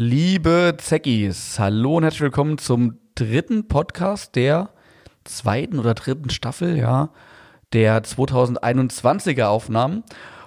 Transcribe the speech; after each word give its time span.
Liebe 0.00 0.76
Zeckis, 0.78 1.58
hallo 1.58 1.96
und 1.96 2.04
herzlich 2.04 2.20
willkommen 2.20 2.56
zum 2.56 3.00
dritten 3.16 3.66
Podcast 3.66 4.36
der 4.36 4.70
zweiten 5.24 5.80
oder 5.80 5.94
dritten 5.94 6.30
Staffel, 6.30 6.76
ja, 6.76 7.10
der 7.72 8.04
2021er 8.04 9.46
Aufnahmen. 9.46 10.04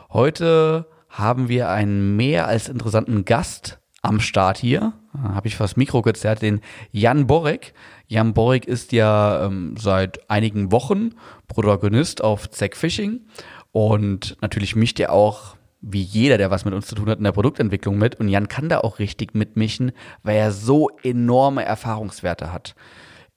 Heute 0.09 0.87
haben 1.09 1.49
wir 1.49 1.67
einen 1.67 2.15
mehr 2.15 2.47
als 2.47 2.69
interessanten 2.69 3.25
Gast 3.25 3.81
am 4.01 4.21
Start 4.21 4.57
hier. 4.57 4.93
Habe 5.21 5.49
ich 5.49 5.57
fast 5.57 5.75
Mikro 5.75 6.01
gezerrt, 6.01 6.41
den 6.41 6.61
Jan 6.93 7.27
Borek. 7.27 7.73
Jan 8.07 8.33
Borek 8.33 8.65
ist 8.65 8.93
ja 8.93 9.47
ähm, 9.47 9.75
seit 9.77 10.29
einigen 10.29 10.71
Wochen 10.71 11.09
Protagonist 11.49 12.23
auf 12.23 12.49
Zack 12.51 12.77
Fishing 12.77 13.25
und 13.73 14.37
natürlich 14.39 14.77
mischt 14.77 14.97
er 15.01 15.11
auch 15.11 15.57
wie 15.81 16.01
jeder, 16.01 16.37
der 16.37 16.51
was 16.51 16.65
mit 16.65 16.73
uns 16.73 16.87
zu 16.87 16.95
tun 16.95 17.09
hat, 17.09 17.17
in 17.17 17.23
der 17.23 17.31
Produktentwicklung 17.31 17.97
mit. 17.97 18.19
Und 18.19 18.27
Jan 18.27 18.47
kann 18.47 18.69
da 18.69 18.79
auch 18.79 18.99
richtig 18.99 19.33
mitmischen, 19.33 19.91
weil 20.23 20.37
er 20.37 20.51
so 20.51 20.89
enorme 21.03 21.65
Erfahrungswerte 21.65 22.53
hat. 22.53 22.75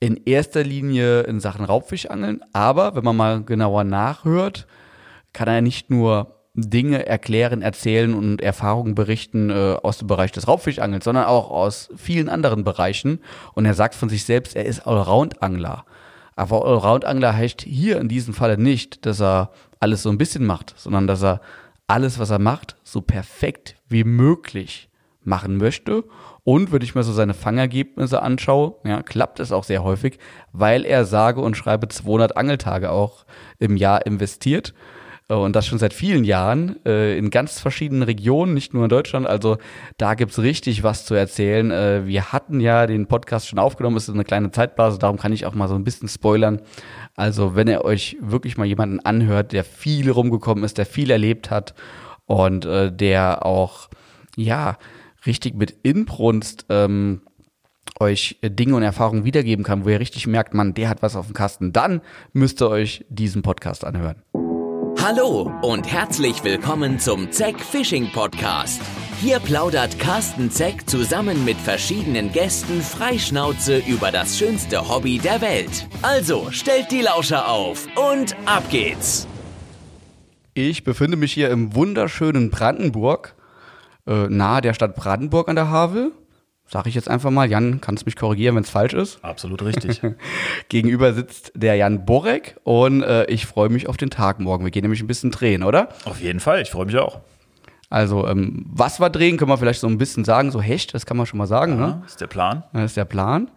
In 0.01 0.21
erster 0.25 0.63
Linie 0.63 1.23
in 1.23 1.41
Sachen 1.41 1.65
Raubfischangeln, 1.65 2.41
aber 2.53 2.95
wenn 2.95 3.05
man 3.05 3.17
mal 3.17 3.43
genauer 3.43 3.85
nachhört, 3.85 4.67
kann 5.33 5.49
er 5.49 5.63
nicht 5.63 5.89
nur 5.89 6.35
Dinge 6.55 7.07
erklären, 7.07 7.63
erzählen 7.63 8.15
und 8.15 8.41
Erfahrungen 8.41 8.95
berichten 8.95 9.51
äh, 9.51 9.77
aus 9.83 9.99
dem 9.99 10.07
Bereich 10.07 10.31
des 10.31 10.47
Raubfischangels, 10.47 11.05
sondern 11.05 11.25
auch 11.25 11.51
aus 11.51 11.89
vielen 11.97 12.29
anderen 12.29 12.63
Bereichen. 12.63 13.21
Und 13.55 13.65
er 13.65 13.75
sagt 13.75 13.95
von 13.97 14.09
sich 14.09 14.25
selbst, 14.25 14.55
er 14.55 14.65
ist 14.65 14.87
Allround-Angler. 14.87 15.85
Aber 16.37 16.65
Allround-Angler 16.65 17.35
heißt 17.35 17.63
hier 17.63 18.01
in 18.01 18.09
diesem 18.09 18.35
Falle 18.35 18.57
nicht, 18.57 19.05
dass 19.05 19.21
er 19.21 19.51
alles 19.81 20.03
so 20.03 20.11
ein 20.11 20.19
bisschen 20.19 20.47
macht, 20.47 20.75
sondern 20.77 21.09
dass 21.09 21.25
er 21.25 21.41
alles, 21.87 22.19
was 22.19 22.31
er 22.31 22.39
macht, 22.39 22.77
so 22.83 23.01
perfekt 23.01 23.77
wie 23.89 24.05
möglich 24.05 24.91
machen 25.23 25.57
möchte. 25.57 26.05
Und 26.45 26.73
wenn 26.73 26.83
ich 26.83 26.95
mir 26.95 27.03
so 27.03 27.13
seine 27.13 27.35
Fangergebnisse 27.35 28.23
anschaue, 28.23 28.77
ja, 28.85 29.03
klappt 29.03 29.41
es 29.41 29.53
auch 29.53 29.65
sehr 29.65 29.83
häufig, 29.83 30.19
weil 30.53 30.85
er 30.85 31.05
sage 31.05 31.41
und 31.41 31.57
schreibe 31.57 31.89
200 31.89 32.37
Angeltage 32.37 32.91
auch 32.91 33.25
im 33.59 33.77
Jahr 33.77 34.07
investiert. 34.07 34.75
Äh, 35.29 35.35
und 35.35 35.57
das 35.57 35.67
schon 35.67 35.79
seit 35.79 35.93
vielen 35.93 36.25
Jahren 36.25 36.85
äh, 36.85 37.17
in 37.17 37.31
ganz 37.31 37.61
verschiedenen 37.61 38.03
Regionen, 38.03 38.55
nicht 38.55 38.75
nur 38.75 38.85
in 38.85 38.89
Deutschland. 38.89 39.27
Also 39.27 39.59
da 39.97 40.15
gibt's 40.15 40.39
richtig 40.39 40.83
was 40.83 41.07
zu 41.07 41.15
erzählen. 41.15 41.71
Äh, 41.71 42.07
wir 42.07 42.33
hatten 42.33 42.61
ja 42.61 42.87
den 42.87 43.07
Podcast 43.07 43.49
schon 43.49 43.59
aufgenommen, 43.59 43.97
es 43.97 44.09
ist 44.09 44.15
eine 44.15 44.25
kleine 44.25 44.51
Zeitblase, 44.51 44.99
darum 44.99 45.19
kann 45.19 45.33
ich 45.33 45.47
auch 45.47 45.55
mal 45.55 45.69
so 45.69 45.75
ein 45.75 45.85
bisschen 45.85 46.09
spoilern. 46.09 46.61
Also 47.17 47.55
wenn 47.55 47.69
ihr 47.69 47.85
euch 47.85 48.17
wirklich 48.21 48.57
mal 48.57 48.67
jemanden 48.67 49.01
anhört, 49.01 49.53
der 49.53 49.65
viel 49.65 50.11
rumgekommen 50.11 50.65
ist, 50.65 50.79
der 50.79 50.87
viel 50.87 51.11
erlebt 51.11 51.51
hat 51.51 51.75
und 52.27 52.65
äh, 52.65 52.93
der 52.93 53.45
auch, 53.47 53.89
ja, 54.37 54.79
richtig 55.27 55.55
mit 55.55 55.75
Inbrunst 55.83 56.67
ähm, 56.69 57.23
euch 57.99 58.39
Dinge 58.43 58.77
und 58.77 58.83
Erfahrungen 58.83 59.25
wiedergeben 59.25 59.65
kann, 59.65 59.85
wo 59.85 59.89
ihr 59.89 60.01
richtig 60.01 60.27
merkt, 60.27 60.53
man, 60.53 60.75
der 60.75 60.89
hat 60.89 61.03
was 61.03 61.17
auf 61.17 61.27
dem 61.27 61.35
Kasten, 61.35 61.73
dann 61.73 62.03
müsst 62.33 62.61
ihr 62.61 62.69
euch 62.69 63.07
diesen 63.09 63.43
Podcast 63.43 63.85
anhören. 63.85 64.23
Hallo 65.07 65.53
und 65.61 65.87
herzlich 65.93 66.43
willkommen 66.45 66.99
zum 66.99 67.31
Zeck 67.31 67.61
Fishing 67.61 68.11
Podcast. 68.11 68.81
Hier 69.21 69.39
plaudert 69.39 69.99
Carsten 69.99 70.51
Zeck 70.51 70.89
zusammen 70.89 71.45
mit 71.45 71.59
verschiedenen 71.59 72.33
Gästen 72.33 72.81
freischnauze 72.81 73.83
über 73.87 74.11
das 74.11 74.39
schönste 74.39 74.89
Hobby 74.89 75.19
der 75.19 75.43
Welt. 75.43 75.87
Also 76.01 76.51
stellt 76.53 76.91
die 76.91 77.03
Lauscher 77.03 77.49
auf 77.49 77.87
und 77.97 78.35
ab 78.47 78.63
geht's. 78.71 79.29
Ich 80.55 80.85
befinde 80.85 81.19
mich 81.19 81.35
hier 81.35 81.51
im 81.51 81.75
wunderschönen 81.75 82.49
Brandenburg, 82.49 83.35
äh, 84.07 84.29
nahe 84.29 84.63
der 84.63 84.73
Stadt 84.73 84.97
Brandenburg 84.97 85.51
an 85.51 85.57
der 85.57 85.69
Havel. 85.69 86.13
Sag 86.67 86.87
ich 86.87 86.95
jetzt 86.95 87.09
einfach 87.09 87.31
mal, 87.31 87.49
Jan, 87.49 87.81
kannst 87.81 88.07
mich 88.07 88.17
korrigieren, 88.17 88.57
wenn 88.57 88.63
es 88.63 88.71
falsch 88.71 88.95
ist. 88.95 89.23
Absolut 89.23 89.63
richtig. 89.63 90.01
Gegenüber 90.69 91.13
sitzt 91.13 91.53
der 91.55 91.77
Jan 91.77 92.05
Borek 92.07 92.57
und 92.65 93.03
äh, 93.03 93.27
ich 93.27 93.47
freue 93.47 93.69
mich 93.69 93.89
auf 93.89 93.97
den 93.97 94.11
Tag 94.11 94.41
morgen. 94.41 94.65
Wir 94.65 94.71
gehen 94.71 94.83
nämlich 94.83 95.03
ein 95.03 95.07
bisschen 95.07 95.31
drehen, 95.31 95.63
oder? 95.63 95.91
Auf 96.05 96.21
jeden 96.21 96.41
Fall, 96.41 96.63
ich 96.63 96.71
freue 96.71 96.87
mich 96.87 96.97
auch. 96.97 97.21
Also, 97.91 98.27
ähm, 98.27 98.65
was 98.69 98.99
wir 98.99 99.11
drehen, 99.11 99.37
können 99.37 99.51
wir 99.51 99.59
vielleicht 99.59 99.81
so 99.81 99.87
ein 99.87 99.99
bisschen 99.99 100.25
sagen. 100.25 100.51
So 100.51 100.61
Hecht, 100.61 100.95
das 100.95 101.07
kann 101.07 101.17
man 101.17 101.27
schon 101.27 101.39
mal 101.39 101.47
sagen, 101.47 101.79
ja, 101.79 101.87
ne? 101.87 102.03
Ist 102.07 102.21
der 102.21 102.27
Plan. 102.27 102.65
Das 102.73 102.87
ist 102.87 102.97
der 102.97 103.05
Plan. 103.05 103.51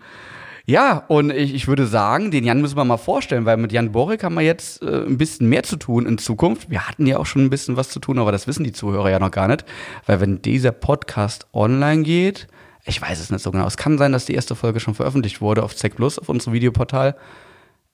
Ja, 0.69 1.05
und 1.07 1.31
ich, 1.31 1.55
ich 1.55 1.69
würde 1.69 1.87
sagen, 1.87 2.29
den 2.29 2.43
Jan 2.43 2.59
müssen 2.59 2.75
wir 2.75 2.83
mal 2.83 2.97
vorstellen, 2.97 3.45
weil 3.45 3.55
mit 3.55 3.71
Jan 3.71 3.93
Borek 3.93 4.25
haben 4.25 4.35
wir 4.35 4.41
jetzt 4.41 4.83
äh, 4.83 5.05
ein 5.05 5.17
bisschen 5.17 5.47
mehr 5.47 5.63
zu 5.63 5.77
tun 5.77 6.05
in 6.05 6.17
Zukunft. 6.17 6.69
Wir 6.69 6.89
hatten 6.89 7.07
ja 7.07 7.19
auch 7.19 7.25
schon 7.25 7.45
ein 7.45 7.49
bisschen 7.49 7.77
was 7.77 7.87
zu 7.89 8.01
tun, 8.01 8.19
aber 8.19 8.33
das 8.33 8.47
wissen 8.47 8.65
die 8.65 8.73
Zuhörer 8.73 9.09
ja 9.09 9.17
noch 9.17 9.31
gar 9.31 9.47
nicht. 9.47 9.63
Weil 10.05 10.19
wenn 10.19 10.41
dieser 10.41 10.73
Podcast 10.73 11.47
online 11.53 12.03
geht, 12.03 12.47
ich 12.87 13.01
weiß 13.01 13.19
es 13.19 13.29
nicht 13.29 13.43
so 13.43 13.51
genau. 13.51 13.67
Es 13.67 13.77
kann 13.77 13.97
sein, 13.97 14.11
dass 14.11 14.25
die 14.25 14.33
erste 14.33 14.55
Folge 14.55 14.79
schon 14.79 14.95
veröffentlicht 14.95 15.41
wurde 15.41 15.63
auf 15.63 15.75
Zeck 15.75 15.95
Plus, 15.95 16.17
auf 16.17 16.29
unserem 16.29 16.53
Videoportal. 16.53 17.15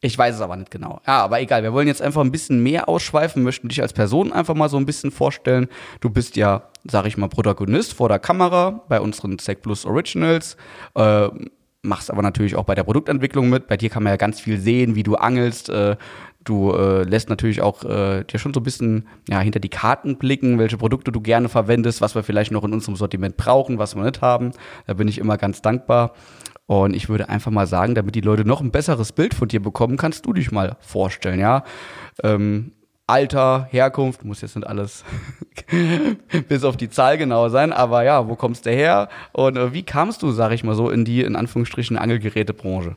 Ich 0.01 0.17
weiß 0.17 0.35
es 0.35 0.41
aber 0.41 0.57
nicht 0.57 0.69
genau. 0.69 1.01
Ja, 1.07 1.23
aber 1.23 1.41
egal. 1.41 1.63
Wir 1.63 1.73
wollen 1.73 1.87
jetzt 1.87 2.01
einfach 2.01 2.21
ein 2.21 2.31
bisschen 2.31 2.61
mehr 2.61 2.89
ausschweifen, 2.89 3.41
möchten 3.41 3.69
dich 3.69 3.81
als 3.81 3.93
Person 3.93 4.33
einfach 4.33 4.53
mal 4.53 4.69
so 4.69 4.77
ein 4.77 4.85
bisschen 4.85 5.11
vorstellen. 5.11 5.67
Du 6.01 6.09
bist 6.09 6.35
ja, 6.35 6.63
sag 6.83 7.05
ich 7.05 7.17
mal, 7.17 7.29
Protagonist 7.29 7.93
vor 7.93 8.09
der 8.09 8.19
Kamera 8.19 8.83
bei 8.89 8.99
unseren 8.99 9.39
Zeck 9.39 9.61
Plus 9.61 9.85
Originals. 9.85 10.57
Äh, 10.95 11.29
machst 11.83 12.11
aber 12.11 12.21
natürlich 12.21 12.55
auch 12.55 12.65
bei 12.65 12.75
der 12.75 12.83
Produktentwicklung 12.83 13.49
mit. 13.49 13.67
Bei 13.67 13.77
dir 13.77 13.89
kann 13.89 14.03
man 14.03 14.11
ja 14.11 14.17
ganz 14.17 14.39
viel 14.39 14.59
sehen, 14.59 14.95
wie 14.95 15.03
du 15.03 15.15
angelst. 15.15 15.69
Äh, 15.69 15.95
Du 16.43 16.71
äh, 16.71 17.03
lässt 17.03 17.29
natürlich 17.29 17.61
auch 17.61 17.83
äh, 17.83 18.23
dir 18.23 18.37
schon 18.37 18.53
so 18.53 18.59
ein 18.59 18.63
bisschen 18.63 19.07
ja, 19.29 19.39
hinter 19.39 19.59
die 19.59 19.69
Karten 19.69 20.17
blicken, 20.17 20.59
welche 20.59 20.77
Produkte 20.77 21.11
du 21.11 21.21
gerne 21.21 21.49
verwendest, 21.49 22.01
was 22.01 22.15
wir 22.15 22.23
vielleicht 22.23 22.51
noch 22.51 22.63
in 22.63 22.73
unserem 22.73 22.95
Sortiment 22.95 23.37
brauchen, 23.37 23.77
was 23.77 23.95
wir 23.95 24.03
nicht 24.03 24.21
haben. 24.21 24.51
Da 24.85 24.93
bin 24.93 25.07
ich 25.07 25.19
immer 25.19 25.37
ganz 25.37 25.61
dankbar. 25.61 26.13
Und 26.65 26.95
ich 26.95 27.09
würde 27.09 27.29
einfach 27.29 27.51
mal 27.51 27.67
sagen, 27.67 27.93
damit 27.93 28.15
die 28.15 28.21
Leute 28.21 28.45
noch 28.45 28.61
ein 28.61 28.71
besseres 28.71 29.11
Bild 29.11 29.33
von 29.33 29.47
dir 29.47 29.61
bekommen, 29.61 29.97
kannst 29.97 30.25
du 30.25 30.33
dich 30.33 30.51
mal 30.51 30.77
vorstellen, 30.79 31.39
ja. 31.39 31.63
Ähm, 32.23 32.71
Alter, 33.05 33.67
Herkunft, 33.69 34.23
muss 34.23 34.41
jetzt 34.41 34.55
nicht 34.55 34.65
alles 34.65 35.03
bis 36.47 36.63
auf 36.63 36.77
die 36.77 36.89
Zahl 36.89 37.17
genau 37.17 37.49
sein, 37.49 37.73
aber 37.73 38.03
ja, 38.03 38.29
wo 38.29 38.35
kommst 38.35 38.65
du 38.65 38.69
her 38.69 39.09
und 39.33 39.57
äh, 39.57 39.73
wie 39.73 39.83
kamst 39.83 40.23
du, 40.23 40.31
sag 40.31 40.53
ich 40.53 40.63
mal 40.63 40.73
so, 40.73 40.89
in 40.89 41.03
die 41.03 41.21
in 41.21 41.35
Anführungsstrichen 41.35 41.97
Angelgerätebranche? 41.97 42.95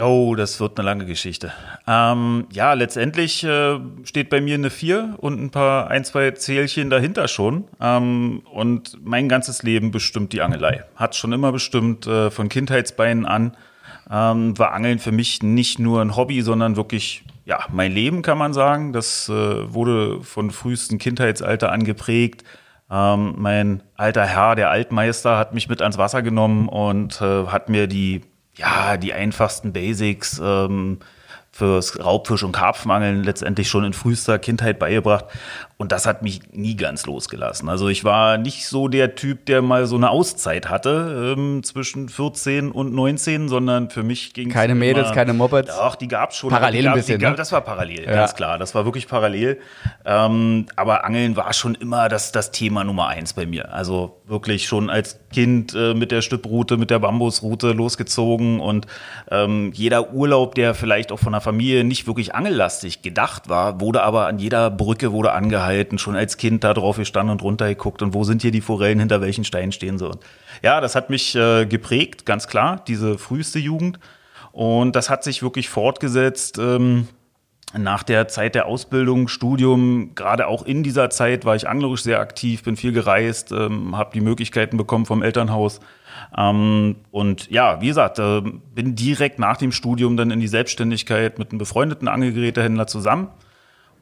Oh, 0.00 0.34
das 0.34 0.58
wird 0.58 0.76
eine 0.76 0.86
lange 0.86 1.06
Geschichte. 1.06 1.52
Ähm, 1.86 2.46
ja, 2.50 2.72
letztendlich 2.72 3.44
äh, 3.44 3.78
steht 4.02 4.28
bei 4.28 4.40
mir 4.40 4.54
eine 4.54 4.70
4 4.70 5.14
und 5.18 5.40
ein 5.40 5.50
paar, 5.50 5.88
ein, 5.88 6.04
zwei 6.04 6.32
Zählchen 6.32 6.90
dahinter 6.90 7.28
schon. 7.28 7.68
Ähm, 7.80 8.42
und 8.52 8.98
mein 9.04 9.28
ganzes 9.28 9.62
Leben 9.62 9.92
bestimmt 9.92 10.32
die 10.32 10.42
Angelei. 10.42 10.82
Hat 10.96 11.14
schon 11.14 11.32
immer 11.32 11.52
bestimmt, 11.52 12.08
äh, 12.08 12.32
von 12.32 12.48
Kindheitsbeinen 12.48 13.24
an. 13.24 13.56
Ähm, 14.10 14.58
war 14.58 14.72
Angeln 14.72 14.98
für 14.98 15.12
mich 15.12 15.44
nicht 15.44 15.78
nur 15.78 16.02
ein 16.02 16.16
Hobby, 16.16 16.42
sondern 16.42 16.74
wirklich, 16.74 17.22
ja, 17.44 17.60
mein 17.70 17.92
Leben 17.92 18.22
kann 18.22 18.36
man 18.36 18.52
sagen. 18.52 18.92
Das 18.92 19.28
äh, 19.28 19.72
wurde 19.72 20.22
von 20.24 20.50
frühesten 20.50 20.98
Kindheitsalter 20.98 21.70
angeprägt. 21.70 22.42
Ähm, 22.90 23.34
mein 23.38 23.84
alter 23.94 24.26
Herr, 24.26 24.56
der 24.56 24.70
Altmeister, 24.70 25.38
hat 25.38 25.54
mich 25.54 25.68
mit 25.68 25.82
ans 25.82 25.98
Wasser 25.98 26.22
genommen 26.22 26.68
und 26.68 27.20
äh, 27.22 27.46
hat 27.46 27.68
mir 27.68 27.86
die 27.86 28.22
ja, 28.56 28.96
die 28.96 29.12
einfachsten 29.12 29.72
Basics 29.72 30.40
ähm, 30.42 30.98
fürs 31.50 31.98
Raubfisch- 31.98 32.42
und 32.42 32.52
Karpfenangeln 32.52 33.22
letztendlich 33.22 33.68
schon 33.68 33.84
in 33.84 33.92
frühester 33.92 34.38
Kindheit 34.38 34.78
beigebracht. 34.78 35.26
Und 35.84 35.92
das 35.92 36.06
hat 36.06 36.22
mich 36.22 36.40
nie 36.50 36.76
ganz 36.76 37.04
losgelassen. 37.04 37.68
Also 37.68 37.88
ich 37.88 38.04
war 38.04 38.38
nicht 38.38 38.66
so 38.68 38.88
der 38.88 39.16
Typ, 39.16 39.44
der 39.44 39.60
mal 39.60 39.84
so 39.84 39.96
eine 39.96 40.08
Auszeit 40.08 40.70
hatte 40.70 41.34
ähm, 41.36 41.62
zwischen 41.62 42.08
14 42.08 42.70
und 42.70 42.94
19, 42.94 43.50
sondern 43.50 43.90
für 43.90 44.02
mich 44.02 44.32
ging 44.32 44.48
Keine 44.48 44.74
Mädels, 44.74 45.12
keine 45.12 45.34
Mopeds? 45.34 45.70
Ach, 45.78 45.94
die 45.94 46.08
gab's 46.08 46.38
schon. 46.38 46.48
Parallel 46.48 46.80
die 46.80 46.88
ein 46.88 46.94
bisschen, 46.94 47.18
gab, 47.20 47.32
ne? 47.32 47.36
Das 47.36 47.52
war 47.52 47.60
parallel, 47.60 48.04
Ja. 48.04 48.12
ganz 48.12 48.34
klar. 48.34 48.56
Das 48.56 48.74
war 48.74 48.86
wirklich 48.86 49.06
parallel. 49.08 49.58
Ähm, 50.06 50.64
aber 50.74 51.04
Angeln 51.04 51.36
war 51.36 51.52
schon 51.52 51.74
immer 51.74 52.08
das, 52.08 52.32
das 52.32 52.50
Thema 52.50 52.82
Nummer 52.82 53.08
eins 53.08 53.34
bei 53.34 53.44
mir. 53.44 53.70
Also 53.74 54.22
wirklich 54.24 54.66
schon 54.66 54.88
als 54.88 55.20
Kind 55.34 55.74
äh, 55.74 55.92
mit 55.92 56.12
der 56.12 56.22
Stüpproute, 56.22 56.78
mit 56.78 56.88
der 56.88 56.98
Bambusroute 57.00 57.72
losgezogen 57.72 58.58
und 58.58 58.86
ähm, 59.30 59.70
jeder 59.74 60.14
Urlaub, 60.14 60.54
der 60.54 60.72
vielleicht 60.74 61.12
auch 61.12 61.18
von 61.18 61.32
der 61.32 61.42
Familie 61.42 61.84
nicht 61.84 62.06
wirklich 62.06 62.34
angellastig 62.34 63.02
gedacht 63.02 63.50
war, 63.50 63.82
wurde 63.82 64.02
aber 64.02 64.28
an 64.28 64.38
jeder 64.38 64.70
Brücke 64.70 65.12
wurde 65.12 65.32
angehalten, 65.32 65.73
schon 65.96 66.16
als 66.16 66.36
Kind 66.36 66.64
da 66.64 66.74
drauf 66.74 66.96
gestanden 66.96 67.32
und 67.32 67.42
runter 67.42 67.68
geguckt 67.68 68.02
und 68.02 68.14
wo 68.14 68.24
sind 68.24 68.42
hier 68.42 68.50
die 68.50 68.60
Forellen, 68.60 68.98
hinter 68.98 69.20
welchen 69.20 69.44
Steinen 69.44 69.72
stehen 69.72 69.98
sie. 69.98 70.08
Und 70.08 70.18
ja, 70.62 70.80
das 70.80 70.94
hat 70.94 71.10
mich 71.10 71.34
äh, 71.34 71.66
geprägt, 71.66 72.26
ganz 72.26 72.46
klar, 72.48 72.82
diese 72.86 73.18
früheste 73.18 73.58
Jugend. 73.58 73.98
Und 74.52 74.94
das 74.94 75.10
hat 75.10 75.24
sich 75.24 75.42
wirklich 75.42 75.68
fortgesetzt. 75.68 76.58
Ähm, 76.58 77.08
nach 77.76 78.04
der 78.04 78.28
Zeit 78.28 78.54
der 78.54 78.66
Ausbildung, 78.66 79.26
Studium, 79.28 80.14
gerade 80.14 80.46
auch 80.46 80.64
in 80.64 80.82
dieser 80.82 81.10
Zeit 81.10 81.44
war 81.44 81.56
ich 81.56 81.68
anglerisch 81.68 82.02
sehr 82.02 82.20
aktiv, 82.20 82.62
bin 82.62 82.76
viel 82.76 82.92
gereist, 82.92 83.50
ähm, 83.52 83.96
habe 83.96 84.10
die 84.14 84.20
Möglichkeiten 84.20 84.76
bekommen 84.76 85.06
vom 85.06 85.22
Elternhaus. 85.22 85.80
Ähm, 86.36 86.96
und 87.10 87.50
ja, 87.50 87.80
wie 87.80 87.88
gesagt, 87.88 88.18
äh, 88.18 88.42
bin 88.74 88.94
direkt 88.94 89.38
nach 89.38 89.56
dem 89.56 89.72
Studium 89.72 90.16
dann 90.16 90.30
in 90.30 90.40
die 90.40 90.48
Selbstständigkeit 90.48 91.38
mit 91.38 91.50
einem 91.50 91.58
befreundeten 91.58 92.06
Angelgerätehändler 92.06 92.86
zusammen. 92.86 93.28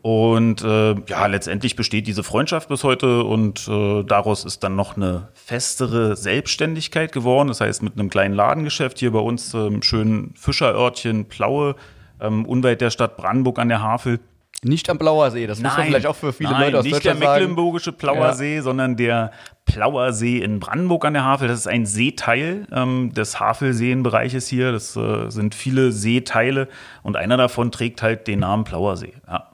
Und 0.02 0.62
äh, 0.62 0.96
ja, 1.06 1.26
letztendlich 1.26 1.76
besteht 1.76 2.08
diese 2.08 2.25
Freundschaft 2.25 2.69
bis 2.69 2.82
heute 2.82 3.22
und 3.22 3.69
äh, 3.69 4.02
daraus 4.02 4.44
ist 4.44 4.64
dann 4.64 4.75
noch 4.75 4.96
eine 4.96 5.28
festere 5.32 6.16
Selbstständigkeit 6.16 7.12
geworden. 7.12 7.46
Das 7.46 7.60
heißt, 7.60 7.84
mit 7.84 7.94
einem 7.94 8.10
kleinen 8.10 8.34
Ladengeschäft 8.34 8.99
hier 8.99 9.12
bei 9.12 9.20
uns 9.20 9.54
im 9.54 9.75
ähm, 9.75 9.82
schönen 9.82 10.34
Fischerörtchen 10.34 11.26
Plaue, 11.26 11.76
ähm, 12.20 12.44
unweit 12.46 12.81
der 12.81 12.90
Stadt 12.90 13.16
Brandenburg 13.16 13.60
an 13.60 13.69
der 13.69 13.81
Havel. 13.81 14.19
Nicht 14.64 14.90
am 14.90 14.99
Blauer 14.99 15.31
See, 15.31 15.46
das 15.46 15.60
nein, 15.60 15.70
muss 15.70 15.78
man 15.78 15.87
vielleicht 15.87 16.06
auch 16.06 16.16
für 16.16 16.32
viele 16.32 16.50
nein, 16.50 16.62
Leute 16.62 16.78
aus 16.81 16.84
nicht 16.84 17.05
der 17.05 17.14
mecklenburgische 17.14 17.93
Plauer 17.93 18.26
ja. 18.26 18.32
See, 18.32 18.60
sondern 18.60 18.96
der 18.96 19.31
Plauer 19.66 20.12
See 20.12 20.38
in 20.38 20.58
Brandenburg 20.58 21.05
an 21.05 21.14
der 21.14 21.25
Havel. 21.25 21.46
Das 21.46 21.60
ist 21.60 21.69
ein 21.69 21.87
Seeteil 21.87 22.66
ähm, 22.72 23.12
des 23.12 23.38
Havelseenbereiches 23.38 24.48
hier. 24.48 24.72
Das 24.72 24.96
äh, 24.96 25.31
sind 25.31 25.55
viele 25.55 25.93
Seeteile 25.93 26.66
und 27.05 27.16
einer 27.16 27.37
davon 27.37 27.70
trägt 27.70 28.02
halt 28.02 28.26
den 28.26 28.40
Namen 28.40 28.64
Plauer 28.64 28.96
See. 28.96 29.14
Ja. 29.28 29.51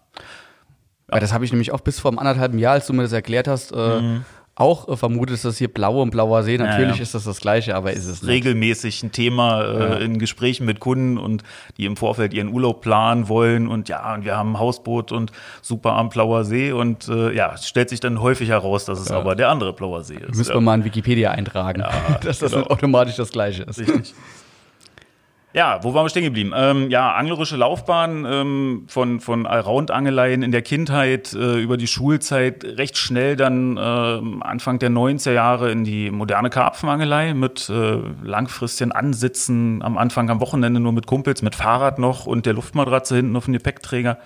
Weil 1.08 1.20
das 1.20 1.32
habe 1.32 1.44
ich 1.44 1.52
nämlich 1.52 1.72
auch 1.72 1.80
bis 1.80 1.98
vor 1.98 2.10
einem 2.10 2.18
anderthalben 2.18 2.58
Jahr, 2.58 2.74
als 2.74 2.86
du 2.86 2.92
mir 2.92 3.02
das 3.02 3.12
erklärt 3.12 3.48
hast, 3.48 3.72
äh, 3.72 4.00
mhm. 4.00 4.24
auch 4.54 4.88
äh, 4.88 4.96
vermutet, 4.96 5.34
dass 5.34 5.42
das 5.42 5.56
hier 5.56 5.72
Blau 5.72 6.02
und 6.02 6.10
Blauer 6.10 6.42
See. 6.42 6.58
Natürlich 6.58 6.90
ja, 6.90 6.96
ja. 6.96 7.02
ist 7.02 7.14
das 7.14 7.24
das 7.24 7.40
Gleiche, 7.40 7.74
aber 7.74 7.94
ist 7.94 8.04
es 8.04 8.22
nicht. 8.22 8.30
Regelmäßig 8.30 9.02
ein 9.02 9.10
Thema 9.10 9.62
äh, 9.62 9.78
ja. 9.78 9.96
in 9.96 10.18
Gesprächen 10.18 10.66
mit 10.66 10.80
Kunden 10.80 11.16
und 11.16 11.44
die 11.78 11.86
im 11.86 11.96
Vorfeld 11.96 12.34
ihren 12.34 12.48
Urlaub 12.48 12.82
planen 12.82 13.28
wollen 13.30 13.68
und 13.68 13.88
ja, 13.88 14.14
und 14.14 14.26
wir 14.26 14.36
haben 14.36 14.52
ein 14.52 14.58
Hausboot 14.58 15.10
und 15.10 15.32
super 15.62 15.92
am 15.92 16.10
Blauer 16.10 16.44
See 16.44 16.72
und 16.72 17.08
äh, 17.08 17.34
ja, 17.34 17.56
stellt 17.56 17.88
sich 17.88 18.00
dann 18.00 18.20
häufig 18.20 18.50
heraus, 18.50 18.84
dass 18.84 19.00
es 19.00 19.10
aber 19.10 19.34
der 19.34 19.48
andere 19.48 19.72
Blauer 19.72 20.04
See 20.04 20.16
ist. 20.16 20.36
Müssen 20.36 20.54
wir 20.54 20.60
mal 20.60 20.74
in 20.74 20.84
Wikipedia 20.84 21.30
eintragen, 21.30 21.84
dass 22.22 22.38
das 22.40 22.52
genau. 22.52 22.66
automatisch 22.66 23.16
das 23.16 23.32
Gleiche 23.32 23.62
ist. 23.62 23.78
Richtig. 23.78 24.14
Ja, 25.54 25.82
wo 25.82 25.94
waren 25.94 26.04
wir 26.04 26.10
stehen 26.10 26.24
geblieben? 26.24 26.52
Ähm, 26.54 26.90
ja, 26.90 27.12
anglerische 27.14 27.56
Laufbahn 27.56 28.26
ähm, 28.28 28.84
von, 28.86 29.18
von 29.18 29.46
Allround-Angeleien 29.46 30.42
in 30.42 30.52
der 30.52 30.60
Kindheit 30.60 31.32
äh, 31.32 31.58
über 31.58 31.78
die 31.78 31.86
Schulzeit 31.86 32.64
recht 32.64 32.98
schnell 32.98 33.34
dann 33.34 33.78
äh, 33.78 34.44
Anfang 34.44 34.78
der 34.78 34.90
90er 34.90 35.32
Jahre 35.32 35.70
in 35.70 35.84
die 35.84 36.10
moderne 36.10 36.50
Karpfenangelei 36.50 37.32
mit 37.32 37.70
äh, 37.70 37.96
langfristigen 38.22 38.92
Ansitzen 38.92 39.82
am 39.82 39.96
Anfang 39.96 40.28
am 40.28 40.40
Wochenende 40.40 40.80
nur 40.80 40.92
mit 40.92 41.06
Kumpels, 41.06 41.40
mit 41.40 41.54
Fahrrad 41.54 41.98
noch 41.98 42.26
und 42.26 42.44
der 42.44 42.52
Luftmatratze 42.52 43.16
hinten 43.16 43.34
auf 43.34 43.46
dem 43.46 43.54
Gepäckträger. 43.54 44.18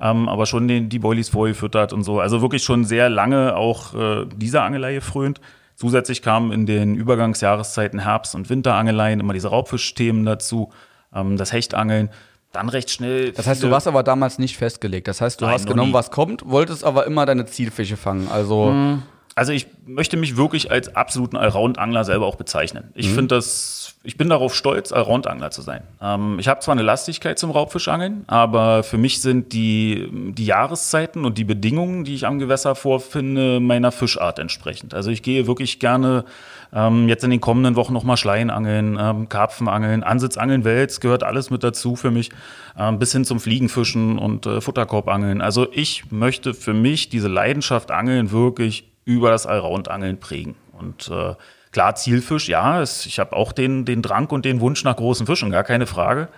Ähm, 0.00 0.26
aber 0.26 0.46
schon 0.46 0.68
den, 0.68 0.88
die 0.88 0.98
Boilies 0.98 1.28
vorgefüttert 1.28 1.92
und 1.92 2.02
so. 2.02 2.18
Also 2.18 2.40
wirklich 2.40 2.64
schon 2.64 2.86
sehr 2.86 3.10
lange 3.10 3.56
auch 3.56 3.94
äh, 3.94 4.24
dieser 4.34 4.62
Angelei 4.62 4.94
gefrönt. 4.94 5.38
Zusätzlich 5.82 6.22
kamen 6.22 6.52
in 6.52 6.64
den 6.64 6.94
Übergangsjahreszeiten 6.94 7.98
Herbst- 7.98 8.36
und 8.36 8.48
Winterangeleien 8.48 9.18
immer 9.18 9.32
diese 9.32 9.48
Raubfischthemen 9.48 10.24
dazu, 10.24 10.70
ähm, 11.12 11.36
das 11.36 11.52
Hechtangeln. 11.52 12.08
Dann 12.52 12.68
recht 12.68 12.88
schnell. 12.88 13.32
Das 13.32 13.48
heißt, 13.48 13.64
du 13.64 13.70
warst 13.72 13.88
aber 13.88 14.04
damals 14.04 14.38
nicht 14.38 14.56
festgelegt. 14.56 15.08
Das 15.08 15.20
heißt, 15.20 15.40
du 15.40 15.44
Nein, 15.44 15.54
hast 15.54 15.66
genommen, 15.66 15.88
nie. 15.90 15.94
was 15.94 16.12
kommt, 16.12 16.48
wolltest 16.48 16.84
aber 16.84 17.04
immer 17.04 17.26
deine 17.26 17.46
Zielfische 17.46 17.96
fangen. 17.96 18.28
Also. 18.30 18.66
Mhm. 18.66 19.02
Also 19.34 19.52
ich 19.52 19.66
möchte 19.86 20.16
mich 20.16 20.36
wirklich 20.36 20.70
als 20.70 20.94
absoluten 20.94 21.36
Allround-Angler 21.36 22.04
selber 22.04 22.26
auch 22.26 22.36
bezeichnen. 22.36 22.92
Ich 22.94 23.08
mhm. 23.08 23.14
finde 23.14 23.34
das 23.36 23.82
ich 24.04 24.16
bin 24.16 24.28
darauf 24.28 24.54
stolz, 24.54 24.90
Allround-Angler 24.90 25.50
zu 25.50 25.62
sein. 25.62 25.82
Ähm, 26.00 26.38
ich 26.40 26.48
habe 26.48 26.60
zwar 26.60 26.72
eine 26.72 26.82
Lastigkeit 26.82 27.38
zum 27.38 27.50
Raubfischangeln, 27.50 28.24
aber 28.26 28.82
für 28.82 28.98
mich 28.98 29.22
sind 29.22 29.52
die, 29.52 30.08
die 30.10 30.44
Jahreszeiten 30.44 31.24
und 31.24 31.38
die 31.38 31.44
Bedingungen, 31.44 32.04
die 32.04 32.14
ich 32.14 32.26
am 32.26 32.38
Gewässer 32.38 32.74
vorfinde, 32.74 33.60
meiner 33.60 33.92
Fischart 33.92 34.38
entsprechend. 34.38 34.92
Also 34.92 35.10
ich 35.10 35.22
gehe 35.22 35.46
wirklich 35.46 35.78
gerne 35.78 36.24
ähm, 36.72 37.08
jetzt 37.08 37.22
in 37.22 37.30
den 37.30 37.40
kommenden 37.40 37.76
Wochen 37.76 37.92
nochmal 37.92 38.16
Schleienangeln, 38.16 38.98
ähm, 39.00 39.28
Karpfenangeln, 39.28 40.02
Ansitzangeln, 40.02 40.64
Wels, 40.64 41.00
gehört 41.00 41.22
alles 41.22 41.50
mit 41.50 41.62
dazu 41.62 41.94
für 41.94 42.10
mich, 42.10 42.30
ähm, 42.76 42.98
bis 42.98 43.12
hin 43.12 43.24
zum 43.24 43.38
Fliegenfischen 43.38 44.18
und 44.18 44.46
äh, 44.46 44.60
Futterkorbangeln. 44.60 45.40
Also 45.40 45.68
ich 45.70 46.10
möchte 46.10 46.54
für 46.54 46.74
mich 46.74 47.08
diese 47.08 47.28
Leidenschaft 47.28 47.92
Angeln 47.92 48.32
wirklich 48.32 48.91
über 49.04 49.30
das 49.30 49.46
Allround-Angeln 49.46 50.20
prägen. 50.20 50.54
Und 50.72 51.08
äh, 51.08 51.34
Klar, 51.72 51.94
Zielfisch, 51.94 52.48
ja, 52.48 52.82
es, 52.82 53.06
ich 53.06 53.18
habe 53.18 53.34
auch 53.34 53.52
den, 53.52 53.86
den 53.86 54.02
Drang 54.02 54.26
und 54.26 54.44
den 54.44 54.60
Wunsch 54.60 54.84
nach 54.84 54.96
großen 54.96 55.26
Fischen, 55.26 55.50
gar 55.50 55.64
keine 55.64 55.86
Frage. 55.86 56.28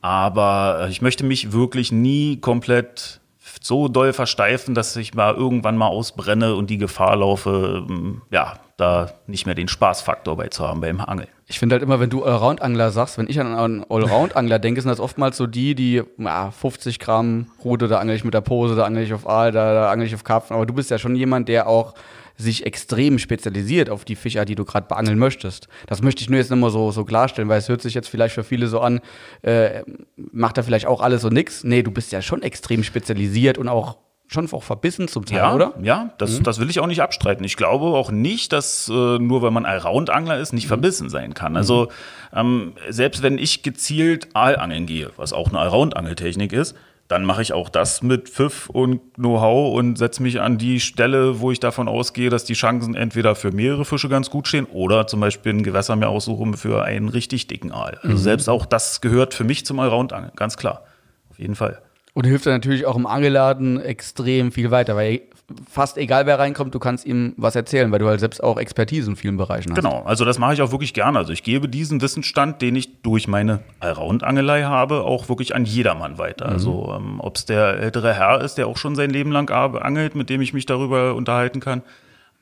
Aber 0.00 0.80
äh, 0.82 0.90
ich 0.90 1.00
möchte 1.00 1.24
mich 1.24 1.52
wirklich 1.52 1.92
nie 1.92 2.38
komplett 2.38 3.20
so 3.62 3.88
doll 3.88 4.12
versteifen, 4.12 4.74
dass 4.74 4.94
ich 4.96 5.14
mal 5.14 5.34
irgendwann 5.34 5.76
mal 5.76 5.86
ausbrenne 5.86 6.54
und 6.54 6.68
die 6.68 6.78
Gefahr 6.78 7.16
laufe, 7.16 7.84
ähm, 7.88 8.22
ja, 8.30 8.58
da 8.76 9.12
nicht 9.26 9.46
mehr 9.46 9.54
den 9.54 9.68
Spaßfaktor 9.68 10.36
bei 10.36 10.48
zu 10.48 10.66
haben 10.66 10.80
beim 10.80 11.00
Angeln. 11.00 11.28
Ich 11.46 11.58
finde 11.58 11.74
halt 11.74 11.82
immer, 11.82 12.00
wenn 12.00 12.10
du 12.10 12.24
Allround-Angler 12.24 12.90
sagst, 12.90 13.18
wenn 13.18 13.28
ich 13.28 13.38
an 13.38 13.54
einen 13.54 13.84
Allround-Angler 13.88 14.58
denke, 14.58 14.80
sind 14.80 14.90
das 14.90 15.00
oftmals 15.00 15.36
so 15.36 15.46
die, 15.46 15.74
die 15.74 16.02
ja, 16.18 16.50
50 16.50 16.98
Gramm 16.98 17.46
Rute, 17.62 17.88
da 17.88 17.98
angel 17.98 18.16
ich 18.16 18.24
mit 18.24 18.34
der 18.34 18.40
Pose, 18.40 18.74
da 18.74 18.84
angel 18.84 19.04
ich 19.04 19.12
auf 19.12 19.28
Aal, 19.28 19.52
da, 19.52 19.74
da 19.74 19.90
angel 19.90 20.06
ich 20.06 20.14
auf 20.14 20.24
Karpfen. 20.24 20.56
Aber 20.56 20.66
du 20.66 20.74
bist 20.74 20.90
ja 20.90 20.98
schon 20.98 21.14
jemand, 21.14 21.48
der 21.48 21.68
auch 21.68 21.94
sich 22.36 22.66
extrem 22.66 23.18
spezialisiert 23.18 23.90
auf 23.90 24.04
die 24.04 24.16
Fischer, 24.16 24.44
die 24.44 24.54
du 24.54 24.64
gerade 24.64 24.86
beangeln 24.86 25.18
möchtest. 25.18 25.68
Das 25.86 26.02
möchte 26.02 26.22
ich 26.22 26.30
nur 26.30 26.38
jetzt 26.38 26.50
nochmal 26.50 26.70
so, 26.70 26.90
so 26.90 27.04
klarstellen, 27.04 27.48
weil 27.48 27.58
es 27.58 27.68
hört 27.68 27.82
sich 27.82 27.94
jetzt 27.94 28.08
vielleicht 28.08 28.34
für 28.34 28.44
viele 28.44 28.66
so 28.66 28.80
an, 28.80 29.00
äh, 29.42 29.82
macht 30.16 30.56
er 30.56 30.64
vielleicht 30.64 30.86
auch 30.86 31.00
alles 31.00 31.24
und 31.24 31.34
nix. 31.34 31.64
Nee, 31.64 31.82
du 31.82 31.90
bist 31.90 32.12
ja 32.12 32.22
schon 32.22 32.42
extrem 32.42 32.82
spezialisiert 32.82 33.58
und 33.58 33.68
auch 33.68 33.96
schon 34.32 34.50
auch 34.52 34.62
verbissen 34.62 35.08
zum 35.08 35.26
Teil, 35.26 35.38
ja, 35.38 35.54
oder? 35.54 35.74
Ja, 35.82 36.14
das, 36.18 36.38
mhm. 36.38 36.42
das 36.42 36.58
will 36.58 36.70
ich 36.70 36.80
auch 36.80 36.86
nicht 36.86 37.02
abstreiten. 37.02 37.44
Ich 37.44 37.56
glaube 37.56 37.86
auch 37.86 38.10
nicht, 38.10 38.52
dass 38.52 38.88
äh, 38.88 39.18
nur 39.18 39.42
weil 39.42 39.50
man 39.50 39.66
Allround-Angler 39.66 40.38
ist, 40.38 40.52
nicht 40.52 40.64
mhm. 40.64 40.68
verbissen 40.68 41.10
sein 41.10 41.34
kann. 41.34 41.56
Also 41.56 41.88
mhm. 42.32 42.38
ähm, 42.38 42.72
selbst 42.88 43.22
wenn 43.22 43.38
ich 43.38 43.62
gezielt 43.62 44.28
Aalangeln 44.34 44.86
gehe, 44.86 45.10
was 45.16 45.32
auch 45.32 45.48
eine 45.48 45.58
Allround-Angeltechnik 45.58 46.52
ist, 46.52 46.74
dann 47.12 47.26
mache 47.26 47.42
ich 47.42 47.52
auch 47.52 47.68
das 47.68 48.00
mit 48.00 48.30
Pfiff 48.30 48.70
und 48.70 49.14
Know-how 49.16 49.76
und 49.76 49.98
setze 49.98 50.22
mich 50.22 50.40
an 50.40 50.56
die 50.56 50.80
Stelle, 50.80 51.40
wo 51.40 51.50
ich 51.50 51.60
davon 51.60 51.86
ausgehe, 51.86 52.30
dass 52.30 52.44
die 52.44 52.54
Chancen 52.54 52.94
entweder 52.94 53.34
für 53.34 53.52
mehrere 53.52 53.84
Fische 53.84 54.08
ganz 54.08 54.30
gut 54.30 54.48
stehen 54.48 54.64
oder 54.64 55.06
zum 55.06 55.20
Beispiel 55.20 55.52
ein 55.52 55.62
Gewässer 55.62 55.94
mir 55.94 56.08
aussuche 56.08 56.56
für 56.56 56.84
einen 56.84 57.10
richtig 57.10 57.48
dicken 57.48 57.70
Aal. 57.70 57.98
Also 58.02 58.16
mhm. 58.16 58.16
selbst 58.16 58.48
auch 58.48 58.64
das 58.64 59.02
gehört 59.02 59.34
für 59.34 59.44
mich 59.44 59.66
zum 59.66 59.78
Allround-Angeln, 59.78 60.32
ganz 60.36 60.56
klar. 60.56 60.84
Auf 61.28 61.38
jeden 61.38 61.54
Fall. 61.54 61.82
Und 62.14 62.26
hilft 62.26 62.46
dann 62.46 62.54
natürlich 62.54 62.84
auch 62.84 62.96
im 62.96 63.06
Angelladen 63.06 63.80
extrem 63.80 64.52
viel 64.52 64.70
weiter, 64.70 64.96
weil 64.96 65.22
fast 65.68 65.98
egal 65.98 66.26
wer 66.26 66.38
reinkommt, 66.38 66.74
du 66.74 66.78
kannst 66.78 67.06
ihm 67.06 67.34
was 67.36 67.56
erzählen, 67.56 67.90
weil 67.90 67.98
du 67.98 68.06
halt 68.06 68.20
selbst 68.20 68.42
auch 68.42 68.58
Expertise 68.58 69.10
in 69.10 69.16
vielen 69.16 69.36
Bereichen 69.36 69.70
hast. 69.70 69.76
Genau, 69.76 70.02
also 70.04 70.24
das 70.24 70.38
mache 70.38 70.54
ich 70.54 70.62
auch 70.62 70.72
wirklich 70.72 70.94
gerne. 70.94 71.18
Also 71.18 71.32
ich 71.32 71.42
gebe 71.42 71.68
diesen 71.68 72.00
Wissensstand, 72.00 72.62
den 72.62 72.76
ich 72.76 73.02
durch 73.02 73.28
meine 73.28 73.60
Allround-Angelei 73.80 74.64
habe, 74.64 75.02
auch 75.02 75.28
wirklich 75.28 75.54
an 75.54 75.64
jedermann 75.64 76.18
weiter. 76.18 76.46
Mhm. 76.46 76.52
Also 76.52 76.94
ähm, 76.96 77.20
ob 77.20 77.36
es 77.36 77.44
der 77.46 77.78
ältere 77.78 78.14
Herr 78.14 78.40
ist, 78.40 78.56
der 78.56 78.66
auch 78.66 78.76
schon 78.76 78.94
sein 78.94 79.10
Leben 79.10 79.32
lang 79.32 79.50
angelt, 79.50 80.14
mit 80.14 80.30
dem 80.30 80.40
ich 80.40 80.52
mich 80.52 80.66
darüber 80.66 81.14
unterhalten 81.14 81.60
kann. 81.60 81.82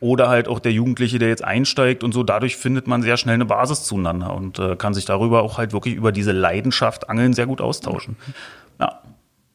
Oder 0.01 0.31
halt 0.31 0.49
auch 0.49 0.61
der 0.61 0.73
Jugendliche, 0.73 1.19
der 1.19 1.29
jetzt 1.29 1.45
einsteigt 1.45 2.03
und 2.03 2.13
so. 2.13 2.23
Dadurch 2.23 2.57
findet 2.57 2.87
man 2.87 3.03
sehr 3.03 3.19
schnell 3.19 3.35
eine 3.35 3.45
Basis 3.45 3.85
zueinander 3.85 4.33
und 4.33 4.59
äh, 4.59 4.75
kann 4.77 4.95
sich 4.95 5.05
darüber 5.05 5.43
auch 5.43 5.59
halt 5.59 5.75
wirklich 5.75 5.95
über 5.95 6.11
diese 6.11 6.33
Leidenschaft 6.33 7.11
Angeln 7.11 7.35
sehr 7.35 7.47
gut 7.47 7.61
austauschen. 7.61 8.17
Ja. 8.27 8.33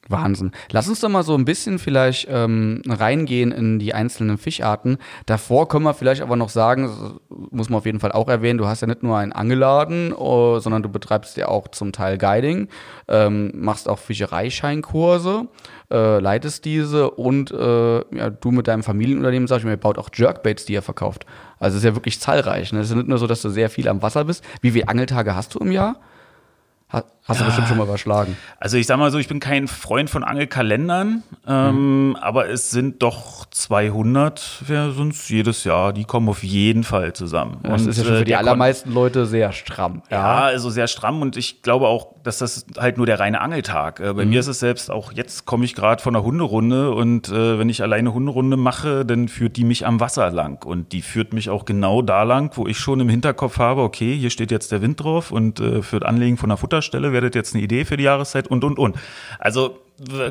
Wahnsinn. 0.09 0.51
Lass 0.71 0.87
uns 0.87 0.99
doch 0.99 1.09
mal 1.09 1.23
so 1.23 1.35
ein 1.35 1.45
bisschen 1.45 1.79
vielleicht 1.79 2.27
ähm, 2.29 2.81
reingehen 2.87 3.51
in 3.51 3.79
die 3.79 3.93
einzelnen 3.93 4.37
Fischarten. 4.37 4.97
Davor 5.25 5.67
können 5.67 5.85
wir 5.85 5.93
vielleicht 5.93 6.21
aber 6.21 6.35
noch 6.35 6.49
sagen, 6.49 7.19
muss 7.29 7.69
man 7.69 7.77
auf 7.79 7.85
jeden 7.85 7.99
Fall 7.99 8.11
auch 8.11 8.27
erwähnen, 8.27 8.57
du 8.57 8.67
hast 8.67 8.81
ja 8.81 8.87
nicht 8.87 9.03
nur 9.03 9.17
einen 9.17 9.31
Angeladen, 9.31 10.13
oh, 10.13 10.59
sondern 10.59 10.83
du 10.83 10.89
betreibst 10.89 11.37
ja 11.37 11.47
auch 11.47 11.67
zum 11.69 11.91
Teil 11.91 12.17
Guiding, 12.17 12.67
ähm, 13.07 13.51
machst 13.55 13.89
auch 13.89 13.99
Fischereischeinkurse, 13.99 15.47
äh, 15.91 16.19
leitest 16.19 16.65
diese 16.65 17.09
und 17.11 17.51
äh, 17.51 18.15
ja, 18.15 18.29
du 18.29 18.51
mit 18.51 18.67
deinem 18.67 18.83
Familienunternehmen, 18.83 19.47
sag 19.47 19.59
ich 19.59 19.65
mal, 19.65 19.77
baut 19.77 19.97
auch 19.97 20.09
Jerkbaits, 20.13 20.65
die 20.65 20.73
ihr 20.73 20.81
verkauft. 20.81 21.25
Also 21.59 21.77
es 21.77 21.83
ist 21.83 21.87
ja 21.87 21.95
wirklich 21.95 22.19
zahlreich. 22.19 22.73
Ne? 22.73 22.79
Es 22.81 22.89
ist 22.89 22.95
nicht 22.95 23.07
nur 23.07 23.17
so, 23.17 23.27
dass 23.27 23.41
du 23.41 23.49
sehr 23.49 23.69
viel 23.69 23.87
am 23.87 24.01
Wasser 24.01 24.25
bist. 24.25 24.43
Wie 24.61 24.71
viele 24.71 24.87
Angeltage 24.87 25.35
hast 25.35 25.55
du 25.55 25.59
im 25.59 25.71
Jahr? 25.71 25.95
Hast 27.27 27.41
du 27.41 27.45
bestimmt 27.45 27.67
schon 27.67 27.77
mal 27.77 27.85
überschlagen. 27.85 28.37
Also 28.59 28.77
ich 28.77 28.85
sag 28.85 28.99
mal 28.99 29.09
so, 29.09 29.17
ich 29.17 29.27
bin 29.27 29.39
kein 29.39 29.67
Freund 29.67 30.11
von 30.11 30.23
Angelkalendern, 30.23 31.23
ähm, 31.47 32.09
mhm. 32.09 32.15
aber 32.17 32.49
es 32.49 32.69
sind 32.69 33.01
doch 33.01 33.45
200, 33.49 34.61
wer 34.67 34.91
sonst 34.91 35.27
jedes 35.29 35.63
Jahr, 35.63 35.91
die 35.91 36.03
kommen 36.03 36.29
auf 36.29 36.43
jeden 36.43 36.83
Fall 36.83 37.13
zusammen. 37.13 37.57
Ja, 37.63 37.71
das 37.71 37.81
und, 37.81 37.89
ist 37.89 37.97
ja 37.97 38.03
schon 38.03 38.13
für 38.17 38.21
äh, 38.21 38.25
die 38.25 38.35
allermeisten 38.35 38.93
Leute 38.93 39.25
sehr 39.25 39.53
stramm. 39.53 40.03
Ja. 40.11 40.17
ja, 40.17 40.45
also 40.45 40.69
sehr 40.69 40.85
stramm 40.85 41.23
und 41.23 41.35
ich 41.35 41.63
glaube 41.63 41.87
auch, 41.87 42.13
dass 42.21 42.37
das 42.37 42.67
halt 42.77 42.97
nur 42.97 43.07
der 43.07 43.19
reine 43.19 43.41
Angeltag. 43.41 43.99
Äh, 43.99 44.13
bei 44.13 44.23
mhm. 44.23 44.29
mir 44.29 44.39
ist 44.41 44.47
es 44.47 44.59
selbst 44.59 44.91
auch, 44.91 45.11
jetzt 45.11 45.45
komme 45.45 45.65
ich 45.65 45.73
gerade 45.73 46.03
von 46.03 46.15
einer 46.15 46.23
Hunderunde 46.23 46.91
und 46.91 47.29
äh, 47.29 47.57
wenn 47.57 47.69
ich 47.69 47.81
alleine 47.81 48.13
Hunderunde 48.13 48.55
mache, 48.55 49.03
dann 49.03 49.29
führt 49.29 49.57
die 49.57 49.63
mich 49.63 49.87
am 49.87 49.99
Wasser 49.99 50.29
lang 50.29 50.63
und 50.63 50.91
die 50.91 51.01
führt 51.01 51.33
mich 51.33 51.49
auch 51.49 51.65
genau 51.65 52.03
da 52.03 52.21
lang, 52.21 52.51
wo 52.55 52.67
ich 52.67 52.77
schon 52.77 52.99
im 52.99 53.09
Hinterkopf 53.09 53.57
habe, 53.57 53.81
okay, 53.81 54.15
hier 54.15 54.29
steht 54.29 54.51
jetzt 54.51 54.71
der 54.71 54.83
Wind 54.83 55.01
drauf 55.01 55.31
und 55.31 55.59
äh, 55.59 55.81
führt 55.81 56.05
Anlegen 56.05 56.37
von 56.37 56.49
der 56.49 56.57
Futterstelle 56.57 57.14
werdet 57.15 57.33
jetzt 57.33 57.55
eine 57.55 57.63
Idee 57.63 57.85
für 57.85 57.97
die 57.97 58.03
Jahreszeit 58.03 58.47
und, 58.47 58.63
und, 58.63 58.77
und. 58.77 58.97
Also 59.39 59.79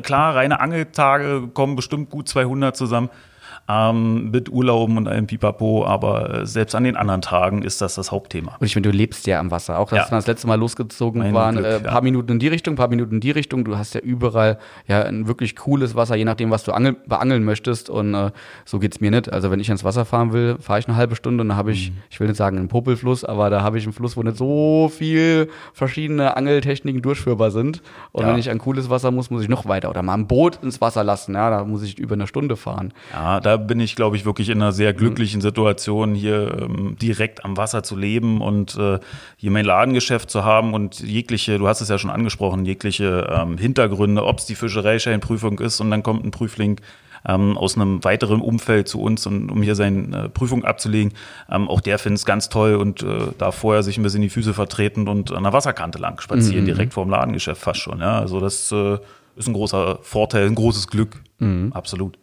klar, 0.03 0.35
reine 0.35 0.59
Angeltage 0.59 1.49
kommen 1.53 1.75
bestimmt 1.75 2.11
gut 2.11 2.29
200 2.29 2.77
zusammen. 2.77 3.09
Ähm, 3.67 4.29
mit 4.31 4.49
Urlauben 4.49 4.97
und 4.97 5.07
allem 5.07 5.25
Pipapo, 5.27 5.85
aber 5.85 6.41
äh, 6.41 6.45
selbst 6.45 6.75
an 6.75 6.83
den 6.83 6.95
anderen 6.95 7.21
Tagen 7.21 7.63
ist 7.63 7.81
das 7.81 7.95
das 7.95 8.11
Hauptthema. 8.11 8.55
Und 8.59 8.65
ich 8.65 8.75
meine, 8.75 8.83
du 8.89 8.95
lebst 8.95 9.25
ja 9.25 9.39
am 9.39 9.49
Wasser. 9.49 9.79
Auch, 9.79 9.89
dass 9.89 10.05
Ja. 10.07 10.11
wir 10.11 10.17
das 10.17 10.27
letzte 10.27 10.45
Mal 10.47 10.55
losgezogen 10.59 11.19
Mein 11.21 11.33
waren, 11.33 11.55
Glück, 11.55 11.65
äh, 11.65 11.75
ein 11.77 11.83
ja. 11.85 11.91
paar 11.91 12.01
Minuten 12.03 12.33
in 12.33 12.39
die 12.39 12.47
Richtung, 12.47 12.73
ein 12.73 12.77
paar 12.77 12.89
Minuten 12.89 13.15
in 13.15 13.19
die 13.21 13.31
Richtung. 13.31 13.65
Du 13.65 13.77
hast 13.77 13.95
ja 13.95 14.01
überall 14.01 14.59
ja 14.87 15.01
ein 15.03 15.27
wirklich 15.27 15.55
cooles 15.55 15.95
Wasser, 15.95 16.15
je 16.15 16.25
nachdem, 16.25 16.51
was 16.51 16.63
du 16.63 16.73
angel 16.73 16.95
beangeln 17.07 17.43
möchtest. 17.43 17.89
Und 17.89 18.13
äh, 18.13 18.31
so 18.65 18.77
geht's 18.79 19.01
mir 19.01 19.09
nicht. 19.09 19.33
Also 19.33 19.49
wenn 19.49 19.59
ich 19.59 19.69
ins 19.69 19.83
Wasser 19.83 20.05
fahren 20.05 20.31
will, 20.31 20.57
fahre 20.59 20.79
ich 20.79 20.87
eine 20.87 20.95
halbe 20.97 21.15
Stunde 21.15 21.41
und 21.41 21.47
dann 21.49 21.57
habe 21.57 21.71
ich, 21.71 21.91
ich 22.11 22.19
will 22.19 22.27
nicht 22.27 22.37
sagen 22.37 22.57
einen 22.57 22.67
Popelfluss, 22.67 23.23
aber 23.25 23.49
da 23.49 23.61
habe 23.63 23.77
ich 23.79 23.83
einen 23.85 23.93
Fluss, 23.93 24.15
wo 24.15 24.21
nicht 24.23 24.37
so 24.37 24.91
viel 24.95 25.49
verschiedene 25.73 26.37
Angeltechniken 26.37 27.01
durchführbar 27.01 27.49
sind. 27.51 27.81
Und 28.11 28.23
Ja. 28.23 28.29
wenn 28.29 28.37
ich 28.37 28.49
an 28.51 28.59
cooles 28.59 28.89
Wasser 28.91 29.09
muss, 29.11 29.29
muss 29.31 29.41
ich 29.41 29.49
noch 29.49 29.65
weiter. 29.65 29.89
Oder 29.89 30.03
mal 30.03 30.13
ein 30.13 30.27
Boot 30.27 30.59
ins 30.61 30.81
Wasser 30.81 31.03
lassen. 31.03 31.33
Ja, 31.33 31.49
da 31.49 31.63
muss 31.63 31.81
ich 31.81 31.97
über 31.97 32.13
eine 32.13 32.27
Stunde 32.27 32.55
fahren. 32.55 32.93
Ja, 33.13 33.39
da 33.39 33.54
bin 33.57 33.79
ich, 33.79 33.95
glaube 33.95 34.15
ich, 34.15 34.25
wirklich 34.25 34.49
in 34.49 34.61
einer 34.61 34.71
sehr 34.71 34.93
glücklichen 34.93 35.41
Situation, 35.41 36.15
hier 36.15 36.57
ähm, 36.61 36.97
direkt 37.01 37.45
am 37.45 37.57
Wasser 37.57 37.83
zu 37.83 37.95
leben 37.95 38.41
und 38.41 38.77
äh, 38.77 38.99
hier 39.37 39.51
mein 39.51 39.65
Ladengeschäft 39.65 40.29
zu 40.29 40.43
haben 40.43 40.73
und 40.73 40.99
jegliche, 40.99 41.57
du 41.57 41.67
hast 41.67 41.81
es 41.81 41.89
ja 41.89 41.97
schon 41.97 42.09
angesprochen, 42.09 42.65
jegliche 42.65 43.27
ähm, 43.31 43.57
Hintergründe, 43.57 44.25
ob 44.25 44.39
es 44.39 44.45
die 44.45 44.55
Fischereischeinprüfung 44.55 45.59
ist 45.59 45.79
und 45.81 45.91
dann 45.91 46.03
kommt 46.03 46.25
ein 46.25 46.31
Prüfling 46.31 46.79
ähm, 47.27 47.57
aus 47.57 47.75
einem 47.75 48.03
weiteren 48.03 48.41
Umfeld 48.41 48.87
zu 48.87 49.01
uns, 49.01 49.25
und, 49.25 49.49
um 49.51 49.61
hier 49.63 49.75
seine 49.75 50.25
äh, 50.25 50.29
Prüfung 50.29 50.63
abzulegen. 50.63 51.13
Ähm, 51.49 51.67
auch 51.67 51.81
der 51.81 51.97
findet 51.99 52.19
es 52.19 52.25
ganz 52.25 52.49
toll 52.49 52.75
und 52.75 53.01
äh, 53.03 53.27
da 53.37 53.51
vorher 53.51 53.83
sich 53.83 53.97
ein 53.97 54.03
bisschen 54.03 54.21
die 54.21 54.29
Füße 54.29 54.53
vertreten 54.53 55.07
und 55.07 55.31
an 55.31 55.43
der 55.43 55.53
Wasserkante 55.53 55.97
lang 55.97 56.21
spazieren, 56.21 56.65
direkt 56.65 56.93
vorm 56.93 57.09
Ladengeschäft 57.09 57.61
fast 57.61 57.79
schon. 57.79 57.99
Ja, 57.99 58.19
also 58.19 58.39
das 58.39 58.71
äh, 58.71 58.97
ist 59.35 59.47
ein 59.47 59.53
großer 59.53 59.99
Vorteil, 60.01 60.45
ein 60.45 60.55
großes 60.55 60.87
Glück. 60.87 61.21
Absolut. 61.73 62.17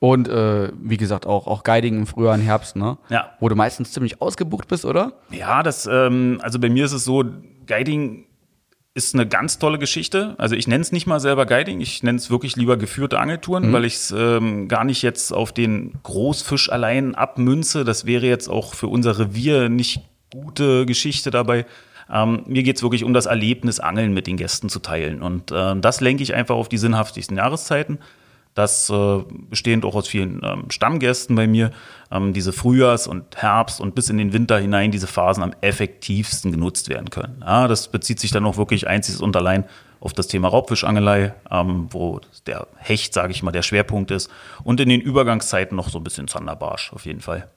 Und 0.00 0.28
äh, 0.28 0.70
wie 0.80 0.96
gesagt, 0.96 1.26
auch, 1.26 1.46
auch 1.46 1.64
Guiding 1.64 1.96
im 1.96 2.06
Frühjahr 2.06 2.34
und 2.34 2.40
Herbst, 2.40 2.76
ne? 2.76 2.98
Ja. 3.08 3.32
Wo 3.40 3.48
du 3.48 3.56
meistens 3.56 3.92
ziemlich 3.92 4.22
ausgebucht 4.22 4.68
bist, 4.68 4.84
oder? 4.84 5.14
Ja, 5.30 5.62
das, 5.62 5.88
ähm, 5.90 6.38
also 6.42 6.60
bei 6.60 6.68
mir 6.68 6.84
ist 6.84 6.92
es 6.92 7.04
so, 7.04 7.24
Guiding 7.66 8.26
ist 8.94 9.14
eine 9.14 9.26
ganz 9.26 9.58
tolle 9.58 9.78
Geschichte. 9.78 10.34
Also 10.38 10.56
ich 10.56 10.66
nenne 10.66 10.82
es 10.82 10.92
nicht 10.92 11.06
mal 11.06 11.20
selber 11.20 11.46
Guiding, 11.46 11.80
ich 11.80 12.02
nenne 12.02 12.18
es 12.18 12.30
wirklich 12.30 12.56
lieber 12.56 12.76
geführte 12.76 13.18
Angeltouren, 13.20 13.72
weil 13.72 13.84
ich 13.84 13.94
es 13.94 14.10
ähm, 14.16 14.66
gar 14.66 14.84
nicht 14.84 15.02
jetzt 15.02 15.32
auf 15.32 15.52
den 15.52 15.94
Großfisch 16.02 16.70
allein 16.70 17.14
abmünze. 17.14 17.84
Das 17.84 18.06
wäre 18.06 18.26
jetzt 18.26 18.48
auch 18.48 18.74
für 18.74 18.88
unser 18.88 19.18
Revier 19.18 19.68
nicht 19.68 20.00
gute 20.32 20.84
Geschichte 20.84 21.30
dabei. 21.30 21.64
Ähm, 22.10 22.42
mir 22.46 22.62
geht's 22.62 22.82
wirklich 22.82 23.04
um 23.04 23.14
das 23.14 23.26
Erlebnis, 23.26 23.80
Angeln 23.80 24.14
mit 24.14 24.26
den 24.26 24.36
Gästen 24.36 24.68
zu 24.68 24.80
teilen. 24.80 25.22
Und 25.22 25.52
äh, 25.52 25.78
das 25.78 26.00
lenke 26.00 26.22
ich 26.22 26.34
einfach 26.34 26.56
auf 26.56 26.68
die 26.68 26.78
sinnhaftigsten 26.78 27.36
Jahreszeiten. 27.36 27.98
Das 28.58 28.90
äh, 28.90 29.22
bestehend 29.50 29.84
auch 29.84 29.94
aus 29.94 30.08
vielen 30.08 30.40
ähm, 30.42 30.64
Stammgästen 30.68 31.36
bei 31.36 31.46
mir, 31.46 31.70
ähm, 32.10 32.32
diese 32.32 32.50
Frühjahrs- 32.50 33.06
und 33.06 33.36
Herbst- 33.36 33.80
und 33.80 33.94
bis 33.94 34.10
in 34.10 34.18
den 34.18 34.32
Winter 34.32 34.58
hinein 34.58 34.90
diese 34.90 35.06
Phasen 35.06 35.44
am 35.44 35.52
effektivsten 35.60 36.50
genutzt 36.50 36.88
werden 36.88 37.08
können. 37.08 37.40
Ja, 37.40 37.68
das 37.68 37.86
bezieht 37.86 38.18
sich 38.18 38.32
dann 38.32 38.44
auch 38.46 38.56
wirklich 38.56 38.88
einzig 38.88 39.20
und 39.20 39.36
allein 39.36 39.64
auf 40.00 40.12
das 40.12 40.26
Thema 40.26 40.48
Raubfischangelei, 40.48 41.34
ähm, 41.52 41.86
wo 41.90 42.20
der 42.48 42.66
Hecht, 42.78 43.14
sage 43.14 43.30
ich 43.30 43.44
mal, 43.44 43.52
der 43.52 43.62
Schwerpunkt 43.62 44.10
ist. 44.10 44.28
Und 44.64 44.80
in 44.80 44.88
den 44.88 45.00
Übergangszeiten 45.00 45.76
noch 45.76 45.88
so 45.88 45.98
ein 45.98 46.04
bisschen 46.04 46.26
Zanderbarsch 46.26 46.92
auf 46.92 47.06
jeden 47.06 47.20
Fall. 47.20 47.48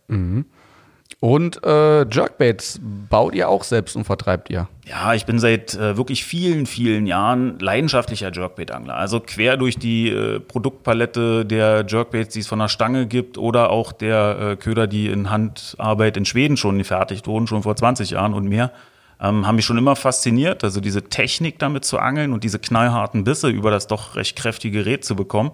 Und 1.19 1.63
äh, 1.63 2.03
Jerkbaits 2.09 2.79
baut 3.09 3.35
ihr 3.35 3.49
auch 3.49 3.63
selbst 3.63 3.95
und 3.95 4.05
vertreibt 4.05 4.49
ihr. 4.49 4.67
Ja, 4.85 5.13
ich 5.13 5.25
bin 5.25 5.37
seit 5.37 5.75
äh, 5.75 5.95
wirklich 5.95 6.25
vielen, 6.25 6.65
vielen 6.65 7.05
Jahren 7.05 7.59
leidenschaftlicher 7.59 8.31
Jerkbait-Angler. 8.33 8.95
Also 8.95 9.19
quer 9.19 9.57
durch 9.57 9.77
die 9.77 10.09
äh, 10.09 10.39
Produktpalette 10.39 11.45
der 11.45 11.85
Jerkbaits, 11.87 12.33
die 12.33 12.39
es 12.39 12.47
von 12.47 12.59
der 12.59 12.69
Stange 12.69 13.05
gibt 13.05 13.37
oder 13.37 13.69
auch 13.69 13.91
der 13.91 14.39
äh, 14.39 14.55
Köder, 14.55 14.87
die 14.87 15.07
in 15.07 15.29
Handarbeit 15.29 16.17
in 16.17 16.25
Schweden 16.25 16.57
schon 16.57 16.77
gefertigt 16.77 17.27
wurden, 17.27 17.45
schon 17.45 17.63
vor 17.63 17.75
20 17.75 18.09
Jahren 18.11 18.33
und 18.33 18.47
mehr, 18.47 18.71
ähm, 19.21 19.45
haben 19.45 19.55
mich 19.55 19.65
schon 19.65 19.77
immer 19.77 19.95
fasziniert. 19.95 20.63
Also 20.63 20.81
diese 20.81 21.03
Technik 21.03 21.59
damit 21.59 21.85
zu 21.85 21.99
angeln 21.99 22.33
und 22.33 22.43
diese 22.43 22.57
knallharten 22.57 23.23
Bisse 23.23 23.49
über 23.49 23.69
das 23.69 23.87
doch 23.87 24.15
recht 24.15 24.35
kräftige 24.35 24.79
Gerät 24.79 25.05
zu 25.05 25.15
bekommen, 25.15 25.51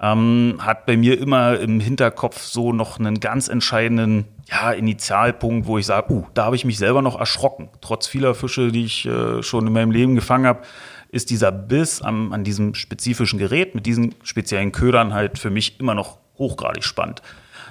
ähm, 0.00 0.58
hat 0.60 0.86
bei 0.86 0.96
mir 0.96 1.18
immer 1.18 1.58
im 1.58 1.80
Hinterkopf 1.80 2.42
so 2.42 2.72
noch 2.72 2.98
einen 2.98 3.20
ganz 3.20 3.48
entscheidenden 3.48 4.26
ja, 4.48 4.72
Initialpunkt, 4.72 5.66
wo 5.66 5.78
ich 5.78 5.86
sage, 5.86 6.12
uh, 6.12 6.26
da 6.34 6.46
habe 6.46 6.56
ich 6.56 6.64
mich 6.64 6.78
selber 6.78 7.02
noch 7.02 7.18
erschrocken. 7.18 7.68
Trotz 7.80 8.06
vieler 8.06 8.34
Fische, 8.34 8.70
die 8.70 8.84
ich 8.84 9.06
äh, 9.06 9.42
schon 9.42 9.66
in 9.66 9.72
meinem 9.72 9.90
Leben 9.90 10.14
gefangen 10.14 10.46
habe, 10.46 10.62
ist 11.10 11.30
dieser 11.30 11.52
Biss 11.52 12.02
am, 12.02 12.32
an 12.32 12.44
diesem 12.44 12.74
spezifischen 12.74 13.38
Gerät 13.38 13.74
mit 13.74 13.86
diesen 13.86 14.14
speziellen 14.22 14.72
Ködern 14.72 15.14
halt 15.14 15.38
für 15.38 15.50
mich 15.50 15.80
immer 15.80 15.94
noch 15.94 16.18
hochgradig 16.38 16.84
spannend. 16.84 17.22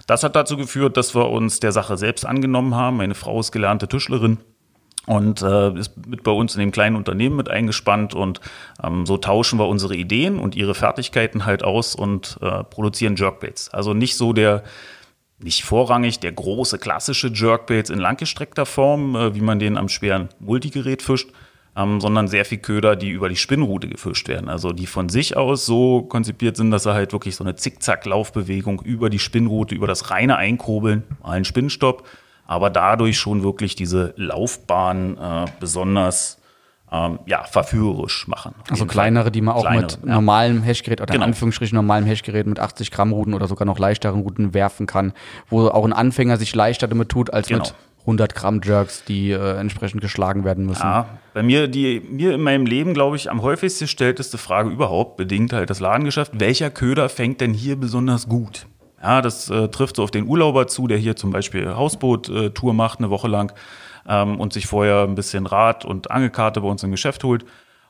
Das 0.06 0.24
hat 0.24 0.36
dazu 0.36 0.58
geführt, 0.58 0.98
dass 0.98 1.16
wir 1.16 1.30
uns 1.30 1.60
der 1.60 1.72
Sache 1.72 1.98
selbst 1.98 2.26
angenommen 2.26 2.76
haben. 2.76 2.98
Meine 2.98 3.16
Frau 3.16 3.40
ist 3.40 3.52
gelernte 3.52 3.88
Tischlerin 3.88 4.38
und 5.08 5.42
äh, 5.42 5.74
ist 5.80 6.06
mit 6.06 6.22
bei 6.24 6.32
uns 6.32 6.54
in 6.54 6.60
dem 6.60 6.72
kleinen 6.72 6.96
Unternehmen 6.98 7.38
mit 7.38 7.50
eingespannt 7.50 8.14
und 8.14 8.42
ähm, 8.84 9.06
so 9.06 9.18
tauschen 9.18 9.58
wir 9.58 9.68
unsere 9.68 9.96
Ideen 9.96 10.38
und 10.38 10.56
ihre 10.56 10.76
Fertigkeiten 10.76 11.46
halt 11.46 11.64
aus 11.64 11.96
und 11.96 12.38
äh, 12.42 12.64
produzieren 12.66 13.16
Jerkbaits. 13.16 13.70
Also 13.70 13.94
nicht 13.94 14.16
so 14.16 14.34
der 14.34 14.64
nicht 15.40 15.64
vorrangig 15.64 16.20
der 16.20 16.32
große 16.32 16.78
klassische 16.78 17.28
Jerkbaits 17.28 17.90
in 17.90 18.00
langgestreckter 18.00 18.66
Form, 18.66 19.16
äh, 19.16 19.34
wie 19.34 19.42
man 19.42 19.60
den 19.60 19.78
am 19.78 19.88
schweren 19.88 20.28
Multigerät 20.40 21.02
fischt, 21.02 21.30
ähm, 21.78 22.02
sondern 22.02 22.28
sehr 22.28 22.44
viel 22.44 22.58
Köder, 22.58 22.98
die 22.98 23.10
über 23.10 23.30
die 23.30 23.36
Spinnrute 23.38 23.88
gefischt 23.88 24.28
werden. 24.28 24.50
Also 24.50 24.74
die 24.74 24.88
von 24.88 25.08
sich 25.08 25.38
aus 25.38 25.66
so 25.66 26.02
konzipiert 26.02 26.58
sind, 26.58 26.72
dass 26.72 26.84
sie 26.84 26.94
halt 26.94 27.14
wirklich 27.14 27.38
so 27.38 27.46
eine 27.46 27.56
Zickzack-Laufbewegung 27.56 28.82
über 28.82 29.10
die 29.10 29.20
Spinnrute, 29.20 29.74
über 29.74 29.88
das 29.88 30.10
reine 30.12 30.36
Einkurbeln, 30.36 31.04
mal 31.22 31.32
einen 31.32 31.46
Spinnstopp, 31.46 32.04
aber 32.48 32.70
dadurch 32.70 33.18
schon 33.20 33.44
wirklich 33.44 33.76
diese 33.76 34.14
Laufbahn 34.18 35.18
äh, 35.18 35.46
besonders 35.60 36.40
ähm, 36.92 37.20
ja, 37.26 37.44
verführerisch 37.44 38.28
machen. 38.28 38.56
Also 38.70 38.76
jeden 38.76 38.78
Fall. 38.78 38.88
kleinere, 38.88 39.32
die 39.32 39.42
man 39.42 39.56
auch 39.56 39.62
Kleinere, 39.62 39.84
mit 39.84 40.00
ja. 40.06 40.14
normalem 40.16 40.64
Hashgerät 40.64 41.02
oder 41.02 41.12
Genau. 41.12 41.26
in 41.26 41.32
Anführungsstrichen 41.32 41.76
normalem 41.76 42.06
Hashgerät 42.06 42.48
mit 42.48 42.60
80 42.60 42.92
Gramm 42.92 43.12
Ruten 43.12 43.34
oder 43.34 43.48
sogar 43.48 43.66
noch 43.66 43.78
leichteren 43.78 44.22
Ruten 44.22 44.54
werfen 44.54 44.86
kann, 44.88 45.12
wo 45.50 45.68
auch 45.68 45.84
ein 45.84 45.92
Anfänger 45.94 46.38
sich 46.38 46.56
leichter 46.56 46.88
damit 46.88 47.10
tut, 47.10 47.34
als 47.34 47.48
Genau. 47.50 47.64
mit 47.64 47.74
100 48.02 48.36
Gramm 48.36 48.62
Jerks, 48.64 49.04
die 49.04 49.32
äh, 49.32 49.58
entsprechend 49.60 50.00
geschlagen 50.00 50.46
werden 50.46 50.66
müssen. 50.66 50.84
Ja, 50.84 51.10
bei 51.34 51.44
mir, 51.44 51.68
die 51.68 52.00
mir 52.00 52.36
in 52.36 52.42
meinem 52.42 52.66
Leben, 52.66 52.94
glaube 52.94 53.18
ich, 53.18 53.30
am 53.30 53.42
häufigsten 53.42 53.84
gestellteste 53.84 54.38
Frage 54.38 54.70
überhaupt, 54.70 55.18
bedingt 55.18 55.52
halt 55.52 55.70
das 55.70 55.82
Ladengeschäft, 55.82 56.40
welcher 56.40 56.70
Köder 56.70 57.10
fängt 57.10 57.42
denn 57.42 57.54
hier 57.54 57.76
besonders 57.76 58.30
gut? 58.30 58.66
Ja, 59.02 59.22
das 59.22 59.50
äh, 59.50 59.68
trifft 59.70 59.98
so 59.98 60.04
auf 60.04 60.12
den 60.12 60.28
Urlauber 60.28 60.68
zu, 60.68 60.88
der 60.88 60.98
hier 60.98 61.16
zum 61.16 61.32
Beispiel 61.32 61.76
Hausboot-Tour 61.76 62.74
macht, 62.74 63.00
eine 63.00 63.10
Woche 63.10 63.28
lang 63.28 63.54
ähm, 64.08 64.40
und 64.40 64.54
sich 64.54 64.66
vorher 64.68 65.04
ein 65.04 65.16
bisschen 65.16 65.46
Rad 65.46 65.86
und 65.86 66.10
Angelkarte 66.10 66.62
bei 66.62 66.68
uns 66.68 66.84
im 66.84 66.92
Geschäft 66.92 67.24
holt. 67.24 67.46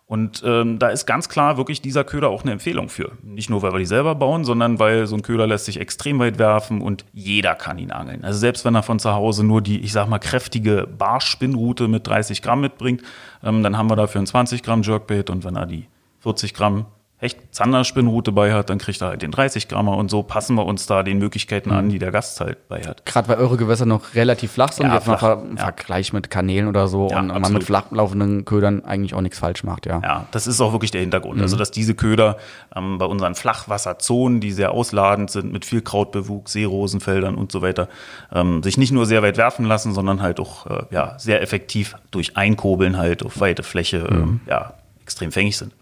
Und 0.05 0.41
ähm, 0.45 0.79
da 0.79 0.87
ist 0.87 1.05
ganz 1.05 1.27
klar 1.27 1.57
wirklich 1.57 1.81
dieser 1.81 2.05
Köder 2.05 2.29
auch 2.29 2.43
eine 2.43 2.53
Empfehlung 2.53 2.87
für. 2.87 3.11
Nicht 3.23 3.49
nur, 3.49 3.61
weil 3.61 3.73
wir 3.73 3.79
die 3.79 3.85
selber 3.85 4.15
bauen, 4.15 4.45
sondern 4.45 4.79
weil 4.79 5.05
so 5.05 5.17
ein 5.17 5.21
Köder 5.21 5.47
lässt 5.47 5.65
sich 5.65 5.81
extrem 5.81 6.17
weit 6.19 6.39
werfen 6.39 6.81
und 6.81 7.03
jeder 7.11 7.55
kann 7.55 7.77
ihn 7.77 7.91
angeln. 7.91 8.23
Also 8.23 8.39
selbst 8.39 8.63
wenn 8.63 8.73
er 8.73 8.83
von 8.83 8.99
zu 8.99 9.11
Hause 9.11 9.43
nur 9.43 9.61
die, 9.61 9.81
ich 9.81 9.91
sag 9.91 10.07
mal, 10.07 10.19
kräftige 10.19 10.87
Barspinnrute 10.97 11.89
mit 11.89 12.07
30 12.07 12.41
Gramm 12.41 12.61
mitbringt, 12.61 13.01
ähm, 13.43 13.63
dann 13.63 13.77
haben 13.77 13.89
wir 13.89 13.97
dafür 13.97 14.21
ein 14.21 14.27
20 14.27 14.63
Gramm 14.63 14.81
Jerkbait 14.81 15.29
und 15.29 15.43
wenn 15.43 15.57
er 15.57 15.65
die 15.65 15.87
40 16.21 16.53
Gramm 16.53 16.85
Hecht-Zander-Spinnrute 17.19 18.31
bei 18.31 18.53
hat, 18.53 18.69
dann 18.69 18.77
kriegt 18.77 19.01
er 19.01 19.07
halt 19.09 19.21
den 19.21 19.31
30 19.31 19.67
Grammer 19.67 19.97
und 19.97 20.09
so 20.11 20.23
passen 20.23 20.55
wir 20.55 20.65
uns 20.65 20.85
da 20.85 21.01
den 21.03 21.17
Möglichkeiten 21.17 21.71
an, 21.71 21.89
die 21.89 21.99
der 21.99 22.11
Gast 22.11 22.39
halt 22.41 22.67
bei 22.67 22.81
hat. 22.83 23.05
Gerade 23.05 23.27
weil 23.29 23.37
eure 23.37 23.57
Gewässer 23.57 23.85
noch 23.85 24.13
relativ 24.13 24.51
flach 24.51 24.71
sind, 24.71 24.87
Ja, 24.87 24.95
jetzt 24.95 25.05
flach, 25.05 25.19
ver- 25.19 25.41
im 25.43 25.57
ja. 25.57 25.63
Vergleich 25.63 26.13
mit 26.13 26.29
Kanälen 26.29 26.67
oder 26.67 26.87
so 26.87 27.09
Ja, 27.09 27.19
und 27.19 27.27
man 27.27 27.37
absolut. 27.37 27.59
mit 27.61 27.65
flach 27.65 27.85
laufenden 27.91 28.45
Ködern 28.45 28.85
eigentlich 28.85 29.13
auch 29.15 29.21
nichts 29.21 29.39
falsch 29.39 29.63
macht, 29.63 29.85
ja. 29.85 29.99
Ja, 30.03 30.25
das 30.31 30.47
ist 30.47 30.61
auch 30.61 30.71
wirklich 30.73 30.91
der 30.91 31.01
Hintergrund. 31.01 31.37
Mhm. 31.37 31.41
Also, 31.43 31.57
dass 31.57 31.71
diese 31.71 31.95
Köder 31.95 32.37
ähm, 32.75 32.97
bei 32.97 33.05
unseren 33.05 33.35
Flachwasserzonen, 33.35 34.39
die 34.39 34.51
sehr 34.51 34.71
ausladend 34.71 35.31
sind, 35.31 35.51
mit 35.51 35.65
viel 35.65 35.81
Krautbewuchs, 35.81 36.53
Seerosenfeldern 36.53 37.35
und 37.35 37.51
so 37.51 37.61
weiter, 37.61 37.87
ähm, 38.33 38.61
sich 38.63 38.77
nicht 38.77 38.91
nur 38.91 39.05
sehr 39.05 39.23
weit 39.23 39.37
werfen 39.37 39.65
lassen, 39.65 39.93
sondern 39.93 40.21
halt 40.21 40.39
auch 40.39 40.67
äh, 40.67 40.83
ja, 40.91 41.17
sehr 41.17 41.41
effektiv 41.41 41.95
durch 42.11 42.37
Einkurbeln 42.37 42.97
halt 42.97 43.25
auf 43.25 43.39
weite 43.39 43.63
Fläche 43.63 44.07
Mhm. 44.09 44.15
ähm, 44.17 44.39
ja, 44.47 44.73
extrem 45.03 45.31
fängig 45.31 45.57
sind. 45.57 45.73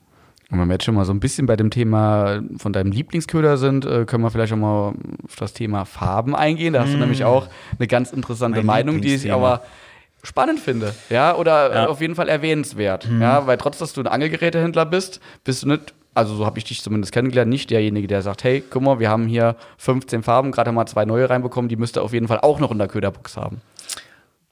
Und 0.56 0.62
wenn 0.62 0.68
wir 0.70 0.74
jetzt 0.76 0.86
schon 0.86 0.96
mal 0.96 1.06
so 1.06 1.14
ein 1.14 1.20
bisschen 1.20 1.46
bei 1.46 1.56
dem 1.56 1.70
Thema 1.70 2.42
von 2.58 2.72
deinem 2.74 2.92
Lieblingsköder 2.92 3.58
sind, 3.58 3.86
äh, 3.86 4.06
können 4.06 4.24
wir 4.24 4.32
vielleicht 4.32 4.54
auch 4.54 4.58
mal 4.58 4.94
auf 5.26 5.36
das 5.38 5.54
Thema 5.54 5.86
Farben 5.86 6.36
eingehen. 6.36 6.74
Da 6.74 6.82
hast 6.82 6.94
du 6.94 6.98
nämlich 6.98 7.24
auch 7.26 7.48
eine 7.78 7.88
ganz 7.88 8.12
interessante 8.12 8.58
Mein 8.60 8.66
Meinung, 8.86 9.02
die 9.02 9.16
ich 9.16 9.32
aber 9.34 9.62
spannend 10.24 10.60
finde, 10.60 10.94
ja, 11.10 11.36
oder 11.36 11.74
Ja. 11.74 11.84
äh, 11.84 11.88
auf 11.88 12.02
jeden 12.02 12.16
Fall 12.16 12.30
erwähnenswert, 12.30 13.08
ja, 13.20 13.46
weil 13.46 13.58
trotz, 13.58 13.78
dass 13.78 13.94
du 13.94 14.02
ein 14.02 14.08
Angelgerätehändler 14.08 14.86
bist, 14.86 15.20
bist 15.44 15.62
du 15.64 15.68
nicht, 15.68 15.94
also 16.16 16.34
so 16.34 16.46
habe 16.48 16.58
ich 16.58 16.64
dich 16.64 16.82
zumindest 16.82 17.12
kennengelernt, 17.14 17.50
nicht 17.52 17.70
derjenige, 17.70 18.08
der 18.08 18.24
sagt, 18.24 18.44
hey, 18.44 18.64
guck 18.68 18.82
mal, 18.82 19.00
wir 19.00 19.10
haben 19.10 19.28
hier 19.28 19.56
15 19.78 20.24
Farben, 20.24 20.52
gerade 20.52 20.70
haben 20.70 20.76
wir 20.76 20.86
zwei 20.88 21.06
neue 21.06 21.30
reinbekommen, 21.30 21.70
die 21.70 21.76
müsst 21.76 21.96
ihr 21.98 22.02
auf 22.02 22.12
jeden 22.14 22.28
Fall 22.28 22.40
auch 22.40 22.60
noch 22.60 22.72
in 22.72 22.80
der 22.80 22.88
Köderbox 22.88 23.38
haben. 23.38 23.62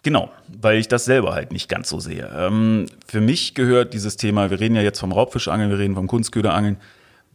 Genau, 0.03 0.29
weil 0.61 0.77
ich 0.77 0.89
das 0.89 1.05
selber 1.05 1.33
halt 1.33 1.53
nicht 1.53 1.69
ganz 1.69 1.89
so 1.89 1.99
sehe. 1.99 2.29
Ähm, 2.35 2.87
für 3.07 3.21
mich 3.21 3.55
gehört 3.55 3.93
dieses 3.93 4.17
Thema, 4.17 4.51
wir 4.51 4.59
reden 4.59 4.75
ja 4.75 4.81
jetzt 4.81 4.99
vom 4.99 5.13
Raubfischangeln, 5.13 5.69
wir 5.69 5.79
reden 5.79 5.95
vom 5.95 6.07
Kunstköderangeln. 6.07 6.77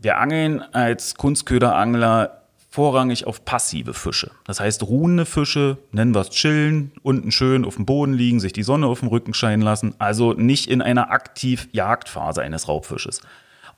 Wir 0.01 0.19
angeln 0.19 0.61
als 0.73 1.15
Kunstköderangler 1.15 2.43
vorrangig 2.71 3.27
auf 3.27 3.45
passive 3.47 3.95
Fische. 3.95 4.31
Das 4.45 4.61
heißt, 4.61 4.83
ruhende 4.83 5.25
Fische, 5.25 5.79
nennen 5.93 6.15
wir 6.15 6.21
es 6.21 6.31
chillen, 6.31 6.93
unten 7.03 7.33
schön 7.33 7.65
auf 7.65 7.77
dem 7.77 7.87
Boden 7.87 8.13
liegen, 8.13 8.39
sich 8.39 8.53
die 8.53 8.63
Sonne 8.63 8.87
auf 8.87 9.01
dem 9.01 9.09
Rücken 9.09 9.33
scheinen 9.33 9.63
lassen, 9.63 9.95
also 9.99 10.35
nicht 10.35 10.69
in 10.71 10.83
einer 10.83 11.11
aktiv 11.11 11.69
Jagdphase 11.73 12.43
eines 12.43 12.69
Raubfisches. 12.69 13.23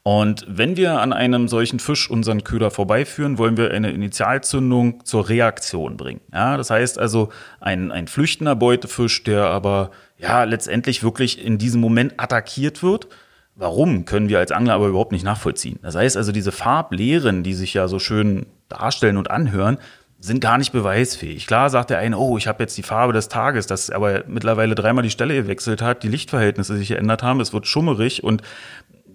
Und 0.03 0.47
wenn 0.49 0.79
wir 0.79 1.01
an 1.01 1.13
einem 1.13 1.47
solchen 1.47 1.79
Fisch 1.79 2.09
unseren 2.09 2.43
Köder 2.43 2.71
vorbeiführen, 2.71 3.37
wollen 3.37 3.59
wir 3.59 3.71
eine 3.71 3.91
Initialzündung 3.91 5.05
zur 5.05 5.29
Reaktion 5.29 5.99
bringen. 5.99 6.23
Ja, 6.33 6.57
das 6.57 6.71
heißt 6.71 6.99
also 6.99 7.29
ein, 7.61 7.93
ein 7.93 8.09
flüchtender 8.09 8.57
Beutefisch, 8.57 9.23
der 9.25 9.47
aber 9.47 9.91
ja 10.17 10.45
letztendlich 10.45 11.03
wirklich 11.03 11.45
in 11.45 11.59
diesem 11.59 11.83
Moment 11.83 12.15
attackiert 12.17 12.83
wird. 12.83 13.09
Warum 13.57 14.07
können 14.07 14.31
wir 14.31 14.39
als 14.39 14.53
Angler 14.53 14.73
aber 14.73 14.89
überhaupt 14.89 15.13
nicht 15.13 15.25
nachvollziehen? 15.25 15.79
Das 15.83 15.95
heißt 15.95 16.17
also, 16.17 16.33
diese 16.33 16.53
Farblehren, 16.53 17.43
die 17.43 17.53
sich 17.53 17.75
ja 17.75 17.89
so 17.89 17.99
schön 17.99 18.47
darstellen 18.71 19.19
und 19.19 19.31
anhören, 19.31 19.77
sind 20.19 20.41
gar 20.41 20.59
nicht 20.59 20.73
beweisfähig. 20.73 21.47
Klar 21.47 21.71
sagt 21.71 21.91
der 21.91 21.99
eine, 21.99 22.19
oh, 22.19 22.37
ich 22.37 22.47
habe 22.47 22.63
jetzt 22.63 22.77
die 22.77 22.83
Farbe 22.83 23.13
des 23.13 23.29
Tages, 23.29 23.67
das 23.67 23.91
aber 23.91 24.25
mittlerweile 24.27 24.75
dreimal 24.75 25.03
die 25.03 25.11
Stelle 25.11 25.35
gewechselt 25.35 25.81
hat, 25.83 26.03
die 26.03 26.09
Lichtverhältnisse 26.09 26.77
sich 26.77 26.89
geändert 26.89 27.23
haben, 27.23 27.41
es 27.41 27.53
wird 27.55 27.67
schummerig 27.67 28.23
und 28.23 28.43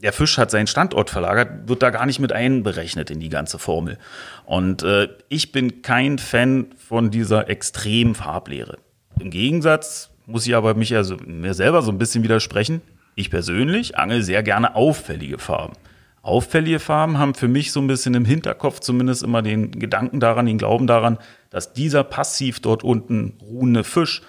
der 0.05 0.13
Fisch 0.13 0.37
hat 0.37 0.51
seinen 0.51 0.67
Standort 0.67 1.09
verlagert, 1.09 1.67
wird 1.67 1.81
da 1.81 1.89
gar 1.89 2.05
nicht 2.05 2.19
mit 2.19 2.31
einberechnet 2.31 3.09
in 3.09 3.19
die 3.19 3.29
ganze 3.29 3.57
Formel. 3.57 3.97
Und 4.45 4.83
äh, 4.83 5.07
ich 5.29 5.51
bin 5.51 5.81
kein 5.81 6.19
Fan 6.19 6.67
von 6.77 7.09
dieser 7.09 7.49
extremen 7.49 8.13
Farblehre. 8.13 8.77
Im 9.19 9.31
Gegensatz 9.31 10.11
muss 10.27 10.45
ich 10.45 10.55
aber 10.55 10.75
mich 10.75 10.95
also 10.95 11.17
mir 11.25 11.55
selber 11.55 11.81
so 11.81 11.91
ein 11.91 11.97
bisschen 11.97 12.23
widersprechen. 12.23 12.81
Ich 13.15 13.31
persönlich 13.31 13.97
angel 13.97 14.21
sehr 14.21 14.43
gerne 14.43 14.75
auffällige 14.75 15.39
Farben. 15.39 15.73
Auffällige 16.21 16.79
Farben 16.79 17.17
haben 17.17 17.33
für 17.33 17.47
mich 17.47 17.71
so 17.71 17.79
ein 17.79 17.87
bisschen 17.87 18.13
im 18.13 18.25
Hinterkopf 18.25 18.81
zumindest 18.81 19.23
immer 19.23 19.41
den 19.41 19.71
Gedanken 19.71 20.19
daran, 20.19 20.45
den 20.45 20.59
Glauben 20.59 20.85
daran, 20.85 21.17
dass 21.49 21.73
dieser 21.73 22.03
passiv 22.03 22.59
dort 22.59 22.83
unten 22.83 23.39
ruhende 23.41 23.83
Fisch 23.83 24.21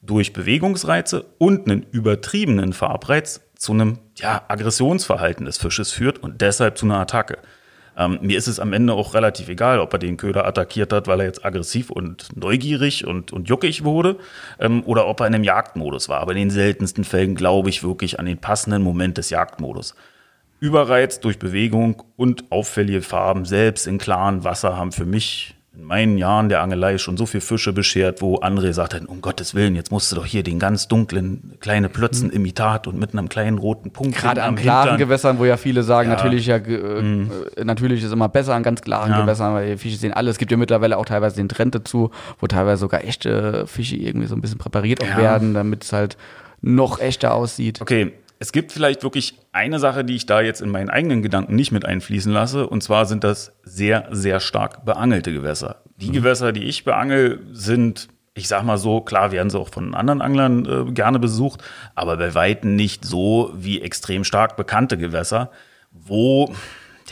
durch 0.00 0.32
Bewegungsreize 0.32 1.26
und 1.38 1.68
einen 1.68 1.86
übertriebenen 1.90 2.72
Farbreiz 2.72 3.40
zu 3.64 3.72
einem 3.72 3.98
ja, 4.16 4.42
Aggressionsverhalten 4.48 5.46
des 5.46 5.58
Fisches 5.58 5.90
führt 5.90 6.22
und 6.22 6.40
deshalb 6.40 6.78
zu 6.78 6.86
einer 6.86 7.00
Attacke. 7.00 7.38
Ähm, 7.96 8.18
mir 8.22 8.36
ist 8.36 8.48
es 8.48 8.60
am 8.60 8.72
Ende 8.72 8.92
auch 8.92 9.14
relativ 9.14 9.48
egal, 9.48 9.78
ob 9.78 9.92
er 9.92 9.98
den 9.98 10.16
Köder 10.16 10.46
attackiert 10.46 10.92
hat, 10.92 11.06
weil 11.06 11.20
er 11.20 11.26
jetzt 11.26 11.44
aggressiv 11.44 11.90
und 11.90 12.36
neugierig 12.36 13.06
und, 13.06 13.32
und 13.32 13.48
juckig 13.48 13.84
wurde, 13.84 14.18
ähm, 14.58 14.82
oder 14.84 15.06
ob 15.06 15.20
er 15.20 15.28
in 15.28 15.34
einem 15.34 15.44
Jagdmodus 15.44 16.08
war. 16.08 16.20
Aber 16.20 16.32
in 16.32 16.38
den 16.38 16.50
seltensten 16.50 17.04
Fällen 17.04 17.34
glaube 17.36 17.70
ich 17.70 17.82
wirklich 17.82 18.18
an 18.18 18.26
den 18.26 18.38
passenden 18.38 18.82
Moment 18.82 19.16
des 19.16 19.30
Jagdmodus. 19.30 19.94
Überreiz 20.60 21.20
durch 21.20 21.38
Bewegung 21.38 22.02
und 22.16 22.50
auffällige 22.50 23.02
Farben, 23.02 23.44
selbst 23.44 23.86
in 23.86 23.98
klaren 23.98 24.44
Wasser, 24.44 24.76
haben 24.76 24.92
für 24.92 25.06
mich 25.06 25.53
in 25.76 25.84
meinen 25.84 26.18
Jahren 26.18 26.48
der 26.48 26.62
Angelei 26.62 26.98
schon 26.98 27.16
so 27.16 27.26
viele 27.26 27.40
Fische 27.40 27.72
beschert, 27.72 28.22
wo 28.22 28.36
andere 28.36 28.68
gesagt 28.68 28.94
haben, 28.94 29.06
um 29.06 29.20
Gottes 29.20 29.54
Willen, 29.54 29.74
jetzt 29.74 29.90
musst 29.90 30.10
du 30.12 30.16
doch 30.16 30.24
hier 30.24 30.42
den 30.42 30.58
ganz 30.58 30.86
dunklen, 30.86 31.54
kleine 31.60 31.88
Plötzen 31.88 32.28
mhm. 32.28 32.34
Imitat 32.34 32.86
und 32.86 32.98
mit 32.98 33.12
einem 33.12 33.28
kleinen 33.28 33.58
roten 33.58 33.90
Punkt. 33.90 34.16
Gerade 34.16 34.42
an 34.42 34.54
klaren 34.54 34.90
Hintern. 34.90 34.98
Gewässern, 34.98 35.38
wo 35.38 35.44
ja 35.44 35.56
viele 35.56 35.82
sagen, 35.82 36.10
ja. 36.10 36.16
natürlich 36.16 36.46
ja, 36.46 36.56
äh, 36.56 37.02
mhm. 37.02 37.30
natürlich 37.64 38.04
ist 38.04 38.12
immer 38.12 38.28
besser 38.28 38.54
an 38.54 38.62
ganz 38.62 38.82
klaren 38.82 39.10
ja. 39.10 39.20
Gewässern, 39.20 39.54
weil 39.54 39.72
die 39.72 39.78
Fische 39.78 39.96
sehen 39.96 40.12
alles. 40.12 40.32
Es 40.32 40.38
gibt 40.38 40.52
ja 40.52 40.56
mittlerweile 40.56 40.96
auch 40.96 41.06
teilweise 41.06 41.36
den 41.36 41.48
Trend 41.48 41.74
dazu, 41.74 42.10
wo 42.38 42.46
teilweise 42.46 42.80
sogar 42.80 43.02
echte 43.04 43.66
Fische 43.66 43.96
irgendwie 43.96 44.26
so 44.26 44.36
ein 44.36 44.40
bisschen 44.40 44.58
präpariert 44.58 45.02
ja. 45.02 45.16
werden, 45.16 45.54
damit 45.54 45.84
es 45.84 45.92
halt 45.92 46.16
noch 46.60 47.00
echter 47.00 47.34
aussieht. 47.34 47.80
Okay, 47.80 48.12
es 48.38 48.52
gibt 48.52 48.72
vielleicht 48.72 49.02
wirklich 49.02 49.38
eine 49.52 49.78
Sache, 49.78 50.04
die 50.04 50.16
ich 50.16 50.26
da 50.26 50.40
jetzt 50.40 50.60
in 50.60 50.70
meinen 50.70 50.90
eigenen 50.90 51.22
Gedanken 51.22 51.54
nicht 51.54 51.72
mit 51.72 51.84
einfließen 51.84 52.32
lasse. 52.32 52.66
Und 52.66 52.82
zwar 52.82 53.06
sind 53.06 53.24
das 53.24 53.52
sehr, 53.62 54.08
sehr 54.10 54.40
stark 54.40 54.84
beangelte 54.84 55.32
Gewässer. 55.32 55.82
Die 55.96 56.08
mhm. 56.08 56.14
Gewässer, 56.14 56.52
die 56.52 56.64
ich 56.64 56.84
beangel, 56.84 57.40
sind, 57.52 58.08
ich 58.34 58.48
sag 58.48 58.64
mal 58.64 58.78
so, 58.78 59.00
klar 59.00 59.32
werden 59.32 59.50
sie 59.50 59.58
auch 59.58 59.68
von 59.68 59.94
anderen 59.94 60.20
Anglern 60.20 60.66
äh, 60.66 60.92
gerne 60.92 61.18
besucht, 61.18 61.62
aber 61.94 62.16
bei 62.16 62.34
Weitem 62.34 62.74
nicht 62.74 63.04
so 63.04 63.52
wie 63.54 63.80
extrem 63.80 64.24
stark 64.24 64.56
bekannte 64.56 64.98
Gewässer, 64.98 65.50
wo 65.92 66.52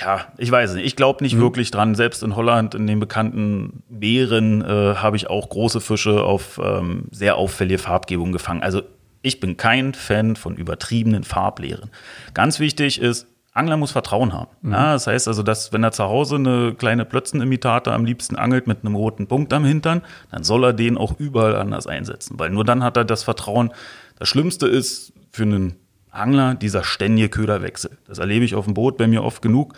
ja, 0.01 0.27
ich 0.39 0.51
weiß 0.51 0.75
nicht. 0.75 0.87
Ich 0.87 0.97
glaube 0.97 1.23
nicht 1.23 1.37
mhm. 1.37 1.41
wirklich 1.41 1.71
dran. 1.71 1.95
Selbst 1.95 2.23
in 2.23 2.35
Holland, 2.35 2.75
in 2.75 2.87
den 2.87 2.99
bekannten 2.99 3.83
Meeren, 3.91 4.63
äh, 4.63 4.95
habe 4.97 5.17
ich 5.17 5.29
auch 5.29 5.49
große 5.51 5.81
Fische 5.81 6.23
auf 6.23 6.59
ähm, 6.63 7.09
sehr 7.11 7.37
auffällige 7.37 7.79
Farbgebung 7.79 8.33
gefangen. 8.33 8.63
Also 8.63 8.83
ich 9.23 9.41
bin 9.41 9.57
kein 9.57 9.95
Fan 9.95 10.37
von 10.37 10.57
übertriebenen 10.57 11.25
Farblehren. 11.25 11.91
Ganz 12.35 12.59
wichtig 12.61 13.01
ist, 13.01 13.27
Angler 13.55 13.77
muss 13.77 13.93
Vertrauen 13.93 14.33
haben. 14.33 14.51
Mhm. 14.63 14.73
Ja, 14.73 14.93
das 14.95 15.07
heißt 15.07 15.29
also, 15.29 15.43
dass 15.43 15.73
wenn 15.73 15.85
er 15.85 15.93
zu 15.93 16.05
Hause 16.05 16.37
eine 16.37 16.75
kleine 16.75 17.05
Plötzenimitator 17.05 17.93
am 17.93 18.05
liebsten 18.05 18.37
angelt 18.37 18.67
mit 18.67 18.85
einem 18.85 18.97
roten 18.97 19.27
Punkt 19.27 19.53
am 19.53 19.65
Hintern, 19.65 20.03
dann 20.31 20.43
soll 20.43 20.65
er 20.65 20.73
den 20.73 20.97
auch 20.97 21.19
überall 21.19 21.57
anders 21.57 21.87
einsetzen, 21.87 22.39
weil 22.39 22.51
nur 22.51 22.65
dann 22.65 22.83
hat 22.83 22.97
er 22.97 23.05
das 23.05 23.23
Vertrauen. 23.23 23.73
Das 24.19 24.29
Schlimmste 24.29 24.67
ist 24.67 25.13
für 25.33 25.43
einen 25.43 25.77
Angler 26.11 26.55
dieser 26.55 26.83
ständige 26.83 27.29
Köderwechsel. 27.29 27.99
Das 28.07 28.19
erlebe 28.19 28.45
ich 28.45 28.55
auf 28.55 28.65
dem 28.65 28.75
Boot 28.75 28.97
bei 28.97 29.07
mir 29.07 29.23
oft 29.23 29.43
genug. 29.43 29.75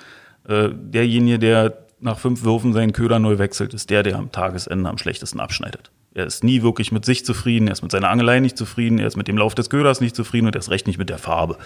Äh, 0.49 0.71
derjenige, 0.73 1.39
der 1.39 1.84
nach 2.01 2.19
fünf 2.19 2.45
Würfen 2.45 2.73
seinen 2.73 2.93
Köder 2.93 3.19
neu 3.19 3.39
wechselt, 3.39 3.75
ist 3.75 3.91
der, 3.91 4.03
der 4.03 4.17
am 4.17 4.33
Tagesende 4.33 4.89
am 4.89 4.99
schlechtesten 4.99 5.41
abschneidet. 5.41 5.91
Er 6.15 6.27
ist 6.27 6.45
nie 6.45 6.63
wirklich 6.63 6.93
mit 6.93 7.05
sich 7.05 7.25
zufrieden, 7.25 7.67
er 7.67 7.73
ist 7.73 7.83
mit 7.83 7.91
seiner 7.91 8.11
Angelei 8.11 8.41
nicht 8.41 8.57
zufrieden, 8.57 8.99
er 8.99 9.07
ist 9.07 9.17
mit 9.17 9.27
dem 9.27 9.37
Lauf 9.37 9.55
des 9.55 9.69
Köders 9.69 10.01
nicht 10.01 10.15
zufrieden 10.15 10.47
und 10.47 10.55
er 10.55 10.61
ist 10.61 10.71
recht 10.71 10.87
nicht 10.87 10.99
mit 10.99 11.11
der 11.11 11.19
Farbe. 11.19 11.57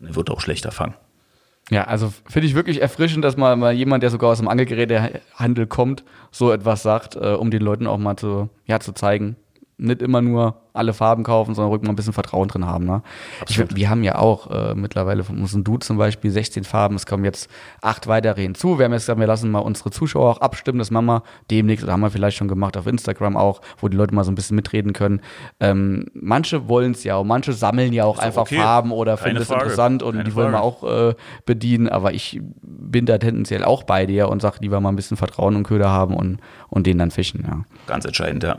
Und 0.00 0.06
er 0.06 0.16
wird 0.16 0.30
auch 0.30 0.40
schlechter 0.40 0.70
fangen. 0.70 0.94
Ja, 1.70 1.84
also 1.84 2.12
finde 2.26 2.48
ich 2.48 2.54
wirklich 2.54 2.80
erfrischend, 2.80 3.24
dass 3.24 3.36
mal, 3.36 3.54
mal 3.56 3.74
jemand, 3.74 4.02
der 4.02 4.08
sogar 4.08 4.30
aus 4.30 4.38
dem 4.38 4.48
Angelgerätehandel 4.48 5.66
kommt, 5.66 6.02
so 6.30 6.50
etwas 6.50 6.82
sagt, 6.82 7.16
äh, 7.16 7.34
um 7.34 7.50
den 7.50 7.60
Leuten 7.60 7.86
auch 7.86 7.98
mal 7.98 8.16
zu, 8.16 8.48
ja, 8.64 8.80
zu 8.80 8.92
zeigen, 8.92 9.36
nicht 9.78 10.02
immer 10.02 10.20
nur 10.20 10.56
alle 10.72 10.92
Farben 10.92 11.24
kaufen, 11.24 11.54
sondern 11.54 11.70
ruhig 11.70 11.82
mal 11.82 11.90
ein 11.90 11.96
bisschen 11.96 12.12
Vertrauen 12.12 12.48
drin 12.48 12.66
haben. 12.66 12.84
Ne? 12.84 13.02
Ich, 13.48 13.58
wir 13.74 13.90
haben 13.90 14.02
ja 14.02 14.16
auch 14.16 14.50
äh, 14.50 14.74
mittlerweile 14.74 15.24
von 15.24 15.38
unserem 15.38 15.64
Du 15.64 15.76
zum 15.78 15.98
Beispiel 15.98 16.30
16 16.30 16.64
Farben, 16.64 16.96
es 16.96 17.06
kommen 17.06 17.24
jetzt 17.24 17.50
acht 17.82 18.06
weitere 18.06 18.42
hinzu. 18.42 18.78
Wir 18.78 18.84
haben 18.84 18.92
jetzt 18.92 19.02
gesagt, 19.02 19.18
wir 19.18 19.26
lassen 19.26 19.50
mal 19.50 19.60
unsere 19.60 19.90
Zuschauer 19.90 20.30
auch 20.30 20.40
abstimmen, 20.40 20.78
das 20.78 20.90
machen 20.90 21.06
wir 21.06 21.22
demnächst, 21.50 21.84
oder 21.84 21.92
haben 21.92 22.00
wir 22.00 22.10
vielleicht 22.10 22.36
schon 22.36 22.48
gemacht 22.48 22.76
auf 22.76 22.86
Instagram 22.86 23.36
auch, 23.36 23.60
wo 23.78 23.88
die 23.88 23.96
Leute 23.96 24.14
mal 24.14 24.24
so 24.24 24.30
ein 24.30 24.34
bisschen 24.34 24.56
mitreden 24.56 24.92
können. 24.92 25.20
Ähm, 25.60 26.06
manche 26.14 26.68
wollen 26.68 26.92
es 26.92 27.04
ja 27.04 27.16
auch, 27.16 27.24
manche 27.24 27.52
sammeln 27.52 27.92
ja 27.92 28.04
auch 28.04 28.18
einfach 28.18 28.42
okay. 28.42 28.56
Farben 28.56 28.92
oder 28.92 29.16
finden 29.16 29.42
es 29.42 29.50
interessant 29.50 30.02
und 30.02 30.12
Keine 30.12 30.24
die 30.24 30.34
wollen 30.34 30.52
wir 30.52 30.62
auch 30.62 30.84
äh, 30.84 31.14
bedienen, 31.46 31.88
aber 31.88 32.12
ich 32.14 32.40
bin 32.62 33.06
da 33.06 33.18
tendenziell 33.18 33.64
auch 33.64 33.82
bei 33.82 34.06
dir 34.06 34.28
und 34.28 34.42
sage 34.42 34.58
lieber 34.60 34.80
mal 34.80 34.90
ein 34.90 34.96
bisschen 34.96 35.16
Vertrauen 35.16 35.56
und 35.56 35.64
Köder 35.64 35.90
haben 35.90 36.14
und, 36.14 36.38
und 36.68 36.86
den 36.86 36.98
dann 36.98 37.10
fischen. 37.10 37.44
Ja. 37.46 37.64
Ganz 37.86 38.04
entscheidend, 38.04 38.42
ja. 38.44 38.58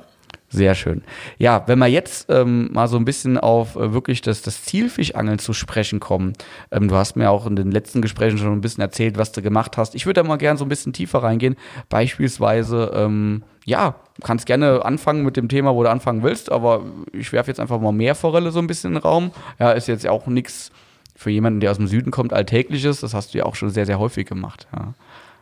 Sehr 0.52 0.74
schön. 0.74 1.04
Ja, 1.38 1.64
wenn 1.68 1.78
wir 1.78 1.88
jetzt 1.88 2.28
ähm, 2.30 2.70
mal 2.74 2.88
so 2.88 2.98
ein 2.98 3.06
bisschen 3.06 3.38
auf 3.38 3.76
äh, 3.76 3.94
wirklich 3.94 4.22
das, 4.22 4.42
das 4.42 4.64
Zielfischangeln 4.64 5.38
zu 5.38 5.54
sprechen 5.54 6.00
kommen. 6.00 6.34
Ähm, 6.72 6.88
du 6.88 6.96
hast 6.96 7.16
mir 7.16 7.30
auch 7.30 7.46
in 7.46 7.56
den 7.56 7.72
letzten 7.72 8.02
Gesprächen 8.02 8.40
schon 8.40 8.54
ein 8.54 8.62
bisschen 8.62 8.82
erzählt, 8.82 9.18
was 9.18 9.32
du 9.32 9.44
gemacht 9.44 9.78
hast. 9.78 9.94
Ich 9.94 10.08
würde 10.08 10.22
da 10.22 10.28
mal 10.28 10.38
gerne 10.38 10.58
so 10.58 10.66
ein 10.66 10.70
bisschen 10.70 10.92
tiefer 10.92 11.22
reingehen. 11.22 11.56
Beispielsweise, 11.90 12.92
ähm, 12.96 13.44
ja, 13.66 13.96
kannst 14.24 14.48
gerne 14.48 14.84
anfangen 14.84 15.24
mit 15.24 15.38
dem 15.38 15.50
Thema, 15.50 15.76
wo 15.76 15.84
du 15.84 15.92
anfangen 15.92 16.24
willst, 16.24 16.52
aber 16.52 16.84
ich 17.14 17.32
werfe 17.32 17.52
jetzt 17.52 17.60
einfach 17.60 17.80
mal 17.80 17.92
Meerforelle 17.92 18.52
so 18.52 18.60
ein 18.60 18.68
bisschen 18.68 18.90
in 18.90 18.96
den 18.96 19.04
Raum. 19.04 19.32
Ja, 19.60 19.72
ist 19.72 19.88
jetzt 19.88 20.08
auch 20.08 20.26
nichts 20.26 20.72
für 21.16 21.30
jemanden, 21.30 21.60
der 21.60 21.70
aus 21.72 21.78
dem 21.78 21.88
Süden 21.88 22.12
kommt, 22.12 22.34
alltägliches. 22.34 23.02
Das 23.02 23.14
hast 23.14 23.34
du 23.34 23.38
ja 23.38 23.46
auch 23.46 23.56
schon 23.56 23.70
sehr, 23.70 23.86
sehr 23.86 24.00
häufig 24.00 24.26
gemacht. 24.26 24.68
Ja. 24.74 24.94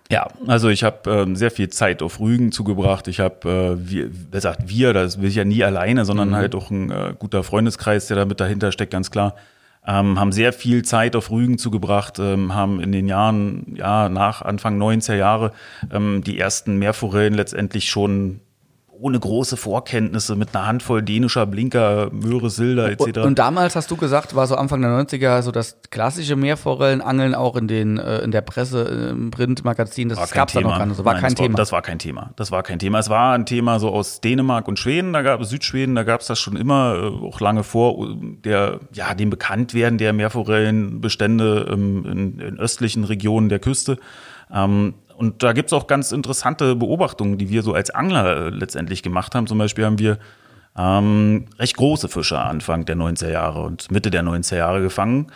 Ja, 0.10 0.28
also 0.48 0.70
ich 0.70 0.84
habe 0.84 1.10
ähm, 1.12 1.36
sehr 1.36 1.52
viel 1.52 1.70
Zeit 1.70 2.02
auf 2.02 2.20
Rügen 2.20 2.52
zugebracht. 2.52 3.08
Ich 3.08 3.20
habe, 3.20 3.78
äh, 3.78 3.90
wie 3.92 4.10
wer 4.32 4.40
sagt 4.40 4.70
wir, 4.70 4.94
das 4.94 5.22
will 5.22 5.28
ich 5.28 5.36
ja 5.36 5.44
nie 5.44 5.64
alleine, 5.64 6.06
sondern 6.06 6.30
mhm. 6.30 6.36
halt 6.36 6.56
auch 6.56 6.72
ein 6.72 6.92
äh, 6.92 7.14
guter 7.18 7.44
Freundeskreis, 7.44 8.08
der 8.08 8.18
da 8.18 8.26
mit 8.26 8.40
dahinter 8.40 8.72
steckt, 8.72 8.92
ganz 8.92 9.12
klar. 9.12 9.36
Ähm, 9.86 10.20
haben 10.20 10.32
sehr 10.32 10.54
viel 10.54 10.84
Zeit 10.84 11.16
auf 11.16 11.30
Rügen 11.30 11.58
zugebracht, 11.58 12.20
ähm, 12.20 12.54
haben 12.54 12.82
in 12.82 12.92
den 12.92 13.08
Jahren, 13.08 13.76
ja, 13.76 14.10
nach 14.10 14.42
Anfang 14.42 14.82
90er 14.82 15.16
Jahre 15.16 15.52
ähm, 15.92 16.24
die 16.26 16.40
ersten 16.40 16.78
Meerforellen 16.78 17.34
letztendlich 17.34 17.90
schon 17.90 18.42
ohne 19.00 19.20
große 19.20 19.58
Vorkenntnisse 19.58 20.36
mit 20.36 20.56
einer 20.56 20.66
Handvoll 20.66 21.02
dänischer 21.02 21.46
Blinker, 21.46 22.10
Möhre, 22.12 22.50
Silder 22.50 22.92
etc. 22.92 23.02
Und, 23.02 23.18
und, 23.18 23.40
damals 23.40 23.76
hast 23.76 23.92
du 23.92 23.98
gesagt, 23.98 24.36
war 24.36 24.48
so 24.48 24.56
Anfang 24.56 24.82
der 24.82 24.92
90er 24.92 25.42
so 25.42 25.52
das 25.52 25.78
klassische 25.90 26.36
Meerforellenangeln 26.36 27.36
auch 27.36 27.56
in 27.56 27.68
den 27.68 27.98
äh, 27.98 28.20
in 28.20 28.32
der 28.32 28.42
Presse 28.42 28.82
im 29.12 29.32
Printmagazin, 29.32 30.10
das 30.10 30.32
gab 30.32 30.50
es 30.50 30.54
da 30.54 30.62
noch 30.62 30.78
gar 30.78 30.86
nicht, 30.86 30.98
so 30.98 31.06
war 31.06 31.14
Nein, 31.14 31.22
kein 31.22 31.32
das 31.32 31.40
Thema. 31.40 31.54
War, 31.54 31.58
das 31.58 31.72
war 31.72 31.82
kein 31.82 32.00
Thema. 32.00 32.32
Das 32.36 32.52
war 32.52 32.64
kein 32.64 32.80
Thema. 32.80 33.00
Es 33.00 33.10
war 33.10 33.34
ein 33.34 33.46
Thema 33.46 33.80
so 33.80 33.90
aus 33.90 34.22
Dänemark 34.22 34.68
und 34.68 34.80
Schweden, 34.80 35.14
da 35.14 35.22
gab 35.22 35.42
es 35.42 35.50
Südschweden, 35.50 35.96
da 35.96 36.04
gab 36.04 36.22
es 36.22 36.28
das 36.28 36.40
schon 36.40 36.56
immer 36.56 36.96
äh, 36.96 37.26
auch 37.26 37.40
lange 37.40 37.64
vor 37.64 38.08
der 38.44 38.80
ja, 38.94 39.14
dem 39.14 39.30
Bekanntwerden 39.30 39.98
der 39.98 40.14
Meerforellenbestände 40.14 41.68
ähm, 41.72 42.06
in, 42.06 42.40
in 42.40 42.60
östlichen 42.60 43.04
Regionen 43.04 43.50
der 43.50 43.60
Küste. 43.60 43.98
Ähm, 44.54 44.94
und 45.18 45.42
da 45.42 45.54
gibt's 45.54 45.74
auch 45.74 45.88
ganz 45.88 46.12
interessante 46.12 46.76
Beobachtungen, 46.76 47.38
die 47.38 47.50
wir 47.50 47.64
so 47.64 47.74
als 47.74 47.90
Angler 47.90 48.38
äh, 48.38 48.50
letztendlich 48.50 49.02
gemacht 49.02 49.34
haben. 49.34 49.48
Zum 49.48 49.58
Beispiel 49.58 49.84
haben 49.86 49.98
wir 49.98 50.20
ähm, 50.78 51.46
recht 51.58 51.76
große 51.76 52.08
Fische 52.08 52.40
Anfang 52.40 52.86
der 52.86 52.96
90er 52.96 53.32
Jahre 53.32 53.64
und 53.64 53.90
Mitte 53.90 54.12
der 54.12 54.24
90er 54.24 54.58
Jahre 54.58 54.82
gefangen. 54.82 55.32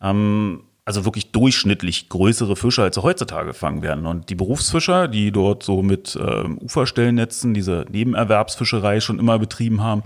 Ähm, 0.00 0.62
also 0.84 1.04
wirklich 1.04 1.32
durchschnittlich 1.32 2.10
größere 2.10 2.56
Fische, 2.56 2.82
als 2.82 2.94
sie 2.94 3.02
heutzutage 3.02 3.48
gefangen 3.48 3.82
werden. 3.82 4.06
Und 4.06 4.28
die 4.28 4.34
Berufsfischer, 4.34 5.08
die 5.08 5.32
dort 5.32 5.62
so 5.62 5.82
mit 5.82 6.16
ähm, 6.20 6.58
Uferstellnetzen 6.58 7.54
diese 7.54 7.86
Nebenerwerbsfischerei 7.90 9.00
schon 9.00 9.18
immer 9.18 9.38
betrieben 9.38 9.82
haben, 9.82 10.02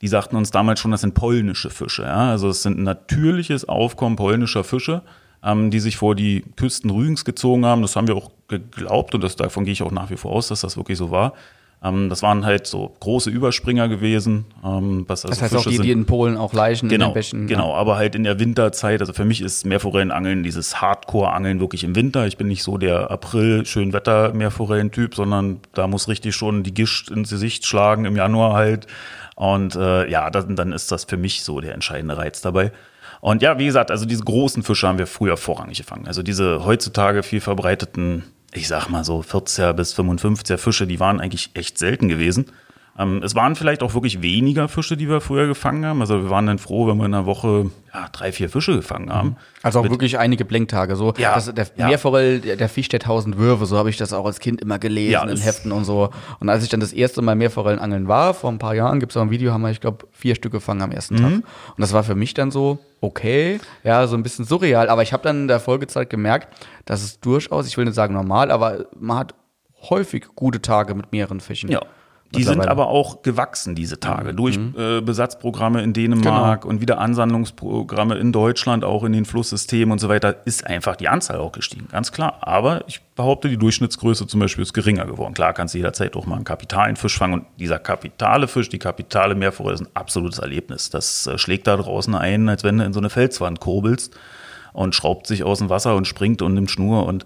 die 0.00 0.08
sagten 0.08 0.36
uns 0.36 0.50
damals 0.50 0.80
schon, 0.80 0.92
das 0.92 1.02
sind 1.02 1.14
polnische 1.14 1.68
Fische. 1.68 2.02
Ja? 2.02 2.30
Also 2.30 2.48
es 2.48 2.62
sind 2.62 2.78
natürliches 2.78 3.68
Aufkommen 3.68 4.16
polnischer 4.16 4.64
Fische, 4.64 5.02
ähm, 5.44 5.70
die 5.70 5.80
sich 5.80 5.96
vor 5.96 6.14
die 6.14 6.44
Küsten 6.56 6.90
Rügens 6.90 7.24
gezogen 7.24 7.64
haben. 7.64 7.82
Das 7.82 7.96
haben 7.96 8.08
wir 8.08 8.16
auch 8.16 8.30
geglaubt 8.48 9.14
und 9.14 9.22
das, 9.22 9.36
davon 9.36 9.64
gehe 9.64 9.72
ich 9.72 9.82
auch 9.82 9.92
nach 9.92 10.10
wie 10.10 10.16
vor 10.16 10.32
aus, 10.32 10.48
dass 10.48 10.60
das 10.60 10.76
wirklich 10.76 10.98
so 10.98 11.10
war. 11.10 11.34
Ähm, 11.82 12.10
das 12.10 12.22
waren 12.22 12.44
halt 12.44 12.66
so 12.66 12.94
große 13.00 13.30
Überspringer 13.30 13.88
gewesen. 13.88 14.44
Ähm, 14.64 15.04
was 15.08 15.24
also 15.24 15.32
das 15.32 15.42
heißt 15.42 15.54
Fische 15.54 15.68
auch 15.68 15.70
die, 15.70 15.76
sind. 15.76 15.86
die 15.86 15.92
in 15.92 16.04
Polen 16.04 16.36
auch 16.36 16.52
Leichen 16.52 16.88
genau, 16.88 17.06
in 17.06 17.10
den 17.10 17.14
Bächen. 17.14 17.46
Genau, 17.46 17.70
ja. 17.70 17.76
aber 17.76 17.96
halt 17.96 18.14
in 18.14 18.24
der 18.24 18.38
Winterzeit. 18.38 19.00
Also 19.00 19.12
für 19.12 19.24
mich 19.24 19.40
ist 19.40 19.64
Meerforellenangeln 19.64 20.42
dieses 20.42 20.80
Hardcore-Angeln 20.80 21.60
wirklich 21.60 21.84
im 21.84 21.94
Winter. 21.96 22.26
Ich 22.26 22.36
bin 22.36 22.48
nicht 22.48 22.62
so 22.62 22.76
der 22.76 23.10
April 23.10 23.64
schön 23.64 23.92
Wetter 23.92 24.34
Meerforellentyp, 24.34 25.14
sondern 25.14 25.60
da 25.72 25.86
muss 25.86 26.08
richtig 26.08 26.34
schon 26.34 26.62
die 26.62 26.74
Gischt 26.74 27.10
ins 27.10 27.30
Gesicht 27.30 27.64
schlagen 27.64 28.04
im 28.04 28.16
Januar 28.16 28.54
halt. 28.54 28.86
Und 29.36 29.74
äh, 29.74 30.10
ja, 30.10 30.28
dann, 30.28 30.56
dann 30.56 30.72
ist 30.72 30.92
das 30.92 31.04
für 31.04 31.16
mich 31.16 31.42
so 31.44 31.60
der 31.60 31.72
entscheidende 31.72 32.18
Reiz 32.18 32.42
dabei. 32.42 32.72
Und 33.20 33.42
ja, 33.42 33.58
wie 33.58 33.66
gesagt, 33.66 33.90
also 33.90 34.06
diese 34.06 34.24
großen 34.24 34.62
Fische 34.62 34.88
haben 34.88 34.98
wir 34.98 35.06
früher 35.06 35.36
vorrangig 35.36 35.78
gefangen. 35.78 36.06
Also 36.06 36.22
diese 36.22 36.64
heutzutage 36.64 37.22
viel 37.22 37.40
verbreiteten 37.40 38.24
ich 38.52 38.68
sag 38.68 38.88
mal 38.88 39.04
so 39.04 39.20
40er 39.20 39.72
bis 39.72 39.94
55er 39.94 40.58
Fische, 40.58 40.86
die 40.86 41.00
waren 41.00 41.20
eigentlich 41.20 41.50
echt 41.54 41.78
selten 41.78 42.08
gewesen. 42.08 42.46
Ähm, 42.98 43.22
es 43.22 43.34
waren 43.34 43.56
vielleicht 43.56 43.82
auch 43.82 43.94
wirklich 43.94 44.22
weniger 44.22 44.68
Fische, 44.68 44.96
die 44.96 45.08
wir 45.08 45.20
früher 45.20 45.46
gefangen 45.46 45.84
haben. 45.86 46.00
Also 46.00 46.22
wir 46.22 46.30
waren 46.30 46.46
dann 46.46 46.58
froh, 46.58 46.86
wenn 46.86 46.98
wir 46.98 47.06
in 47.06 47.14
einer 47.14 47.26
Woche 47.26 47.70
ja, 47.94 48.08
drei, 48.12 48.32
vier 48.32 48.48
Fische 48.48 48.74
gefangen 48.76 49.12
haben. 49.12 49.30
Mhm. 49.30 49.36
Also 49.62 49.78
auch 49.78 49.84
Mit, 49.84 49.92
wirklich 49.92 50.18
einige 50.18 50.44
Blinktage. 50.44 50.96
So, 50.96 51.14
ja, 51.16 51.34
das, 51.34 51.52
der 51.54 51.66
ja. 51.76 51.86
Meerforell, 51.86 52.40
der, 52.40 52.56
der 52.56 52.68
Fisch 52.68 52.88
der 52.88 53.00
tausend 53.00 53.38
Würfe, 53.38 53.66
so 53.66 53.76
habe 53.78 53.90
ich 53.90 53.96
das 53.96 54.12
auch 54.12 54.26
als 54.26 54.38
Kind 54.38 54.60
immer 54.60 54.78
gelesen 54.78 55.12
ja, 55.12 55.22
in 55.24 55.36
Heften 55.36 55.72
und 55.72 55.84
so. 55.84 56.10
Und 56.40 56.48
als 56.48 56.62
ich 56.62 56.68
dann 56.68 56.80
das 56.80 56.92
erste 56.92 57.22
Mal 57.22 57.36
Meerforellenangeln 57.36 58.08
war, 58.08 58.34
vor 58.34 58.50
ein 58.50 58.58
paar 58.58 58.74
Jahren, 58.74 59.00
gibt 59.00 59.12
es 59.12 59.16
auch 59.16 59.22
ein 59.22 59.30
Video, 59.30 59.52
haben 59.52 59.62
wir, 59.62 59.70
ich 59.70 59.80
glaube, 59.80 60.06
vier 60.12 60.34
Stück 60.34 60.52
gefangen 60.52 60.82
am 60.82 60.92
ersten 60.92 61.14
mhm. 61.14 61.18
Tag. 61.18 61.32
Und 61.32 61.44
das 61.78 61.92
war 61.92 62.04
für 62.04 62.14
mich 62.14 62.34
dann 62.34 62.50
so, 62.50 62.78
okay, 63.00 63.60
ja, 63.82 64.06
so 64.06 64.16
ein 64.16 64.22
bisschen 64.22 64.44
surreal. 64.44 64.88
Aber 64.88 65.02
ich 65.02 65.12
habe 65.12 65.22
dann 65.22 65.42
in 65.42 65.48
der 65.48 65.60
Folgezeit 65.60 66.10
gemerkt, 66.10 66.48
dass 66.84 67.02
es 67.02 67.20
durchaus, 67.20 67.66
ich 67.66 67.76
will 67.76 67.84
nicht 67.84 67.94
sagen 67.94 68.14
normal, 68.14 68.50
aber 68.50 68.86
man 68.98 69.18
hat 69.18 69.34
häufig 69.88 70.26
gute 70.34 70.60
Tage 70.60 70.94
mit 70.94 71.12
mehreren 71.12 71.40
Fischen. 71.40 71.70
Ja. 71.70 71.80
Die 72.32 72.44
sind 72.44 72.68
aber 72.68 72.88
auch 72.88 73.22
gewachsen, 73.22 73.74
diese 73.74 73.98
Tage, 73.98 74.34
durch 74.34 74.56
mhm. 74.56 74.74
äh, 74.78 75.00
Besatzprogramme 75.00 75.82
in 75.82 75.92
Dänemark 75.92 76.62
genau. 76.62 76.70
und 76.70 76.80
wieder 76.80 76.98
Ansammlungsprogramme 76.98 78.16
in 78.18 78.30
Deutschland, 78.32 78.84
auch 78.84 79.02
in 79.02 79.12
den 79.12 79.24
Flusssystemen 79.24 79.90
und 79.90 79.98
so 79.98 80.08
weiter, 80.08 80.46
ist 80.46 80.64
einfach 80.64 80.94
die 80.94 81.08
Anzahl 81.08 81.38
auch 81.38 81.50
gestiegen, 81.50 81.88
ganz 81.90 82.12
klar. 82.12 82.38
Aber 82.42 82.84
ich 82.86 83.00
behaupte, 83.16 83.48
die 83.48 83.56
Durchschnittsgröße 83.56 84.28
zum 84.28 84.38
Beispiel 84.38 84.62
ist 84.62 84.72
geringer 84.72 85.06
geworden. 85.06 85.34
Klar 85.34 85.54
kannst 85.54 85.74
du 85.74 85.78
jederzeit 85.78 86.14
auch 86.14 86.26
mal 86.26 86.36
einen 86.36 86.44
kapitalen 86.44 86.94
Fisch 86.94 87.18
fangen 87.18 87.34
und 87.34 87.46
dieser 87.58 87.80
kapitale 87.80 88.46
Fisch, 88.46 88.68
die 88.68 88.78
kapitale 88.78 89.34
Meerforelle 89.34 89.74
ist 89.74 89.82
ein 89.82 89.88
absolutes 89.94 90.38
Erlebnis. 90.38 90.90
Das 90.90 91.26
äh, 91.26 91.36
schlägt 91.36 91.66
da 91.66 91.76
draußen 91.76 92.14
ein, 92.14 92.48
als 92.48 92.62
wenn 92.62 92.78
du 92.78 92.84
in 92.84 92.92
so 92.92 93.00
eine 93.00 93.10
Felswand 93.10 93.58
kurbelst 93.58 94.16
und 94.72 94.94
schraubt 94.94 95.26
sich 95.26 95.42
aus 95.42 95.58
dem 95.58 95.68
Wasser 95.68 95.96
und 95.96 96.06
springt 96.06 96.42
und 96.42 96.54
nimmt 96.54 96.70
Schnur 96.70 97.06
und 97.06 97.24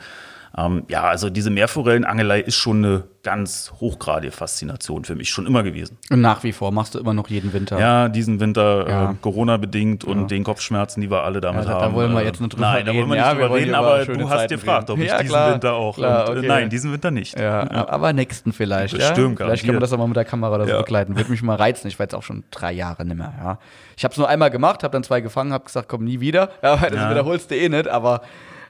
ähm, 0.56 0.84
ja, 0.88 1.02
also 1.04 1.30
diese 1.30 1.50
Meerforellenangelei 1.50 2.40
ist 2.40 2.56
schon 2.56 2.84
eine 2.84 3.04
ganz 3.24 3.72
hochgradige 3.80 4.30
Faszination 4.30 5.04
für 5.04 5.16
mich, 5.16 5.30
schon 5.30 5.46
immer 5.46 5.62
gewesen. 5.64 5.98
Und 6.10 6.20
nach 6.20 6.44
wie 6.44 6.52
vor 6.52 6.70
machst 6.70 6.94
du 6.94 7.00
immer 7.00 7.14
noch 7.14 7.28
jeden 7.28 7.52
Winter. 7.52 7.80
Ja, 7.80 8.08
diesen 8.08 8.38
Winter, 8.38 8.88
ja. 8.88 9.10
äh, 9.10 9.14
Corona-bedingt 9.20 10.04
und 10.04 10.20
ja. 10.20 10.26
den 10.26 10.44
Kopfschmerzen, 10.44 11.00
die 11.00 11.10
wir 11.10 11.24
alle 11.24 11.40
damit 11.40 11.64
ja, 11.64 11.70
da, 11.70 11.80
haben. 11.80 11.92
Da 11.92 11.96
wollen 11.98 12.12
wir 12.12 12.22
jetzt 12.22 12.40
nicht 12.40 12.52
drüber 12.52 12.66
nein, 12.66 12.86
reden. 12.86 12.86
Nein, 12.86 12.94
da 12.94 13.00
wollen 13.00 13.08
wir 13.08 13.16
nicht 13.16 13.24
ja, 13.24 13.34
drüber 13.34 13.54
reden, 13.54 13.74
aber 13.74 14.04
du 14.04 14.30
hast 14.30 14.48
gefragt, 14.48 14.90
ob 14.90 14.98
ich 14.98 15.10
diesen 15.10 15.26
klar, 15.26 15.52
Winter 15.54 15.72
auch. 15.72 15.96
Klar, 15.96 16.28
und, 16.28 16.36
äh, 16.36 16.38
okay. 16.38 16.48
nein, 16.48 16.70
diesen 16.70 16.92
Winter 16.92 17.10
nicht. 17.10 17.38
Ja, 17.38 17.68
aber 17.88 18.12
nächsten 18.12 18.52
vielleicht. 18.52 18.96
Das 18.96 19.08
stimmt, 19.08 19.38
Vielleicht 19.38 19.64
können 19.64 19.76
wir 19.76 19.80
das 19.80 19.92
auch 19.92 19.98
mal 19.98 20.06
mit 20.06 20.16
der 20.16 20.24
Kamera 20.24 20.54
oder 20.54 20.68
so 20.68 20.76
begleiten. 20.76 21.16
Würde 21.16 21.30
mich 21.30 21.42
mal 21.42 21.56
reizen. 21.56 21.88
Ich 21.88 21.98
war 21.98 22.04
jetzt 22.04 22.14
auch 22.14 22.22
schon 22.22 22.44
drei 22.52 22.72
Jahre 22.72 23.04
nicht 23.04 23.16
mehr. 23.16 23.32
Ja. 23.38 23.58
Ich 23.96 24.04
habe 24.04 24.12
es 24.12 24.18
nur 24.18 24.28
einmal 24.28 24.50
gemacht, 24.50 24.84
habe 24.84 24.92
dann 24.92 25.02
zwei 25.02 25.20
gefangen, 25.20 25.52
habe 25.52 25.64
gesagt, 25.64 25.88
komm 25.88 26.04
nie 26.04 26.20
wieder. 26.20 26.50
Ja, 26.62 26.76
das 26.76 27.10
wiederholst 27.10 27.50
du 27.50 27.56
eh 27.56 27.68
nicht, 27.68 27.88
aber 27.88 28.20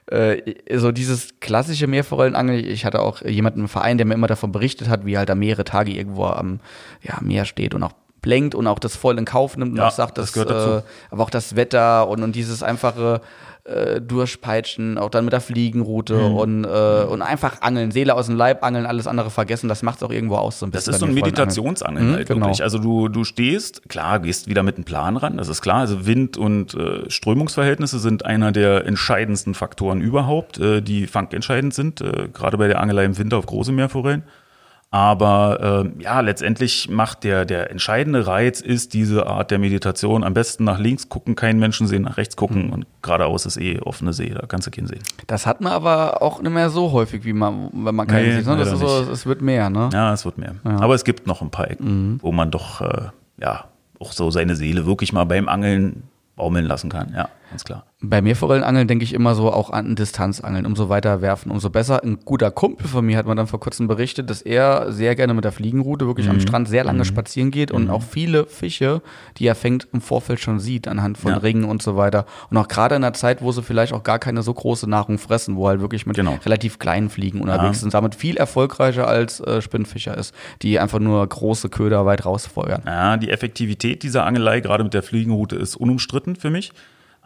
äh, 0.07 0.53
so 0.77 0.91
dieses 0.91 1.39
klassische 1.39 1.87
Meerforellenangeln. 1.87 2.63
Ich 2.63 2.85
hatte 2.85 3.01
auch 3.01 3.21
jemanden 3.21 3.61
im 3.61 3.67
Verein, 3.67 3.97
der 3.97 4.05
mir 4.05 4.13
immer 4.13 4.27
davon 4.27 4.51
berichtet 4.51 4.87
hat, 4.87 5.05
wie 5.05 5.17
halt 5.17 5.29
da 5.29 5.35
mehrere 5.35 5.63
Tage 5.63 5.91
irgendwo 5.91 6.25
am 6.25 6.59
ja, 7.01 7.17
Meer 7.21 7.45
steht 7.45 7.73
und 7.73 7.83
auch 7.83 7.93
blenkt 8.21 8.55
und 8.55 8.67
auch 8.67 8.79
das 8.79 8.95
voll 8.95 9.17
in 9.17 9.25
Kauf 9.25 9.55
nimmt 9.55 9.71
und 9.73 9.77
ja, 9.77 9.87
auch 9.87 9.91
sagt, 9.91 10.17
das, 10.17 10.31
das 10.31 10.47
gehört 10.47 10.83
äh, 10.83 10.87
aber 11.11 11.23
auch 11.23 11.29
das 11.29 11.55
Wetter 11.55 12.07
und, 12.07 12.23
und 12.23 12.35
dieses 12.35 12.63
einfache 12.63 13.21
äh, 13.65 13.99
durchpeitschen, 13.99 14.97
auch 14.97 15.09
dann 15.09 15.25
mit 15.25 15.33
der 15.33 15.41
Fliegenroute 15.41 16.15
mhm. 16.15 16.35
und, 16.35 16.63
äh, 16.65 17.03
und 17.03 17.21
einfach 17.21 17.61
angeln, 17.61 17.91
Seele 17.91 18.13
aus 18.13 18.27
dem 18.27 18.35
Leib 18.35 18.63
angeln, 18.63 18.85
alles 18.85 19.07
andere 19.07 19.31
vergessen, 19.31 19.67
das 19.67 19.81
macht 19.81 19.97
es 19.97 20.03
auch 20.03 20.11
irgendwo 20.11 20.35
aus 20.35 20.59
so 20.59 20.67
ein 20.67 20.71
bisschen. 20.71 20.91
Das 20.91 20.95
ist 20.95 20.99
so 20.99 21.07
ein 21.07 21.13
Meditationsangeln 21.13 22.09
mhm, 22.09 22.13
halt 22.13 22.27
genau. 22.27 22.41
wirklich. 22.41 22.63
Also 22.63 22.77
du, 22.77 23.09
du 23.09 23.23
stehst, 23.23 23.89
klar, 23.89 24.19
gehst 24.19 24.47
wieder 24.47 24.61
mit 24.61 24.75
einem 24.75 24.85
Plan 24.85 25.17
ran, 25.17 25.37
das 25.37 25.47
ist 25.47 25.61
klar. 25.61 25.79
Also 25.79 26.05
Wind 26.05 26.37
und 26.37 26.75
äh, 26.75 27.09
Strömungsverhältnisse 27.09 27.99
sind 27.99 28.23
einer 28.23 28.51
der 28.51 28.85
entscheidendsten 28.85 29.55
Faktoren 29.55 29.99
überhaupt, 29.99 30.59
äh, 30.59 30.81
die 30.81 31.07
fangentscheidend 31.07 31.73
sind, 31.73 32.01
äh, 32.01 32.29
gerade 32.31 32.57
bei 32.57 32.67
der 32.67 32.79
Angelei 32.79 33.05
im 33.05 33.17
Winter 33.17 33.37
auf 33.37 33.47
große 33.47 33.71
Meerforellen. 33.71 34.23
Aber 34.95 35.83
äh, 35.99 36.03
ja, 36.03 36.21
letztendlich 36.21 36.89
macht 36.89 37.25
der, 37.25 37.43
der 37.43 37.69
entscheidende 37.69 38.27
Reiz 38.27 38.61
ist 38.61 38.93
diese 38.93 39.27
Art 39.27 39.51
der 39.51 39.59
Meditation. 39.59 40.23
Am 40.23 40.33
besten 40.33 40.63
nach 40.63 40.79
links 40.79 41.09
gucken, 41.09 41.35
keinen 41.35 41.59
Menschen 41.59 41.85
sehen, 41.85 42.03
nach 42.03 42.15
rechts 42.15 42.37
gucken 42.37 42.67
mhm. 42.67 42.73
und 42.73 42.87
geradeaus 43.01 43.45
ist 43.45 43.57
eh 43.57 43.81
offene 43.81 44.13
See, 44.13 44.29
da 44.29 44.45
kannst 44.47 44.67
du 44.67 44.71
keinen 44.71 44.87
sehen. 44.87 45.03
Das 45.27 45.45
hat 45.45 45.59
man 45.59 45.73
aber 45.73 46.21
auch 46.21 46.41
nicht 46.41 46.53
mehr 46.53 46.69
so 46.69 46.93
häufig, 46.93 47.25
wie 47.25 47.33
man, 47.33 47.71
wenn 47.73 47.93
man 47.93 48.07
keinen 48.07 48.29
nee, 48.29 48.37
sieht. 48.37 48.47
Ne? 48.47 48.55
Das 48.55 48.71
ist 48.71 48.79
so, 48.79 49.11
es 49.11 49.25
wird 49.25 49.41
mehr, 49.41 49.69
ne? 49.69 49.89
Ja, 49.91 50.13
es 50.13 50.23
wird 50.23 50.37
mehr. 50.37 50.55
Ja. 50.63 50.79
Aber 50.79 50.95
es 50.95 51.03
gibt 51.03 51.27
noch 51.27 51.41
ein 51.41 51.49
paar 51.49 51.69
Ecken, 51.69 52.13
mhm. 52.13 52.19
wo 52.21 52.31
man 52.31 52.49
doch 52.49 52.79
äh, 52.79 53.09
ja 53.37 53.65
auch 53.99 54.13
so 54.13 54.31
seine 54.31 54.55
Seele 54.55 54.85
wirklich 54.85 55.11
mal 55.11 55.25
beim 55.25 55.49
Angeln 55.49 56.03
baumeln 56.37 56.65
lassen 56.65 56.89
kann, 56.89 57.13
ja, 57.13 57.27
ganz 57.55 57.63
klar. 57.63 57.85
Bei 58.01 58.21
Meerforellenangeln 58.21 58.87
denke 58.87 59.05
ich 59.05 59.13
immer 59.13 59.33
so 59.33 59.51
auch 59.51 59.69
an 59.69 59.95
Distanzangeln. 59.95 60.65
Umso 60.65 60.89
weiter 60.89 61.21
werfen, 61.21 61.51
umso 61.51 61.69
besser. 61.69 62.03
Ein 62.03 62.19
guter 62.25 62.51
Kumpel 62.51 62.87
von 62.87 63.05
mir 63.05 63.17
hat 63.17 63.25
mir 63.25 63.35
dann 63.35 63.47
vor 63.47 63.61
kurzem 63.61 63.87
berichtet, 63.87 64.29
dass 64.29 64.41
er 64.41 64.91
sehr 64.91 65.15
gerne 65.15 65.33
mit 65.33 65.45
der 65.45 65.53
Fliegenroute 65.53 66.05
wirklich 66.05 66.27
mhm. 66.27 66.33
am 66.33 66.39
Strand 66.41 66.67
sehr 66.67 66.83
lange 66.83 66.99
mhm. 66.99 67.05
spazieren 67.05 67.51
geht 67.51 67.71
und 67.71 67.85
mhm. 67.85 67.89
auch 67.91 68.03
viele 68.03 68.45
Fische, 68.45 69.01
die 69.37 69.47
er 69.47 69.55
fängt, 69.55 69.87
im 69.93 70.01
Vorfeld 70.01 70.41
schon 70.41 70.59
sieht, 70.59 70.89
anhand 70.89 71.17
von 71.17 71.31
ja. 71.31 71.37
Ringen 71.37 71.63
und 71.63 71.81
so 71.81 71.95
weiter. 71.95 72.25
Und 72.49 72.57
auch 72.57 72.67
gerade 72.67 72.95
in 72.95 73.01
der 73.01 73.13
Zeit, 73.13 73.41
wo 73.41 73.53
sie 73.53 73.63
vielleicht 73.63 73.93
auch 73.93 74.03
gar 74.03 74.19
keine 74.19 74.43
so 74.43 74.53
große 74.53 74.89
Nahrung 74.89 75.17
fressen, 75.17 75.55
wo 75.55 75.69
halt 75.69 75.79
wirklich 75.79 76.05
mit 76.05 76.17
genau. 76.17 76.37
relativ 76.45 76.77
kleinen 76.79 77.09
Fliegen 77.09 77.39
unterwegs 77.39 77.77
ja. 77.77 77.81
sind, 77.81 77.93
damit 77.93 78.15
viel 78.15 78.35
erfolgreicher 78.35 79.07
als 79.07 79.39
äh, 79.39 79.61
Spinnfischer 79.61 80.17
ist, 80.17 80.35
die 80.61 80.79
einfach 80.79 80.99
nur 80.99 81.25
große 81.25 81.69
Köder 81.69 82.05
weit 82.05 82.25
rausfeuern. 82.25 82.81
Ja, 82.85 83.15
die 83.15 83.29
Effektivität 83.29 84.03
dieser 84.03 84.25
Angelei, 84.25 84.59
gerade 84.59 84.83
mit 84.83 84.93
der 84.93 85.03
Fliegenroute, 85.03 85.55
ist 85.55 85.77
unumstritten 85.77 86.35
für 86.35 86.49
mich. 86.49 86.73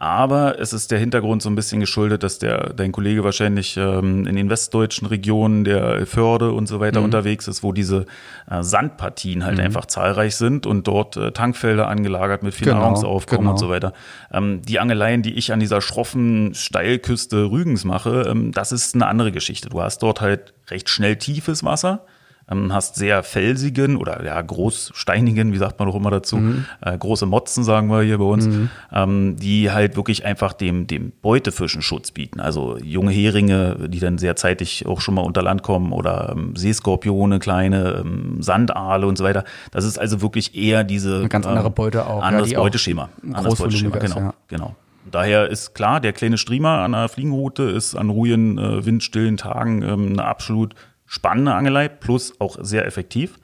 Aber 0.00 0.58
es 0.58 0.72
ist 0.72 0.90
der 0.90 0.98
Hintergrund 0.98 1.42
so 1.42 1.50
ein 1.50 1.54
bisschen 1.54 1.78
geschuldet, 1.78 2.22
dass 2.22 2.38
der, 2.38 2.72
dein 2.72 2.90
Kollege 2.90 3.22
wahrscheinlich 3.22 3.76
ähm, 3.76 4.26
in 4.26 4.34
den 4.34 4.48
westdeutschen 4.48 5.06
Regionen 5.06 5.62
der 5.62 6.06
Förde 6.06 6.52
und 6.52 6.68
so 6.68 6.80
weiter 6.80 7.00
mhm. 7.00 7.04
unterwegs 7.04 7.46
ist, 7.46 7.62
wo 7.62 7.74
diese 7.74 8.06
äh, 8.50 8.62
Sandpartien 8.62 9.44
halt 9.44 9.58
mhm. 9.58 9.64
einfach 9.64 9.84
zahlreich 9.84 10.36
sind 10.36 10.64
und 10.64 10.88
dort 10.88 11.18
äh, 11.18 11.32
Tankfelder 11.32 11.86
angelagert 11.88 12.42
mit 12.42 12.54
viel 12.54 12.68
genau, 12.68 12.80
Nahrungsaufkommen 12.80 13.42
genau. 13.42 13.50
und 13.50 13.58
so 13.58 13.68
weiter. 13.68 13.92
Ähm, 14.32 14.62
die 14.62 14.78
Angeleien, 14.78 15.20
die 15.20 15.34
ich 15.34 15.52
an 15.52 15.60
dieser 15.60 15.82
schroffen 15.82 16.54
Steilküste 16.54 17.50
Rügens 17.50 17.84
mache, 17.84 18.22
ähm, 18.26 18.52
das 18.52 18.72
ist 18.72 18.94
eine 18.94 19.06
andere 19.06 19.32
Geschichte. 19.32 19.68
Du 19.68 19.82
hast 19.82 19.98
dort 19.98 20.22
halt 20.22 20.54
recht 20.70 20.88
schnell 20.88 21.16
tiefes 21.16 21.62
Wasser 21.62 22.06
ähm, 22.50 22.72
hast 22.72 22.96
sehr 22.96 23.22
felsigen 23.22 23.96
oder 23.96 24.24
ja 24.24 24.40
großsteinigen, 24.40 25.52
wie 25.52 25.58
sagt 25.58 25.78
man 25.78 25.88
doch 25.88 25.94
immer 25.94 26.10
dazu, 26.10 26.36
mhm. 26.36 26.64
äh, 26.80 26.96
große 26.96 27.26
Motzen 27.26 27.64
sagen 27.64 27.88
wir 27.88 28.02
hier 28.02 28.18
bei 28.18 28.24
uns, 28.24 28.46
mhm. 28.46 28.70
ähm, 28.92 29.36
die 29.36 29.70
halt 29.70 29.96
wirklich 29.96 30.24
einfach 30.24 30.52
dem, 30.52 30.86
dem 30.86 31.12
Beutefischen 31.22 31.82
Schutz 31.82 32.10
bieten. 32.10 32.40
Also 32.40 32.78
junge 32.78 33.12
Heringe, 33.12 33.88
die 33.88 34.00
dann 34.00 34.18
sehr 34.18 34.36
zeitig 34.36 34.86
auch 34.86 35.00
schon 35.00 35.14
mal 35.14 35.22
unter 35.22 35.42
Land 35.42 35.62
kommen 35.62 35.92
oder 35.92 36.34
ähm, 36.36 36.56
Seeskorpione, 36.56 37.38
kleine 37.38 38.02
ähm, 38.04 38.42
Sandaale 38.42 39.06
und 39.06 39.16
so 39.16 39.24
weiter. 39.24 39.44
Das 39.70 39.84
ist 39.84 39.98
also 39.98 40.22
wirklich 40.22 40.54
eher 40.56 40.84
diese 40.84 41.16
Eine 41.16 41.28
ganz 41.28 41.46
andere 41.46 41.68
ähm, 41.68 41.74
Beute 41.74 42.06
auch. 42.06 42.22
Anderes 42.22 42.50
ja, 42.50 42.60
Beuteschema. 42.60 43.08
Anderes 43.32 43.58
Beuteschema, 43.58 43.98
genau. 43.98 44.18
ja. 44.18 44.34
genau. 44.48 44.76
Daher 45.10 45.48
ist 45.48 45.74
klar, 45.74 46.00
der 46.00 46.12
kleine 46.12 46.38
Streamer 46.38 46.80
an 46.80 46.92
der 46.92 47.08
Fliegenroute 47.08 47.64
ist 47.64 47.94
an 47.94 48.10
ruhigen, 48.10 48.58
äh, 48.58 48.84
windstillen 48.84 49.36
Tagen 49.36 49.82
ähm, 49.82 50.12
eine 50.12 50.24
absolut 50.24 50.74
spannende 51.10 51.54
Angelei, 51.54 51.88
plus 51.88 52.40
auch 52.40 52.56
sehr 52.60 52.86
effektiv. 52.86 53.40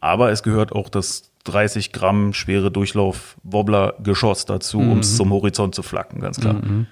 Aber 0.00 0.30
es 0.30 0.42
gehört 0.42 0.72
auch 0.72 0.88
das 0.88 1.30
30 1.44 1.92
Gramm 1.92 2.32
schwere 2.32 2.70
Durchlauf-Wobbler-Geschoss 2.70 4.46
dazu, 4.46 4.80
mhm. 4.80 4.92
um 4.92 4.98
es 5.00 5.16
zum 5.16 5.30
Horizont 5.30 5.74
zu 5.74 5.82
flacken, 5.82 6.20
ganz 6.20 6.40
klar. 6.40 6.54
Mhm. 6.54 6.86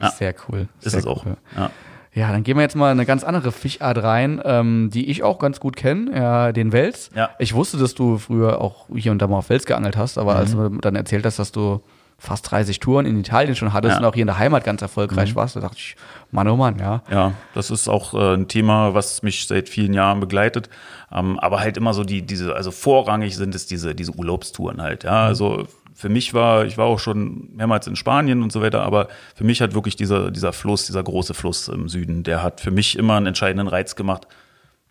Ja. 0.00 0.10
Sehr 0.10 0.32
cool. 0.48 0.68
Ist 0.80 0.92
sehr 0.92 1.00
es 1.00 1.06
auch. 1.06 1.26
Cool. 1.26 1.36
Ja. 1.56 1.70
ja. 2.12 2.30
dann 2.30 2.44
gehen 2.44 2.56
wir 2.56 2.62
jetzt 2.62 2.76
mal 2.76 2.92
eine 2.92 3.04
ganz 3.04 3.24
andere 3.24 3.50
Fischart 3.50 4.00
rein, 4.00 4.40
ähm, 4.44 4.90
die 4.92 5.10
ich 5.10 5.24
auch 5.24 5.40
ganz 5.40 5.58
gut 5.58 5.74
kenne, 5.74 6.12
ja, 6.14 6.52
den 6.52 6.70
Wels. 6.70 7.10
Ja. 7.16 7.30
Ich 7.40 7.52
wusste, 7.54 7.76
dass 7.76 7.94
du 7.94 8.18
früher 8.18 8.60
auch 8.60 8.86
hier 8.94 9.10
und 9.10 9.20
da 9.20 9.26
mal 9.26 9.38
auf 9.38 9.50
Wels 9.50 9.66
geangelt 9.66 9.96
hast, 9.96 10.18
aber 10.18 10.34
mhm. 10.34 10.38
als 10.38 10.52
du 10.52 10.68
dann 10.78 10.94
erzählt 10.94 11.26
hast, 11.26 11.40
dass 11.40 11.50
du 11.50 11.82
fast 12.18 12.50
30 12.50 12.80
Touren 12.80 13.06
in 13.06 13.18
Italien 13.20 13.54
schon 13.56 13.72
hattest 13.72 13.94
Ja. 13.94 13.98
und 13.98 14.04
auch 14.06 14.14
hier 14.14 14.22
in 14.22 14.28
der 14.28 14.38
Heimat 14.38 14.64
ganz 14.64 14.80
erfolgreich 14.82 15.34
warst. 15.36 15.56
Da 15.56 15.60
dachte 15.60 15.76
ich, 15.78 15.96
Mann, 16.30 16.48
oh 16.48 16.56
Mann, 16.56 16.78
ja. 16.78 17.02
Ja, 17.10 17.32
das 17.54 17.70
ist 17.70 17.88
auch 17.88 18.14
äh, 18.14 18.34
ein 18.34 18.48
Thema, 18.48 18.94
was 18.94 19.22
mich 19.22 19.46
seit 19.46 19.68
vielen 19.68 19.92
Jahren 19.92 20.20
begleitet. 20.20 20.68
Ähm, 21.12 21.38
aber 21.38 21.60
halt 21.60 21.76
immer 21.76 21.92
so 21.94 22.02
die, 22.04 22.22
diese, 22.22 22.54
also 22.56 22.70
vorrangig 22.70 23.36
sind 23.36 23.54
es 23.54 23.66
diese, 23.66 23.94
diese 23.94 24.12
Urlaubstouren 24.12 24.80
halt. 24.80 25.04
Ja, 25.04 25.24
also 25.26 25.66
für 25.94 26.08
mich 26.08 26.34
war, 26.34 26.64
ich 26.64 26.76
war 26.76 26.86
auch 26.86 26.98
schon 26.98 27.50
mehrmals 27.54 27.86
in 27.86 27.94
Spanien 27.94 28.42
und 28.42 28.50
so 28.50 28.60
weiter, 28.62 28.82
aber 28.82 29.08
für 29.36 29.44
mich 29.44 29.60
hat 29.60 29.74
wirklich 29.74 29.94
dieser, 29.94 30.30
dieser 30.30 30.52
Fluss, 30.52 30.86
dieser 30.86 31.02
große 31.04 31.34
Fluss 31.34 31.68
im 31.68 31.88
Süden, 31.88 32.24
der 32.24 32.42
hat 32.42 32.60
für 32.60 32.70
mich 32.72 32.98
immer 32.98 33.14
einen 33.16 33.26
entscheidenden 33.26 33.68
Reiz 33.68 33.94
gemacht. 33.94 34.26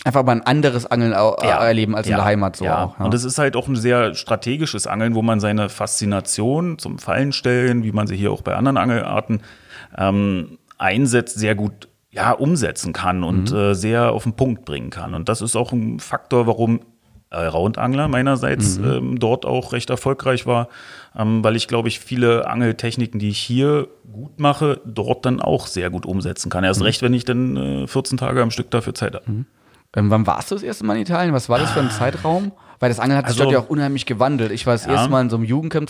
Einfach 0.05 0.23
mal 0.25 0.33
ein 0.33 0.41
anderes 0.45 0.85
Angeln 0.85 1.13
au- 1.13 1.35
äh, 1.41 1.47
erleben 1.47 1.95
als 1.95 2.07
in 2.07 2.11
Ja, 2.11 2.17
der 2.17 2.25
Heimat 2.25 2.57
so 2.57 2.65
ja. 2.65 2.83
auch. 2.85 2.99
Ja. 2.99 3.05
Und 3.05 3.13
es 3.13 3.23
ist 3.23 3.37
halt 3.37 3.55
auch 3.55 3.67
ein 3.69 3.77
sehr 3.77 4.15
strategisches 4.15 4.85
Angeln, 4.85 5.15
wo 5.15 5.21
man 5.21 5.39
seine 5.39 5.69
Faszination 5.69 6.77
zum 6.77 6.99
Fallenstellen, 6.99 7.83
wie 7.83 7.93
man 7.93 8.05
sie 8.07 8.17
hier 8.17 8.31
auch 8.31 8.41
bei 8.41 8.55
anderen 8.55 8.77
Angelarten 8.77 9.41
ähm, 9.97 10.57
einsetzt, 10.77 11.37
sehr 11.39 11.55
gut 11.55 11.87
ja, 12.11 12.31
umsetzen 12.31 12.93
kann 12.93 13.23
und 13.23 13.51
Mhm. 13.51 13.57
äh, 13.57 13.75
sehr 13.75 14.11
auf 14.11 14.23
den 14.23 14.33
Punkt 14.33 14.65
bringen 14.65 14.89
kann. 14.89 15.13
Und 15.15 15.29
das 15.29 15.41
ist 15.41 15.55
auch 15.55 15.71
ein 15.71 15.99
Faktor, 15.99 16.47
warum 16.47 16.81
äh, 17.31 17.45
Roundangler 17.45 18.07
meinerseits 18.09 18.77
Mhm. 18.77 18.85
ähm, 18.85 19.19
dort 19.19 19.45
auch 19.45 19.73
recht 19.73 19.89
erfolgreich 19.89 20.45
war, 20.45 20.67
ähm, 21.17 21.43
weil 21.43 21.55
ich 21.55 21.67
glaube 21.67 21.87
ich 21.87 21.99
viele 21.99 22.47
Angeltechniken, 22.47 23.19
die 23.19 23.29
ich 23.29 23.39
hier 23.39 23.87
gut 24.11 24.39
mache, 24.39 24.79
dort 24.85 25.25
dann 25.25 25.41
auch 25.41 25.65
sehr 25.65 25.89
gut 25.89 26.05
umsetzen 26.05 26.51
kann. 26.51 26.61
Mhm. 26.61 26.65
Erst 26.67 26.83
recht, 26.83 27.01
wenn 27.01 27.13
ich 27.15 27.25
dann 27.25 27.57
äh, 27.57 27.87
14 27.87 28.17
Tage 28.19 28.41
am 28.43 28.51
Stück 28.51 28.69
dafür 28.69 28.93
Zeit 28.93 29.15
habe. 29.15 29.45
Ähm, 29.95 30.09
wann 30.09 30.25
warst 30.27 30.49
du 30.51 30.55
das 30.55 30.63
erste 30.63 30.85
Mal 30.85 30.95
in 30.95 31.01
Italien? 31.03 31.33
Was 31.33 31.49
war 31.49 31.59
das 31.59 31.71
für 31.71 31.79
ein 31.81 31.91
Zeitraum? 31.91 32.51
Weil 32.79 32.89
das 32.89 32.99
Angeln 32.99 33.17
hat 33.17 33.27
sich 33.27 33.39
Also- 33.39 33.43
dort 33.43 33.53
ja 33.53 33.59
auch 33.59 33.69
unheimlich 33.69 34.05
gewandelt. 34.05 34.51
Ich 34.51 34.65
war 34.65 34.73
das 34.73 34.85
Ja. 34.85 34.93
erste 34.93 35.09
Mal 35.09 35.21
in 35.21 35.29
so 35.29 35.35
einem 35.37 35.45
Jugendcamp 35.45 35.89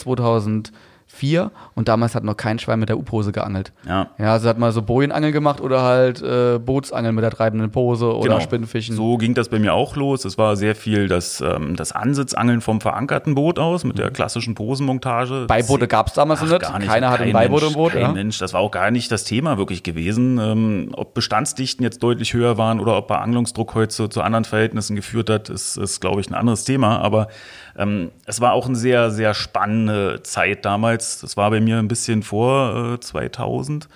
2004 1.14 1.52
und 1.76 1.88
damals 1.88 2.16
hat 2.16 2.24
noch 2.24 2.36
kein 2.36 2.60
Schwein 2.60 2.80
mit 2.80 2.90
der 2.90 2.98
U-Pose 2.98 3.32
geangelt. 3.32 3.72
Ja. 3.88 4.10
Ja, 4.18 4.34
also 4.34 4.50
hat 4.50 4.58
mal 4.58 4.72
so 4.72 4.82
Bojenangeln 4.82 5.34
gemacht 5.34 5.62
oder 5.62 5.82
halt 5.84 6.22
äh, 6.22 6.60
Bootsangeln 6.60 7.16
mit 7.16 7.24
der 7.24 7.32
treibenden 7.32 7.72
Pose 7.72 8.16
oder 8.16 8.42
Spinnfischen. 8.42 8.96
Genau. 8.96 9.12
So 9.12 9.18
ging 9.18 9.34
das 9.34 9.50
bei 9.50 9.60
mir 9.60 9.74
auch 9.74 9.96
los. 9.96 10.26
Es 10.26 10.38
war 10.38 10.56
sehr 10.56 10.76
viel 10.76 11.08
das, 11.08 11.42
ähm, 11.42 11.76
das 11.76 11.92
Ansitzangeln 11.92 12.62
vom 12.62 12.82
verankerten 12.82 13.36
Boot 13.36 13.60
aus 13.60 13.84
mit 13.84 13.98
der 13.98 14.12
klassischen 14.12 14.56
Posenmontage. 14.56 15.46
Beiboote 15.48 15.88
gab 15.88 16.08
es 16.08 16.14
damals 16.14 16.42
Ach, 16.42 16.48
nicht. 16.50 16.62
gar 16.62 16.80
nicht. 16.80 16.90
Keiner 16.90 17.10
hatte 17.12 17.24
ein 17.24 17.34
Beiboot 17.34 17.64
im 17.64 17.74
Boot. 17.74 17.92
Kein 17.94 18.02
Ja. 18.02 18.12
Mensch, 18.12 18.38
das 18.40 18.54
war 18.54 18.62
auch 18.62 18.72
gar 18.72 18.92
nicht 18.92 19.12
das 19.12 19.24
Thema 19.24 19.58
wirklich 19.58 19.84
gewesen. 19.84 20.40
Ähm, 20.40 20.90
ob 20.94 21.14
Bestandsdichten 21.14 21.84
jetzt 21.84 22.02
deutlich 22.04 22.34
höher 22.34 22.58
waren 22.58 22.80
oder 22.80 22.98
ob 22.98 23.08
Beangelungsdruck 23.08 23.76
heute 23.76 23.90
zu, 23.90 24.08
zu 24.08 24.22
anderen 24.22 24.46
Verhältnissen 24.46 24.96
geführt 24.96 25.30
hat, 25.30 25.50
ist, 25.50 25.78
ist 25.78 26.00
glaube 26.02 26.22
ich, 26.22 26.30
ein 26.30 26.34
anderes 26.34 26.64
Thema. 26.64 27.00
Aber 27.00 27.28
ähm, 27.78 28.12
es 28.26 28.40
war 28.42 28.54
auch 28.54 28.68
eine 28.68 28.76
sehr, 28.76 29.10
sehr 29.12 29.34
spannende 29.34 30.22
Zeit 30.24 30.64
damals. 30.66 31.22
Das 31.22 31.38
war 31.38 31.50
bei 31.50 31.60
mir 31.60 31.78
ein 31.78 31.88
bisschen 31.88 32.24
vor 32.24 32.94
äh, 32.96 33.00
2000. 33.00 33.88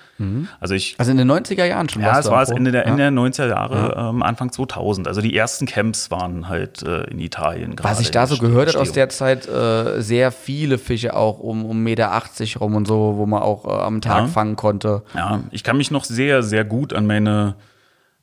Also 0.58 0.74
ich 0.74 0.96
Also 0.98 1.12
in 1.12 1.16
den 1.16 1.30
90er 1.30 1.64
Jahren 1.64 1.88
schon. 1.88 2.02
ja, 2.02 2.18
es 2.18 2.28
war 2.28 2.42
es? 2.42 2.50
Ende 2.50 2.72
der, 2.72 2.82
ja. 2.86 2.88
Ende 2.90 3.04
der 3.04 3.12
90er 3.12 3.48
Jahre, 3.48 3.94
ähm, 4.10 4.24
Anfang 4.24 4.50
2000. 4.50 5.06
Also 5.06 5.20
die 5.20 5.36
ersten 5.36 5.64
Camps 5.66 6.10
waren 6.10 6.48
halt 6.48 6.82
äh, 6.82 7.04
in 7.04 7.20
Italien. 7.20 7.76
Was 7.78 7.82
gerade 7.82 8.02
ich 8.02 8.10
da 8.10 8.26
so 8.26 8.36
gehört 8.38 8.70
hat 8.70 8.76
aus 8.76 8.90
der 8.90 9.08
Zeit, 9.10 9.46
äh, 9.46 10.00
sehr 10.02 10.32
viele 10.32 10.78
Fische 10.78 11.14
auch 11.14 11.38
um, 11.38 11.64
um 11.64 11.84
Meter 11.84 12.10
80 12.12 12.60
rum 12.60 12.74
und 12.74 12.88
so, 12.88 13.14
wo 13.16 13.26
man 13.26 13.42
auch 13.42 13.64
äh, 13.64 13.70
am 13.80 14.00
Tag 14.00 14.22
Ja. 14.22 14.26
fangen 14.26 14.56
konnte. 14.56 15.02
Ja, 15.14 15.40
ich 15.52 15.62
kann 15.62 15.76
mich 15.76 15.92
noch 15.92 16.02
sehr, 16.02 16.42
sehr 16.42 16.64
gut 16.64 16.92
an 16.92 17.06
meine, 17.06 17.54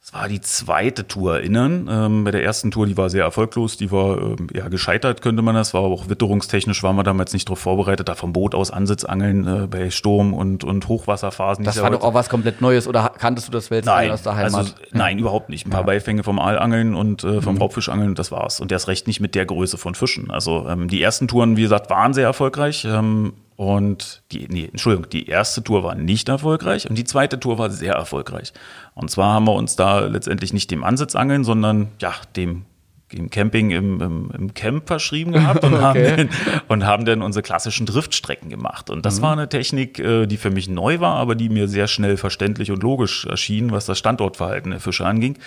es 0.07 0.13
war 0.13 0.27
die 0.29 0.39
zweite 0.39 1.07
Tour 1.07 1.37
erinnern. 1.37 1.89
Ähm, 1.91 2.23
bei 2.25 2.29
der 2.29 2.43
ersten 2.43 2.69
Tour, 2.69 2.85
die 2.85 2.95
war 2.95 3.09
sehr 3.09 3.23
erfolglos, 3.23 3.75
die 3.75 3.91
war 3.91 4.19
ähm, 4.21 4.47
eher 4.53 4.69
gescheitert, 4.69 5.23
könnte 5.23 5.41
man 5.41 5.55
das. 5.55 5.73
War 5.73 5.83
aber 5.83 5.95
auch 5.95 6.09
witterungstechnisch, 6.09 6.83
waren 6.83 6.95
wir 6.95 7.01
damals 7.01 7.33
nicht 7.33 7.47
darauf 7.49 7.57
vorbereitet, 7.57 8.07
da 8.07 8.13
vom 8.13 8.31
Boot 8.31 8.53
aus 8.53 8.69
Ansitzangeln 8.69 9.47
äh, 9.63 9.67
bei 9.67 9.89
Sturm 9.89 10.35
und, 10.35 10.63
und 10.63 10.87
Hochwasserphasen. 10.87 11.65
Das 11.65 11.77
war 11.77 11.85
ja 11.85 11.89
doch 11.89 12.03
auch 12.03 12.13
was 12.13 12.29
komplett 12.29 12.61
Neues 12.61 12.87
oder 12.87 13.13
kanntest 13.17 13.47
du 13.47 13.51
das 13.51 13.71
Welsangeln 13.71 14.11
aus 14.11 14.21
der 14.21 14.35
Heimat? 14.35 14.53
also, 14.53 14.73
nein, 14.91 15.17
überhaupt 15.17 15.49
nicht. 15.49 15.65
Ein 15.65 15.71
paar 15.71 15.83
Beifänge 15.85 16.23
vom 16.23 16.37
Aalangeln 16.37 16.93
und 16.93 17.23
äh, 17.23 17.27
Mhm. 17.27 17.41
vom 17.41 17.57
Raubfischangeln, 17.57 18.13
das 18.13 18.31
war's. 18.31 18.59
Und 18.59 18.71
erst 18.71 18.87
recht 18.87 19.07
nicht 19.07 19.21
mit 19.21 19.33
der 19.33 19.47
Größe 19.47 19.79
von 19.79 19.95
Fischen. 19.95 20.29
Also 20.29 20.67
ähm, 20.69 20.87
die 20.87 21.01
ersten 21.01 21.27
Touren, 21.27 21.57
wie 21.57 21.63
gesagt, 21.63 21.89
waren 21.89 22.13
sehr 22.13 22.25
erfolgreich. 22.25 22.85
Ähm, 22.85 23.33
und 23.55 24.23
die, 24.31 24.47
nee, 24.49 24.65
Entschuldigung, 24.65 25.09
die 25.09 25.27
erste 25.27 25.63
Tour 25.63 25.83
war 25.83 25.95
nicht 25.95 26.27
erfolgreich 26.29 26.89
und 26.89 26.97
die 26.97 27.03
zweite 27.03 27.39
Tour 27.39 27.57
war 27.57 27.69
sehr 27.69 27.93
erfolgreich. 27.93 28.53
Und 28.93 29.09
zwar 29.09 29.33
haben 29.33 29.45
wir 29.45 29.53
uns 29.53 29.75
da 29.75 29.99
letztendlich 29.99 30.53
nicht 30.53 30.71
dem 30.71 30.83
Ansitzangeln, 30.83 31.43
sondern 31.43 31.89
ja, 31.99 32.13
dem 32.35 32.65
dem 33.13 33.29
Camping 33.29 33.69
im, 33.71 34.01
im, 34.01 34.31
im 34.37 34.53
Camp 34.53 34.87
verschrieben 34.87 35.31
gehabt 35.31 35.63
und, 35.63 35.77
haben 35.81 35.99
Okay. 35.99 36.15
dann, 36.17 36.29
und 36.67 36.85
haben 36.85 37.05
dann 37.05 37.21
unsere 37.21 37.43
klassischen 37.43 37.85
Driftstrecken 37.85 38.49
gemacht. 38.49 38.89
Und 38.89 39.05
das 39.05 39.21
war 39.21 39.31
eine 39.33 39.47
Technik, 39.47 39.99
äh, 39.99 40.25
die 40.25 40.37
für 40.37 40.49
mich 40.49 40.67
neu 40.67 40.99
war, 40.99 41.15
aber 41.15 41.35
die 41.35 41.49
mir 41.49 41.67
sehr 41.67 41.87
schnell 41.87 42.17
verständlich 42.17 42.71
und 42.71 42.81
logisch 42.81 43.25
erschien, 43.25 43.71
was 43.71 43.85
das 43.85 43.99
Standortverhalten 43.99 44.71
der 44.71 44.79
Fische 44.79 45.05
anging. 45.05 45.37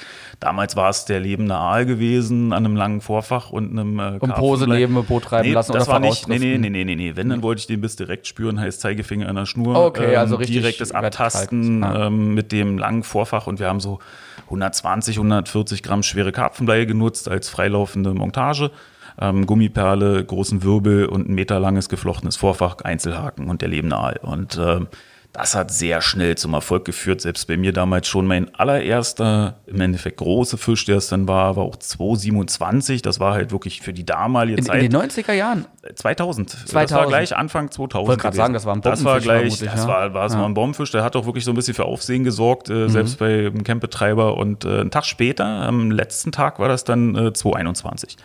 Damals 0.41 0.77
war 0.77 0.89
es 0.89 1.05
der 1.05 1.19
lebende 1.21 1.57
Aal 1.57 1.85
gewesen 1.85 2.53
an 2.53 2.65
einem 2.65 2.77
langen 2.77 3.01
Vorfach 3.01 3.51
und 3.51 3.71
einem 3.73 3.99
äh, 3.99 4.19
Und 4.21 4.35
Pose 4.37 4.69
neben 4.69 4.95
dem 4.95 5.05
Boot 5.05 5.25
treiben 5.25 5.49
nee, 5.49 5.55
lassen 5.55 5.73
das 5.73 5.89
oder 5.89 5.93
war 5.95 6.01
nicht, 6.01 6.29
nee, 6.29 6.39
nee, 6.39 6.57
nee, 6.59 6.71
nee, 6.71 6.85
nee, 6.85 6.95
nee. 6.95 7.17
Wenn, 7.17 7.29
dann 7.29 7.43
wollte 7.43 7.61
ich 7.61 7.67
den 7.67 7.81
Biss 7.81 7.97
direkt 7.97 8.27
spüren, 8.29 8.61
heißt 8.61 8.81
Zeigefinger 8.81 9.29
an 9.29 9.35
der 9.35 9.47
Schnur. 9.47 9.77
Okay, 9.85 10.15
also 10.17 10.37
richtig 10.37 10.61
Direktes. 10.61 10.93
Abtasten 10.93 11.83
Ja. 11.83 12.07
ähm, 12.07 12.35
mit 12.35 12.53
dem 12.53 12.79
langen 12.79 13.03
Vorfach 13.03 13.47
und 13.47 13.59
wir 13.59 13.67
haben 13.69 13.81
so 13.81 13.99
120, 14.45 15.17
140 15.17 15.83
Gramm 15.83 16.03
schwere 16.03 16.33
Karpfenbleie 16.33 16.87
genutzt 16.87 17.29
als 17.29 17.49
freilaufende 17.59 18.15
Montage. 18.15 18.71
Ähm, 19.21 19.47
Gummiperle, 19.47 20.25
großen 20.25 20.63
Wirbel 20.63 21.07
und 21.07 21.29
ein 21.29 21.35
meterlanges 21.35 21.89
geflochtenes 21.89 22.37
Vorfach, 22.37 22.77
Einzelhaken 22.85 23.49
und 23.49 23.63
der 23.63 23.69
lebende 23.69 23.97
Aal. 23.97 24.21
Und 24.23 24.57
ähm, 24.63 24.87
das 25.33 25.55
hat 25.55 25.71
sehr 25.71 26.01
schnell 26.01 26.37
zum 26.37 26.55
Erfolg 26.55 26.85
geführt. 26.85 27.21
Selbst 27.21 27.47
bei 27.47 27.57
mir 27.57 27.73
damals 27.73 28.09
schon 28.09 28.27
mein 28.27 28.53
allererster, 28.55 29.59
im 29.67 29.81
Endeffekt 29.81 30.17
große 30.17 30.57
Fisch, 30.59 30.85
der 30.87 30.97
es 30.97 31.09
dann 31.09 31.29
war, 31.29 31.55
war 31.57 31.65
auch 31.65 31.77
227. 31.77 33.03
Das 33.03 33.21
war 33.21 33.35
halt 33.35 33.53
wirklich 33.53 33.81
für 33.83 33.93
die 33.93 34.05
damalige 34.05 34.59
In, 34.59 34.65
Zeit. 34.65 34.83
in 34.83 34.91
den 34.91 35.01
90er 35.01 35.33
Jahren. 35.33 35.67
2000. 35.95 36.53
Das 36.55 36.65
2000. 36.67 37.01
war 37.01 37.07
gleich 37.09 37.37
Anfang 37.37 37.71
2000. 37.71 38.09
Wollte 38.09 38.21
grad 38.23 38.33
gewesen. 38.33 38.37
sagen, 38.43 38.55
das 38.55 38.65
war 38.67 38.75
ein 38.75 38.81
Das 38.81 39.05
war 39.05 39.21
Bombenfisch 39.21 39.59
gleich, 39.59 39.73
das 39.73 39.83
ja. 39.83 39.89
war, 39.89 40.15
war, 40.15 40.27
es 40.27 40.33
Ja. 40.33 40.39
Mhm. 40.39 40.43
war 40.43 40.49
ein 40.49 40.55
Bombenfisch. 40.55 40.91
Der 40.91 41.05
hat 41.05 41.15
auch 41.15 41.27
wirklich 41.27 41.45
so 41.45 41.53
ein 41.53 41.55
bisschen 41.55 41.75
für 41.75 41.85
Aufsehen 41.85 42.25
gesorgt, 42.25 42.71
äh, 42.71 42.89
selbst 42.89 43.19
bei 43.19 43.47
einem 43.47 43.65
Campbetreiber. 43.65 44.37
Und 44.37 44.65
äh, 44.65 44.81
einen 44.81 44.91
Tag 44.91 45.05
später, 45.05 45.45
am 45.45 45.91
letzten 45.91 46.33
Tag, 46.33 46.59
war 46.59 46.69
das 46.69 46.85
dann 46.85 47.15
äh, 47.15 47.33
2021. 47.33 48.17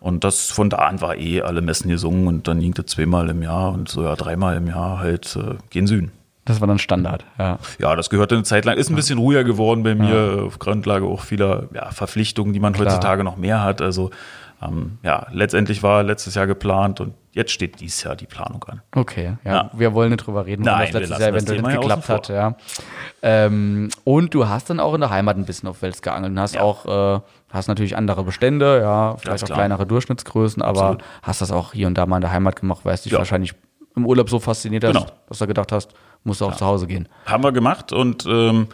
Und 0.00 0.24
das 0.24 0.50
von 0.50 0.68
da 0.70 0.78
an 0.78 1.00
war 1.00 1.16
eh 1.16 1.42
alle 1.42 1.62
Messen 1.62 1.88
gesungen 1.90 2.26
und 2.28 2.48
dann 2.48 2.60
ging 2.60 2.74
das 2.74 2.86
zweimal 2.86 3.28
im 3.30 3.42
Jahr 3.42 3.72
und 3.72 3.88
so 3.88 4.04
ja 4.04 4.14
dreimal 4.14 4.56
im 4.56 4.66
Jahr 4.66 4.98
halt 4.98 5.36
äh, 5.36 5.54
gen 5.70 5.86
Süden. 5.86 6.12
Das 6.46 6.60
war 6.60 6.68
dann 6.68 6.78
Standard, 6.78 7.24
ja. 7.38 7.58
Ja, 7.78 7.94
das 7.96 8.08
gehörte 8.08 8.34
eine 8.36 8.44
Zeit 8.44 8.64
lang, 8.64 8.78
ist 8.78 8.88
ein 8.88 8.96
bisschen 8.96 9.18
ruhiger 9.18 9.44
geworden 9.44 9.82
bei 9.82 9.94
mir, 9.94 10.44
auf 10.46 10.58
Grundlage 10.58 11.04
auch 11.04 11.20
vieler 11.20 11.64
ja, 11.74 11.90
Verpflichtungen, 11.90 12.52
die 12.54 12.60
man 12.60 12.72
Klar. 12.72 12.86
heutzutage 12.86 13.22
noch 13.24 13.36
mehr 13.36 13.62
hat. 13.62 13.82
Also 13.82 14.10
ähm, 14.62 14.98
ja, 15.02 15.26
letztendlich 15.32 15.82
war 15.82 16.02
letztes 16.02 16.34
Jahr 16.34 16.46
geplant 16.46 17.00
und 17.00 17.12
jetzt 17.32 17.50
steht 17.52 17.80
dieses 17.80 18.02
Jahr 18.04 18.16
die 18.16 18.24
Planung 18.26 18.64
an. 18.64 18.80
Okay, 18.94 19.36
ja. 19.44 19.52
Ja. 19.52 19.70
Wir 19.74 19.92
wollen 19.92 20.10
nicht 20.12 20.24
drüber 20.26 20.46
reden, 20.46 20.62
Nein, 20.62 20.88
das 20.92 21.00
letztes 21.00 21.18
Jahr 21.18 21.28
eventuell 21.28 21.60
nicht 21.60 21.72
ja 21.74 21.80
geklappt 21.80 22.08
hat, 22.08 22.28
ja. 22.30 22.54
Ähm, 23.22 23.88
und 24.04 24.32
du 24.32 24.48
hast 24.48 24.70
dann 24.70 24.80
auch 24.80 24.94
in 24.94 25.00
der 25.00 25.10
Heimat 25.10 25.36
ein 25.36 25.44
bisschen 25.44 25.68
auf 25.68 25.82
Wels 25.82 26.00
geangelt 26.00 26.30
und 26.32 26.40
hast 26.40 26.54
Ja. 26.54 26.62
auch, 26.62 27.16
äh, 27.16 27.20
hast 27.50 27.68
natürlich 27.68 27.96
andere 27.96 28.24
Bestände, 28.24 28.80
ja, 28.80 29.16
vielleicht 29.16 29.44
auch 29.44 29.48
kleinere 29.54 29.86
Durchschnittsgrößen, 29.86 30.62
aber 30.62 30.80
Absolut. 30.82 31.04
hast 31.22 31.40
das 31.40 31.50
auch 31.50 31.72
hier 31.72 31.86
und 31.86 31.98
da 31.98 32.06
mal 32.06 32.16
in 32.16 32.22
der 32.22 32.32
Heimat 32.32 32.56
gemacht, 32.56 32.80
weil 32.84 32.94
es 32.94 33.02
dich 33.02 33.12
Ja. 33.12 33.18
wahrscheinlich 33.18 33.54
im 33.94 34.06
Urlaub 34.06 34.30
so 34.30 34.38
fasziniert 34.38 34.84
hast, 34.84 34.92
Genau. 34.94 35.06
dass 35.28 35.38
du 35.38 35.46
gedacht 35.46 35.72
hast, 35.72 35.92
musst 36.26 36.40
du 36.40 36.46
auch 36.46 36.56
zu 36.56 36.66
Hause 36.66 36.86
gehen. 36.86 37.08
Haben 37.24 37.44
wir 37.44 37.52
gemacht 37.52 37.92
und 37.92 38.26
ähm, 38.26 38.68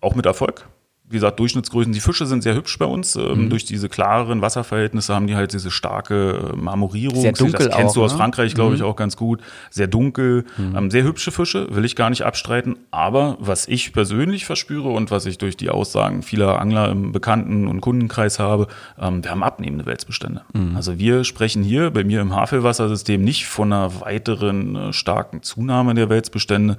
auch 0.00 0.14
mit 0.14 0.26
Erfolg. 0.26 0.68
Wie 1.10 1.16
gesagt, 1.16 1.38
Durchschnittsgrößen. 1.40 1.92
Die 1.92 2.00
Fische 2.00 2.26
sind 2.26 2.42
sehr 2.42 2.54
hübsch 2.54 2.78
bei 2.78 2.84
uns. 2.84 3.16
Ähm, 3.16 3.44
Mhm. 3.44 3.50
Durch 3.50 3.64
diese 3.64 3.88
klareren 3.88 4.42
Wasserverhältnisse 4.42 5.14
haben 5.14 5.26
die 5.26 5.36
halt 5.36 5.52
diese 5.52 5.70
starke 5.70 6.52
äh, 6.52 6.56
Marmorierung. 6.56 7.20
Sehr 7.20 7.32
dunkel 7.32 7.66
das 7.68 7.76
kennst 7.76 7.96
du 7.96 8.00
auch, 8.00 8.04
aus 8.06 8.12
ne? 8.12 8.18
Frankreich, 8.18 8.54
glaube 8.54 8.74
ich, 8.74 8.82
auch 8.82 8.96
ganz 8.96 9.16
gut. 9.16 9.40
Sehr 9.70 9.86
dunkel. 9.86 10.44
Mhm. 10.56 10.76
Ähm, 10.76 10.90
sehr 10.90 11.04
hübsche 11.04 11.30
Fische, 11.30 11.68
will 11.74 11.84
ich 11.84 11.96
gar 11.96 12.10
nicht 12.10 12.22
abstreiten. 12.22 12.76
Aber 12.90 13.36
was 13.40 13.66
ich 13.68 13.92
persönlich 13.92 14.44
verspüre 14.44 14.88
und 14.88 15.10
was 15.10 15.24
ich 15.26 15.38
durch 15.38 15.56
die 15.56 15.70
Aussagen 15.70 16.22
vieler 16.22 16.60
Angler 16.60 16.90
im 16.90 17.12
Bekannten- 17.12 17.68
und 17.68 17.80
Kundenkreis 17.80 18.38
habe, 18.38 18.66
ähm, 19.00 19.22
wir 19.24 19.30
haben 19.30 19.42
abnehmende 19.42 19.86
Welsbestände. 19.86 20.42
Mhm. 20.52 20.76
Also 20.76 20.98
wir 20.98 21.24
sprechen 21.24 21.62
hier 21.62 21.90
bei 21.90 22.04
mir 22.04 22.20
im 22.20 22.34
Havelwassersystem 22.34 23.22
nicht 23.22 23.46
von 23.46 23.72
einer 23.72 24.00
weiteren 24.00 24.76
äh, 24.76 24.92
starken 24.92 25.42
Zunahme 25.42 25.94
der 25.94 26.08
Welsbestände, 26.08 26.76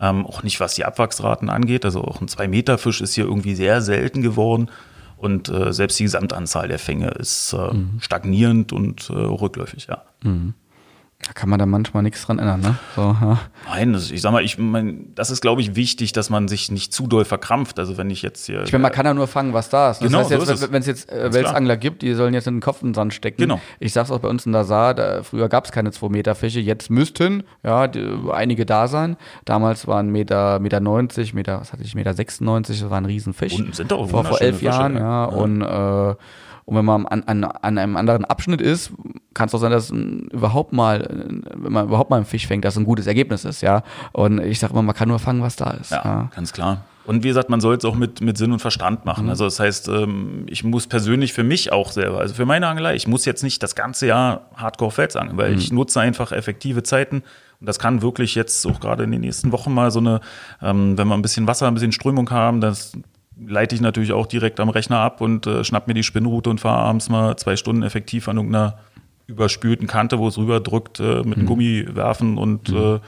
ähm, 0.00 0.26
auch 0.26 0.42
nicht 0.42 0.60
was 0.60 0.74
die 0.74 0.84
Abwachsraten 0.84 1.50
angeht. 1.50 1.84
Also 1.84 2.02
auch 2.02 2.20
ein 2.20 2.28
Zwei-Meter-Fisch 2.28 3.00
ist 3.00 3.14
hier 3.14 3.24
irgendwie 3.24 3.54
sehr 3.54 3.80
selten 3.82 4.22
geworden. 4.22 4.70
Und 5.16 5.50
äh, 5.50 5.72
selbst 5.74 5.98
die 5.98 6.04
Gesamtanzahl 6.04 6.68
der 6.68 6.78
Fänge 6.78 7.08
ist 7.08 7.52
äh, 7.52 7.74
Mhm. 7.74 7.98
stagnierend 8.00 8.72
und 8.72 9.10
äh, 9.10 9.12
rückläufig, 9.12 9.86
ja. 9.90 10.02
Da 11.26 11.34
kann 11.34 11.50
man 11.50 11.58
da 11.58 11.66
manchmal 11.66 12.02
nichts 12.02 12.24
dran 12.24 12.38
ändern, 12.38 12.60
ne? 12.62 12.76
So, 12.96 13.02
ja. 13.02 13.38
Nein, 13.68 13.92
das, 13.92 14.10
ich 14.10 14.22
sag 14.22 14.32
mal, 14.32 14.42
ich 14.42 14.56
mein, 14.56 15.12
das 15.14 15.30
ist, 15.30 15.42
glaube 15.42 15.60
ich, 15.60 15.76
wichtig, 15.76 16.12
dass 16.12 16.30
man 16.30 16.48
sich 16.48 16.70
nicht 16.70 16.94
zu 16.94 17.06
doll 17.06 17.26
verkrampft. 17.26 17.78
Also 17.78 17.98
wenn 17.98 18.08
ich 18.08 18.22
jetzt 18.22 18.46
hier. 18.46 18.62
Ich 18.62 18.72
meine, 18.72 18.80
man 18.82 18.92
kann 18.92 19.04
ja 19.04 19.12
nur 19.12 19.26
fangen, 19.26 19.52
was 19.52 19.68
da 19.68 19.90
ist. 19.90 19.98
Das 20.00 20.06
Genau, 20.06 20.20
heißt 20.20 20.30
so 20.30 20.34
jetzt, 20.36 20.48
ist 20.48 20.62
es. 20.62 20.72
wenn 20.72 20.80
es 20.80 20.86
jetzt 20.86 21.12
äh, 21.12 21.30
Welsangler 21.30 21.76
gibt, 21.76 22.00
die 22.00 22.14
sollen 22.14 22.32
jetzt 22.32 22.46
in 22.46 22.54
den 22.54 22.60
Kopf 22.62 22.80
in 22.80 22.88
den 22.88 22.94
Sand 22.94 23.12
stecken. 23.12 23.36
Genau. 23.42 23.60
Ich 23.80 23.92
sag's 23.92 24.10
auch 24.10 24.18
bei 24.20 24.28
uns 24.28 24.46
in 24.46 24.52
der 24.52 24.64
Saar, 24.64 24.94
da, 24.94 25.22
früher 25.22 25.50
gab 25.50 25.66
es 25.66 25.72
keine 25.72 25.92
2 25.92 26.08
Meter 26.08 26.34
Fische, 26.34 26.60
jetzt 26.60 26.88
müssten 26.88 27.42
ja 27.62 27.86
die, 27.86 28.16
einige 28.32 28.64
da 28.64 28.88
sein. 28.88 29.16
Damals 29.44 29.86
waren 29.86 30.08
Meter, 30.08 30.58
Meter 30.58 30.80
90, 30.80 31.34
Meter, 31.34 31.60
was 31.60 31.74
hatte 31.74 31.82
ich, 31.82 31.94
Meter 31.94 32.14
96, 32.14 32.80
das 32.80 32.88
war 32.88 32.96
ein 32.96 33.04
Riesenfisch. 33.04 33.58
Und 33.58 33.74
sind 33.74 33.92
auch 33.92 34.08
vor, 34.08 34.24
vor 34.24 34.40
elf 34.40 34.62
Jahren, 34.62 34.92
Fische, 34.92 35.04
ja. 35.04 35.24
ja. 35.30 35.36
Und, 35.36 35.60
äh, 35.60 36.14
und 36.70 36.76
wenn 36.76 36.84
man 36.84 37.04
an, 37.06 37.24
an, 37.24 37.42
an 37.42 37.78
einem 37.78 37.96
anderen 37.96 38.24
Abschnitt 38.24 38.60
ist, 38.60 38.92
kann 39.34 39.48
es 39.48 39.54
auch 39.56 39.58
sein, 39.58 39.72
dass 39.72 39.90
ein, 39.90 40.28
überhaupt 40.28 40.72
mal, 40.72 41.00
äh, 41.00 41.52
wenn 41.56 41.72
man 41.72 41.88
überhaupt 41.88 42.10
mal 42.10 42.16
einen 42.18 42.26
Fisch 42.26 42.46
fängt, 42.46 42.64
dass 42.64 42.76
ein 42.76 42.84
gutes 42.84 43.08
Ergebnis 43.08 43.44
ist, 43.44 43.60
ja. 43.60 43.82
Und 44.12 44.38
ich 44.38 44.60
sag 44.60 44.70
immer, 44.70 44.82
man 44.82 44.94
kann 44.94 45.08
nur 45.08 45.18
fangen, 45.18 45.42
was 45.42 45.56
da 45.56 45.70
ist. 45.72 45.90
Ja, 45.90 46.30
ganz 46.32 46.52
klar. 46.52 46.84
Und 47.06 47.24
wie 47.24 47.28
gesagt, 47.28 47.50
man 47.50 47.60
soll 47.60 47.74
es 47.74 47.84
auch 47.84 47.96
mit, 47.96 48.20
mit 48.20 48.38
Sinn 48.38 48.52
und 48.52 48.60
Verstand 48.60 49.04
machen. 49.04 49.28
Also 49.30 49.46
das 49.46 49.58
heißt, 49.58 49.88
ähm, 49.88 50.44
ich 50.46 50.62
muss 50.62 50.86
persönlich 50.86 51.32
für 51.32 51.42
mich 51.42 51.72
auch 51.72 51.90
selber, 51.90 52.20
also 52.20 52.34
für 52.34 52.46
meine 52.46 52.68
Angelei, 52.68 52.94
ich 52.94 53.08
muss 53.08 53.24
jetzt 53.24 53.42
nicht 53.42 53.60
das 53.64 53.74
ganze 53.74 54.06
Jahr 54.06 54.42
Hardcore 54.54 54.92
Fels 54.92 55.16
angeln, 55.16 55.38
weil 55.38 55.58
ich 55.58 55.72
nutze 55.72 56.00
einfach 56.00 56.30
effektive 56.30 56.84
Zeiten. 56.84 57.24
Und 57.58 57.66
das 57.66 57.80
kann 57.80 58.00
wirklich 58.00 58.36
jetzt 58.36 58.64
auch 58.64 58.78
gerade 58.78 59.02
in 59.02 59.10
den 59.10 59.22
nächsten 59.22 59.50
Wochen 59.50 59.74
mal 59.74 59.90
so 59.90 59.98
eine, 59.98 60.20
ähm, 60.62 60.96
wenn 60.96 61.08
wir 61.08 61.14
ein 61.14 61.22
bisschen 61.22 61.48
Wasser, 61.48 61.66
ein 61.66 61.74
bisschen 61.74 61.90
Strömung 61.90 62.30
haben, 62.30 62.60
das 62.60 62.92
leite 63.46 63.74
ich 63.74 63.80
natürlich 63.80 64.12
auch 64.12 64.26
direkt 64.26 64.60
am 64.60 64.68
Rechner 64.68 64.98
ab 64.98 65.20
und 65.20 65.46
äh, 65.46 65.64
schnapp 65.64 65.86
mir 65.88 65.94
die 65.94 66.02
Spinnroute 66.02 66.50
und 66.50 66.60
fahre 66.60 66.78
abends 66.78 67.08
mal 67.08 67.36
zwei 67.36 67.56
Stunden 67.56 67.82
effektiv 67.82 68.28
an 68.28 68.36
irgendeiner 68.36 68.78
überspülten 69.26 69.86
Kante, 69.86 70.18
wo 70.18 70.28
es 70.28 70.36
rüberdrückt, 70.38 71.00
äh, 71.00 71.22
mit 71.22 71.38
einem 71.38 71.46
Gummi 71.46 71.86
werfen 71.92 72.36
und 72.38 72.68
äh, 72.70 72.98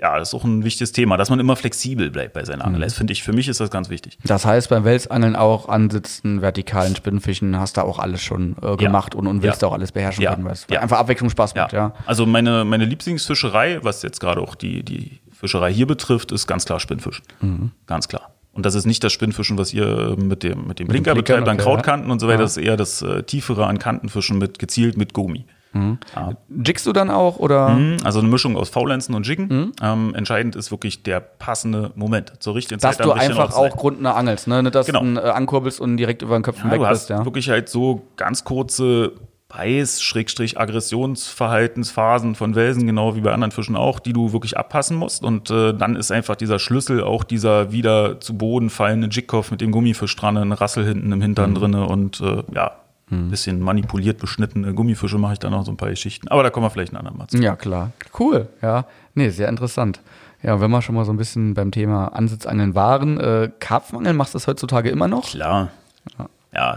ja, 0.00 0.16
das 0.16 0.28
ist 0.28 0.34
auch 0.34 0.44
ein 0.44 0.62
wichtiges 0.62 0.92
Thema, 0.92 1.16
dass 1.16 1.28
man 1.28 1.40
immer 1.40 1.56
flexibel 1.56 2.08
bleibt 2.10 2.32
bei 2.34 2.44
seiner 2.44 2.64
Angelei. 2.64 2.84
Das 2.86 2.94
finde 2.94 3.12
ich, 3.12 3.24
für 3.24 3.32
mich 3.32 3.48
ist 3.48 3.58
das 3.58 3.68
ganz 3.70 3.90
wichtig. 3.90 4.16
Das 4.24 4.46
heißt, 4.46 4.68
beim 4.70 4.84
Welsangeln 4.84 5.34
auch 5.34 5.68
ansitzen, 5.68 6.40
vertikalen 6.40 6.94
Spinnfischen, 6.94 7.58
hast 7.58 7.78
du 7.78 7.80
auch 7.82 7.98
alles 7.98 8.22
schon 8.22 8.54
äh, 8.62 8.76
gemacht 8.76 9.16
und, 9.16 9.26
und 9.26 9.42
willst 9.42 9.62
Ja. 9.62 9.68
auch 9.68 9.72
alles 9.72 9.90
beherrschen 9.90 10.22
Ja. 10.22 10.34
können, 10.34 10.44
weil 10.44 10.52
es 10.52 10.66
Ja. 10.70 10.80
einfach 10.82 10.98
Abwechslung 10.98 11.30
Spaß 11.30 11.56
macht, 11.56 11.72
ja. 11.72 11.94
Also 12.06 12.26
meine, 12.26 12.64
meine 12.64 12.84
Lieblingsfischerei, 12.84 13.80
was 13.82 14.02
jetzt 14.02 14.20
gerade 14.20 14.40
auch 14.40 14.54
die, 14.54 14.84
die 14.84 15.18
Fischerei 15.32 15.72
hier 15.72 15.86
betrifft, 15.86 16.30
ist 16.30 16.46
ganz 16.46 16.64
klar 16.64 16.78
Spinnfischen. 16.78 17.24
Mhm. 17.40 17.72
Ganz 17.86 18.06
klar. 18.06 18.30
Und 18.52 18.66
das 18.66 18.74
ist 18.74 18.86
nicht 18.86 19.04
das 19.04 19.12
Spinnfischen, 19.12 19.56
was 19.58 19.72
ihr 19.72 20.16
mit 20.18 20.42
dem, 20.42 20.66
mit 20.66 20.78
dem 20.80 20.88
Blinker 20.88 21.14
betreibt, 21.14 21.46
an 21.48 21.56
Krautkanten 21.58 22.10
und 22.10 22.18
so 22.20 22.26
weiter. 22.26 22.38
Ja. 22.38 22.42
Das 22.44 22.56
ist 22.56 22.62
eher 22.64 22.76
das 22.76 23.02
äh, 23.02 23.22
tiefere 23.22 23.66
an 23.66 23.78
Kantenfischen 23.78 24.38
mit 24.38 24.58
gezielt 24.58 24.96
mit 24.96 25.12
Gummi. 25.14 25.44
Ja. 25.74 26.32
Jiggst 26.64 26.86
du 26.86 26.92
dann 26.92 27.08
auch 27.10 27.36
oder? 27.38 27.68
Mhm, 27.68 27.98
Also 28.02 28.18
eine 28.20 28.28
Mischung 28.28 28.56
aus 28.56 28.68
Faulenzen 28.70 29.14
und 29.14 29.28
Jiggen. 29.28 29.46
Mhm. 29.48 29.72
Ähm, 29.80 30.14
entscheidend 30.14 30.56
ist 30.56 30.70
wirklich 30.72 31.02
der 31.04 31.20
passende 31.20 31.92
Moment. 31.94 32.32
Zur 32.40 32.54
richtigen 32.56 32.80
Dass 32.80 32.96
Zeit 32.96 33.06
du 33.06 33.12
am 33.12 33.18
richtigen 33.18 33.38
einfach 33.38 33.54
auch 33.56 33.76
grundnah 33.76 34.14
angelst, 34.14 34.48
ne? 34.48 34.62
Nicht, 34.62 34.74
dass 34.74 34.86
Genau. 34.86 35.02
du 35.02 35.20
äh, 35.20 35.30
ankurbelst 35.30 35.78
und 35.80 35.96
direkt 35.98 36.22
über 36.22 36.36
den 36.38 36.42
Köpfen 36.42 36.66
Ja, 36.68 36.72
weg 36.72 36.80
du 36.80 36.88
bist, 36.88 37.02
hast 37.02 37.10
ja. 37.10 37.24
wirklich 37.24 37.50
halt 37.50 37.68
so 37.68 38.02
ganz 38.16 38.42
kurze 38.44 39.12
Beiß-Aggressionsverhaltensphasen 39.48 42.34
von 42.34 42.54
Welsen, 42.54 42.86
genau 42.86 43.16
wie 43.16 43.22
bei 43.22 43.32
anderen 43.32 43.50
Fischen 43.50 43.76
auch, 43.76 43.98
die 43.98 44.12
du 44.12 44.32
wirklich 44.32 44.58
abpassen 44.58 44.96
musst. 44.96 45.24
Und 45.24 45.50
äh, 45.50 45.72
dann 45.72 45.96
ist 45.96 46.12
einfach 46.12 46.36
dieser 46.36 46.58
Schlüssel 46.58 47.02
auch 47.02 47.24
dieser 47.24 47.72
wieder 47.72 48.20
zu 48.20 48.36
Boden 48.36 48.68
fallende 48.68 49.08
Jigkopf 49.08 49.50
mit 49.50 49.62
dem 49.62 49.72
Gummifisch 49.72 50.14
dran, 50.16 50.36
ein 50.36 50.52
Rassel 50.52 50.84
hinten 50.84 51.10
im 51.12 51.22
Hintern 51.22 51.54
drinne 51.54 51.86
und 51.86 52.20
äh, 52.20 52.42
ja, 52.54 52.72
ein 53.10 53.30
bisschen 53.30 53.60
manipuliert 53.60 54.18
beschnittene 54.18 54.74
Gummifische 54.74 55.18
mache 55.18 55.34
ich 55.34 55.38
dann 55.38 55.52
noch 55.52 55.64
so 55.64 55.72
ein 55.72 55.78
paar 55.78 55.88
Geschichten. 55.88 56.28
Aber 56.28 56.42
da 56.42 56.50
kommen 56.50 56.66
wir 56.66 56.70
vielleicht 56.70 56.92
ein 56.92 56.98
andermal 56.98 57.28
zu. 57.28 57.38
Ja, 57.38 57.56
klar. 57.56 57.92
Cool, 58.18 58.48
ja. 58.60 58.84
Nee, 59.14 59.30
sehr 59.30 59.48
interessant. 59.48 60.00
Ja, 60.42 60.60
wenn 60.60 60.70
wir 60.70 60.82
schon 60.82 60.94
mal 60.94 61.04
so 61.04 61.12
ein 61.12 61.16
bisschen 61.16 61.54
beim 61.54 61.70
Thema 61.70 62.08
Ansitzangeln 62.08 62.74
waren, 62.74 63.18
äh, 63.18 63.50
Karpfenangeln 63.60 64.16
machst 64.16 64.34
du 64.34 64.38
das 64.38 64.46
heutzutage 64.46 64.90
immer 64.90 65.08
noch? 65.08 65.24
Klar. 65.24 65.70
Ja, 66.18 66.28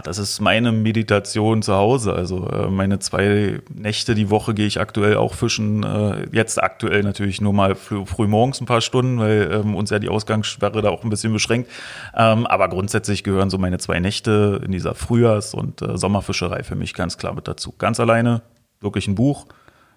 das 0.02 0.18
ist 0.18 0.40
meine 0.40 0.70
Meditation 0.70 1.62
zu 1.62 1.74
Hause. 1.74 2.12
Also 2.12 2.46
äh, 2.48 2.68
meine 2.68 2.98
zwei 2.98 3.60
Nächte 3.72 4.14
die 4.14 4.28
Woche 4.28 4.52
gehe 4.52 4.66
ich 4.66 4.78
aktuell 4.78 5.16
auch 5.16 5.34
fischen. 5.34 5.82
Äh, 5.82 6.26
jetzt 6.30 6.62
aktuell 6.62 7.02
natürlich 7.02 7.40
nur 7.40 7.54
mal 7.54 7.74
früh, 7.74 8.04
früh 8.04 8.26
morgens 8.26 8.60
ein 8.60 8.66
paar 8.66 8.82
Stunden, 8.82 9.18
weil 9.18 9.50
ähm, 9.50 9.74
uns 9.74 9.88
ja 9.88 9.98
die 9.98 10.10
Ausgangssperre 10.10 10.82
da 10.82 10.90
auch 10.90 11.04
ein 11.04 11.10
bisschen 11.10 11.32
beschränkt. 11.32 11.70
Ähm, 12.14 12.46
aber 12.46 12.68
grundsätzlich 12.68 13.24
gehören 13.24 13.48
so 13.48 13.56
meine 13.56 13.78
zwei 13.78 13.98
Nächte 13.98 14.60
in 14.62 14.72
dieser 14.72 14.94
Frühjahrs- 14.94 15.54
und 15.54 15.80
äh, 15.80 15.96
Sommerfischerei 15.96 16.64
für 16.64 16.76
mich 16.76 16.92
ganz 16.92 17.16
klar 17.16 17.34
mit 17.34 17.48
dazu. 17.48 17.72
Ganz 17.78 17.98
alleine, 17.98 18.42
wirklich 18.80 19.08
ein 19.08 19.14
Buch. 19.14 19.46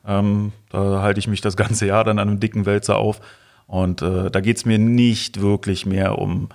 Ähm, 0.08 0.54
da 0.70 1.02
halte 1.02 1.20
ich 1.20 1.28
mich 1.28 1.42
das 1.42 1.58
ganze 1.58 1.86
Jahr 1.86 2.06
dann 2.06 2.18
an 2.20 2.30
einem 2.30 2.40
dicken 2.40 2.66
Wälzer 2.66 2.98
auf. 2.98 3.20
Und 3.68 4.02
äh, 4.02 4.32
da 4.32 4.40
geht's 4.40 4.64
mir 4.64 4.80
nicht 4.80 5.42
wirklich 5.42 5.86
mehr 5.86 6.18
um 6.18 6.48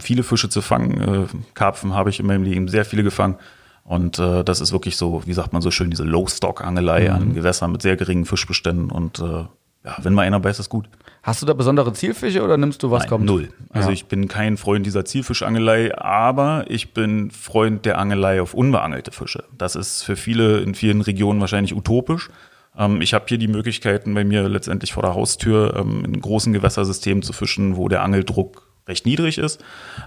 viele 0.00 0.22
Fische 0.22 0.48
zu 0.48 0.60
fangen. 0.62 1.00
Äh, 1.00 1.26
Karpfen 1.54 1.94
habe 1.94 2.10
ich 2.10 2.20
in 2.20 2.26
meinem 2.26 2.44
Leben 2.44 2.68
sehr 2.68 2.84
viele 2.84 3.02
gefangen. 3.02 3.36
Und 3.84 4.18
äh, 4.18 4.44
das 4.44 4.60
ist 4.60 4.72
wirklich 4.72 4.96
so, 4.96 5.22
wie 5.26 5.32
sagt 5.32 5.52
man 5.52 5.60
so 5.60 5.70
schön, 5.70 5.90
diese 5.90 6.04
Low-Stock-Angelei 6.04 7.10
an 7.10 7.34
Gewässern 7.34 7.72
mit 7.72 7.82
sehr 7.82 7.96
geringen 7.96 8.24
Fischbeständen. 8.24 8.90
Und 8.90 9.18
äh, 9.18 9.44
ja, 9.84 9.96
wenn 10.02 10.14
mal 10.14 10.22
einer 10.22 10.38
beißt, 10.38 10.60
ist 10.60 10.68
gut. 10.68 10.88
Hast 11.24 11.42
du 11.42 11.46
da 11.46 11.52
besondere 11.54 11.92
Zielfische 11.92 12.42
oder 12.44 12.56
nimmst 12.56 12.82
du 12.82 12.90
was 12.92 13.00
Nein, 13.02 13.08
kommt? 13.08 13.24
Null. 13.24 13.48
Also 13.70 13.88
Ja. 13.88 13.92
ich 13.94 14.06
bin 14.06 14.28
kein 14.28 14.56
Freund 14.56 14.86
dieser 14.86 15.04
Zielfischangelei, 15.04 15.96
aber 15.98 16.64
ich 16.68 16.94
bin 16.94 17.30
Freund 17.32 17.84
der 17.84 17.98
Angelei 17.98 18.40
auf 18.40 18.54
unbeangelte 18.54 19.10
Fische. 19.10 19.44
Das 19.58 19.74
ist 19.74 20.02
für 20.02 20.14
viele 20.16 20.60
in 20.60 20.74
vielen 20.74 21.00
Regionen 21.00 21.40
wahrscheinlich 21.40 21.74
utopisch. 21.74 22.30
Ähm, 22.78 23.00
ich 23.00 23.14
habe 23.14 23.24
hier 23.28 23.38
die 23.38 23.48
Möglichkeiten 23.48 24.14
bei 24.14 24.24
mir 24.24 24.48
letztendlich 24.48 24.92
vor 24.92 25.02
der 25.02 25.14
Haustür 25.14 25.76
ähm, 25.76 26.04
in 26.04 26.20
großen 26.20 26.52
Gewässersystemen 26.52 27.22
zu 27.22 27.32
fischen, 27.32 27.76
wo 27.76 27.88
der 27.88 28.02
Angeldruck 28.02 28.68
recht 28.88 29.06
niedrig 29.06 29.38
ist 29.38 29.62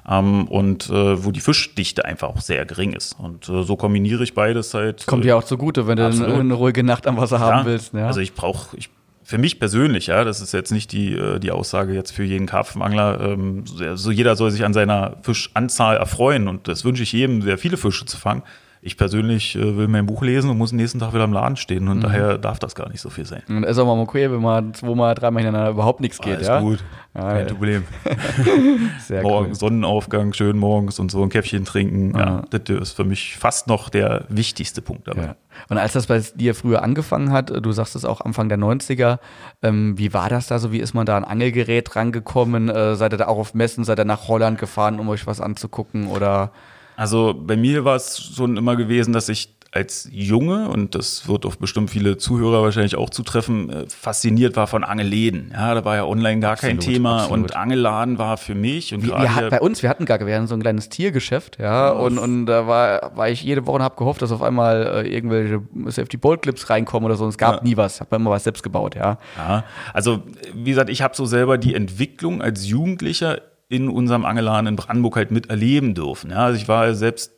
ähm, 0.09 0.47
und 0.47 0.89
äh, 0.89 1.23
wo 1.23 1.31
die 1.31 1.39
Fischdichte 1.39 2.05
einfach 2.05 2.29
auch 2.29 2.41
sehr 2.41 2.65
gering 2.65 2.93
ist. 2.93 3.17
Und 3.17 3.47
äh, 3.47 3.63
so 3.63 3.75
kombiniere 3.75 4.23
ich 4.23 4.33
beides 4.33 4.73
halt. 4.73 5.07
Kommt 5.07 5.23
äh, 5.23 5.27
dir 5.27 5.37
auch 5.37 5.43
zugute, 5.43 5.87
wenn 5.87 5.97
du 5.97 6.05
eine, 6.05 6.13
Absolut. 6.13 6.39
eine 6.39 6.53
ruhige 6.53 6.83
Nacht 6.83 7.07
am 7.07 7.17
Wasser 7.17 7.39
haben 7.39 7.59
ja, 7.59 7.65
willst. 7.65 7.93
Ja. 7.93 8.07
Also 8.07 8.19
ich 8.19 8.33
brauche, 8.33 8.75
ich, 8.77 8.89
für 9.23 9.37
mich 9.37 9.59
persönlich, 9.59 10.07
ja, 10.07 10.23
das 10.23 10.41
ist 10.41 10.51
jetzt 10.51 10.71
nicht 10.71 10.91
die, 10.91 11.13
äh, 11.13 11.39
die 11.39 11.51
Aussage 11.51 11.93
jetzt 11.93 12.11
für 12.11 12.23
jeden 12.23 12.47
Karpfenangler. 12.47 13.21
Ähm, 13.21 13.65
so, 13.65 13.95
so 13.95 14.11
jeder 14.11 14.35
soll 14.35 14.51
sich 14.51 14.65
an 14.65 14.73
seiner 14.73 15.17
Fischanzahl 15.21 15.97
erfreuen 15.97 16.47
und 16.47 16.67
das 16.67 16.83
wünsche 16.83 17.03
ich 17.03 17.13
jedem, 17.13 17.41
sehr 17.41 17.57
viele 17.57 17.77
Fische 17.77 18.05
zu 18.05 18.17
fangen. 18.17 18.43
Ich 18.87 18.97
persönlich 18.97 19.55
äh, 19.55 19.77
will 19.77 19.87
mein 19.87 20.05
Buch 20.05 20.21
lesen 20.21 20.49
und 20.51 20.57
muss 20.59 20.69
den 20.69 20.75
nächsten 20.77 20.99
Tag 20.99 21.11
wieder 21.13 21.23
im 21.23 21.33
Laden 21.33 21.57
stehen 21.57 21.85
Mhm. 21.85 21.89
und 21.91 22.01
daher 22.01 22.37
darf 22.37 22.59
das 22.59 22.75
gar 22.75 22.87
nicht 22.89 23.01
so 23.01 23.09
viel 23.09 23.25
sein. 23.25 23.41
Und 23.49 23.63
ist 23.63 23.79
auch 23.79 23.85
mal 23.85 23.99
okay, 24.01 24.29
wenn 24.31 24.39
mal 24.41 24.71
zweimal, 24.73 25.15
dreimal 25.15 25.41
hintereinander 25.41 25.71
überhaupt 25.71 26.01
nichts 26.01 26.19
geht, 26.19 26.35
Alles 26.35 26.47
ja? 26.47 26.59
gut, 26.59 26.83
Ja, 27.15 27.21
kein 27.33 27.47
ja. 27.47 27.53
Problem. 27.53 27.83
Sehr 28.99 29.21
Morgen, 29.23 29.47
cool. 29.49 29.55
Sonnenaufgang, 29.55 30.33
schön 30.33 30.57
morgens 30.57 30.99
und 30.99 31.09
so 31.11 31.23
ein 31.23 31.29
Käffchen 31.29 31.65
trinken. 31.65 32.11
Ja, 32.17 32.19
Ja. 32.19 32.43
das 32.59 32.61
ist 32.81 32.91
für 32.91 33.03
mich 33.03 33.37
fast 33.37 33.67
noch 33.67 33.89
der 33.89 34.25
wichtigste 34.29 34.81
Punkt 34.81 35.07
dabei. 35.07 35.23
Ja. 35.23 35.35
Und 35.69 35.77
als 35.77 35.93
das 35.93 36.07
bei 36.07 36.19
dir 36.35 36.53
früher 36.53 36.83
angefangen 36.83 37.31
hat, 37.31 37.49
du 37.49 37.71
sagst 37.71 37.95
es 37.95 38.05
auch 38.05 38.21
Anfang 38.21 38.49
der 38.49 38.57
90er, 38.59 39.19
ähm, 39.63 39.97
wie 39.97 40.13
war 40.13 40.29
das 40.29 40.47
da 40.47 40.59
so? 40.59 40.71
Wie 40.71 40.79
ist 40.79 40.93
man 40.93 41.05
da 41.05 41.17
an 41.17 41.23
Angelgerät 41.23 41.95
rangekommen? 41.95 42.69
Äh, 42.69 42.95
seid 42.95 43.13
ihr 43.13 43.17
da 43.17 43.27
auch 43.27 43.37
auf 43.39 43.53
Messen, 43.53 43.83
seid 43.83 43.99
ihr 43.99 44.05
nach 44.05 44.27
Holland 44.27 44.59
gefahren, 44.59 44.99
um 44.99 45.09
euch 45.09 45.25
was 45.25 45.41
anzugucken? 45.41 46.07
Oder 46.07 46.51
Also 46.95 47.33
bei 47.35 47.57
mir 47.57 47.85
war 47.85 47.95
es 47.95 48.31
schon 48.35 48.57
immer 48.57 48.75
gewesen, 48.75 49.13
dass 49.13 49.29
ich 49.29 49.55
als 49.75 50.07
Junge, 50.09 50.69
und 50.69 50.95
das 50.95 51.27
wird 51.27 51.45
auf 51.45 51.57
bestimmt 51.57 51.89
viele 51.89 52.17
Zuhörer 52.17 52.63
wahrscheinlich 52.63 52.95
auch 52.95 53.09
zutreffen, 53.09 53.69
äh, 53.69 53.85
fasziniert 53.89 54.55
war 54.55 54.67
von 54.67 54.85
Angeläden. 54.85 55.51
Ja, 55.53 55.73
da 55.73 55.83
war 55.83 55.97
ja 55.97 56.05
online 56.05 56.39
gar 56.39 56.55
kein 56.55 56.77
Absolut, 56.77 56.95
Thema 56.95 57.23
absolut. 57.23 57.51
und 57.51 57.55
Angeladen 57.57 58.17
war 58.17 58.37
für 58.37 58.55
mich 58.55 58.93
und 58.93 59.03
wir, 59.03 59.09
wir 59.09 59.35
hat, 59.35 59.49
bei 59.49 59.59
uns, 59.59 59.83
wir 59.83 59.89
hatten 59.89 60.05
gar, 60.05 60.25
wir 60.25 60.33
hatten 60.33 60.47
so 60.47 60.55
ein 60.55 60.61
kleines 60.61 60.87
Tiergeschäft, 60.87 61.59
ja, 61.59 61.89
und, 61.89 62.17
und 62.17 62.45
da 62.45 62.67
war, 62.67 63.17
war 63.17 63.29
ich 63.29 63.43
jede 63.43 63.67
Woche 63.67 63.75
und 63.75 63.83
habe 63.83 63.97
gehofft, 63.97 64.21
dass 64.21 64.31
auf 64.31 64.41
einmal 64.41 65.03
äh, 65.05 65.13
irgendwelche 65.13 65.61
Safety 65.87 66.15
Bolt 66.15 66.41
Clips 66.41 66.69
reinkommen 66.69 67.05
oder 67.05 67.17
so. 67.17 67.25
Und 67.25 67.31
es 67.31 67.37
gab 67.37 67.61
nie 67.61 67.75
was. 67.75 67.95
Ich 67.95 67.99
habe 67.99 68.15
immer 68.15 68.31
was 68.31 68.45
selbst 68.45 68.63
gebaut, 68.63 68.95
ja. 68.95 69.17
Ja, 69.35 69.65
also 69.93 70.23
wie 70.53 70.69
gesagt, 70.69 70.89
ich 70.89 71.01
habe 71.01 71.15
so 71.17 71.25
selber 71.25 71.57
die 71.57 71.75
Entwicklung 71.75 72.41
als 72.41 72.65
Jugendlicher 72.65 73.41
in 73.75 73.89
unserem 73.89 74.25
Angeladen 74.25 74.67
in 74.67 74.75
Brandenburg 74.75 75.15
halt 75.15 75.31
miterleben 75.31 75.93
dürfen. 75.93 76.31
Ja, 76.31 76.45
also 76.45 76.59
ich 76.59 76.67
war 76.67 76.93
selbst, 76.93 77.31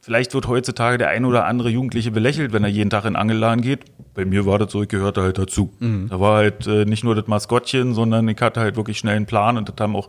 vielleicht 0.00 0.34
wird 0.34 0.48
heutzutage 0.48 0.98
der 0.98 1.08
ein 1.08 1.24
oder 1.24 1.46
andere 1.46 1.68
Jugendliche 1.68 2.10
belächelt, 2.10 2.52
wenn 2.52 2.64
er 2.64 2.70
jeden 2.70 2.90
Tag 2.90 3.04
in 3.04 3.12
den 3.12 3.16
Angeladen 3.16 3.62
geht. 3.62 3.84
Bei 4.14 4.24
mir 4.24 4.46
war 4.46 4.58
das 4.58 4.72
so, 4.72 4.82
ich 4.82 4.88
gehörte 4.88 5.22
halt 5.22 5.38
dazu. 5.38 5.72
Da 6.08 6.20
war 6.20 6.36
halt 6.36 6.66
äh, 6.66 6.84
nicht 6.84 7.04
nur 7.04 7.14
das 7.14 7.26
Maskottchen, 7.26 7.94
sondern 7.94 8.28
ich 8.28 8.40
hatte 8.40 8.60
halt 8.60 8.76
wirklich 8.76 8.98
schnell 8.98 9.16
einen 9.16 9.26
Plan 9.26 9.58
und 9.58 9.68
das 9.68 9.76
haben 9.78 9.94
auch 9.96 10.08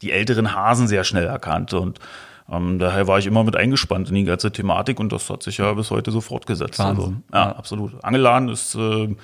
die 0.00 0.12
älteren 0.12 0.54
Hasen 0.54 0.88
sehr 0.88 1.04
schnell 1.04 1.26
erkannt 1.26 1.74
und 1.74 2.00
ähm, 2.50 2.78
daher 2.78 3.06
war 3.06 3.18
ich 3.18 3.26
immer 3.26 3.44
mit 3.44 3.56
eingespannt 3.56 4.08
in 4.08 4.14
die 4.14 4.24
ganze 4.24 4.50
Thematik 4.50 4.98
und 5.00 5.12
das 5.12 5.30
hat 5.30 5.42
sich 5.42 5.58
ja 5.58 5.72
bis 5.74 5.90
heute 5.90 6.10
so 6.10 6.20
fortgesetzt. 6.20 6.78
Wahnsinn. 6.78 7.22
Also, 7.30 7.48
ja, 7.48 7.56
absolut. 7.56 8.04
Angeladen 8.04 8.48
ist 8.48 8.74
äh, 8.74 9.14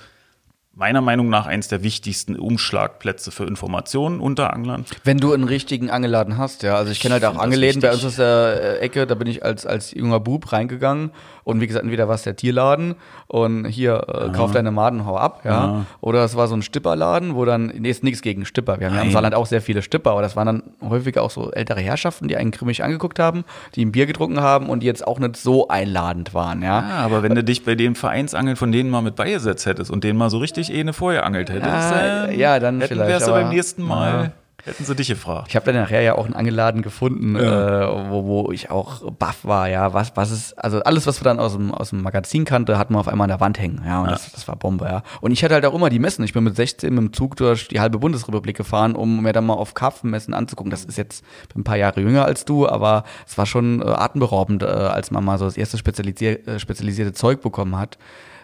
meiner 0.79 1.01
Meinung 1.01 1.29
nach 1.29 1.47
eins 1.47 1.67
der 1.67 1.83
wichtigsten 1.83 2.37
Umschlagplätze 2.37 3.33
für 3.33 3.45
Informationen 3.45 4.21
unter 4.21 4.53
Anglern. 4.53 4.87
Wenn 5.03 5.19
du 5.19 5.33
einen 5.33 5.43
richtigen 5.43 5.91
Angelladen 5.91 6.38
hast, 6.38 6.62
ja. 6.62 6.77
Also 6.77 6.93
ich 6.93 7.01
kenne 7.01 7.14
halt 7.14 7.25
auch 7.25 7.37
Angeläden 7.37 7.83
bei 7.83 7.93
uns 7.93 8.05
aus 8.05 8.14
der 8.14 8.79
äh, 8.79 8.79
Ecke, 8.79 9.09
da 9.09 9.17
bin 9.17 9.27
ich 9.27 9.45
als, 9.45 9.67
als 9.67 9.93
junger 9.93 10.20
Bub 10.20 10.53
reingegangen 10.53 11.11
und 11.49 11.62
wie 11.62 11.66
gesagt, 11.66 11.82
entweder 11.82 12.09
war 12.09 12.14
es 12.14 12.24
der 12.24 12.36
Tierladen 12.36 12.94
und 13.26 13.64
hier 13.64 14.05
äh, 14.07 14.28
kauf 14.36 14.53
deine 14.53 14.70
Maden, 14.70 15.07
hau 15.07 15.16
ab, 15.16 15.40
ja. 15.44 15.51
Ja. 15.51 15.86
Oder 16.03 16.22
es 16.22 16.36
war 16.36 16.46
so 16.46 16.55
ein 16.55 16.61
Stipperladen, 16.61 17.34
wo 17.34 17.46
dann, 17.46 17.72
nee, 17.74 17.88
ist 17.88 18.05
nichts 18.05 18.20
gegen 18.20 18.44
Stipper. 18.44 18.80
Wir 18.80 18.88
haben 18.88 18.96
ja 18.96 19.01
im 19.03 19.11
Saarland 19.12 19.34
auch 19.34 19.46
sehr 19.46 19.62
viele 19.62 19.80
Stipper, 19.80 20.11
aber 20.11 20.20
das 20.20 20.36
waren 20.36 20.44
dann 20.46 20.62
häufig 20.86 21.18
auch 21.18 21.30
so 21.30 21.51
ältere 21.51 21.80
Herrschaften, 21.80 22.28
die 22.28 22.36
einen 22.36 22.51
grimmig 22.51 22.84
angeguckt 22.84 23.18
haben, 23.18 23.44
die 23.76 23.82
ein 23.86 23.92
Bier 23.92 24.05
getrunken 24.05 24.42
haben 24.42 24.68
und 24.68 24.80
die 24.82 24.86
jetzt 24.86 25.07
auch 25.07 25.18
nicht 25.18 25.38
so 25.38 25.68
einladend 25.68 26.34
waren, 26.34 26.61
ja. 26.61 26.80
Ja, 26.86 26.96
aber 26.99 27.22
wenn 27.22 27.34
du 27.34 27.42
dich 27.42 27.64
bei 27.64 27.74
dem 27.74 27.94
Vereinsangeln 27.94 28.57
von 28.57 28.70
denen 28.70 28.90
mal 28.90 29.01
mit 29.01 29.16
beigesetzt 29.16 29.64
hättest 29.64 29.90
und 29.90 30.05
denen 30.05 30.18
mal 30.18 30.28
so 30.28 30.36
richtig 30.36 30.70
eh 30.70 30.80
eine 30.80 30.92
vorher 30.92 31.24
angelt 31.24 31.49
hättest, 31.49 31.64
Ja, 31.66 32.26
ähm, 32.26 32.38
ja, 32.38 32.59
dann 32.61 32.80
hätten 32.82 32.92
vielleicht, 32.92 33.09
wärst 33.11 33.26
du 33.26 33.32
beim 33.32 33.49
nächsten 33.49 33.82
Mal, 33.82 34.24
Ja. 34.24 34.30
Hätten 34.64 34.84
sie 34.84 34.94
dich 34.94 35.09
gefragt. 35.09 35.46
Ich 35.48 35.56
habe 35.56 35.64
dann 35.66 35.76
nachher 35.80 36.02
ja 36.02 36.14
auch 36.16 36.24
einen 36.24 36.34
Angeladen 36.34 36.82
gefunden, 36.82 37.36
Ja. 37.36 37.84
äh, 38.06 38.11
wo, 38.11 38.24
wo 38.26 38.52
ich 38.52 38.70
auch 38.70 39.11
baff 39.12 39.44
war, 39.44 39.68
ja, 39.68 39.94
was, 39.94 40.12
was 40.16 40.30
ist, 40.30 40.52
also 40.54 40.80
alles, 40.82 41.06
was 41.06 41.20
wir 41.20 41.24
dann 41.24 41.38
aus 41.38 41.52
dem, 41.52 41.72
aus 41.72 41.90
dem 41.90 42.02
Magazin 42.02 42.44
kannte, 42.44 42.76
hatten 42.76 42.94
wir 42.94 42.98
auf 43.00 43.09
einmal 43.09 43.26
an 43.26 43.30
der 43.30 43.40
Wand 43.40 43.59
hängen, 43.59 43.82
ja, 43.86 44.02
und 44.02 44.11
Das, 44.11 44.30
das 44.32 44.48
war 44.48 44.56
Bombe, 44.56 44.84
ja. 44.86 45.02
Und 45.20 45.30
ich 45.32 45.42
hatte 45.44 45.54
halt 45.54 45.64
auch 45.64 45.74
immer 45.74 45.90
die 45.90 45.98
Messen. 45.98 46.24
Ich 46.24 46.32
bin 46.32 46.44
mit 46.44 46.56
16 46.56 46.92
mit 46.92 46.98
dem 47.02 47.12
Zug 47.12 47.36
durch 47.36 47.68
die 47.68 47.80
halbe 47.80 47.98
Bundesrepublik 47.98 48.56
gefahren, 48.56 48.94
um 48.96 49.22
mir 49.22 49.32
dann 49.32 49.46
mal 49.46 49.54
auf 49.54 49.74
Karpfenmessen 49.74 50.34
anzugucken. 50.34 50.70
Das 50.70 50.84
ist 50.84 50.98
jetzt 50.98 51.24
bin 51.52 51.61
ein 51.62 51.64
paar 51.64 51.76
Jahre 51.76 52.00
jünger 52.00 52.24
als 52.24 52.44
du, 52.44 52.68
aber 52.68 53.04
es 53.26 53.38
war 53.38 53.46
schon 53.46 53.80
äh, 53.80 53.84
atemberaubend, 53.86 54.62
äh, 54.62 54.66
als 54.66 55.11
man 55.11 55.24
mal 55.24 55.38
so 55.38 55.44
das 55.44 55.56
erste 55.56 55.78
spezialisier 55.78 56.46
äh, 56.46 56.59
spezialisierte 56.59 57.12
Zeug 57.12 57.40
bekommen 57.40 57.78
hat. 57.78 57.96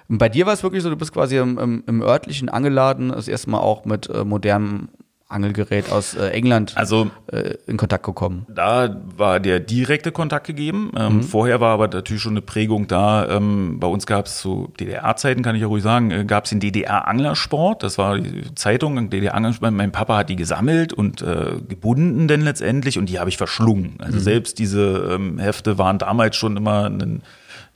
Und 0.08 0.18
bei 0.18 0.28
dir 0.28 0.46
war 0.46 0.52
es 0.52 0.62
wirklich 0.62 0.82
so, 0.82 0.90
du 0.90 0.96
bist 0.96 1.12
quasi 1.12 1.38
im, 1.38 1.58
im, 1.58 1.82
im 1.86 2.02
örtlichen 2.02 2.48
Angeladen 2.50 3.08
das 3.08 3.26
erste 3.26 3.48
Mal 3.50 3.58
auch 3.60 3.84
mit 3.86 4.08
äh, 4.10 4.22
modernem 4.24 4.88
Angelgerät 5.34 5.90
aus 5.92 6.14
äh, 6.14 6.28
England 6.28 6.72
Also 6.76 7.10
äh, 7.32 7.54
in 7.66 7.76
Kontakt 7.76 8.06
gekommen. 8.06 8.46
Da 8.48 9.02
war 9.16 9.40
der 9.40 9.60
direkte 9.60 10.12
Kontakt 10.12 10.46
gegeben. 10.46 10.90
Mhm. 10.94 11.00
Ähm, 11.00 11.22
Vorher 11.22 11.60
war 11.60 11.72
aber 11.74 11.88
natürlich 11.88 12.22
schon 12.22 12.32
eine 12.32 12.40
Prägung 12.42 12.86
da. 12.86 13.28
Ähm, 13.28 13.78
bei 13.80 13.86
uns 13.86 14.06
gab 14.06 14.26
es 14.26 14.38
zu 14.38 14.72
DDR-Zeiten, 14.80 15.42
kann 15.42 15.54
ich 15.56 15.62
ja 15.62 15.66
ruhig 15.68 15.82
sagen, 15.82 16.10
äh, 16.10 16.24
gab 16.24 16.44
es 16.44 16.50
den 16.50 16.60
DDR-Anglersport. 16.60 17.82
Das 17.82 17.98
war 17.98 18.18
die 18.18 18.54
Zeitung, 18.54 19.10
DDR-Anglersport. 19.10 19.72
Mein 19.72 19.92
Papa 19.92 20.16
hat 20.18 20.28
die 20.30 20.36
gesammelt 20.36 20.92
und 20.92 21.22
äh, 21.22 21.52
gebunden 21.68 22.28
denn 22.28 22.40
letztendlich 22.42 22.98
und 22.98 23.08
die 23.08 23.18
habe 23.18 23.28
ich 23.30 23.36
verschlungen. 23.36 23.96
Also 23.98 24.18
Mhm. 24.18 24.22
selbst 24.22 24.58
diese 24.58 25.10
ähm, 25.14 25.38
Hefte 25.38 25.78
waren 25.78 25.98
damals 25.98 26.36
schon 26.36 26.56
immer 26.56 26.86
ein 26.88 27.22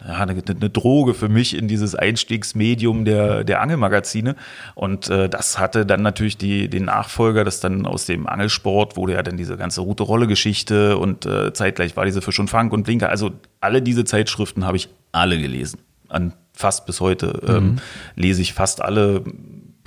ja, 0.07 0.15
eine, 0.15 0.33
eine 0.33 0.71
Droge 0.71 1.15
für 1.15 1.29
mich 1.29 1.57
in 1.57 1.67
dieses 1.67 1.95
Einstiegsmedium 1.95 3.05
der, 3.05 3.43
der 3.45 3.61
Angelmagazine. 3.61 4.37
Und 4.75 5.09
äh, 5.09 5.29
das 5.29 5.59
hatte 5.59 5.85
dann 5.85 6.03
natürlich 6.03 6.37
die, 6.37 6.69
den 6.69 6.85
Nachfolger, 6.85 7.45
das 7.45 7.61
dann 7.61 7.85
aus 7.85 8.07
dem 8.07 8.27
Angelsport 8.27 8.97
wurde 8.97 9.15
ja 9.15 9.23
dann 9.23 9.37
diese 9.37 9.57
ganze 9.57 9.81
Route-Rolle-Geschichte 9.81 10.99
und 10.99 11.27
äh, 11.27 11.53
zeitgleich 11.53 11.97
war 11.97 12.05
diese 12.05 12.23
Fisch 12.23 12.39
und 12.39 12.49
Fang 12.49 12.71
und 12.71 12.85
Blinker. 12.85 13.09
Also 13.09 13.33
alle 13.61 13.83
diese 13.83 14.05
Zeitschriften 14.05 14.65
habe 14.65 14.77
ich 14.77 14.89
alle 15.13 15.39
gelesen. 15.39 15.81
An 16.09 16.33
fast 16.53 16.87
bis 16.87 17.01
heute 17.01 17.41
ähm, 17.47 17.77
lese 18.17 18.43
ich 18.43 18.53
fast 18.53 18.83
alle 18.83 19.23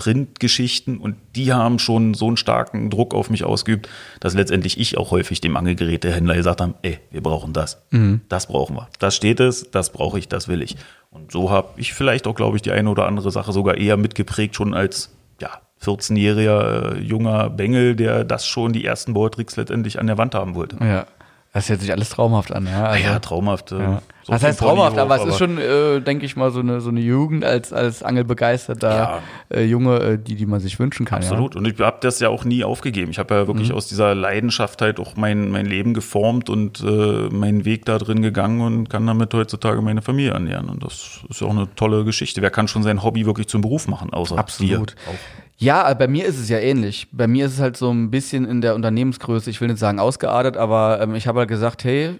Printgeschichten 0.02 0.98
und 0.98 1.16
die 1.36 1.54
haben 1.54 1.78
schon 1.78 2.16
so 2.16 2.26
einen 2.26 2.36
starken 2.36 2.90
Druck 2.90 3.14
auf 3.14 3.30
mich 3.30 3.44
ausgeübt, 3.44 3.88
dass 4.20 4.34
letztendlich 4.34 4.80
ich 4.80 4.98
auch 4.98 5.12
häufig 5.12 5.42
dem 5.42 5.56
Angelgerätehändler 5.56 6.34
gesagt 6.34 6.60
habe, 6.60 6.74
ey, 6.82 6.98
wir 7.12 7.22
brauchen 7.22 7.54
das. 7.54 7.84
Das 8.28 8.48
brauchen 8.48 8.78
wir. 8.78 8.88
Das 8.98 9.16
steht 9.16 9.40
es, 9.40 9.70
das 9.70 9.92
brauche 9.92 10.18
ich, 10.18 10.28
das 10.28 10.48
will 10.48 10.64
ich. 10.64 10.76
Und 11.12 11.32
so 11.32 11.52
habe 11.52 11.68
ich 11.78 11.94
vielleicht 11.94 12.26
auch, 12.26 12.34
glaube 12.34 12.56
ich, 12.58 12.64
die 12.64 12.72
eine 12.72 12.90
oder 12.90 13.06
andere 13.06 13.30
Sache 13.30 13.52
sogar 13.54 13.78
eher 13.78 13.96
mitgeprägt, 13.96 14.56
schon 14.56 14.74
als 14.74 15.12
ja, 15.40 15.52
14-jähriger 15.84 16.96
äh, 16.96 17.00
junger 17.00 17.52
Bengel, 17.52 17.96
der 17.96 18.24
das 18.24 18.48
schon 18.48 18.74
die 18.74 18.84
ersten 18.84 19.14
Bohrtricks 19.14 19.56
letztendlich 19.56 20.00
an 20.00 20.08
der 20.08 20.18
Wand 20.18 20.34
haben 20.34 20.56
wollte. 20.56 20.78
Ja. 20.84 21.06
Das 21.54 21.70
hört 21.70 21.82
sich 21.82 21.92
alles 21.92 22.10
traumhaft 22.10 22.52
an, 22.52 22.66
ja. 22.66 22.86
Also, 22.86 23.04
ja, 23.04 23.20
traumhaft. 23.20 23.72
äh, 23.72 23.80
ja. 23.80 24.02
So 24.24 24.34
das 24.34 24.44
heißt 24.44 24.60
traumhaft, 24.60 24.98
aber 24.98 25.16
es 25.16 25.26
ist 25.26 25.38
schon, 25.38 25.58
äh, 25.58 26.00
denke 26.02 26.26
ich 26.26 26.36
mal, 26.36 26.52
so 26.52 26.60
eine, 26.60 26.80
so 26.82 26.90
eine 26.90 27.00
Jugend 27.00 27.44
als, 27.44 27.74
als 27.74 28.04
angelbegeisterter 28.04 29.22
äh, 29.50 29.64
Junge, 29.64 30.00
äh, 30.00 30.18
die, 30.18 30.36
die 30.36 30.46
man 30.46 30.60
sich 30.60 30.80
wünschen 30.80 31.06
kann. 31.06 31.20
Absolut. 31.20 31.56
Und 31.56 31.68
ich 31.68 31.80
habe 31.80 31.98
das 32.02 32.20
ja 32.20 32.30
auch 32.30 32.46
nie 32.46 32.64
aufgegeben. 32.64 33.12
Ich 33.12 33.20
habe 33.20 33.34
ja 33.34 33.48
wirklich 33.48 33.74
aus 33.74 33.88
dieser 33.88 34.14
Leidenschaft 34.16 34.82
halt 34.82 35.00
auch 35.00 35.16
mein, 35.16 35.50
mein 35.50 35.66
Leben 35.66 35.94
geformt 35.94 36.50
und 36.50 36.82
äh, 36.82 37.30
meinen 37.30 37.66
Weg 37.66 37.86
da 37.86 37.98
drin 37.98 38.22
gegangen 38.22 38.62
und 38.62 38.90
kann 38.90 39.06
damit 39.08 39.34
heutzutage 39.34 39.82
meine 39.82 40.02
Familie 40.02 40.32
ernähren. 40.32 40.70
Und 40.70 40.84
das 40.84 41.22
ist 41.30 41.42
ja 41.42 41.48
auch 41.48 41.52
eine 41.52 41.68
tolle 41.76 42.04
Geschichte. 42.04 42.42
Wer 42.42 42.52
kann 42.52 42.68
schon 42.68 42.84
sein 42.84 43.04
Hobby 43.04 43.26
wirklich 43.26 43.48
zum 43.48 43.62
Beruf 43.62 43.88
machen, 43.88 44.14
außer 44.14 44.36
Ja. 44.36 44.42
Absolut. 44.42 44.92
dir? 44.92 44.96
Auch. 45.10 45.41
Ja, 45.62 45.92
äh, 45.92 45.94
bei 45.94 46.08
mir 46.08 46.26
ist 46.26 46.40
es 46.40 46.50
ja 46.50 46.58
ähnlich. 46.58 47.08
Bei 47.12 47.28
mir 47.28 47.46
ist 47.46 47.54
es 47.54 47.60
halt 47.60 47.78
so 47.78 47.92
ein 47.92 48.10
bisschen 48.10 48.46
in 48.46 48.62
der 48.62 48.74
Unternehmensgröße, 48.74 49.52
ich 49.52 49.62
will 49.62 49.68
nicht 49.68 49.78
sagen 49.78 50.00
ausgeartet, 50.00 50.58
aber 50.58 51.00
ähm, 51.00 51.14
ich 51.14 51.28
habe 51.28 51.42
halt 51.42 51.50
gesagt, 51.50 51.84
hey, 51.84 52.20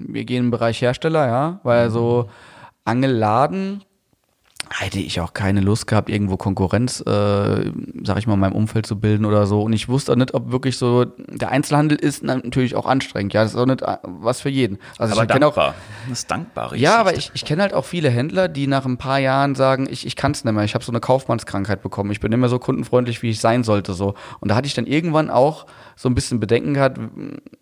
wir 0.00 0.24
gehen 0.24 0.46
im 0.46 0.50
Bereich 0.50 0.82
Hersteller, 0.82 1.28
ja, 1.28 1.60
weil 1.62 1.90
so 1.90 2.28
Angelladen 2.84 3.82
hätte 4.78 4.98
ich 4.98 5.20
auch 5.20 5.34
keine 5.34 5.60
Lust 5.60 5.86
gehabt, 5.86 6.08
irgendwo 6.08 6.36
Konkurrenz, 6.36 7.00
äh, 7.00 7.70
sag 8.04 8.18
ich 8.18 8.26
mal, 8.26 8.34
in 8.34 8.40
meinem 8.40 8.54
Umfeld 8.54 8.86
zu 8.86 8.98
bilden 8.98 9.24
oder 9.24 9.46
so. 9.46 9.62
Und 9.62 9.72
ich 9.72 9.88
wusste 9.88 10.12
auch 10.12 10.16
nicht, 10.16 10.34
ob 10.34 10.50
wirklich 10.52 10.78
so, 10.78 11.04
der 11.04 11.50
Einzelhandel 11.50 11.98
ist 11.98 12.22
natürlich 12.22 12.74
auch 12.74 12.86
anstrengend, 12.86 13.34
ja, 13.34 13.42
das 13.42 13.52
ist 13.52 13.58
auch 13.58 13.66
nicht 13.66 13.82
äh, 13.82 13.98
was 14.02 14.40
für 14.40 14.48
jeden. 14.48 14.78
Also 14.98 15.14
Aber 15.14 15.24
ich 15.24 15.28
kenne 15.28 15.46
auch 15.46 15.54
dankbar. 15.54 15.74
Das 16.08 16.18
ist 16.20 16.30
dankbare 16.30 16.76
ja, 16.76 16.98
aber 16.98 17.16
ich, 17.16 17.30
ich 17.34 17.44
kenne 17.44 17.62
halt 17.62 17.74
auch 17.74 17.84
viele 17.84 18.10
Händler, 18.10 18.48
die 18.48 18.66
nach 18.66 18.86
ein 18.86 18.98
paar 18.98 19.18
Jahren 19.18 19.54
sagen, 19.54 19.86
ich, 19.90 20.06
ich 20.06 20.16
kann 20.16 20.32
es 20.32 20.44
nicht 20.44 20.54
mehr, 20.54 20.64
ich 20.64 20.74
habe 20.74 20.84
so 20.84 20.92
eine 20.92 21.00
Kaufmannskrankheit 21.00 21.82
bekommen, 21.82 22.10
ich 22.10 22.20
bin 22.20 22.30
nicht 22.30 22.40
mehr 22.40 22.48
so 22.48 22.58
kundenfreundlich, 22.58 23.22
wie 23.22 23.30
ich 23.30 23.40
sein 23.40 23.64
sollte. 23.64 23.94
so. 23.94 24.14
Und 24.40 24.50
da 24.50 24.54
hatte 24.54 24.66
ich 24.66 24.74
dann 24.74 24.86
irgendwann 24.86 25.30
auch 25.30 25.66
so 25.96 26.08
ein 26.08 26.14
bisschen 26.14 26.40
Bedenken 26.40 26.74
gehabt, 26.74 26.98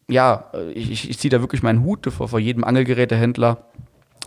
ja, 0.08 0.50
ich, 0.74 0.90
ich, 0.90 1.10
ich 1.10 1.18
ziehe 1.18 1.30
da 1.30 1.40
wirklich 1.40 1.62
meinen 1.62 1.82
Hut 1.82 2.06
vor, 2.12 2.28
vor 2.28 2.38
jedem 2.38 2.64
Angelgerätehändler, 2.64 3.58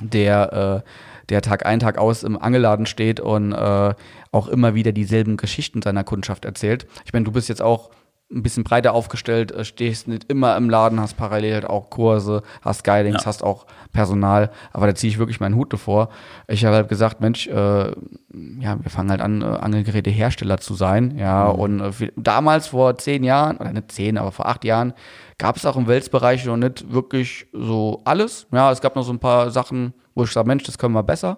der, 0.02 0.84
äh, 0.84 0.90
der 1.30 1.42
Tag 1.42 1.66
ein, 1.66 1.80
Tag 1.80 1.98
aus 1.98 2.24
im 2.24 2.38
Angelladen 2.42 2.86
steht 2.86 3.20
und 3.20 3.52
äh, 3.54 3.94
auch 4.32 4.48
immer 4.48 4.76
wieder 4.76 4.92
dieselben 4.92 5.38
Geschichten 5.38 5.82
seiner 5.82 6.04
Kundschaft 6.04 6.46
erzählt. 6.46 6.88
Ich 7.06 7.14
meine, 7.14 7.26
du 7.26 7.32
bist 7.32 7.50
jetzt 7.50 7.62
auch 7.62 7.92
ein 8.32 8.42
bisschen 8.42 8.64
breiter 8.64 8.94
aufgestellt, 8.94 9.52
äh, 9.52 9.64
stehst 9.64 10.08
nicht 10.08 10.30
immer 10.32 10.58
im 10.58 10.70
Laden, 10.70 11.00
hast 11.00 11.16
parallel 11.18 11.54
halt 11.54 11.66
auch 11.70 11.90
Kurse, 11.92 12.42
hast 12.64 12.84
Guidings, 12.84 13.22
Ja. 13.22 13.26
hast 13.28 13.44
auch 13.44 13.68
Personal, 13.92 14.50
aber 14.72 14.88
da 14.88 14.96
ziehe 14.96 15.12
ich 15.12 15.20
wirklich 15.20 15.40
meinen 15.40 15.56
Hut 15.56 15.72
davor. 15.72 16.10
Ich 16.48 16.66
habe 16.66 16.76
halt 16.78 16.90
gesagt, 16.90 17.22
Mensch, 17.22 17.46
äh, 17.48 17.52
ja, 17.92 18.78
wir 18.82 18.90
fangen 18.90 19.12
halt 19.12 19.22
an, 19.22 19.44
äh, 19.44 19.46
Angelgerätehersteller 19.46 20.58
zu 20.58 20.74
sein, 20.74 21.16
ja, 21.18 21.48
und 21.48 21.80
äh, 21.80 22.12
damals 22.16 22.68
vor 22.68 22.98
zehn 22.98 23.24
Jahren, 23.24 23.58
oder 23.58 23.72
nicht 23.72 23.92
zehn, 23.92 24.18
aber 24.18 24.32
vor 24.32 24.48
acht 24.48 24.66
Jahren, 24.66 24.94
gab 25.38 25.58
es 25.58 25.66
auch 25.66 25.76
im 25.76 25.88
Welsbereich 25.88 26.46
noch 26.46 26.58
nicht 26.58 26.92
wirklich 26.92 27.48
so 27.54 28.02
alles, 28.06 28.48
ja, 28.52 28.72
es 28.72 28.82
gab 28.82 28.96
noch 28.96 29.04
so 29.04 29.12
ein 29.12 29.20
paar 29.20 29.52
Sachen, 29.52 29.94
wo 30.16 30.24
ich 30.24 30.32
sage, 30.32 30.48
Mensch, 30.48 30.64
das 30.64 30.78
können 30.78 30.94
wir 30.94 31.04
besser. 31.04 31.38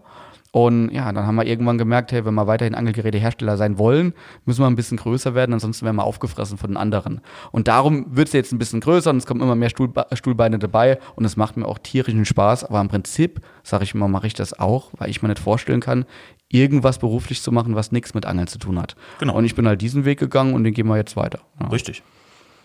Und 0.55 0.89
ja, 0.91 1.11
dann 1.11 1.27
haben 1.27 1.35
wir 1.35 1.45
irgendwann 1.45 1.77
gemerkt, 1.77 2.13
hey, 2.13 2.23
wenn 2.23 2.33
wir 2.33 2.47
weiterhin 2.47 2.75
Angelgerätehersteller 2.75 3.57
sein 3.57 3.77
wollen, 3.77 4.13
müssen 4.45 4.61
wir 4.61 4.67
ein 4.67 4.77
bisschen 4.77 4.95
größer 4.95 5.35
werden, 5.35 5.51
ansonsten 5.51 5.83
werden 5.83 5.97
wir 5.97 6.05
aufgefressen 6.05 6.57
von 6.57 6.69
den 6.69 6.77
anderen. 6.77 7.19
Und 7.51 7.67
darum 7.67 8.15
wird 8.15 8.29
es 8.29 8.33
jetzt 8.33 8.53
ein 8.53 8.57
bisschen 8.57 8.79
größer 8.79 9.09
und 9.09 9.17
es 9.17 9.25
kommen 9.25 9.41
immer 9.41 9.55
mehr 9.55 9.69
Stuhlbe 9.69 10.07
Stuhlbeine 10.13 10.57
dabei 10.57 10.97
und 11.15 11.25
es 11.25 11.35
macht 11.35 11.57
mir 11.57 11.67
auch 11.67 11.77
tierischen 11.77 12.23
Spaß. 12.23 12.63
Aber 12.63 12.79
im 12.79 12.87
Prinzip, 12.87 13.41
sage 13.63 13.83
ich 13.83 13.93
mal, 13.95 14.07
mache 14.07 14.27
ich 14.27 14.33
das 14.33 14.57
auch, 14.57 14.91
weil 14.97 15.09
ich 15.09 15.21
mir 15.21 15.27
nicht 15.27 15.41
vorstellen 15.41 15.81
kann, 15.81 16.05
irgendwas 16.47 16.99
beruflich 16.99 17.41
zu 17.41 17.51
machen, 17.51 17.75
was 17.75 17.91
nichts 17.91 18.13
mit 18.13 18.25
Angeln 18.25 18.47
zu 18.47 18.57
tun 18.57 18.79
hat. 18.79 18.95
Genau. 19.19 19.35
Und 19.35 19.43
ich 19.43 19.55
bin 19.55 19.67
halt 19.67 19.81
diesen 19.81 20.05
Weg 20.05 20.19
gegangen 20.19 20.53
und 20.53 20.63
den 20.63 20.73
gehen 20.73 20.87
wir 20.87 20.95
jetzt 20.95 21.17
weiter. 21.17 21.39
Ja. 21.59 21.67
Richtig. 21.67 22.01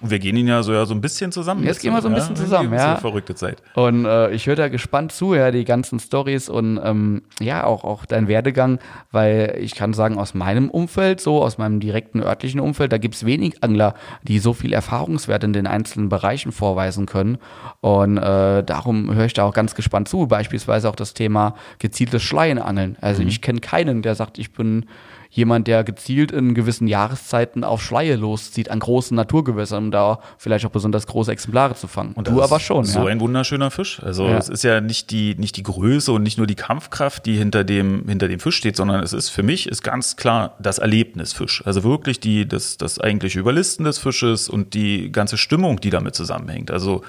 Und 0.00 0.10
wir 0.10 0.18
gehen 0.18 0.36
ihn 0.36 0.48
ja 0.48 0.62
so, 0.62 0.72
ja 0.72 0.86
so 0.86 0.94
ein 0.94 1.00
bisschen 1.00 1.30
zusammen. 1.30 1.62
Jetzt 1.64 1.80
gehen 1.80 1.92
wir 1.92 2.00
so 2.00 2.08
ein 2.08 2.14
bisschen 2.14 2.36
ja? 2.36 2.42
zusammen, 2.42 2.72
ja. 2.72 2.94
So 2.96 3.00
verrückte 3.02 3.34
Zeit. 3.34 3.62
Und 3.74 4.06
äh, 4.06 4.30
ich 4.30 4.46
höre 4.46 4.56
da 4.56 4.68
gespannt 4.68 5.12
zu, 5.12 5.34
ja, 5.34 5.50
die 5.50 5.64
ganzen 5.64 6.00
Stories 6.00 6.48
und 6.48 6.80
ähm, 6.82 7.22
ja, 7.40 7.64
auch, 7.64 7.84
auch 7.84 8.06
dein 8.06 8.26
Werdegang, 8.26 8.78
weil 9.12 9.58
ich 9.60 9.74
kann 9.74 9.92
sagen, 9.92 10.18
aus 10.18 10.32
meinem 10.32 10.70
Umfeld, 10.70 11.20
so 11.20 11.42
aus 11.42 11.58
meinem 11.58 11.80
direkten 11.80 12.22
örtlichen 12.22 12.60
Umfeld, 12.60 12.92
da 12.92 12.98
gibt's 12.98 13.26
wenig 13.26 13.62
Angler, 13.62 13.94
die 14.22 14.38
so 14.38 14.54
viel 14.54 14.72
Erfahrungswert 14.72 15.44
in 15.44 15.52
den 15.52 15.66
einzelnen 15.66 16.08
Bereichen 16.08 16.52
vorweisen 16.52 17.06
können. 17.06 17.38
Und 17.80 18.16
äh, 18.16 18.62
darum 18.62 19.14
höre 19.14 19.26
ich 19.26 19.34
da 19.34 19.44
auch 19.44 19.54
ganz 19.54 19.74
gespannt 19.74 20.08
zu. 20.08 20.26
Beispielsweise 20.26 20.88
auch 20.88 20.96
das 20.96 21.12
Thema 21.12 21.54
gezieltes 21.78 22.22
Schleienangeln. 22.22 22.96
Also 23.00 23.22
ich 23.22 23.42
kenne 23.42 23.60
keinen, 23.60 24.02
der 24.02 24.14
sagt, 24.14 24.38
ich 24.38 24.52
bin 24.52 24.86
jemand, 25.30 25.68
der 25.68 25.84
gezielt 25.84 26.32
in 26.32 26.54
gewissen 26.54 26.88
Jahreszeiten 26.88 27.62
auf 27.62 27.82
Schleie 27.82 28.16
loszieht, 28.16 28.70
an 28.70 28.80
großen 28.80 29.14
Naturgewässern, 29.16 29.84
um 29.84 29.90
da 29.90 30.18
vielleicht 30.38 30.66
auch 30.66 30.70
besonders 30.70 31.06
große 31.06 31.30
Exemplare 31.30 31.76
zu 31.76 31.86
fangen. 31.86 32.12
Und 32.14 32.26
du 32.26 32.42
aber 32.42 32.58
schon, 32.58 32.84
So 32.84 33.00
ja. 33.00 33.06
ein 33.06 33.20
wunderschöner 33.20 33.70
Fisch. 33.70 34.02
Also 34.02 34.26
Ja. 34.26 34.38
es 34.38 34.48
ist 34.48 34.64
ja 34.64 34.80
nicht 34.80 35.10
die, 35.10 35.36
nicht 35.36 35.56
die 35.56 35.62
Größe 35.62 36.10
und 36.10 36.24
nicht 36.24 36.36
nur 36.36 36.48
die 36.48 36.56
Kampfkraft, 36.56 37.26
die 37.26 37.36
hinter 37.36 37.62
dem, 37.62 38.08
hinter 38.08 38.26
dem 38.26 38.40
Fisch 38.40 38.56
steht, 38.56 38.76
sondern 38.76 39.02
es 39.04 39.12
ist 39.12 39.28
für 39.28 39.44
mich 39.44 39.68
ist 39.68 39.82
ganz 39.82 40.16
klar 40.16 40.56
das 40.58 40.78
Erlebnis 40.78 41.32
Fisch. 41.32 41.62
Also 41.64 41.84
wirklich 41.84 42.18
die, 42.18 42.48
das, 42.48 42.76
das 42.76 42.98
eigentliche 42.98 43.38
Überlisten 43.38 43.84
des 43.84 43.98
Fisches 43.98 44.48
und 44.48 44.74
die 44.74 45.12
ganze 45.12 45.38
Stimmung, 45.38 45.80
die 45.80 45.90
damit 45.90 46.16
zusammenhängt. 46.16 46.72
Also 46.72 47.02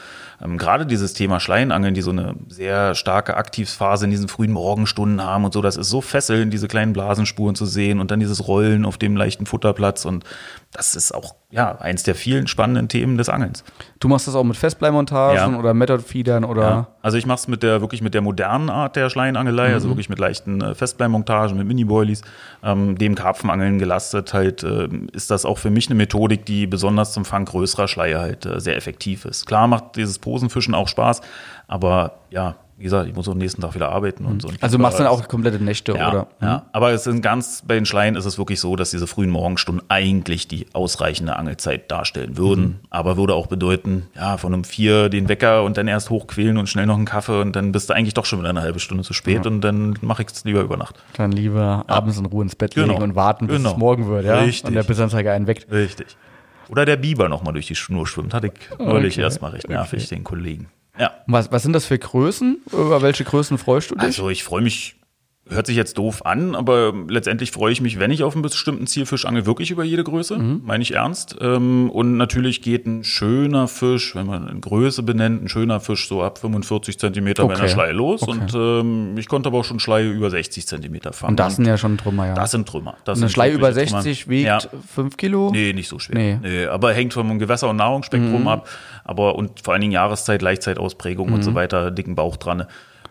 ähm, 0.44 0.58
gerade 0.58 0.86
dieses 0.86 1.14
Thema 1.14 1.40
Schleienangeln, 1.40 1.94
die 1.94 2.02
so 2.02 2.12
eine 2.12 2.36
sehr 2.50 2.94
starke 2.96 3.36
Aktivphase 3.38 4.06
in 4.06 4.12
diesen 4.12 4.28
frühen 4.28 4.52
Morgenstunden 4.52 5.24
haben 5.24 5.46
und 5.46 5.54
so, 5.54 5.62
das 5.62 5.78
ist 5.78 5.90
so 5.90 6.02
fesselnd, 6.02 6.54
diese 6.54 6.68
kleinen 6.68 6.94
Blasenspuren 6.94 7.56
zu 7.56 7.66
sehen 7.66 8.00
und 8.00 8.11
und 8.12 8.20
dann 8.20 8.20
dieses 8.20 8.48
Rollen 8.48 8.86
auf 8.86 8.98
dem 8.98 9.16
leichten 9.16 9.46
Futterplatz 9.46 10.04
und 10.06 10.26
das 10.74 10.96
ist 10.96 11.14
auch 11.14 11.36
ja 11.50 11.78
eins 11.80 12.04
der 12.04 12.16
vielen 12.16 12.48
spannenden 12.48 12.88
Themen 12.88 13.18
des 13.18 13.28
Angelns. 13.30 13.64
Du 14.00 14.08
machst 14.08 14.28
das 14.28 14.36
auch 14.36 14.44
mit 14.44 14.56
Festbleimontagen 14.58 15.54
Ja. 15.54 15.60
oder 15.60 15.74
Method-Feedern 15.74 16.44
oder 16.46 16.62
Ja. 16.62 16.88
Also 17.02 17.18
ich 17.18 17.26
mache 17.26 17.38
es 17.40 17.48
mit 17.48 17.64
der 17.64 17.82
wirklich 17.82 18.02
mit 18.02 18.14
der 18.14 18.22
modernen 18.22 18.70
Art 18.70 18.96
der 18.96 19.10
Schleienangelei, 19.10 19.74
also 19.74 19.90
wirklich 19.90 20.10
mit 20.10 20.20
leichten 20.20 20.62
äh, 20.62 20.76
Festbleimontagen, 20.76 21.58
mit 21.58 21.68
Mini-Boilies, 21.68 22.22
ähm, 22.64 22.98
dem 22.98 23.16
Karpfenangeln 23.16 23.80
gelastet. 23.80 24.34
Halt 24.34 24.64
ähm, 24.64 25.08
ist 25.14 25.32
das 25.32 25.46
auch 25.46 25.58
für 25.58 25.70
mich 25.72 25.88
eine 25.88 25.96
Methodik, 25.96 26.46
die 26.46 26.68
besonders 26.68 27.14
zum 27.14 27.26
Fang 27.26 27.46
größerer 27.46 27.88
Schleie 27.88 28.20
halt 28.20 28.46
äh, 28.46 28.60
sehr 28.60 28.76
effektiv 28.78 29.26
ist. 29.26 29.46
Klar 29.46 29.68
macht 29.68 29.96
dieses 29.96 30.20
Posenfischen 30.20 30.74
auch 30.76 30.88
Spaß, 30.88 31.22
aber 31.68 32.20
ja, 32.30 32.56
wie 32.82 32.86
gesagt, 32.86 33.08
ich 33.08 33.14
muss 33.16 33.28
auch 33.28 33.34
am 33.34 33.38
nächsten 33.38 33.62
Tag 33.62 33.76
wieder 33.76 33.90
arbeiten 33.92 34.26
und 34.26 34.42
so. 34.42 34.50
also 34.60 34.78
du 34.78 34.82
machst 34.82 35.00
dann 35.00 35.06
auch 35.06 35.28
komplette 35.28 35.64
Nächte 35.64 35.94
ja, 35.94 36.10
oder 36.10 36.28
ja. 36.42 36.66
Aber 36.72 36.90
es 36.92 37.04
sind 37.04 37.22
ganz, 37.22 37.62
bei 37.64 37.76
den 37.76 37.86
Schleien 37.86 38.16
ist 38.16 38.26
es 38.26 38.40
wirklich 38.40 38.60
so, 38.60 38.76
dass 38.76 38.90
diese 38.90 39.06
frühen 39.06 39.30
Morgenstunden 39.30 39.86
eigentlich 39.88 40.48
die 40.48 40.66
ausreichende 40.74 41.36
Angelzeit 41.36 41.92
darstellen 41.92 42.38
würden. 42.38 42.64
Mhm. 42.66 42.76
Aber 42.90 43.18
würde 43.18 43.36
auch 43.36 43.46
bedeuten, 43.46 44.08
ja, 44.16 44.38
von 44.38 44.52
um 44.56 44.64
vier 44.64 45.10
den 45.10 45.30
Wecker 45.30 45.62
und 45.64 45.78
dann 45.78 45.88
erst 45.88 46.10
hochquälen 46.10 46.58
und 46.58 46.70
schnell 46.70 46.88
noch 46.88 46.96
einen 46.98 47.06
Kaffee 47.06 47.40
und 47.40 47.56
dann 47.56 47.72
bist 47.72 47.88
du 47.92 47.94
eigentlich 47.94 48.16
doch 48.16 48.26
schon 48.26 48.40
wieder 48.40 48.50
eine 48.50 48.62
halbe 48.62 48.80
Stunde 48.80 49.04
zu 49.04 49.14
spät 49.14 49.46
und 49.46 49.62
dann 49.62 49.94
mache 50.02 50.24
ich 50.24 50.30
es 50.32 50.44
lieber 50.44 50.62
über 50.62 50.76
Nacht. 50.76 50.96
dann 51.18 51.32
lieber 51.32 51.84
abends 51.86 52.18
in 52.18 52.26
Ruhe 52.26 52.42
ins 52.44 52.56
Bett 52.56 52.74
Genau. 52.74 52.94
legen 52.94 53.04
und 53.04 53.16
warten, 53.16 53.46
bis 53.46 53.58
Genau. 53.58 53.70
es 53.74 53.78
morgen 53.78 54.08
wird, 54.08 54.26
ja? 54.26 54.40
Richtig. 54.40 54.66
Und 54.68 54.74
der 54.74 54.82
Bissanzeiger 54.84 55.34
einen 55.34 55.46
weckt. 55.46 55.72
Richtig. 55.72 56.18
Oder 56.70 56.86
der 56.86 56.96
Biber 56.96 57.30
nochmal 57.30 57.54
durch 57.54 57.68
die 57.68 57.76
Schnur 57.76 58.08
schwimmt. 58.08 58.34
Hatte 58.34 58.48
ich 58.48 58.80
neulich 58.80 59.14
Okay. 59.16 59.22
erstmal 59.22 59.52
recht 59.52 59.70
nervig, 59.70 60.08
den 60.10 60.24
Kollegen. 60.24 60.70
Ja. 61.00 61.12
Was, 61.28 61.52
was 61.52 61.64
sind 61.64 61.74
das 61.74 61.86
für 61.86 61.98
Größen? 61.98 62.62
Über 62.72 63.02
welche 63.02 63.24
Größen 63.24 63.58
freust 63.58 63.92
du 63.92 63.96
dich? 63.96 64.04
Also 64.04 64.30
ich 64.30 64.44
freue 64.44 64.62
mich, 64.62 64.96
hört 65.50 65.66
sich 65.68 65.76
jetzt 65.76 65.98
doof 65.98 66.26
an, 66.26 66.56
aber 66.56 66.94
letztendlich 67.10 67.52
freue 67.52 67.74
ich 67.74 67.82
mich, 67.82 68.00
wenn 68.00 68.10
ich 68.12 68.24
auf 68.24 68.36
einen 68.36 68.42
bestimmten 68.42 68.88
Zielfisch 68.88 69.26
angel, 69.26 69.46
wirklich 69.46 69.72
über 69.72 69.84
jede 69.84 70.04
Größe, 70.04 70.38
meine 70.38 70.82
ich 70.82 70.94
ernst. 70.94 71.36
Ähm, 71.42 71.90
Und 71.90 72.16
natürlich 72.16 72.62
geht 72.62 72.86
ein 72.86 73.04
schöner 73.04 73.68
Fisch, 73.68 74.16
wenn 74.16 74.28
man 74.28 74.48
in 74.48 74.62
Größe 74.62 75.04
benennt, 75.04 75.44
ein 75.44 75.50
schöner 75.50 75.80
Fisch 75.82 76.08
so 76.08 76.24
ab 76.24 76.38
45 76.38 76.98
Zentimeter 77.00 77.44
bei 77.46 77.54
Okay. 77.54 77.62
einer 77.64 77.70
Schleie 77.70 77.92
los. 77.92 78.22
Okay. 78.22 78.32
Und 78.32 78.54
ähm, 78.56 79.18
ich 79.18 79.28
konnte 79.28 79.48
aber 79.50 79.58
auch 79.60 79.66
schon 79.66 79.80
Schleie 79.82 80.10
über 80.10 80.30
60 80.30 80.68
Zentimeter 80.68 81.12
fangen. 81.12 81.32
und 81.32 81.40
das 81.40 81.56
sind 81.58 81.66
ja 81.66 81.78
schon 81.78 81.98
Trümmer, 81.98 82.28
ja. 82.28 82.34
das 82.34 82.52
sind 82.52 82.66
Trümmer. 82.70 82.96
Das 83.04 83.18
Eine 83.18 83.28
sind 83.28 83.32
Schleie 83.34 83.52
über 83.54 83.68
wirkliche 83.76 83.88
Trümmer. 83.88 84.04
60 84.04 84.30
wiegt 84.30 84.46
Ja. 84.48 84.60
5 84.94 85.18
Kilo? 85.18 85.50
Nee, 85.52 85.74
nicht 85.74 85.90
so 85.90 86.00
schwer. 86.00 86.18
Nee. 86.18 86.40
Nee. 86.42 86.66
aber 86.68 86.94
hängt 86.94 87.14
vom 87.14 87.40
Gewässer- 87.40 87.70
und 87.70 87.78
Nahrungsspektrum 87.78 88.48
ab. 88.48 88.70
Aber 89.04 89.36
und 89.36 89.62
vor 89.62 89.74
allen 89.74 89.82
Dingen 89.82 89.94
Jahreszeit, 89.94 90.42
Leichtzeitausprägung 90.42 91.32
und 91.34 91.44
so 91.44 91.54
weiter, 91.56 91.92
dicken 91.92 92.16
Bauch 92.16 92.38
dran. 92.38 92.66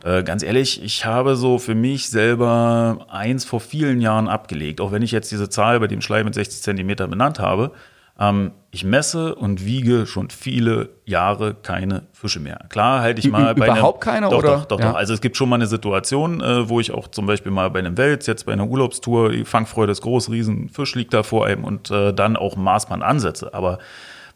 Äh, 0.04 0.22
ganz 0.22 0.42
ehrlich, 0.42 0.82
ich 0.82 1.04
habe 1.04 1.36
so 1.36 1.58
für 1.58 1.74
mich 1.74 2.08
selber 2.08 3.06
eins 3.10 3.44
vor 3.44 3.60
vielen 3.60 4.00
Jahren 4.00 4.28
abgelegt, 4.28 4.80
auch 4.80 4.92
wenn 4.92 5.02
ich 5.02 5.12
jetzt 5.12 5.30
diese 5.30 5.50
Zahl 5.50 5.78
bei 5.80 5.88
dem 5.88 6.00
Schleim 6.00 6.24
mit 6.24 6.34
60 6.34 6.62
Zentimeter 6.62 7.06
benannt 7.06 7.38
habe. 7.38 7.72
Ähm, 8.18 8.52
ich 8.70 8.84
messe 8.84 9.34
und 9.34 9.64
wiege 9.66 10.06
schon 10.06 10.30
viele 10.30 10.90
Jahre 11.04 11.54
keine 11.54 12.02
Fische 12.12 12.38
mehr. 12.40 12.60
Klar 12.68 13.00
halte 13.02 13.18
ich 13.18 13.26
Ü- 13.26 13.30
mal 13.30 13.54
bei 13.54 13.66
überhaupt 13.66 14.00
keine, 14.02 14.28
doch, 14.30 14.38
oder? 14.38 14.48
Doch, 14.58 14.64
doch, 14.66 14.80
Ja. 14.80 14.90
doch. 14.90 14.96
Also 14.96 15.12
es 15.12 15.20
gibt 15.20 15.36
schon 15.36 15.48
mal 15.48 15.56
eine 15.56 15.66
Situation, 15.66 16.40
äh, 16.40 16.68
wo 16.68 16.80
ich 16.80 16.92
auch 16.92 17.08
zum 17.08 17.26
Beispiel 17.26 17.50
mal 17.52 17.68
bei 17.70 17.80
einem 17.80 17.98
Wels, 17.98 18.26
jetzt 18.26 18.46
bei 18.46 18.52
einer 18.52 18.66
Urlaubstour, 18.66 19.30
die 19.32 19.44
Fangfreude 19.44 19.92
ist 19.92 20.00
groß, 20.02 20.30
riesen 20.30 20.68
Fisch 20.68 20.94
liegt 20.94 21.12
da 21.12 21.22
vor 21.22 21.46
einem 21.46 21.64
und 21.64 21.90
äh, 21.90 22.12
dann 22.14 22.36
auch 22.36 22.56
Maßband 22.56 23.02
ansetze. 23.02 23.52
Aber 23.54 23.78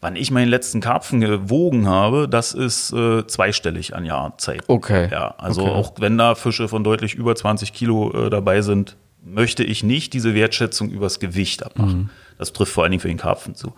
wann 0.05 0.15
ich 0.15 0.29
meinen 0.29 0.49
letzten 0.49 0.81
Karpfen 0.81 1.19
gewogen 1.19 1.87
habe, 1.87 2.29
das 2.29 2.53
ist 2.53 2.93
äh, 2.93 3.25
zweistellig 3.25 3.95
an 3.95 4.05
Jahrzeit. 4.05 4.61
Okay. 4.67 5.09
Ja, 5.11 5.33
also 5.39 5.63
Okay. 5.63 5.71
auch 5.71 5.93
wenn 5.97 6.15
da 6.19 6.35
Fische 6.35 6.67
von 6.67 6.83
deutlich 6.83 7.15
über 7.15 7.35
20 7.35 7.73
Kilo 7.73 8.27
äh, 8.27 8.29
dabei 8.29 8.61
sind, 8.61 8.97
möchte 9.23 9.63
ich 9.63 9.83
nicht 9.83 10.13
diese 10.13 10.35
Wertschätzung 10.35 10.91
übers 10.91 11.19
Gewicht 11.19 11.65
abmachen. 11.65 11.97
Mhm. 11.97 12.09
Das 12.37 12.53
trifft 12.53 12.71
vor 12.71 12.83
allen 12.83 12.91
Dingen 12.91 13.01
für 13.01 13.07
den 13.07 13.17
Karpfen 13.17 13.55
zu. 13.55 13.73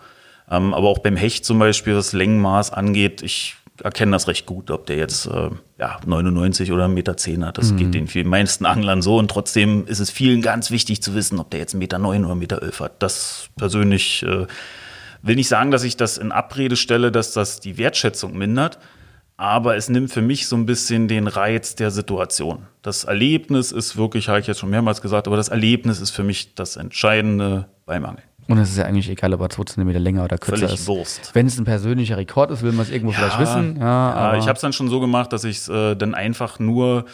Ähm, 0.50 0.74
aber 0.74 0.88
auch 0.88 0.98
beim 0.98 1.16
Hecht 1.16 1.46
zum 1.46 1.58
Beispiel, 1.58 1.96
was 1.96 2.12
Längenmaß 2.12 2.74
angeht, 2.74 3.22
ich 3.22 3.56
erkenne 3.82 4.12
das 4.12 4.28
recht 4.28 4.44
gut, 4.44 4.70
ob 4.70 4.84
der 4.84 4.96
jetzt 4.96 5.24
äh, 5.28 5.48
ja, 5.78 5.98
99 6.04 6.72
oder 6.72 6.84
1,10 6.84 6.88
Meter 6.90 7.12
hat. 7.46 7.56
Mhm. 7.56 7.60
Das 7.62 7.74
geht 7.74 7.94
den 7.94 8.06
vielen 8.06 8.28
meisten 8.28 8.66
Anglern 8.66 9.00
so. 9.00 9.16
Und 9.16 9.30
trotzdem 9.30 9.86
ist 9.86 10.00
es 10.00 10.10
vielen 10.10 10.42
ganz 10.42 10.70
wichtig 10.70 11.02
zu 11.02 11.14
wissen, 11.14 11.38
ob 11.38 11.48
der 11.48 11.60
jetzt 11.60 11.74
1,9 11.74 11.78
Meter 11.78 11.96
oder 12.00 12.12
1,11 12.12 12.34
Meter 12.34 12.60
hat. 12.80 13.02
Das 13.02 13.48
persönlich 13.56 14.22
äh, 14.24 14.46
will 15.22 15.36
nicht 15.36 15.48
sagen, 15.48 15.70
dass 15.70 15.84
ich 15.84 15.96
das 15.96 16.18
in 16.18 16.32
Abrede 16.32 16.76
stelle, 16.76 17.12
dass 17.12 17.32
das 17.32 17.60
die 17.60 17.78
Wertschätzung 17.78 18.36
mindert. 18.36 18.78
Aber 19.36 19.76
es 19.76 19.88
nimmt 19.88 20.10
für 20.10 20.20
mich 20.20 20.48
so 20.48 20.56
ein 20.56 20.66
bisschen 20.66 21.06
den 21.06 21.28
Reiz 21.28 21.76
der 21.76 21.92
Situation. 21.92 22.66
Das 22.82 23.04
Erlebnis 23.04 23.70
ist 23.70 23.96
wirklich, 23.96 24.28
habe 24.28 24.40
ich 24.40 24.48
jetzt 24.48 24.58
schon 24.58 24.70
mehrmals 24.70 25.00
gesagt, 25.00 25.28
aber 25.28 25.36
das 25.36 25.48
Erlebnis 25.48 26.00
ist 26.00 26.10
für 26.10 26.24
mich 26.24 26.56
das 26.56 26.76
Entscheidende 26.76 27.66
beim 27.86 28.04
Angeln. 28.04 28.24
Und 28.48 28.58
es 28.58 28.70
ist 28.70 28.78
ja 28.78 28.84
eigentlich 28.84 29.08
egal, 29.10 29.34
ob 29.34 29.42
er 29.42 29.50
2 29.50 29.62
cm 29.64 29.90
länger 29.90 30.24
oder 30.24 30.38
kürzer 30.38 30.66
Völlig 30.66 30.80
ist. 30.80 30.86
Wurst. 30.88 31.30
Wenn 31.34 31.46
es 31.46 31.58
ein 31.58 31.64
persönlicher 31.64 32.16
Rekord 32.16 32.50
ist, 32.50 32.62
will 32.62 32.72
man 32.72 32.86
es 32.86 32.90
irgendwo 32.90 33.12
vielleicht 33.12 33.38
wissen. 33.38 33.76
Ja, 33.78 34.32
ja 34.32 34.38
ich 34.38 34.48
habe 34.48 34.54
es 34.54 34.62
dann 34.62 34.72
schon 34.72 34.88
so 34.88 35.00
gemacht, 35.00 35.32
dass 35.32 35.44
ich 35.44 35.58
es 35.58 35.68
äh, 35.68 35.94
dann 35.94 36.14
einfach 36.14 36.58
nur 36.58 37.04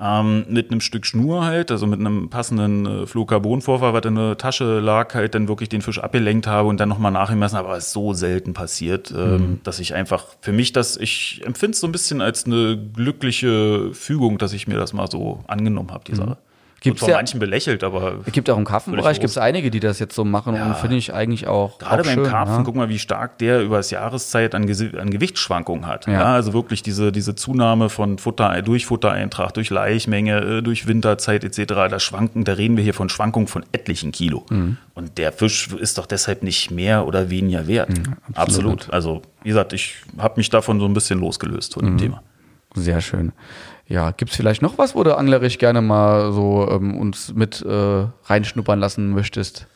ähm, 0.00 0.44
mit 0.48 0.70
einem 0.70 0.80
Stück 0.80 1.06
Schnur 1.06 1.44
halt, 1.44 1.70
also 1.70 1.86
mit 1.86 2.00
einem 2.00 2.28
passenden 2.30 2.86
äh, 2.86 3.06
Fluorcarbonvorfall, 3.06 3.92
was 3.92 4.04
in 4.04 4.16
der 4.16 4.36
Tasche 4.36 4.80
lag, 4.80 5.14
halt 5.14 5.34
dann 5.34 5.46
wirklich 5.48 5.68
den 5.68 5.82
Fisch 5.82 5.98
abgelenkt 6.00 6.46
habe 6.46 6.68
und 6.68 6.78
dann 6.80 6.88
nochmal 6.88 7.12
nachgemessen 7.12 7.56
habe. 7.58 7.68
Aber 7.68 7.76
es 7.76 7.86
ist 7.86 7.92
so 7.92 8.12
selten 8.12 8.54
passiert, 8.54 9.12
ähm, 9.16 9.34
Mhm. 9.34 9.60
dass 9.62 9.78
ich 9.78 9.94
einfach 9.94 10.26
für 10.40 10.52
mich 10.52 10.72
das, 10.72 10.96
ich 10.96 11.42
empfinde 11.44 11.72
es 11.74 11.80
so 11.80 11.86
ein 11.86 11.92
bisschen 11.92 12.20
als 12.20 12.44
eine 12.46 12.76
glückliche 12.78 13.90
Fügung, 13.92 14.38
dass 14.38 14.52
ich 14.52 14.66
mir 14.66 14.76
das 14.76 14.92
mal 14.92 15.10
so 15.10 15.44
angenommen 15.46 15.90
habe, 15.92 16.04
die 16.06 16.14
Sache. 16.14 16.30
Mhm. 16.30 16.36
Gibt's 16.36 16.53
Wird 16.84 16.98
von 17.00 17.08
ja- 17.08 17.16
manchen 17.16 17.40
belächelt, 17.40 17.82
aber 17.84 18.18
es 18.26 18.32
gibt 18.32 18.48
auch 18.50 18.56
im 18.58 18.64
Karpfenbereich 18.64 19.18
gibt 19.20 19.30
es 19.30 19.38
einige, 19.38 19.70
die 19.70 19.80
das 19.80 19.98
jetzt 19.98 20.14
so 20.14 20.24
machen 20.24 20.60
und 20.60 20.76
finde 20.76 20.96
ich 20.96 21.12
eigentlich 21.14 21.46
auch 21.46 21.78
Gerade 21.78 22.02
auch 22.02 22.06
beim 22.06 22.14
schön, 22.14 22.24
Karpfen, 22.24 22.56
ja. 22.56 22.62
guck 22.62 22.76
mal, 22.76 22.88
wie 22.88 22.98
stark 22.98 23.38
der 23.38 23.62
über 23.62 23.78
das 23.78 23.90
Jahreszeit 23.90 24.54
an, 24.54 24.62
an 24.64 25.10
Gewichtsschwankungen 25.10 25.86
hat. 25.86 26.06
Ja. 26.06 26.12
Ja. 26.12 26.24
also 26.34 26.52
wirklich 26.52 26.82
diese, 26.82 27.10
diese 27.12 27.34
Zunahme 27.34 27.88
von 27.88 28.18
Futter, 28.18 28.60
durch 28.62 28.86
Futtereintrag, 28.86 29.54
durch 29.54 29.70
Laichmenge, 29.70 30.38
äh, 30.58 30.62
durch 30.62 30.86
Winterzeit 30.86 31.44
etc. 31.44 31.88
Das 31.90 32.02
Schwanken, 32.02 32.44
da 32.44 32.52
reden 32.54 32.76
wir 32.76 32.84
hier 32.84 32.94
von 32.94 33.08
Schwankungen 33.08 33.46
von 33.48 33.64
etlichen 33.72 34.12
Kilo. 34.12 34.44
Mhm. 34.50 34.76
Und 34.94 35.18
der 35.18 35.32
Fisch 35.32 35.68
ist 35.72 35.98
doch 35.98 36.06
deshalb 36.06 36.42
nicht 36.42 36.70
mehr 36.70 37.06
oder 37.06 37.30
weniger 37.30 37.66
wert. 37.66 37.90
Mhm, 37.90 38.14
absolut. 38.34 38.90
Also, 38.92 39.22
wie 39.42 39.48
gesagt, 39.48 39.72
ich 39.72 39.96
habe 40.18 40.34
mich 40.36 40.50
davon 40.50 40.78
so 40.80 40.86
ein 40.86 40.94
bisschen 40.94 41.18
losgelöst 41.20 41.74
von 41.74 41.84
Mhm. 41.84 41.88
dem 41.88 41.98
Thema. 41.98 42.22
Sehr 42.74 43.00
schön. 43.00 43.32
Ja, 43.86 44.12
gibt 44.12 44.30
es 44.30 44.36
vielleicht 44.36 44.62
noch 44.62 44.78
was, 44.78 44.94
wo 44.94 45.02
du 45.02 45.16
anglerisch 45.16 45.58
gerne 45.58 45.82
mal 45.82 46.32
so 46.32 46.68
ähm, 46.70 46.96
uns 46.96 47.34
mit 47.34 47.62
äh, 47.62 48.06
reinschnuppern 48.24 48.80
lassen 48.80 49.10
möchtest? 49.10 49.66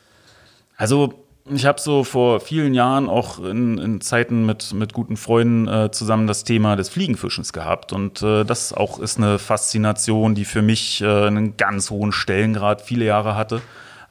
Also 0.77 1.25
ich 1.51 1.65
habe 1.65 1.79
so 1.79 2.03
vor 2.03 2.39
vielen 2.39 2.73
Jahren 2.73 3.09
auch 3.09 3.39
in, 3.39 3.77
in 3.77 4.01
Zeiten 4.01 4.45
mit, 4.45 4.73
mit 4.73 4.93
guten 4.93 5.17
Freunden 5.17 5.67
äh, 5.67 5.91
zusammen 5.91 6.27
das 6.27 6.43
Thema 6.43 6.75
des 6.75 6.89
Fliegenfischens 6.89 7.53
gehabt. 7.53 7.91
Und 7.91 8.21
äh, 8.21 8.43
das 8.43 8.73
auch 8.73 8.99
ist 8.99 9.17
eine 9.17 9.39
Faszination, 9.39 10.35
die 10.35 10.45
für 10.45 10.61
mich 10.61 11.01
äh, 11.01 11.27
einen 11.27 11.57
ganz 11.57 11.89
hohen 11.89 12.11
Stellengrad 12.11 12.81
viele 12.81 13.05
Jahre 13.05 13.35
hatte. 13.35 13.61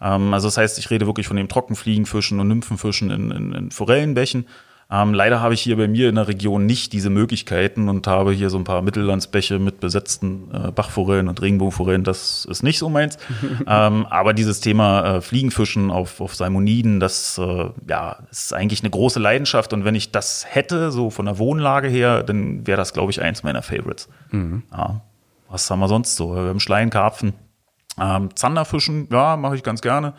Ähm, 0.01 0.34
also 0.34 0.49
das 0.49 0.57
heißt, 0.57 0.78
ich 0.78 0.90
rede 0.90 1.07
wirklich 1.07 1.28
von 1.28 1.36
dem 1.36 1.49
Trockenfliegenfischen 1.49 2.40
und 2.40 2.49
Nymphenfischen 2.49 3.11
in, 3.11 3.30
in, 3.30 3.53
in 3.53 3.70
Forellenbächen. 3.70 4.46
Ähm, 4.91 5.12
leider 5.12 5.43
habe 5.43 5.53
ich 5.53 5.61
hier 5.61 5.76
bei 5.76 5.86
mir 5.86 6.09
in 6.09 6.14
der 6.14 6.28
Region 6.28 6.64
nicht 6.64 6.95
diese 6.95 7.11
Möglichkeiten 7.11 7.91
und 7.91 8.07
habe 8.07 8.32
hier 8.32 8.49
so 8.49 8.57
ein 8.57 8.64
paar 8.64 8.80
Mittellandsbäche 8.80 9.59
mit 9.59 9.80
besetzten 9.80 10.51
äh, 10.51 10.72
Bachforellen 10.72 11.28
und 11.28 11.43
Regenbogenforellen. 11.43 12.05
Das 12.05 12.47
ist 12.47 12.62
nicht 12.62 12.78
so 12.78 12.89
meins. 12.89 13.18
ähm, 13.66 14.07
aber 14.07 14.32
dieses 14.32 14.61
Thema 14.61 15.16
äh, 15.16 15.20
Fliegenfischen 15.20 15.91
auf, 15.91 16.22
auf 16.22 16.34
Salmoniden, 16.34 17.01
das 17.01 17.36
äh, 17.36 17.66
ja, 17.86 18.16
ist 18.30 18.55
eigentlich 18.55 18.80
eine 18.80 18.89
große 18.89 19.20
Leidenschaft. 19.20 19.74
Und 19.74 19.84
wenn 19.84 19.95
ich 19.95 20.11
das 20.11 20.47
hätte, 20.49 20.91
so 20.91 21.11
von 21.11 21.26
der 21.26 21.39
Wohnlage 21.39 21.89
her, 21.89 22.22
dann 22.22 22.66
wäre 22.66 22.78
das, 22.78 22.95
glaube 22.95 23.11
ich, 23.11 23.20
eins 23.20 23.43
meiner 23.43 23.61
Favorites. 23.61 24.09
Ja. 24.72 25.03
Was 25.51 25.70
haben 25.70 25.80
wir 25.80 25.89
sonst 25.89 26.16
so? 26.16 26.34
Wir 26.34 26.45
haben 26.45 26.61
Schleien, 26.61 26.89
Karpfen. 26.89 27.34
Ähm, 28.01 28.34
Zanderfischen, 28.34 29.09
ja, 29.12 29.36
mache 29.36 29.57
ich 29.57 29.62
ganz 29.62 29.82
gerne. 29.82 30.14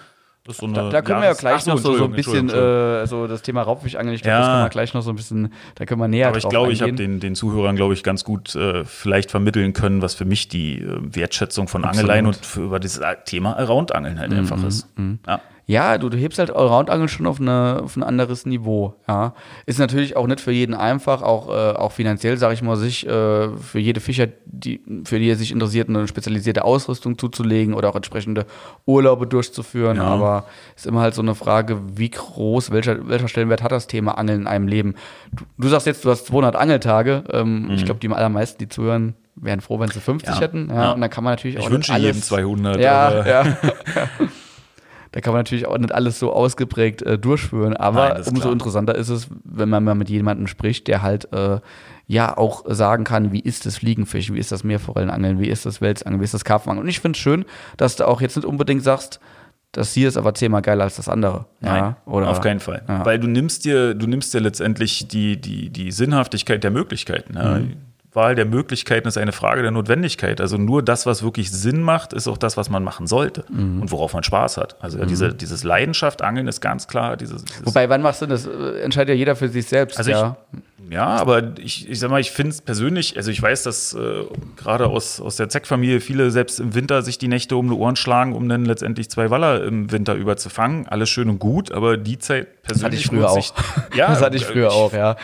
Das 0.46 0.58
so 0.58 0.66
eine 0.66 0.90
Da 0.90 1.02
können 1.02 1.22
wir 1.22 1.28
ja 1.28 1.34
gleich 1.34 1.66
noch 1.66 1.78
so, 1.78 1.96
so 1.96 2.06
ein 2.06 2.12
bisschen, 2.12 2.50
äh, 2.50 3.06
so 3.06 3.28
das 3.28 3.42
Thema 3.42 3.62
Raubfischangeln, 3.62 4.16
ich 4.16 4.22
glaube, 4.22 4.34
Ja. 4.34 4.40
das 4.40 4.48
können 4.48 4.64
wir 4.66 4.70
gleich 4.70 4.94
noch 4.94 5.02
so 5.02 5.12
ein 5.12 5.16
bisschen, 5.16 5.54
da 5.76 5.86
können 5.86 6.00
wir 6.02 6.08
näher 6.08 6.30
Aber 6.30 6.38
ich 6.38 6.48
glaube, 6.48 6.72
ich 6.72 6.82
habe 6.82 6.94
den, 6.94 7.20
den 7.20 7.36
Zuhörern, 7.36 7.76
glaube 7.76 7.94
ich, 7.94 8.04
ganz 8.04 8.24
gut 8.24 8.56
äh, 8.56 8.86
vielleicht 8.86 9.32
vermitteln 9.32 9.74
können, 9.74 10.02
was 10.02 10.16
für 10.16 10.26
mich 10.26 10.48
die 10.48 10.80
äh, 10.80 10.98
Wertschätzung 11.16 11.68
von 11.68 11.84
Absolut. 11.84 11.96
Mhm, 11.96 12.10
Angeleien 12.10 12.26
und 12.26 12.38
für, 12.46 12.62
über 12.62 12.80
dieses 12.80 13.02
Thema 13.26 13.58
Around-Angeln 13.58 14.18
halt 14.20 14.34
einfach 14.34 14.64
ist. 14.64 14.88
Ja. 15.28 15.42
Ja, 15.70 15.99
du, 15.99 16.09
du 16.09 16.17
hebst 16.17 16.39
halt 16.39 16.49
Allround-Angeln 16.49 17.09
schon 17.09 17.28
auf, 17.28 17.39
eine, 17.39 17.82
auf 17.84 17.95
ein 17.95 18.01
anderes 18.01 18.47
Niveau. 18.47 18.95
Ja. 19.07 19.36
Ist 19.67 19.78
natürlich 19.78 20.17
auch 20.17 20.26
nicht 20.26 20.41
für 20.41 20.51
jeden 20.51 20.74
einfach, 20.74 21.22
auch, 21.22 21.47
äh, 21.49 21.76
auch 21.78 21.91
finanziell, 21.91 22.38
sage 22.38 22.55
ich 22.55 22.63
mal, 22.63 22.76
sich 22.76 23.05
äh, 23.05 23.49
für 23.55 23.78
jede 23.78 23.99
Fischer, 23.99 24.26
die, 24.47 24.82
für 25.05 25.20
die 25.20 25.30
er 25.30 25.36
sich 25.36 25.51
interessiert, 25.51 25.88
eine 25.88 26.07
spezialisierte 26.07 26.63
Ausrüstung 26.65 27.20
zuzulegen 27.20 27.76
oder 27.76 27.89
auch 27.89 27.95
entsprechende 27.95 28.47
Urlaube 28.88 29.28
durchzuführen. 29.28 29.97
Ja. 29.97 30.05
Aber 30.05 30.45
ist 30.76 30.88
immer 30.88 31.01
halt 31.01 31.13
so 31.13 31.22
eine 31.22 31.36
Frage, 31.36 31.78
wie 31.95 32.09
groß, 32.09 32.72
welcher, 32.72 33.07
welcher 33.07 33.28
Stellenwert 33.28 33.61
hat 33.61 33.72
das 33.72 33.86
Thema 33.86 34.17
Angeln 34.17 34.41
in 34.41 34.47
einem 34.47 34.67
Leben? 34.67 34.95
Du, 35.32 35.43
du 35.59 35.67
sagst 35.67 35.86
jetzt, 35.86 36.03
du 36.03 36.09
hast 36.09 36.26
200 36.26 36.55
Angeltage. 36.55 37.24
Ähm, 37.32 37.70
Ich 37.76 37.86
glaube, 37.86 37.99
die 37.99 38.09
allermeisten, 38.09 38.57
die 38.57 38.70
zuhören, 38.70 39.13
wären 39.36 39.61
froh, 39.61 39.80
wenn 39.80 39.89
sie 39.89 39.99
50 39.99 40.30
Mhm. 40.30 40.34
Ja. 40.36 40.41
hätten. 40.41 40.70
Ja, 40.70 40.76
Ja. 40.82 40.91
Und 40.93 41.01
dann 41.01 41.11
kann 41.11 41.24
man 41.24 41.34
natürlich 41.34 41.59
auch 41.59 41.65
Ich 41.65 41.70
wünsche 41.72 41.93
jedem 41.95 42.24
200. 42.24 42.80
Ja, 42.82 43.24
ja. 43.24 43.43
da 45.12 45.22
kann 45.22 45.34
man 45.34 45.39
natürlich 45.39 45.66
auch 45.66 45.78
nicht 45.78 45.93
alles 45.93 46.20
so 46.20 46.32
ausgeprägt 46.32 47.01
äh, 47.01 47.18
durchführen, 47.18 47.76
aber 47.76 48.10
Nein, 48.10 48.24
umso 48.28 48.41
klar. 48.41 48.53
interessanter 48.53 48.95
ist 48.95 49.10
es, 49.10 49.28
wenn 49.43 49.70
man 49.70 49.84
mal 49.84 49.95
mit 49.95 50.10
jemandem 50.10 50.47
spricht, 50.47 50.88
der 50.88 51.01
halt 51.01 51.32
äh, 51.34 51.60
ja 52.07 52.38
auch 52.38 52.64
sagen 52.68 53.03
kann, 53.03 53.32
wie 53.32 53.39
ist 53.39 53.66
das 53.66 53.78
Fliegenfischen, 53.78 54.36
wie 54.36 54.39
ist 54.39 54.51
das 54.51 54.64
Meerforellenangeln, 54.64 55.39
wie 55.39 55.47
ist 55.47 55.66
das 55.66 55.82
Welsangeln, 55.82 56.22
wie 56.22 56.26
ist 56.26 56.34
das 56.34 56.45
Karpfenangeln. 56.45 56.86
Und 56.86 56.89
ich 56.89 56.99
finde 56.99 57.18
es 57.18 57.22
schön, 57.22 57.45
dass 57.78 57.95
du 57.95 58.07
auch 58.07 58.22
jetzt 58.22 58.36
nicht 58.36 58.45
unbedingt 58.45 58.84
sagst, 58.84 59.20
das 59.72 59.93
hier 59.93 60.07
ist 60.07 60.18
aber 60.18 60.34
zehnmal 60.34 60.64
geiler 60.64 60.86
als 60.86 60.95
das 60.95 61.07
andere. 61.07 61.45
Nein, 61.60 61.78
ja, 61.78 61.97
oder, 62.05 62.30
auf 62.30 62.41
keinen 62.41 62.60
Fall. 62.60 62.82
Ja. 62.88 63.05
Weil 63.05 63.20
du 63.20 63.28
nimmst 63.28 63.66
dir, 63.66 63.93
du 63.93 64.07
nimmst 64.07 64.34
dir 64.34 64.39
letztendlich 64.39 65.07
die, 65.07 65.39
die, 65.39 65.70
die 65.70 65.91
Sinnhaftigkeit 65.91 66.64
der 66.64 66.72
Möglichkeiten. 66.72 67.36
Ja. 67.36 67.60
Mhm. 67.60 67.74
Wahl 68.12 68.34
der 68.36 68.45
Möglichkeiten 68.45 69.07
ist 69.07 69.18
eine 69.18 69.32
Frage 69.32 69.62
der 69.62 69.72
Notwendigkeit. 69.72 70.41
Also 70.41 70.57
nur 70.57 70.82
das, 70.82 71.05
was 71.05 71.22
wirklich 71.22 71.51
Sinn 71.51 71.82
macht, 71.84 72.12
ist 72.14 72.28
auch 72.28 72.38
das, 72.38 72.57
was 72.57 72.70
man 72.70 72.84
machen 72.84 73.05
sollte 73.05 73.45
Mhm. 73.49 73.82
und 73.84 73.91
worauf 73.91 74.14
man 74.14 74.24
Spaß 74.24 74.57
hat. 74.57 74.76
Also 74.82 74.97
ja, 74.97 75.05
diese, 75.05 75.34
dieses 75.34 75.64
Leidenschaft, 75.64 76.22
Angeln 76.24 76.47
ist 76.47 76.60
ganz 76.60 76.88
klar. 76.88 77.18
Dieses, 77.18 77.45
dieses 77.45 77.66
Wobei, 77.66 77.88
wann 77.89 78.01
machst 78.01 78.22
du 78.22 78.26
das? 78.26 78.47
Äh, 78.47 78.82
Entscheidet 78.82 79.10
ja 79.10 79.16
jeder 79.16 79.36
für 79.36 79.47
sich 79.49 79.68
selbst. 79.68 79.97
Also 79.99 80.10
ja. 80.12 80.38
ich, 80.53 80.91
ja, 80.91 81.05
aber 81.05 81.51
ich, 81.60 81.88
ich 81.88 81.99
sag 81.99 82.10
mal, 82.10 82.20
ich 82.20 82.32
finde 82.32 82.49
es 82.49 82.62
persönlich, 82.62 83.16
also 83.16 83.30
ich 83.30 83.39
weiß, 83.39 83.62
dass 83.62 83.93
äh, 83.93 84.24
gerade 84.55 84.88
aus, 84.88 85.22
aus 85.22 85.36
der 85.36 85.47
Zeck-Familie 85.49 86.01
viele 86.01 86.32
selbst 86.32 86.60
im 86.60 86.74
Winter 86.74 87.03
sich 87.03 87.20
die 87.20 87.28
Nächte 87.28 87.57
um 87.57 87.70
die 87.70 87.76
Ohren 87.76 87.95
schlagen, 87.95 88.34
um 88.34 88.49
dann 88.49 88.66
letztendlich 88.66 89.12
zwei 89.12 89.30
Waller 89.30 89.64
im 89.64 89.91
Winter 89.91 90.16
über 90.16 90.36
zu 90.36 90.49
fangen. 90.49 90.88
Alles 90.88 91.10
schön 91.10 91.30
und 91.30 91.38
gut, 91.38 91.72
aber 91.72 91.95
die 91.95 92.18
Zeit 92.18 92.64
persönlich. 92.64 92.74
das 92.74 92.84
hatte 92.84 92.95
ich 92.95 93.05
früher 93.05 93.30
auch. 93.30 93.53
ja, 93.95 94.07
das 94.07 94.22
hatte 94.24 94.36
ich 94.38 94.45
früher 94.45 94.70
ich- 94.70 94.74
auch, 94.74 94.93
ja. 94.93 95.16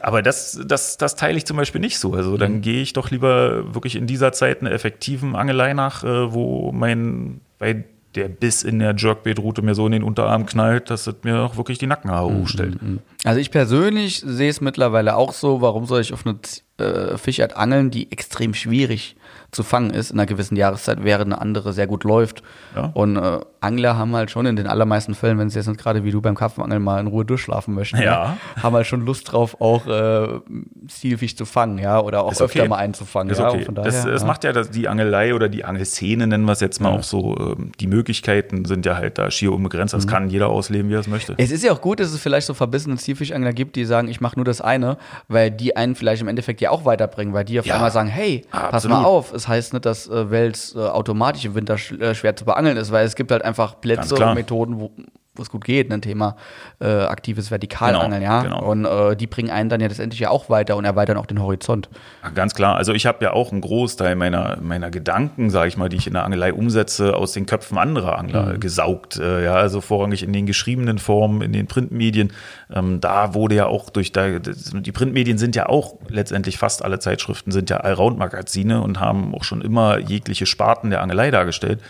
Aber 0.00 0.22
das, 0.22 0.58
das, 0.66 0.96
das 0.98 1.14
teile 1.14 1.36
ich 1.38 1.44
zum 1.46 1.56
Beispiel 1.56 1.80
nicht 1.80 2.00
so. 2.00 2.14
Also 2.14 2.31
dann 2.36 2.54
Mhm. 2.56 2.60
gehe 2.62 2.82
ich 2.82 2.92
doch 2.92 3.10
lieber 3.10 3.74
wirklich 3.74 3.96
in 3.96 4.06
dieser 4.06 4.32
Zeit 4.32 4.60
einer 4.60 4.72
effektiven 4.72 5.34
Angelei 5.36 5.72
nach, 5.74 6.04
äh, 6.04 6.32
wo 6.32 6.72
mein, 6.72 7.40
bei 7.58 7.84
der 8.14 8.28
Biss 8.28 8.62
in 8.62 8.78
der 8.78 8.94
Jerkbait-Route 8.94 9.62
mir 9.62 9.74
so 9.74 9.86
in 9.86 9.92
den 9.92 10.02
Unterarm 10.02 10.44
knallt, 10.44 10.90
dass 10.90 11.06
es 11.06 11.14
mir 11.22 11.40
auch 11.40 11.56
wirklich 11.56 11.78
die 11.78 11.86
Nackenhaare 11.86 12.30
Mhm. 12.30 12.42
hochstellt. 12.42 12.76
Also 13.24 13.40
ich 13.40 13.50
persönlich 13.50 14.20
sehe 14.26 14.50
es 14.50 14.60
mittlerweile 14.60 15.16
auch 15.16 15.32
so, 15.32 15.62
warum 15.62 15.86
soll 15.86 16.02
ich 16.02 16.12
auf 16.12 16.26
eine 16.26 16.36
äh, 16.78 17.16
Fischart 17.18 17.56
angeln, 17.56 17.90
die 17.90 18.10
extrem 18.12 18.54
schwierig 18.54 19.16
zu 19.50 19.62
fangen 19.62 19.90
ist 19.90 20.10
in 20.10 20.18
einer 20.18 20.26
gewissen 20.26 20.56
Jahreszeit, 20.56 21.04
während 21.04 21.32
eine 21.32 21.40
andere 21.42 21.74
sehr 21.74 21.86
gut 21.86 22.04
läuft. 22.04 22.42
Ja. 22.74 22.90
Und 22.94 23.16
äh, 23.16 23.40
Angler 23.60 23.98
haben 23.98 24.16
halt 24.16 24.30
schon 24.30 24.46
in 24.46 24.56
den 24.56 24.66
allermeisten 24.66 25.14
Fällen, 25.14 25.38
wenn 25.38 25.50
sie 25.50 25.58
jetzt 25.58 25.66
nicht 25.68 25.78
gerade 25.78 26.04
wie 26.04 26.10
du 26.10 26.22
beim 26.22 26.34
Karpfenangeln 26.34 26.82
mal 26.82 26.98
in 27.00 27.06
Ruhe 27.06 27.24
durchschlafen 27.26 27.74
möchten, 27.74 28.00
Ja. 28.00 28.38
haben 28.62 28.74
halt 28.74 28.86
schon 28.86 29.04
Lust 29.04 29.30
drauf, 29.30 29.60
auch 29.60 29.86
äh, 29.86 30.40
Zielfisch 30.88 31.36
zu 31.36 31.44
fangen, 31.44 31.78
ja, 31.78 32.00
oder 32.00 32.22
auch 32.24 32.32
Ist 32.32 32.40
öfter 32.40 32.60
okay. 32.60 32.68
mal 32.68 32.76
einzufangen. 32.76 33.30
Ist 33.30 33.38
ja, 33.38 33.50
okay. 33.50 33.66
das, 33.70 33.74
daher, 33.74 34.12
das 34.12 34.22
ja. 34.22 34.26
macht 34.26 34.44
ja 34.44 34.52
das, 34.52 34.70
die 34.70 34.88
Angelei 34.88 35.34
oder 35.34 35.50
die 35.50 35.64
Angelszene, 35.64 36.26
nennen 36.26 36.44
wir 36.46 36.52
es 36.52 36.60
jetzt 36.60 36.80
mal 36.80 36.90
auch 36.90 37.02
so. 37.02 37.36
ähm, 37.38 37.72
Die 37.78 37.86
Möglichkeiten 37.86 38.64
sind 38.64 38.86
ja 38.86 38.96
halt 38.96 39.18
da 39.18 39.30
schier 39.30 39.52
unbegrenzt. 39.52 39.92
Mhm. 39.94 39.98
Das 39.98 40.06
kann 40.06 40.30
jeder 40.30 40.48
ausleben, 40.48 40.90
wie 40.90 40.94
er 40.94 41.00
es 41.00 41.08
möchte. 41.08 41.34
Es 41.36 41.50
ist 41.50 41.62
ja 41.62 41.72
auch 41.72 41.82
gut, 41.82 42.00
dass 42.00 42.10
es 42.10 42.20
vielleicht 42.20 42.46
so 42.46 42.54
verbissene 42.54 42.96
Zielfischangler 42.96 43.52
gibt, 43.52 43.76
die 43.76 43.84
sagen, 43.84 44.08
ich 44.08 44.22
mache 44.22 44.36
nur 44.36 44.46
das 44.46 44.62
eine, 44.62 44.96
weil 45.28 45.50
die 45.50 45.76
einen 45.76 45.94
vielleicht 45.94 46.22
im 46.22 46.28
Endeffekt 46.28 46.61
ja 46.62 46.70
auch 46.70 46.84
weiterbringen, 46.84 47.34
weil 47.34 47.44
die 47.44 47.60
auf 47.60 47.66
Ja, 47.66 47.74
einmal 47.74 47.90
sagen, 47.90 48.08
hey, 48.08 48.44
pass 48.50 48.62
absolut. 48.74 48.98
mal 48.98 49.04
auf, 49.04 49.32
es 49.32 49.46
heißt 49.46 49.72
nicht, 49.74 49.84
dass 49.86 50.08
äh, 50.08 50.30
Wels 50.30 50.74
äh, 50.74 50.78
automatisch 50.78 51.44
im 51.44 51.54
Winter 51.54 51.76
sch 51.78 51.92
äh, 51.92 52.14
schwer 52.14 52.34
zu 52.36 52.44
beangeln 52.44 52.76
ist, 52.76 52.90
weil 52.90 53.04
es 53.06 53.14
gibt 53.14 53.30
halt 53.30 53.44
einfach 53.44 53.80
Plätze 53.80 54.14
und 54.30 54.34
Methoden, 54.34 54.80
wo 54.80 54.90
wo 55.34 55.40
es 55.40 55.48
gut 55.48 55.64
geht, 55.64 55.90
ein 55.90 56.02
Thema 56.02 56.36
äh, 56.78 56.86
aktives 56.86 57.48
Vertikalangeln, 57.48 58.20
Genau, 58.20 58.32
ja. 58.32 58.42
genau. 58.42 58.70
Und 58.70 58.84
äh, 58.84 59.16
die 59.16 59.26
bringen 59.26 59.48
einen 59.48 59.70
dann 59.70 59.80
ja 59.80 59.86
letztendlich 59.88 60.20
ja 60.20 60.28
auch 60.28 60.50
weiter 60.50 60.76
und 60.76 60.84
erweitern 60.84 61.16
auch 61.16 61.24
den 61.24 61.40
Horizont. 61.40 61.88
Ganz 62.34 62.54
klar. 62.54 62.76
Also 62.76 62.92
ich 62.92 63.06
habe 63.06 63.24
ja 63.24 63.32
auch 63.32 63.50
einen 63.50 63.62
Großteil 63.62 64.14
meiner, 64.14 64.58
meiner 64.60 64.90
Gedanken, 64.90 65.48
sage 65.48 65.68
ich 65.68 65.78
mal, 65.78 65.88
die 65.88 65.96
ich 65.96 66.06
in 66.06 66.12
der 66.12 66.24
Angelei 66.24 66.52
umsetze, 66.52 67.16
aus 67.16 67.32
den 67.32 67.46
Köpfen 67.46 67.78
anderer 67.78 68.18
Angler 68.18 68.58
gesaugt. 68.58 69.16
Äh, 69.16 69.44
ja, 69.44 69.54
also 69.54 69.80
vorrangig 69.80 70.22
in 70.22 70.34
den 70.34 70.44
geschriebenen 70.44 70.98
Formen, 70.98 71.40
in 71.40 71.54
den 71.54 71.66
Printmedien. 71.66 72.34
Ähm, 72.70 73.00
da 73.00 73.32
wurde 73.32 73.54
ja 73.54 73.66
auch 73.66 73.88
durch 73.88 74.12
da, 74.12 74.38
die 74.38 74.92
Printmedien 74.92 75.38
sind 75.38 75.56
ja 75.56 75.66
auch 75.66 75.96
letztendlich 76.08 76.58
fast 76.58 76.84
alle 76.84 76.98
Zeitschriften 76.98 77.52
sind 77.52 77.70
ja 77.70 77.78
Allround-Magazine 77.78 78.82
und 78.82 79.00
haben 79.00 79.34
auch 79.34 79.44
schon 79.44 79.62
immer 79.62 79.96
jegliche 79.96 80.44
Sparten 80.44 80.90
der 80.90 81.00
Angelei 81.00 81.30
dargestellt. 81.30 81.80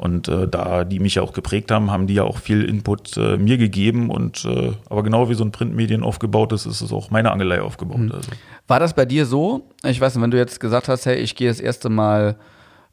Und 0.00 0.28
äh, 0.28 0.48
da 0.48 0.84
die 0.84 0.98
mich 0.98 1.16
ja 1.16 1.22
auch 1.22 1.34
geprägt 1.34 1.70
haben, 1.70 1.90
haben 1.90 2.06
die 2.06 2.14
ja 2.14 2.22
auch 2.22 2.38
viel 2.38 2.64
Input 2.64 3.18
äh, 3.18 3.36
mir 3.36 3.58
gegeben. 3.58 4.08
Und 4.08 4.46
äh, 4.46 4.72
aber 4.88 5.02
genau 5.02 5.28
wie 5.28 5.34
so 5.34 5.44
ein 5.44 5.52
Printmedien 5.52 6.02
aufgebaut 6.02 6.54
ist, 6.54 6.64
ist 6.64 6.80
es 6.80 6.90
auch 6.90 7.10
meine 7.10 7.30
Angelei 7.30 7.60
aufgebaut. 7.60 8.10
Also. 8.10 8.30
War 8.66 8.80
das 8.80 8.94
bei 8.94 9.04
dir 9.04 9.26
so? 9.26 9.68
Ich 9.84 10.00
weiß 10.00 10.14
nicht, 10.14 10.22
wenn 10.22 10.30
du 10.30 10.38
jetzt 10.38 10.58
gesagt 10.58 10.88
hast, 10.88 11.04
hey, 11.04 11.16
ich 11.16 11.36
gehe 11.36 11.48
das 11.48 11.60
erste 11.60 11.90
Mal 11.90 12.36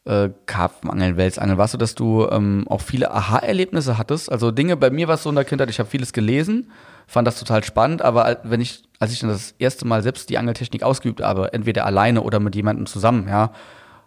äh, 0.03 0.31
Karpfenangeln, 0.47 1.15
Welsangeln, 1.15 1.57
warst 1.57 1.75
du, 1.75 1.77
dass 1.77 1.95
du 1.95 2.27
ähm, 2.29 2.65
auch 2.67 2.81
viele 2.81 3.09
Aha-Erlebnisse 3.09 3.97
hattest? 3.97 4.29
Also 4.29 4.51
Dinge, 4.51 4.75
bei 4.75 4.89
mir 4.89 5.07
war 5.07 5.15
es 5.15 5.23
so 5.23 5.29
in 5.29 5.35
der 5.35 5.45
Kindheit, 5.45 5.69
ich 5.69 5.79
habe 5.79 5.89
vieles 5.89 6.11
gelesen, 6.11 6.71
fand 7.07 7.25
das 7.25 7.39
total 7.39 7.63
spannend, 7.63 8.01
aber 8.01 8.39
wenn 8.43 8.59
ich, 8.59 8.83
als 8.99 9.13
ich 9.13 9.21
dann 9.21 9.29
das 9.29 9.55
erste 9.59 9.87
Mal 9.87 10.03
selbst 10.03 10.29
die 10.29 10.37
Angeltechnik 10.37 10.83
ausgeübt 10.83 11.21
habe, 11.21 11.53
entweder 11.53 11.85
alleine 11.85 12.21
oder 12.21 12.41
mit 12.41 12.53
jemandem 12.53 12.85
zusammen, 12.85 13.27
ja, 13.29 13.53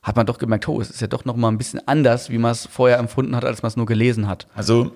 hat 0.02 0.16
man 0.16 0.26
doch 0.26 0.38
gemerkt, 0.38 0.66
oh, 0.68 0.80
es 0.80 0.90
ist 0.90 1.00
ja 1.00 1.06
doch 1.06 1.24
noch 1.24 1.36
mal 1.36 1.48
ein 1.48 1.58
bisschen 1.58 1.80
anders, 1.86 2.30
wie 2.30 2.38
man 2.38 2.52
es 2.52 2.66
vorher 2.66 2.98
empfunden 2.98 3.36
hat, 3.36 3.44
als 3.44 3.62
man 3.62 3.68
es 3.68 3.76
nur 3.76 3.86
gelesen 3.86 4.28
hat. 4.28 4.46
Also 4.54 4.92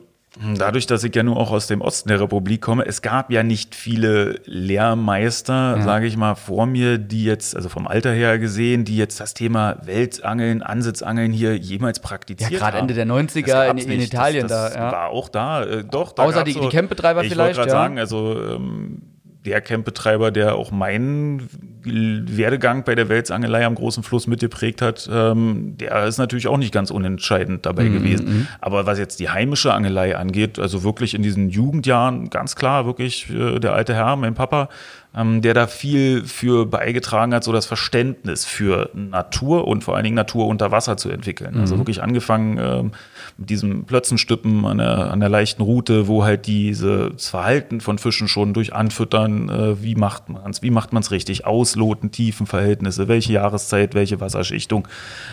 dadurch, 0.58 0.86
dass 0.86 1.04
ich 1.04 1.14
ja 1.14 1.22
nur 1.22 1.36
auch 1.36 1.52
aus 1.52 1.66
dem 1.68 1.80
Osten 1.80 2.08
der 2.08 2.20
Republik 2.20 2.60
komme, 2.60 2.84
es 2.86 3.02
gab 3.02 3.30
ja 3.30 3.42
nicht 3.44 3.74
viele 3.76 4.40
Lehrmeister, 4.46 5.80
sage 5.82 6.06
ich 6.06 6.16
mal, 6.16 6.34
vor 6.34 6.66
mir, 6.66 6.98
die 6.98 7.24
jetzt, 7.24 7.54
also 7.56 7.68
vom 7.68 7.86
Alter 7.86 8.12
her 8.12 8.38
gesehen, 8.38 8.84
die 8.84 8.96
jetzt 8.96 9.20
das 9.20 9.34
Thema 9.34 9.76
Weltangeln, 9.84 10.62
Ansitzangeln 10.62 11.32
hier 11.32 11.56
jemals 11.56 12.00
praktiziert 12.00 12.50
Ja, 12.50 12.58
gerade 12.58 12.78
haben. 12.78 12.88
Ende 12.88 12.94
der 12.94 13.06
90er 13.06 13.72
Das 13.74 13.84
in, 13.84 13.90
in. 13.90 14.00
Italien 14.00 14.48
das, 14.48 14.72
das 14.72 14.74
da, 14.74 14.78
ja. 14.86 14.92
war 14.92 15.08
auch 15.10 15.28
da, 15.28 15.64
äh, 15.64 15.84
doch. 15.84 16.12
Da 16.12 16.24
Außer 16.24 16.44
die- 16.44 16.54
die 16.58 16.68
Campbetreiber 16.68 17.22
ich 17.22 17.30
vielleicht, 17.32 17.56
wollte 17.58 17.70
gerade 17.70 17.70
ja. 17.70 17.82
sagen, 17.84 17.98
also 17.98 18.40
ähm, 18.56 19.02
der 19.44 19.60
Campbetreiber, 19.60 20.30
der 20.30 20.54
auch 20.54 20.70
meinen 20.70 21.48
Werdegang 21.84 22.84
bei 22.84 22.94
der 22.94 23.10
Welsangelei 23.10 23.66
am 23.66 23.74
großen 23.74 24.02
Fluss 24.02 24.26
mitgeprägt 24.26 24.80
hat, 24.80 25.08
ähm, 25.12 25.76
der 25.78 26.06
ist 26.06 26.16
natürlich 26.18 26.48
auch 26.48 26.56
nicht 26.56 26.72
ganz 26.72 26.90
unentscheidend 26.90 27.58
Mhm, 27.58 27.62
dabei 27.62 27.88
gewesen. 27.88 28.48
Aber 28.60 28.86
was 28.86 28.98
jetzt 28.98 29.20
die 29.20 29.28
heimische 29.28 29.74
Angelei 29.74 30.16
angeht, 30.16 30.58
also 30.58 30.82
wirklich 30.82 31.14
in 31.14 31.22
diesen 31.22 31.50
Jugendjahren, 31.50 32.30
ganz 32.30 32.56
klar, 32.56 32.86
wirklich 32.86 33.28
äh, 33.30 33.58
der 33.60 33.74
alte 33.74 33.94
Herr, 33.94 34.16
mein 34.16 34.34
Papa, 34.34 34.68
ähm, 35.16 35.42
der 35.42 35.54
da 35.54 35.66
viel 35.66 36.24
für 36.24 36.66
beigetragen 36.66 37.34
hat, 37.34 37.44
so 37.44 37.52
das 37.52 37.66
Verständnis 37.66 38.44
für 38.44 38.90
Natur 38.94 39.66
und 39.68 39.84
vor 39.84 39.94
allen 39.94 40.04
Dingen 40.04 40.16
Natur 40.16 40.46
unter 40.46 40.70
Wasser 40.70 40.96
zu 40.96 41.08
entwickeln. 41.10 41.56
Also 41.58 41.76
wirklich 41.78 42.02
angefangen 42.02 42.58
ähm, 42.58 42.92
mit 43.38 43.50
diesem 43.50 43.84
Plötzenstippen 43.84 44.64
an 44.66 44.78
der, 44.78 45.10
an 45.10 45.20
der 45.20 45.28
leichten 45.28 45.62
Route, 45.62 46.08
wo 46.08 46.24
halt 46.24 46.46
dieses 46.46 47.28
Verhalten 47.28 47.80
von 47.80 47.98
Fischen 47.98 48.28
schon 48.28 48.54
durch 48.54 48.72
Anfüttern, 48.74 49.48
äh, 49.48 49.82
wie 49.82 49.94
macht 49.94 50.28
man 50.28 50.50
es, 50.50 50.62
wie 50.62 50.70
macht 50.70 50.92
man 50.92 51.02
es 51.02 51.10
richtig, 51.10 51.46
ausloten, 51.46 52.10
Tiefenverhältnisse, 52.10 53.08
welche 53.08 53.32
Jahreszeit, 53.34 53.94
welche 53.94 54.20
Wasserschichtung, 54.20 54.88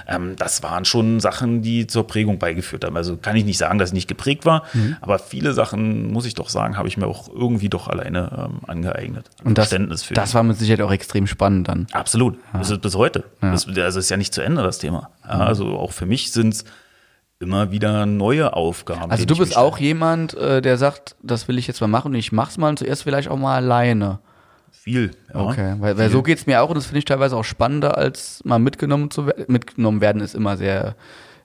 ähm, 0.08 0.36
das 0.38 0.64
waren 0.64 0.86
schon 0.86 1.20
Sachen, 1.20 1.62
die 1.62 1.88
zur 1.88 2.06
Prägung 2.08 2.38
beigeführt 2.40 2.86
haben. 2.86 2.96
Also 2.96 3.18
kann 3.18 3.36
ich 3.36 3.46
nicht 3.46 3.58
sagen, 3.58 3.80
dass 3.80 3.90
ich 3.90 3.94
nicht 3.96 4.08
geprägt 4.08 4.46
war, 4.46 4.64
Mhm. 4.74 4.96
aber 5.02 5.20
viele 5.20 5.54
Sachen, 5.54 6.12
muss 6.12 6.26
ich 6.26 6.34
doch 6.36 6.50
sagen, 6.50 6.78
habe 6.78 6.88
ich 6.88 6.98
mir 6.98 7.08
auch 7.08 7.30
irgendwie 7.34 7.70
doch 7.70 7.88
alleine 7.88 8.50
ähm, 8.50 8.60
angeeignet. 8.68 9.30
Und 9.44 9.58
das, 9.58 9.71
Verständnis 9.72 10.04
für. 10.04 10.14
das 10.14 10.34
war 10.36 10.44
mit 10.44 10.58
Sicherheit 10.58 10.82
auch 10.82 10.92
extrem 10.92 11.28
spannend 11.28 11.68
dann. 11.68 11.88
Absolut. 11.92 12.38
Das 12.54 12.70
ist 12.70 12.82
bis 12.82 12.96
heute. 12.96 13.24
Das, 13.42 13.68
also 13.68 14.00
ist 14.00 14.10
ja 14.10 14.18
nicht 14.18 14.34
zu 14.34 14.42
Ende, 14.42 14.64
das 14.64 14.78
Thema. 14.80 15.10
Ja, 15.24 15.40
also 15.40 15.78
auch 15.78 15.92
für 15.92 16.06
mich 16.06 16.32
sind 16.32 16.54
es 16.54 16.66
immer 17.40 17.72
wieder 17.72 18.06
neue 18.06 18.54
Aufgaben. 18.54 19.12
Also 19.12 19.26
du 19.26 19.36
bist 19.38 19.58
auch 19.58 19.80
jemand, 19.80 20.36
äh, 20.36 20.62
der 20.62 20.78
sagt, 20.78 21.16
das 21.24 21.48
will 21.48 21.58
ich 21.58 21.68
jetzt 21.68 21.82
mal 21.82 21.88
machen 21.88 22.10
und 22.10 22.16
ich 22.16 22.32
mach's 22.32 22.58
mal 22.58 22.70
und 22.70 22.78
zuerst 22.78 23.04
vielleicht 23.04 23.30
auch 23.30 23.38
mal 23.38 23.56
alleine. 23.56 24.20
viel. 24.72 25.12
Ja. 25.34 25.42
Okay, 25.42 25.76
weil, 25.80 25.98
weil 25.98 26.10
so 26.10 26.24
geht's 26.24 26.46
mir 26.46 26.62
auch 26.62 26.70
und 26.70 26.76
das 26.76 26.86
finde 26.86 27.00
ich 27.00 27.06
teilweise 27.06 27.36
auch 27.36 27.44
spannender, 27.44 27.98
als 27.98 28.42
mal 28.46 28.60
mitgenommen 28.60 29.12
zu 29.12 29.26
werden. 29.26 29.46
Mitgenommen 29.48 30.02
werden 30.02 30.22
ist 30.22 30.36
immer 30.36 30.58
sehr 30.58 30.96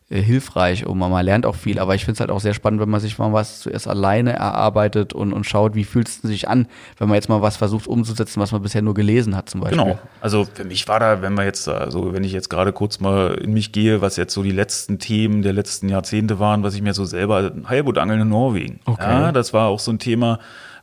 hilfreich 0.09 0.86
und 0.86 0.98
man, 0.98 1.11
man 1.11 1.24
lernt 1.24 1.46
auch 1.46 1.57
viel, 1.57 1.80
aber 1.80 1.96
ich 1.96 2.04
finde 2.04 2.14
es 2.14 2.20
halt 2.20 2.30
auch 2.30 2.38
sehr 2.38 2.54
spannend, 2.54 2.80
wenn 2.80 2.88
man 2.88 3.00
sich 3.00 3.18
mal 3.18 3.32
was 3.32 3.61
zuerst 3.61 3.88
alleine 3.88 4.34
erarbeitet 4.34 5.12
und, 5.12 5.32
und 5.32 5.44
schaut, 5.44 5.74
wie 5.74 5.82
fühlt 5.82 6.07
es 6.07 6.22
sich 6.22 6.48
an, 6.48 6.68
wenn 6.98 7.09
man 7.09 7.16
jetzt 7.16 7.28
mal 7.28 7.42
was 7.42 7.57
versucht 7.57 7.88
umzusetzen, 7.88 8.40
was 8.40 8.52
man 8.52 8.62
bisher 8.62 8.82
nur 8.82 8.94
gelesen 8.94 9.36
hat 9.36 9.50
zum 9.50 9.62
Beispiel. 9.62 9.82
Genau. 9.82 9.98
Also 10.20 10.44
für 10.44 10.64
mich 10.64 10.86
war 10.86 11.00
da, 11.00 11.22
wenn 11.22 11.34
wir 11.34 11.44
jetzt, 11.44 11.68
also 11.68 12.12
wenn 12.12 12.22
ich 12.22 12.32
jetzt 12.32 12.50
gerade 12.50 12.72
kurz 12.72 13.00
mal 13.00 13.34
in 13.34 13.52
mich 13.52 13.72
gehe, 13.72 14.00
was 14.00 14.16
jetzt 14.16 14.32
so 14.32 14.44
die 14.44 14.52
letzten 14.52 15.00
Themen 15.00 15.42
der 15.42 15.52
letzten 15.52 15.88
Jahrzehnte 15.88 16.38
waren, 16.38 16.62
was 16.62 16.74
ich 16.74 16.82
mir 16.82 16.94
so 16.94 17.04
selber, 17.04 17.50
Heilbootangeln 17.68 18.20
in 18.20 18.28
Norwegen. 18.28 18.78
Okay. 18.84 19.02
Ja, 19.02 19.32
das 19.32 19.52
war 19.52 19.66
auch 19.66 19.80
so 19.80 19.90
ein 19.90 19.98
Thema. 19.98 20.38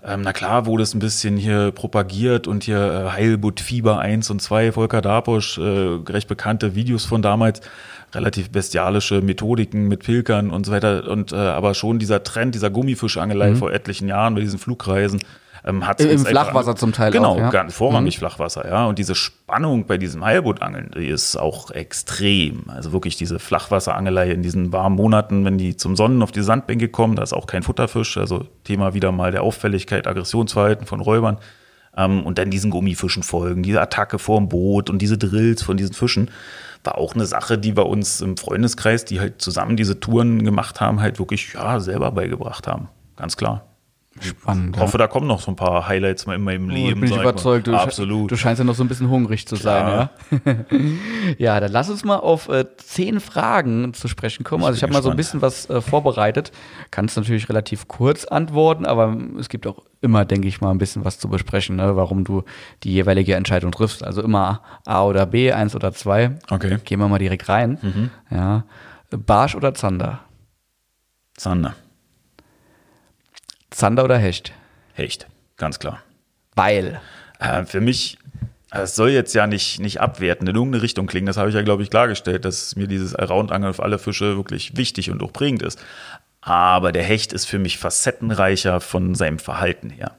Ähm, 0.05 0.21
na 0.21 0.33
klar 0.33 0.65
wurde 0.65 0.83
es 0.83 0.93
ein 0.93 0.99
bisschen 0.99 1.37
hier 1.37 1.71
propagiert 1.71 2.45
und 2.45 2.65
hier 2.65 3.07
äh, 3.07 3.11
Heilbutt 3.11 3.61
Fieber 3.61 3.99
1 3.99 4.29
und 4.31 4.41
2, 4.41 4.73
Volker 4.73 5.01
Daposch, 5.01 5.57
äh, 5.57 5.61
recht 6.09 6.27
bekannte 6.27 6.75
Videos 6.75 7.05
von 7.05 7.21
damals, 7.21 7.61
relativ 8.13 8.51
bestialische 8.51 9.21
Methodiken 9.21 9.87
mit 9.87 10.03
Pilkern 10.03 10.49
und 10.49 10.65
so 10.65 10.71
weiter. 10.71 11.09
Und 11.09 11.31
äh, 11.31 11.35
aber 11.35 11.73
schon 11.73 11.99
dieser 11.99 12.23
Trend 12.23 12.55
dieser 12.55 12.69
Gummifischangelei 12.69 13.55
vor 13.55 13.71
etlichen 13.71 14.07
Jahren 14.07 14.35
bei 14.35 14.41
diesen 14.41 14.59
Flugreisen, 14.59 15.19
ähm, 15.65 15.87
hat 15.87 16.01
Im 16.01 16.11
uns 16.11 16.27
Flachwasser 16.27 16.75
zum 16.75 16.91
Teil 16.91 17.11
Genau, 17.11 17.33
auch, 17.33 17.37
ja. 17.37 17.49
ganz 17.49 17.73
vorrangig 17.73 18.17
Flachwasser, 18.17 18.67
ja. 18.67 18.85
Und 18.85 18.99
diese 18.99 19.15
Spannung 19.15 19.85
bei 19.85 19.97
diesem 19.97 20.23
Heilbootangeln, 20.23 20.91
die 20.97 21.07
ist 21.07 21.37
auch 21.37 21.71
extrem. 21.71 22.65
Also 22.67 22.91
wirklich 22.91 23.15
diese 23.15 23.39
Flachwasserangelei 23.39 24.31
in 24.31 24.41
diesen 24.41 24.73
warmen 24.73 24.95
Monaten, 24.95 25.45
wenn 25.45 25.57
die 25.57 25.77
zum 25.77 25.95
Sonnen 25.95 26.21
auf 26.21 26.31
die 26.31 26.41
Sandbänke 26.41 26.89
kommen, 26.89 27.15
da 27.15 27.23
ist 27.23 27.33
auch 27.33 27.47
kein 27.47 27.63
Futterfisch. 27.63 28.17
Also 28.17 28.45
Thema 28.65 28.93
wieder 28.93 29.11
mal 29.13 29.31
der 29.31 29.43
Auffälligkeit, 29.43 30.05
Aggressionsverhalten 30.05 30.85
von 30.85 30.99
Räubern. 30.99 31.37
Ähm, 31.95 32.25
und 32.25 32.39
dann 32.39 32.49
diesen 32.49 32.71
Gummifischen 32.71 33.23
folgen, 33.23 33.63
diese 33.63 33.79
Attacke 33.79 34.19
vorm 34.19 34.49
Boot 34.49 34.89
und 34.89 35.01
diese 35.01 35.17
Drills 35.17 35.63
von 35.63 35.77
diesen 35.77 35.93
Fischen. 35.93 36.29
War 36.83 36.97
auch 36.97 37.15
eine 37.15 37.25
Sache, 37.25 37.57
die 37.57 37.77
wir 37.77 37.85
uns 37.85 38.21
im 38.21 38.37
Freundeskreis, 38.37 39.05
die 39.05 39.19
halt 39.19 39.41
zusammen 39.41 39.77
diese 39.77 39.99
Touren 39.99 40.43
gemacht 40.43 40.81
haben, 40.81 40.99
halt 40.99 41.19
wirklich 41.19 41.53
ja, 41.53 41.79
selber 41.79 42.11
beigebracht 42.11 42.67
haben. 42.67 42.89
Ganz 43.15 43.37
klar. 43.37 43.72
Spannend. 44.19 44.75
Ich 44.75 44.81
hoffe, 44.81 44.97
da 44.99 45.07
kommen 45.07 45.25
noch 45.27 45.41
so 45.41 45.51
ein 45.51 45.55
paar 45.55 45.87
Highlights 45.87 46.27
mal 46.27 46.35
in 46.35 46.43
meinem 46.43 46.69
Oh, 46.69 46.73
Leben. 46.73 47.01
bin 47.01 47.09
ich 47.11 47.15
überzeugt. 47.17 47.65
Du, 47.67 47.75
Absolut. 47.75 48.31
Du 48.31 48.35
scheinst 48.37 48.59
ja 48.59 48.63
noch 48.63 48.75
so 48.75 48.83
ein 48.83 48.87
bisschen 48.87 49.09
hungrig 49.09 49.47
zu 49.47 49.55
Klar. 49.55 50.11
sein, 50.29 50.41
ja. 50.45 50.53
ja, 51.39 51.59
dann 51.59 51.71
lass 51.71 51.89
uns 51.89 52.05
mal 52.05 52.17
auf 52.17 52.47
äh, 52.47 52.65
zehn 52.77 53.19
Fragen 53.19 53.93
zu 53.95 54.07
sprechen 54.07 54.43
kommen. 54.43 54.63
Also 54.63 54.77
ich 54.77 54.83
habe 54.83 54.93
mal 54.93 55.01
so 55.01 55.09
ein 55.09 55.17
bisschen 55.17 55.41
was 55.41 55.67
äh, 55.69 55.81
vorbereitet. 55.81 56.51
Kannst 56.91 57.17
natürlich 57.17 57.49
relativ 57.49 57.87
kurz 57.87 58.25
antworten, 58.25 58.85
aber 58.85 59.17
es 59.39 59.49
gibt 59.49 59.65
auch 59.65 59.79
immer, 60.01 60.25
denke 60.25 60.47
ich 60.47 60.61
mal, 60.61 60.69
ein 60.69 60.77
bisschen 60.77 61.03
was 61.05 61.17
zu 61.17 61.27
besprechen, 61.27 61.77
ne, 61.77 61.95
warum 61.95 62.23
du 62.23 62.43
die 62.83 62.93
jeweilige 62.93 63.33
Entscheidung 63.35 63.71
triffst. 63.71 64.03
Also 64.03 64.21
immer 64.21 64.61
A 64.85 65.03
oder 65.05 65.25
B, 65.25 65.51
eins 65.51 65.75
oder 65.75 65.91
zwei. 65.91 66.37
Okay. 66.51 66.77
Gehen 66.85 66.99
wir 66.99 67.07
mal 67.07 67.17
direkt 67.19 67.49
rein. 67.49 68.11
Ja. 68.29 68.65
Barsch 69.09 69.55
oder 69.55 69.73
Zander? 69.73 70.19
Zander. 71.35 71.73
Zander 73.73 74.03
oder 74.03 74.17
Hecht? 74.17 74.53
Hecht. 74.93 75.27
Ganz 75.57 75.79
klar. 75.79 76.01
Weil. 76.55 77.01
Äh, 77.39 77.65
für 77.65 77.81
mich, 77.81 78.17
äh, 78.71 78.81
es 78.81 78.95
soll 78.95 79.09
jetzt 79.09 79.33
ja 79.33 79.47
nicht, 79.47 79.79
nicht 79.79 79.99
abwertend 79.99 80.49
in 80.49 80.55
irgendeine 80.55 80.83
Richtung 80.83 81.07
klingen. 81.07 81.25
Das 81.25 81.37
habe 81.37 81.49
ich 81.49 81.55
ja, 81.55 81.61
glaube 81.63 81.83
ich, 81.83 81.89
klargestellt, 81.89 82.45
dass 82.45 82.75
mir 82.75 82.87
dieses 82.87 83.15
Allround-Angeln 83.15 83.71
auf 83.71 83.81
alle 83.81 83.99
Fische 83.99 84.37
wirklich 84.37 84.77
wichtig 84.77 85.09
und 85.09 85.21
auch 85.23 85.33
prägend 85.33 85.63
ist. 85.63 85.83
Aber 86.45 86.91
der 86.91 87.03
Hecht 87.03 87.31
ist 87.31 87.45
für 87.45 87.57
mich 87.57 87.77
facettenreicher 87.77 88.81
von 88.81 89.15
seinem 89.15 89.39
Verhalten 89.39 89.89
her. 89.89 90.11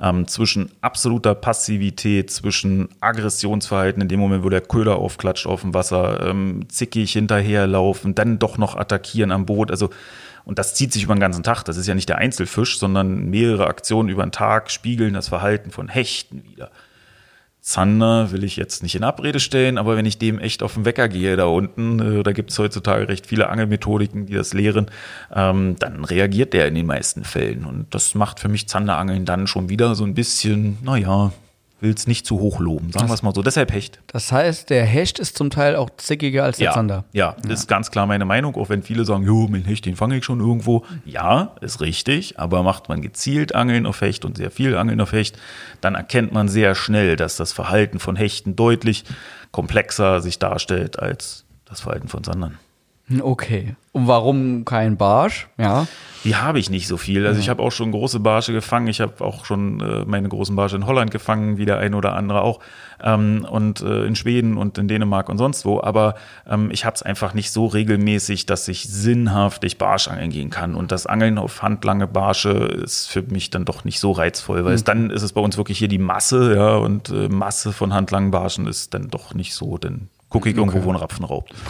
Ähm, 0.00 0.28
zwischen 0.28 0.70
absoluter 0.80 1.34
Passivität, 1.34 2.30
zwischen 2.30 2.88
Aggressionsverhalten 3.00 4.00
in 4.00 4.08
dem 4.08 4.20
Moment, 4.20 4.44
wo 4.44 4.48
der 4.48 4.60
Köder 4.60 4.96
aufklatscht 4.96 5.46
auf 5.46 5.62
dem 5.62 5.74
Wasser, 5.74 6.24
ähm, 6.24 6.68
zickig 6.68 7.12
hinterherlaufen, 7.12 8.14
dann 8.14 8.38
doch 8.38 8.58
noch 8.58 8.76
attackieren 8.76 9.32
am 9.32 9.44
Boot. 9.44 9.72
Also, 9.72 9.90
und 10.44 10.58
das 10.58 10.74
zieht 10.74 10.92
sich 10.92 11.04
über 11.04 11.14
den 11.14 11.20
ganzen 11.20 11.42
Tag. 11.42 11.62
Das 11.64 11.76
ist 11.76 11.86
ja 11.86 11.94
nicht 11.94 12.08
der 12.08 12.18
Einzelfisch, 12.18 12.78
sondern 12.78 13.30
mehrere 13.30 13.66
Aktionen 13.66 14.08
über 14.08 14.24
den 14.24 14.32
Tag 14.32 14.70
spiegeln 14.70 15.14
das 15.14 15.28
Verhalten 15.28 15.70
von 15.70 15.88
Hechten 15.88 16.44
wieder. 16.44 16.70
Zander 17.62 18.32
will 18.32 18.42
ich 18.42 18.56
jetzt 18.56 18.82
nicht 18.82 18.96
in 18.96 19.04
Abrede 19.04 19.38
stellen, 19.38 19.78
aber 19.78 19.96
wenn 19.96 20.04
ich 20.04 20.18
dem 20.18 20.40
echt 20.40 20.64
auf 20.64 20.74
den 20.74 20.84
Wecker 20.84 21.08
gehe 21.08 21.36
da 21.36 21.44
unten, 21.44 22.18
äh, 22.18 22.22
da 22.24 22.32
gibt 22.32 22.50
es 22.50 22.58
heutzutage 22.58 23.08
recht 23.08 23.26
viele 23.28 23.48
Angelmethodiken, 23.48 24.26
die 24.26 24.34
das 24.34 24.52
lehren, 24.52 24.90
ähm, 25.32 25.76
dann 25.78 26.04
reagiert 26.04 26.54
der 26.54 26.66
in 26.66 26.74
den 26.74 26.86
meisten 26.86 27.22
Fällen. 27.22 27.64
Und 27.64 27.86
das 27.94 28.16
macht 28.16 28.40
für 28.40 28.48
mich 28.48 28.68
Zanderangeln 28.68 29.24
dann 29.24 29.46
schon 29.46 29.68
wieder 29.68 29.94
so 29.94 30.02
ein 30.04 30.14
bisschen, 30.14 30.78
naja, 30.82 31.32
will 31.82 31.92
es 31.92 32.06
nicht 32.06 32.24
zu 32.26 32.38
hoch 32.38 32.60
loben, 32.60 32.92
sagen 32.92 33.08
wir 33.08 33.14
es 33.14 33.22
mal 33.22 33.34
so. 33.34 33.42
Deshalb 33.42 33.72
Hecht. 33.72 34.00
Das 34.06 34.30
heißt, 34.32 34.70
der 34.70 34.84
Hecht 34.84 35.18
ist 35.18 35.36
zum 35.36 35.50
Teil 35.50 35.76
auch 35.76 35.90
zickiger 35.96 36.44
als 36.44 36.58
der 36.58 36.66
Ja, 36.66 36.72
Zander. 36.72 37.04
ja, 37.12 37.36
das 37.42 37.60
ist 37.60 37.66
ganz 37.68 37.90
klar 37.90 38.06
meine 38.06 38.24
Meinung, 38.24 38.54
auch 38.56 38.68
wenn 38.68 38.82
viele 38.82 39.04
sagen, 39.04 39.24
jo, 39.24 39.48
mit 39.48 39.66
Hecht, 39.66 39.84
den 39.84 39.96
fange 39.96 40.16
ich 40.16 40.24
schon 40.24 40.40
irgendwo. 40.40 40.84
Ja, 41.04 41.56
ist 41.60 41.80
richtig, 41.80 42.38
aber 42.38 42.62
macht 42.62 42.88
man 42.88 43.02
gezielt 43.02 43.54
Angeln 43.54 43.84
auf 43.86 44.00
Hecht 44.00 44.24
und 44.24 44.36
sehr 44.36 44.50
viel 44.50 44.76
Angeln 44.76 45.00
auf 45.00 45.12
Hecht, 45.12 45.36
dann 45.80 45.94
erkennt 45.96 46.32
man 46.32 46.48
sehr 46.48 46.74
schnell, 46.74 47.16
dass 47.16 47.36
das 47.36 47.52
Verhalten 47.52 47.98
von 47.98 48.14
Hechten 48.16 48.54
deutlich 48.56 49.04
komplexer 49.50 50.20
sich 50.20 50.38
darstellt 50.38 50.98
als 50.98 51.44
das 51.64 51.80
Verhalten 51.80 52.08
von 52.08 52.22
Sandern. 52.24 52.58
Okay. 53.20 53.74
Und 53.92 54.06
warum 54.06 54.64
kein 54.64 54.96
Barsch? 54.96 55.48
Ja. 55.58 55.86
Die 56.24 56.36
habe 56.36 56.58
ich 56.58 56.70
nicht 56.70 56.86
so 56.86 56.96
viel. 56.96 57.26
Also 57.26 57.40
ich 57.40 57.48
habe 57.48 57.62
auch 57.62 57.72
schon 57.72 57.90
große 57.90 58.20
Barsche 58.20 58.52
gefangen. 58.52 58.86
Ich 58.86 59.00
habe 59.00 59.22
auch 59.22 59.44
schon 59.44 59.80
äh, 59.80 60.04
meine 60.06 60.28
großen 60.28 60.54
Barsche 60.54 60.76
in 60.76 60.86
Holland 60.86 61.10
gefangen, 61.10 61.58
wie 61.58 61.66
der 61.66 61.78
ein 61.78 61.94
oder 61.94 62.14
andere 62.14 62.42
auch. 62.42 62.60
Ähm, 63.02 63.44
und 63.50 63.82
äh, 63.82 64.04
in 64.04 64.14
Schweden 64.14 64.56
und 64.56 64.78
in 64.78 64.88
Dänemark 64.88 65.28
und 65.28 65.36
sonst 65.36 65.66
wo. 65.66 65.82
Aber 65.82 66.14
ähm, 66.48 66.70
ich 66.70 66.84
habe 66.84 66.94
es 66.94 67.02
einfach 67.02 67.34
nicht 67.34 67.50
so 67.50 67.66
regelmäßig, 67.66 68.46
dass 68.46 68.68
ich 68.68 68.84
sinnhaftig 68.84 69.78
Barschangeln 69.78 70.30
gehen 70.30 70.50
kann. 70.50 70.74
Und 70.74 70.92
das 70.92 71.06
Angeln 71.06 71.36
auf 71.36 71.60
handlange 71.62 72.06
Barsche 72.06 72.50
ist 72.50 73.08
für 73.08 73.22
mich 73.22 73.50
dann 73.50 73.64
doch 73.64 73.84
nicht 73.84 73.98
so 73.98 74.12
reizvoll, 74.12 74.64
weil 74.64 74.74
es 74.74 74.84
dann 74.84 75.10
ist 75.10 75.22
es 75.22 75.32
bei 75.32 75.40
uns 75.40 75.56
wirklich 75.56 75.78
hier 75.78 75.88
die 75.88 75.98
Masse, 75.98 76.54
ja, 76.54 76.76
und 76.76 77.10
äh, 77.10 77.28
Masse 77.28 77.72
von 77.72 77.92
handlangen 77.92 78.30
Barschen 78.30 78.66
ist 78.66 78.94
dann 78.94 79.08
doch 79.08 79.34
nicht 79.34 79.54
so, 79.54 79.76
denn 79.76 80.08
gucke 80.32 80.48
ich 80.48 80.56
irgendwo, 80.56 80.82
wo 80.82 80.90
ein 80.90 80.96
Rapfen 80.96 81.24
raubt. 81.24 81.54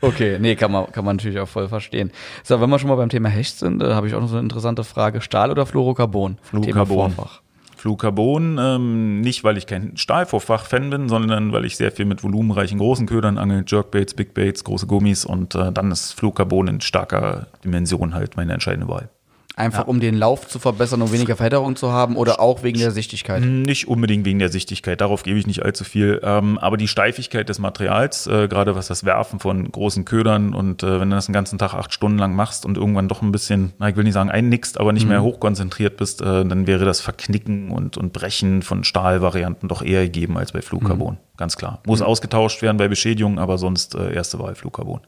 Okay, 0.00 0.38
nee, 0.40 0.56
kann 0.56 0.72
man, 0.72 0.90
kann 0.92 1.04
man 1.04 1.16
natürlich 1.16 1.38
auch 1.38 1.48
voll 1.48 1.68
verstehen. 1.68 2.10
So, 2.42 2.60
wenn 2.60 2.68
wir 2.68 2.78
schon 2.78 2.90
mal 2.90 2.96
beim 2.96 3.08
Thema 3.08 3.28
Hecht 3.28 3.58
sind, 3.58 3.82
äh, 3.82 3.94
habe 3.94 4.06
ich 4.08 4.14
auch 4.14 4.20
noch 4.20 4.28
so 4.28 4.36
eine 4.36 4.42
interessante 4.42 4.84
Frage. 4.84 5.20
Stahl 5.20 5.50
oder 5.50 5.64
Fluorocarbon? 5.64 6.38
Fluorocarbon. 6.42 7.12
Vorfach. 7.12 7.40
Fluorcarbon, 7.76 8.58
ähm, 8.58 9.20
nicht 9.20 9.44
weil 9.44 9.58
ich 9.58 9.66
kein 9.66 9.96
Stahlvorfach-Fan 9.96 10.90
bin, 10.90 11.08
sondern 11.08 11.52
weil 11.52 11.64
ich 11.64 11.76
sehr 11.76 11.92
viel 11.92 12.06
mit 12.06 12.22
volumenreichen 12.24 12.78
großen 12.78 13.06
Ködern 13.06 13.38
angel, 13.38 13.64
Jerkbaits, 13.66 14.14
Big 14.14 14.34
Baits, 14.34 14.64
große 14.64 14.86
Gummis 14.86 15.24
und 15.24 15.54
äh, 15.54 15.70
dann 15.70 15.92
ist 15.92 16.12
Fluorcarbon 16.12 16.68
in 16.68 16.80
starker 16.80 17.46
Dimension 17.62 18.14
halt 18.14 18.36
meine 18.36 18.54
entscheidende 18.54 18.88
Wahl. 18.88 19.10
Einfach 19.56 19.86
um 19.86 20.00
den 20.00 20.16
Lauf 20.16 20.48
zu 20.48 20.58
verbessern, 20.58 21.00
um 21.00 21.12
weniger 21.12 21.36
Verhedderung 21.36 21.76
zu 21.76 21.92
haben 21.92 22.16
oder 22.16 22.40
auch 22.40 22.64
wegen 22.64 22.80
der 22.80 22.90
Sichtigkeit? 22.90 23.40
Nicht 23.42 23.86
unbedingt 23.86 24.24
wegen 24.24 24.40
der 24.40 24.48
Sichtigkeit, 24.48 25.00
darauf 25.00 25.22
gebe 25.22 25.38
ich 25.38 25.46
nicht 25.46 25.64
allzu 25.64 25.84
viel. 25.84 26.20
Ähm, 26.24 26.58
aber 26.58 26.76
die 26.76 26.88
Steifigkeit 26.88 27.48
des 27.48 27.60
Materials, 27.60 28.26
äh, 28.26 28.48
gerade 28.48 28.74
was 28.74 28.88
das 28.88 29.04
Werfen 29.04 29.38
von 29.38 29.70
großen 29.70 30.04
Ködern 30.04 30.54
und 30.54 30.82
äh, 30.82 31.00
wenn 31.00 31.08
du 31.08 31.14
das 31.14 31.26
den 31.26 31.32
ganzen 31.32 31.58
Tag 31.58 31.74
acht 31.74 31.92
Stunden 31.92 32.18
lang 32.18 32.34
machst 32.34 32.66
und 32.66 32.76
irgendwann 32.76 33.08
doch 33.08 33.22
ein 33.22 33.30
bisschen, 33.30 33.74
na, 33.78 33.88
ich 33.88 33.96
will 33.96 34.02
nicht 34.02 34.14
sagen 34.14 34.28
einnickst, 34.28 34.80
aber 34.80 34.92
nicht 34.92 35.08
mehr 35.08 35.22
hochkonzentriert 35.22 35.98
bist, 35.98 36.20
äh, 36.20 36.44
dann 36.44 36.66
wäre 36.66 36.84
das 36.84 37.00
Verknicken 37.00 37.70
und, 37.70 37.96
und 37.96 38.12
Brechen 38.12 38.62
von 38.62 38.82
Stahlvarianten 38.82 39.68
doch 39.68 39.82
eher 39.82 40.02
gegeben 40.02 40.36
als 40.36 40.50
bei 40.50 40.62
Flugcarbon. 40.62 41.18
Ganz 41.36 41.56
klar. 41.56 41.80
Muss 41.86 42.02
ausgetauscht 42.02 42.60
werden 42.62 42.76
bei 42.76 42.88
Beschädigungen, 42.88 43.38
aber 43.38 43.58
sonst 43.58 43.94
erste 43.94 44.38
Wahl 44.38 44.54
Flugcarbon. 44.54 45.00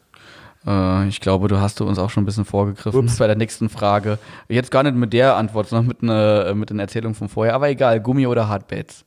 Äh, 0.66 1.08
ich 1.08 1.20
glaube, 1.20 1.48
du 1.48 1.60
hast 1.60 1.80
du 1.80 1.84
uns 1.86 1.98
auch 1.98 2.10
schon 2.10 2.22
ein 2.22 2.26
bisschen 2.26 2.44
vorgegriffen 2.44 3.10
bei 3.18 3.26
der 3.26 3.36
nächsten 3.36 3.68
Frage. 3.68 4.18
Jetzt 4.48 4.70
gar 4.70 4.82
nicht 4.82 4.96
mit 4.96 5.12
der 5.12 5.36
Antwort, 5.36 5.68
sondern 5.68 5.86
mit, 5.86 6.02
ne, 6.02 6.52
mit 6.54 6.70
den 6.70 6.78
Erzählungen 6.78 7.14
von 7.14 7.28
vorher. 7.28 7.54
Aber 7.54 7.68
egal, 7.68 8.00
Gummi 8.00 8.26
oder 8.26 8.48
Hardbaits? 8.48 9.04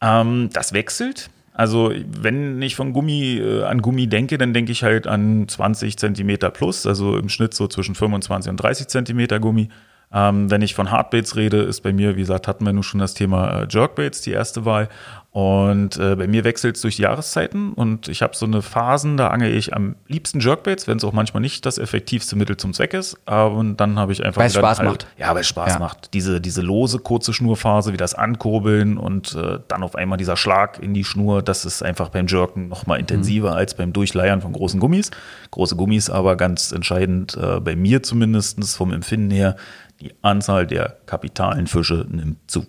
Ähm, 0.00 0.50
das 0.52 0.72
wechselt. 0.72 1.30
Also 1.54 1.92
wenn 2.06 2.62
ich 2.62 2.76
von 2.76 2.92
Gummi 2.92 3.38
äh, 3.38 3.64
an 3.64 3.82
Gummi 3.82 4.06
denke, 4.06 4.38
dann 4.38 4.54
denke 4.54 4.72
ich 4.72 4.82
halt 4.82 5.06
an 5.06 5.46
20 5.46 5.98
Zentimeter 5.98 6.50
plus, 6.50 6.86
also 6.86 7.16
im 7.18 7.28
Schnitt 7.28 7.52
so 7.52 7.68
zwischen 7.68 7.94
25 7.94 8.50
und 8.50 8.56
30 8.56 8.88
Zentimeter 8.88 9.38
Gummi. 9.38 9.68
Ähm, 10.14 10.50
wenn 10.50 10.62
ich 10.62 10.74
von 10.74 10.90
Hardbaits 10.90 11.36
rede, 11.36 11.62
ist 11.62 11.82
bei 11.82 11.92
mir, 11.92 12.16
wie 12.16 12.20
gesagt, 12.20 12.48
hatten 12.48 12.64
wir 12.64 12.72
nun 12.72 12.82
schon 12.82 13.00
das 13.00 13.14
Thema 13.14 13.62
äh, 13.62 13.66
Jerkbaits, 13.68 14.22
die 14.22 14.32
erste 14.32 14.64
Wahl. 14.64 14.88
Und 15.32 15.96
äh, 15.96 16.14
bei 16.14 16.26
mir 16.26 16.44
wechselt 16.44 16.76
es 16.76 16.82
durch 16.82 16.96
die 16.96 17.02
Jahreszeiten 17.02 17.72
und 17.72 18.08
ich 18.08 18.20
habe 18.20 18.36
so 18.36 18.44
eine 18.44 18.60
Phasen, 18.60 19.16
da 19.16 19.28
angel 19.28 19.56
ich 19.56 19.74
am 19.74 19.96
liebsten 20.06 20.40
Jerkbaits, 20.40 20.86
wenn 20.86 20.98
es 20.98 21.04
auch 21.04 21.14
manchmal 21.14 21.40
nicht 21.40 21.64
das 21.64 21.78
effektivste 21.78 22.36
Mittel 22.36 22.58
zum 22.58 22.74
Zweck 22.74 22.92
ist. 22.92 23.16
Aber 23.24 23.54
und 23.54 23.78
dann 23.78 23.98
habe 23.98 24.12
ich 24.12 24.22
einfach 24.22 24.42
Weil 24.42 24.48
es 24.48 24.54
Spaß 24.54 24.80
eine 24.80 24.90
macht. 24.90 25.06
Ja, 25.16 25.34
weil 25.34 25.40
es 25.40 25.48
Spaß 25.48 25.72
Ja. 25.72 25.78
macht. 25.78 26.12
Diese, 26.12 26.42
diese 26.42 26.60
lose, 26.60 26.98
kurze 26.98 27.32
Schnurphase, 27.32 27.94
wie 27.94 27.96
das 27.96 28.12
Ankurbeln 28.14 28.98
und 28.98 29.34
äh, 29.34 29.60
dann 29.68 29.82
auf 29.82 29.94
einmal 29.96 30.18
dieser 30.18 30.36
Schlag 30.36 30.78
in 30.82 30.92
die 30.92 31.04
Schnur, 31.04 31.40
das 31.40 31.64
ist 31.64 31.82
einfach 31.82 32.10
beim 32.10 32.26
Jerken 32.26 32.68
noch 32.68 32.86
mal 32.86 33.00
intensiver 33.00 33.54
als 33.56 33.74
beim 33.74 33.94
Durchleiern 33.94 34.42
von 34.42 34.52
großen 34.52 34.80
Gummis. 34.80 35.10
Große 35.50 35.76
Gummis 35.76 36.10
aber 36.10 36.36
ganz 36.36 36.72
entscheidend, 36.72 37.38
äh, 37.38 37.58
bei 37.58 37.74
mir 37.74 38.02
zumindest 38.02 38.76
vom 38.76 38.92
Empfinden 38.92 39.30
her, 39.30 39.56
die 40.02 40.12
Anzahl 40.20 40.66
der 40.66 40.98
kapitalen 41.06 41.66
Fische 41.68 42.06
nimmt 42.10 42.50
zu. 42.50 42.66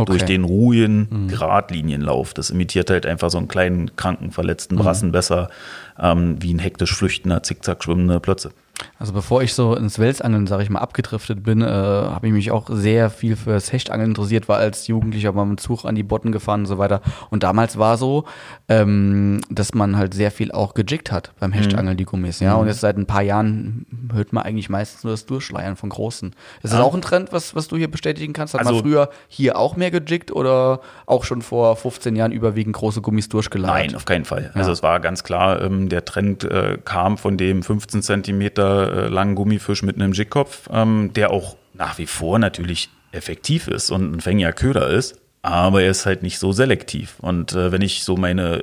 Okay. 0.00 0.12
Durch 0.12 0.24
den 0.24 0.44
ruhigen 0.44 1.28
Gradlinienlauf. 1.28 2.32
Das 2.32 2.48
imitiert 2.48 2.88
halt 2.88 3.04
einfach 3.04 3.28
so 3.30 3.36
einen 3.36 3.48
kleinen, 3.48 3.96
kranken, 3.96 4.30
verletzten 4.30 4.76
Brassen 4.76 5.12
besser, 5.12 5.50
ähm, 5.98 6.36
wie 6.40 6.54
ein 6.54 6.58
hektisch 6.58 6.94
flüchtender, 6.94 7.42
zickzack 7.42 7.84
schwimmender 7.84 8.18
Plötze. 8.18 8.50
Also 8.98 9.12
bevor 9.12 9.42
ich 9.42 9.54
so 9.54 9.74
ins 9.74 9.98
Welsangeln, 9.98 10.46
sage 10.46 10.62
ich 10.62 10.70
mal, 10.70 10.80
abgedriftet 10.80 11.42
bin, 11.42 11.62
äh, 11.62 11.66
habe 11.66 12.26
ich 12.26 12.32
mich 12.32 12.50
auch 12.50 12.68
sehr 12.70 13.08
viel 13.10 13.36
fürs 13.36 13.72
Hechtangeln 13.72 14.10
interessiert, 14.10 14.48
war 14.48 14.58
als 14.58 14.86
Jugendlicher 14.86 15.32
mal 15.32 15.46
mit 15.46 15.60
Zug 15.60 15.84
an 15.84 15.94
die 15.94 16.02
Botten 16.02 16.32
gefahren 16.32 16.60
und 16.60 16.66
so 16.66 16.78
weiter. 16.78 17.00
Und 17.30 17.42
damals 17.42 17.78
war 17.78 17.96
so, 17.96 18.24
ähm, 18.68 19.40
dass 19.50 19.74
man 19.74 19.96
halt 19.96 20.12
sehr 20.14 20.30
viel 20.30 20.52
auch 20.52 20.74
gejickt 20.74 21.10
hat 21.12 21.32
beim 21.40 21.52
Hechtangeln, 21.52 21.96
die 21.96 22.04
Gummis. 22.04 22.40
Ja, 22.40 22.54
und 22.56 22.66
jetzt 22.66 22.80
seit 22.80 22.96
ein 22.98 23.06
paar 23.06 23.22
Jahren 23.22 23.86
hört 24.12 24.32
man 24.32 24.44
eigentlich 24.44 24.68
meistens 24.68 25.04
nur 25.04 25.12
das 25.12 25.24
Durchschleiern 25.26 25.76
von 25.76 25.88
großen. 25.88 26.34
Ist 26.62 26.72
das 26.72 26.80
Ja. 26.80 26.82
auch 26.82 26.94
ein 26.94 27.02
Trend, 27.02 27.32
was, 27.32 27.54
was 27.54 27.68
du 27.68 27.76
hier 27.76 27.90
bestätigen 27.90 28.32
kannst? 28.32 28.54
Hat 28.54 28.64
man 28.64 28.74
Also- 28.74 28.82
früher 28.82 29.08
hier 29.28 29.58
auch 29.58 29.76
mehr 29.76 29.90
gejickt 29.90 30.30
oder 30.32 30.80
auch 31.06 31.24
schon 31.24 31.42
vor 31.42 31.76
15 31.76 32.16
Jahren 32.16 32.32
überwiegend 32.32 32.76
große 32.76 33.00
Gummis 33.00 33.28
durchgeleiert? 33.28 33.74
Nein, 33.74 33.94
auf 33.96 34.04
keinen 34.04 34.24
Fall. 34.24 34.50
Also 34.54 34.72
es 34.72 34.82
war 34.82 35.00
ganz 35.00 35.24
klar, 35.24 35.62
ähm, 35.62 35.88
der 35.88 36.04
Trend 36.04 36.44
äh, 36.44 36.78
kam 36.84 37.16
von 37.18 37.36
dem 37.36 37.62
15 37.62 38.02
Zentimeter 38.02 38.40
Meter 38.40 38.69
äh, 38.70 39.08
langen 39.08 39.34
Gummifisch 39.34 39.82
mit 39.82 39.96
einem 39.96 40.12
Jigkopf, 40.12 40.68
ähm, 40.72 41.12
der 41.14 41.30
auch 41.30 41.56
nach 41.74 41.98
wie 41.98 42.06
vor 42.06 42.38
natürlich 42.38 42.90
effektiv 43.12 43.68
ist 43.68 43.90
und 43.90 44.12
ein 44.14 44.20
fängiger 44.20 44.52
Köder 44.52 44.88
ist, 44.88 45.20
aber 45.42 45.82
er 45.82 45.90
ist 45.90 46.06
halt 46.06 46.22
nicht 46.22 46.38
so 46.38 46.52
selektiv. 46.52 47.16
Und 47.20 47.52
äh, 47.52 47.72
wenn 47.72 47.82
ich 47.82 48.04
so 48.04 48.16
meine, 48.16 48.62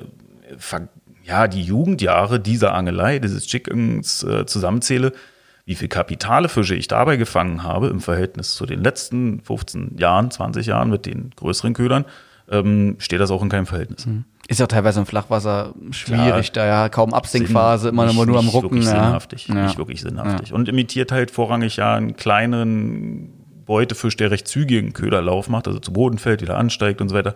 ja, 1.24 1.48
die 1.48 1.64
Jugendjahre 1.64 2.40
dieser 2.40 2.74
Angelei, 2.74 3.20
dieses 3.20 3.52
Jiggings 3.52 4.24
äh, 4.24 4.46
zusammenzähle, 4.46 5.12
wie 5.66 5.76
viel 5.76 5.90
kapitale 5.90 6.48
Fische 6.48 6.76
ich 6.76 6.88
dabei 6.88 7.18
gefangen 7.18 7.64
habe 7.64 7.88
im 7.88 8.00
Verhältnis 8.00 8.56
zu 8.56 8.66
den 8.66 8.82
letzten 8.82 9.42
15 9.42 9.98
Jahren, 9.98 10.32
20 10.32 10.66
Jahren 10.66 10.90
mit 10.90 11.06
den 11.06 11.32
größeren 11.36 11.74
Ködern, 11.74 12.06
ähm, 12.50 12.96
steht 13.00 13.20
das 13.20 13.32
auch 13.32 13.44
in 13.44 13.50
keinem 13.50 13.66
Verhältnis. 13.66 14.06
Ist 14.48 14.60
ja 14.62 14.68
teilweise 14.68 15.02
im 15.02 15.06
Flachwasser 15.06 15.74
schwierig, 15.92 16.54
da 16.54 16.66
ja 16.66 16.90
kaum 16.90 17.14
Absinkphase, 17.14 17.90
immer 17.90 18.12
nur, 18.14 18.26
nur 18.26 18.40
am 18.40 18.48
Rucken. 18.48 18.72
Wirklich 18.72 18.86
ja. 18.86 18.92
sinnhaftig, 18.92 19.48
Ja. 19.50 19.66
Nicht 19.66 19.78
wirklich 19.78 20.02
sinnhaftig. 20.02 20.54
Und 20.54 20.70
imitiert 20.70 21.12
halt 21.12 21.32
vorrangig 21.32 21.78
ja 21.78 21.96
einen 21.96 22.16
kleinen 22.16 23.34
Beutefisch, 23.66 24.16
der 24.16 24.32
recht 24.32 24.48
zügigen 24.48 24.94
Köderlauf 24.94 25.50
macht, 25.50 25.68
also 25.68 25.80
zu 25.80 25.92
Boden 25.92 26.18
fällt, 26.18 26.42
wieder 26.42 26.58
ansteigt 26.58 27.02
und 27.02 27.10
so 27.10 27.16
weiter. 27.16 27.36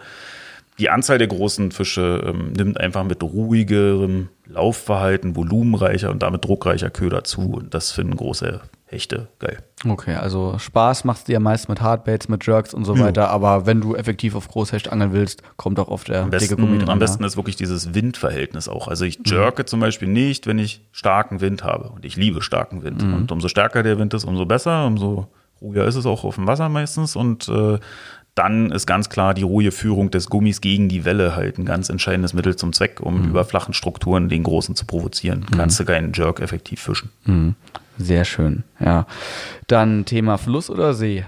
Die 0.81 0.89
Anzahl 0.89 1.19
der 1.19 1.27
großen 1.27 1.71
Fische 1.71 2.23
ähm, 2.25 2.53
nimmt 2.53 2.79
einfach 2.79 3.03
mit 3.03 3.21
ruhigerem 3.21 4.29
Laufverhalten, 4.47 5.35
volumenreicher 5.35 6.09
und 6.09 6.23
damit 6.23 6.43
druckreicher 6.43 6.89
Köder 6.89 7.23
zu. 7.23 7.53
Und 7.53 7.75
das 7.75 7.91
finden 7.91 8.15
große 8.15 8.61
Hechte 8.87 9.27
geil. 9.37 9.59
Okay, 9.87 10.15
also 10.15 10.57
Spaß 10.57 11.03
machst 11.03 11.27
du 11.27 11.33
ja 11.33 11.39
meist 11.39 11.69
mit 11.69 11.81
Hardbaits, 11.81 12.29
mit 12.29 12.47
Jerks 12.47 12.73
und 12.73 12.83
so 12.83 12.97
weiter, 12.97 13.29
aber 13.29 13.67
wenn 13.67 13.79
du 13.79 13.95
effektiv 13.95 14.33
auf 14.33 14.47
Großhecht 14.47 14.91
angeln 14.91 15.13
willst, 15.13 15.43
kommt 15.55 15.79
auch 15.79 15.87
oft 15.87 16.07
der 16.07 16.23
Am 16.23 16.31
dicke 16.31 16.47
besten, 16.47 16.61
Gummi 16.61 16.79
dran. 16.79 16.89
am 16.89 16.97
besten 16.99 17.21
ja. 17.21 17.27
ist 17.27 17.37
wirklich 17.37 17.55
dieses 17.55 17.93
Windverhältnis 17.93 18.67
auch. 18.67 18.87
Also 18.87 19.05
ich 19.05 19.19
jerke 19.23 19.65
zum 19.65 19.81
Beispiel 19.81 20.07
nicht, 20.07 20.47
wenn 20.47 20.57
ich 20.57 20.81
starken 20.91 21.41
Wind 21.41 21.63
habe. 21.63 21.89
Und 21.89 22.05
ich 22.05 22.15
liebe 22.15 22.41
starken 22.41 22.81
Wind. 22.81 23.03
Mhm. 23.03 23.13
Und 23.13 23.31
umso 23.31 23.49
stärker 23.49 23.83
der 23.83 23.99
Wind 23.99 24.15
ist, 24.15 24.25
umso 24.25 24.47
besser, 24.47 24.87
umso 24.87 25.27
ruhiger 25.61 25.85
ist 25.85 25.95
es 25.95 26.07
auch 26.07 26.23
auf 26.23 26.35
dem 26.35 26.47
Wasser 26.47 26.69
meistens. 26.69 27.15
Und 27.15 27.47
äh, 27.49 27.77
dann 28.35 28.71
ist 28.71 28.85
ganz 28.87 29.09
klar 29.09 29.33
die 29.33 29.43
ruhige 29.43 29.71
Führung 29.71 30.09
des 30.09 30.29
Gummis 30.29 30.61
gegen 30.61 30.87
die 30.89 31.03
Welle 31.05 31.35
halt 31.35 31.57
ein 31.57 31.65
ganz 31.65 31.89
entscheidendes 31.89 32.33
Mittel 32.33 32.55
zum 32.55 32.71
Zweck, 32.73 32.99
um 33.01 33.21
Mhm. 33.23 33.29
über 33.29 33.43
flachen 33.43 33.73
Strukturen 33.73 34.29
den 34.29 34.43
großen 34.43 34.75
zu 34.75 34.85
provozieren. 34.85 35.45
Kannst 35.55 35.79
du 35.79 35.85
keinen 35.85 36.13
Jerk 36.13 36.39
effektiv 36.39 36.81
fischen. 36.81 37.09
Mhm. 37.25 37.55
Sehr 37.97 38.23
schön, 38.25 38.63
ja. 38.79 39.05
Dann 39.67 40.05
Thema 40.05 40.37
Fluss 40.37 40.69
oder 40.69 40.93
See? 40.93 41.25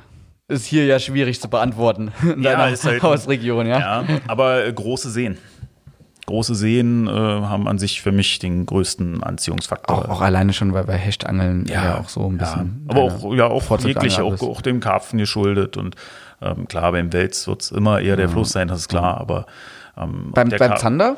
Ist 0.47 0.65
hier 0.65 0.85
ja 0.85 0.97
schwierig 0.99 1.39
zu 1.41 1.49
beantworten 1.49 2.11
in 2.23 2.41
Ja, 2.41 2.55
deiner 2.57 2.77
halt- 2.81 3.03
Hausregion, 3.03 3.65
ja? 3.67 3.79
Ja, 3.79 4.03
aber 4.27 4.65
äh, 4.65 4.71
große 4.73 5.09
Seen. 5.09 5.37
Große 6.25 6.55
Seen 6.55 7.07
äh, 7.07 7.11
haben 7.11 7.67
an 7.67 7.77
sich 7.79 8.01
für 8.01 8.13
mich 8.13 8.39
den 8.39 8.65
größten 8.65 9.23
Anziehungsfaktor. 9.23 10.05
Auch, 10.05 10.09
auch 10.09 10.21
alleine 10.21 10.53
schon, 10.53 10.73
weil 10.73 10.85
bei 10.85 10.95
Hechtangeln 10.97 11.65
ja, 11.67 11.83
Ja, 11.83 11.97
auch 11.99 12.07
so 12.07 12.25
ein 12.27 12.37
bisschen. 12.37 12.85
Aber 12.87 13.01
auch, 13.01 13.33
ja, 13.35 13.47
auch 13.47 13.79
jegliche, 13.81 14.23
auch, 14.23 14.41
auch 14.41 14.61
dem 14.61 14.79
Karpfen 14.79 15.19
geschuldet. 15.19 15.75
Und 15.75 15.95
ähm, 16.43 16.67
klar, 16.67 16.91
beim 16.91 17.11
Wels 17.13 17.47
wird 17.47 17.61
es 17.61 17.71
immer 17.71 17.99
eher 18.01 18.15
der 18.17 18.29
Fluss 18.29 18.51
sein, 18.51 18.67
das 18.67 18.79
ist 18.79 18.87
klar, 18.89 19.17
aber 19.19 19.45
ähm, 19.97 20.31
Beim, 20.33 20.49
beim 20.49 20.75
Zander? 20.77 21.15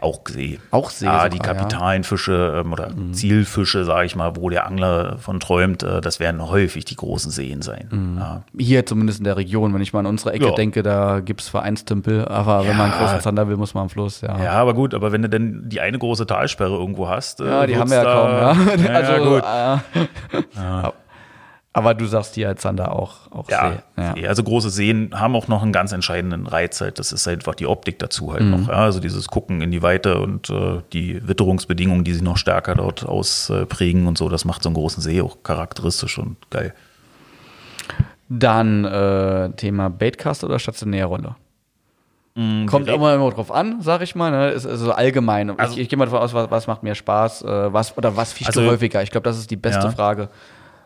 auch 0.00 0.20
See. 0.28 0.60
Auch 0.70 0.90
See 0.90 1.06
Ja, 1.06 1.12
sogar, 1.14 1.28
die 1.30 1.36
ja. 1.38 1.42
kapitalen 1.42 2.04
Fische 2.04 2.62
ähm, 2.64 2.72
oder 2.72 2.90
Zielfische, 3.12 3.84
sage 3.84 4.06
ich 4.06 4.14
mal, 4.14 4.36
wo 4.36 4.48
der 4.48 4.64
Angler 4.66 5.18
von 5.18 5.40
träumt, 5.40 5.82
äh, 5.82 6.00
das 6.00 6.20
werden 6.20 6.40
häufig 6.48 6.84
die 6.84 6.94
großen 6.94 7.32
Seen 7.32 7.62
sein. 7.62 8.16
Ja. 8.16 8.42
Hier 8.56 8.86
zumindest 8.86 9.18
in 9.18 9.24
der 9.24 9.36
Region, 9.36 9.74
wenn 9.74 9.80
ich 9.82 9.92
mal 9.92 9.98
an 10.00 10.06
unsere 10.06 10.32
Ecke 10.34 10.46
Ja. 10.46 10.52
denke, 10.52 10.84
da 10.84 11.18
gibt 11.18 11.40
es 11.40 11.48
Vereinstümpel, 11.48 12.26
aber 12.28 12.60
wenn 12.68 12.76
man 12.76 12.92
einen 12.92 12.92
Ja. 12.92 12.98
großen 13.06 13.20
Zander 13.22 13.48
will, 13.48 13.56
muss 13.56 13.74
man 13.74 13.82
am 13.84 13.90
Fluss, 13.90 14.20
ja. 14.20 14.38
ja, 14.40 14.52
aber 14.52 14.74
gut, 14.74 14.94
aber 14.94 15.10
wenn 15.10 15.22
du 15.22 15.28
denn 15.28 15.62
die 15.68 15.80
eine 15.80 15.98
große 15.98 16.26
Talsperre 16.26 16.74
irgendwo 16.76 17.08
hast, 17.08 17.40
äh, 17.40 17.46
Ja, 17.48 17.66
die 17.66 17.76
haben 17.76 17.90
wir 17.90 17.96
ja 17.96 18.04
kaum, 18.04 18.30
ja. 18.30 18.74
Ja, 18.84 18.94
also, 19.00 19.30
gut. 19.30 19.42
Äh, 19.42 20.90
Aber 21.78 21.94
du 21.94 22.06
sagst 22.06 22.34
hier 22.34 22.48
als 22.48 22.60
Zander 22.62 22.92
auch, 22.92 23.30
auch 23.30 23.48
Ja, 23.50 23.72
See. 23.96 24.20
Ja. 24.22 24.28
Also 24.28 24.42
große 24.42 24.70
Seen 24.70 25.10
haben 25.14 25.34
auch 25.36 25.48
noch 25.48 25.62
einen 25.62 25.72
ganz 25.72 25.92
entscheidenden 25.92 26.46
Reiz 26.46 26.80
halt. 26.80 26.98
Das 26.98 27.12
ist 27.12 27.26
einfach 27.28 27.54
die 27.54 27.66
Optik 27.66 27.98
dazu 27.98 28.32
halt 28.32 28.42
Mhm. 28.42 28.50
noch. 28.50 28.68
Ja, 28.68 28.74
also 28.74 29.00
dieses 29.00 29.28
Gucken 29.28 29.60
in 29.62 29.70
die 29.70 29.82
Weite 29.82 30.18
und 30.20 30.50
äh, 30.50 30.80
die 30.92 31.26
Witterungsbedingungen, 31.26 32.04
die 32.04 32.12
sich 32.12 32.22
noch 32.22 32.36
stärker 32.36 32.74
dort 32.74 33.06
ausprägen 33.06 34.06
und 34.06 34.18
so, 34.18 34.28
das 34.28 34.44
macht 34.44 34.62
so 34.62 34.68
einen 34.68 34.74
großen 34.74 35.02
See 35.02 35.20
auch 35.22 35.42
charakteristisch 35.42 36.18
und 36.18 36.36
geil. 36.50 36.74
Dann 38.28 38.84
äh, 38.84 39.50
Thema 39.56 39.88
Baitcast 39.88 40.44
oder 40.44 40.58
Stationärrolle. 40.58 41.36
Kommt 42.34 42.86
direkt- 42.86 42.90
immer, 42.90 43.14
immer 43.14 43.30
drauf 43.32 43.50
an, 43.50 43.78
sag 43.80 44.00
ich 44.02 44.14
mal. 44.14 44.30
Ne? 44.30 44.50
Ist 44.50 44.64
also 44.64 44.92
allgemein. 44.92 45.58
Also- 45.58 45.72
ich 45.74 45.80
ich 45.80 45.88
gehe 45.88 45.98
mal 45.98 46.04
davon 46.04 46.20
aus, 46.20 46.32
was, 46.34 46.48
was 46.52 46.66
macht 46.68 46.84
mir 46.84 46.94
Spaß, 46.94 47.42
äh, 47.42 47.72
was 47.72 47.96
oder 47.98 48.16
was 48.16 48.32
fischst 48.32 48.54
du 48.54 48.60
Also- 48.60 48.70
häufiger? 48.72 49.02
Ich 49.02 49.10
glaube, 49.10 49.24
das 49.24 49.38
ist 49.38 49.50
die 49.50 49.56
beste 49.56 49.86
Ja. 49.86 49.90
Frage. 49.90 50.28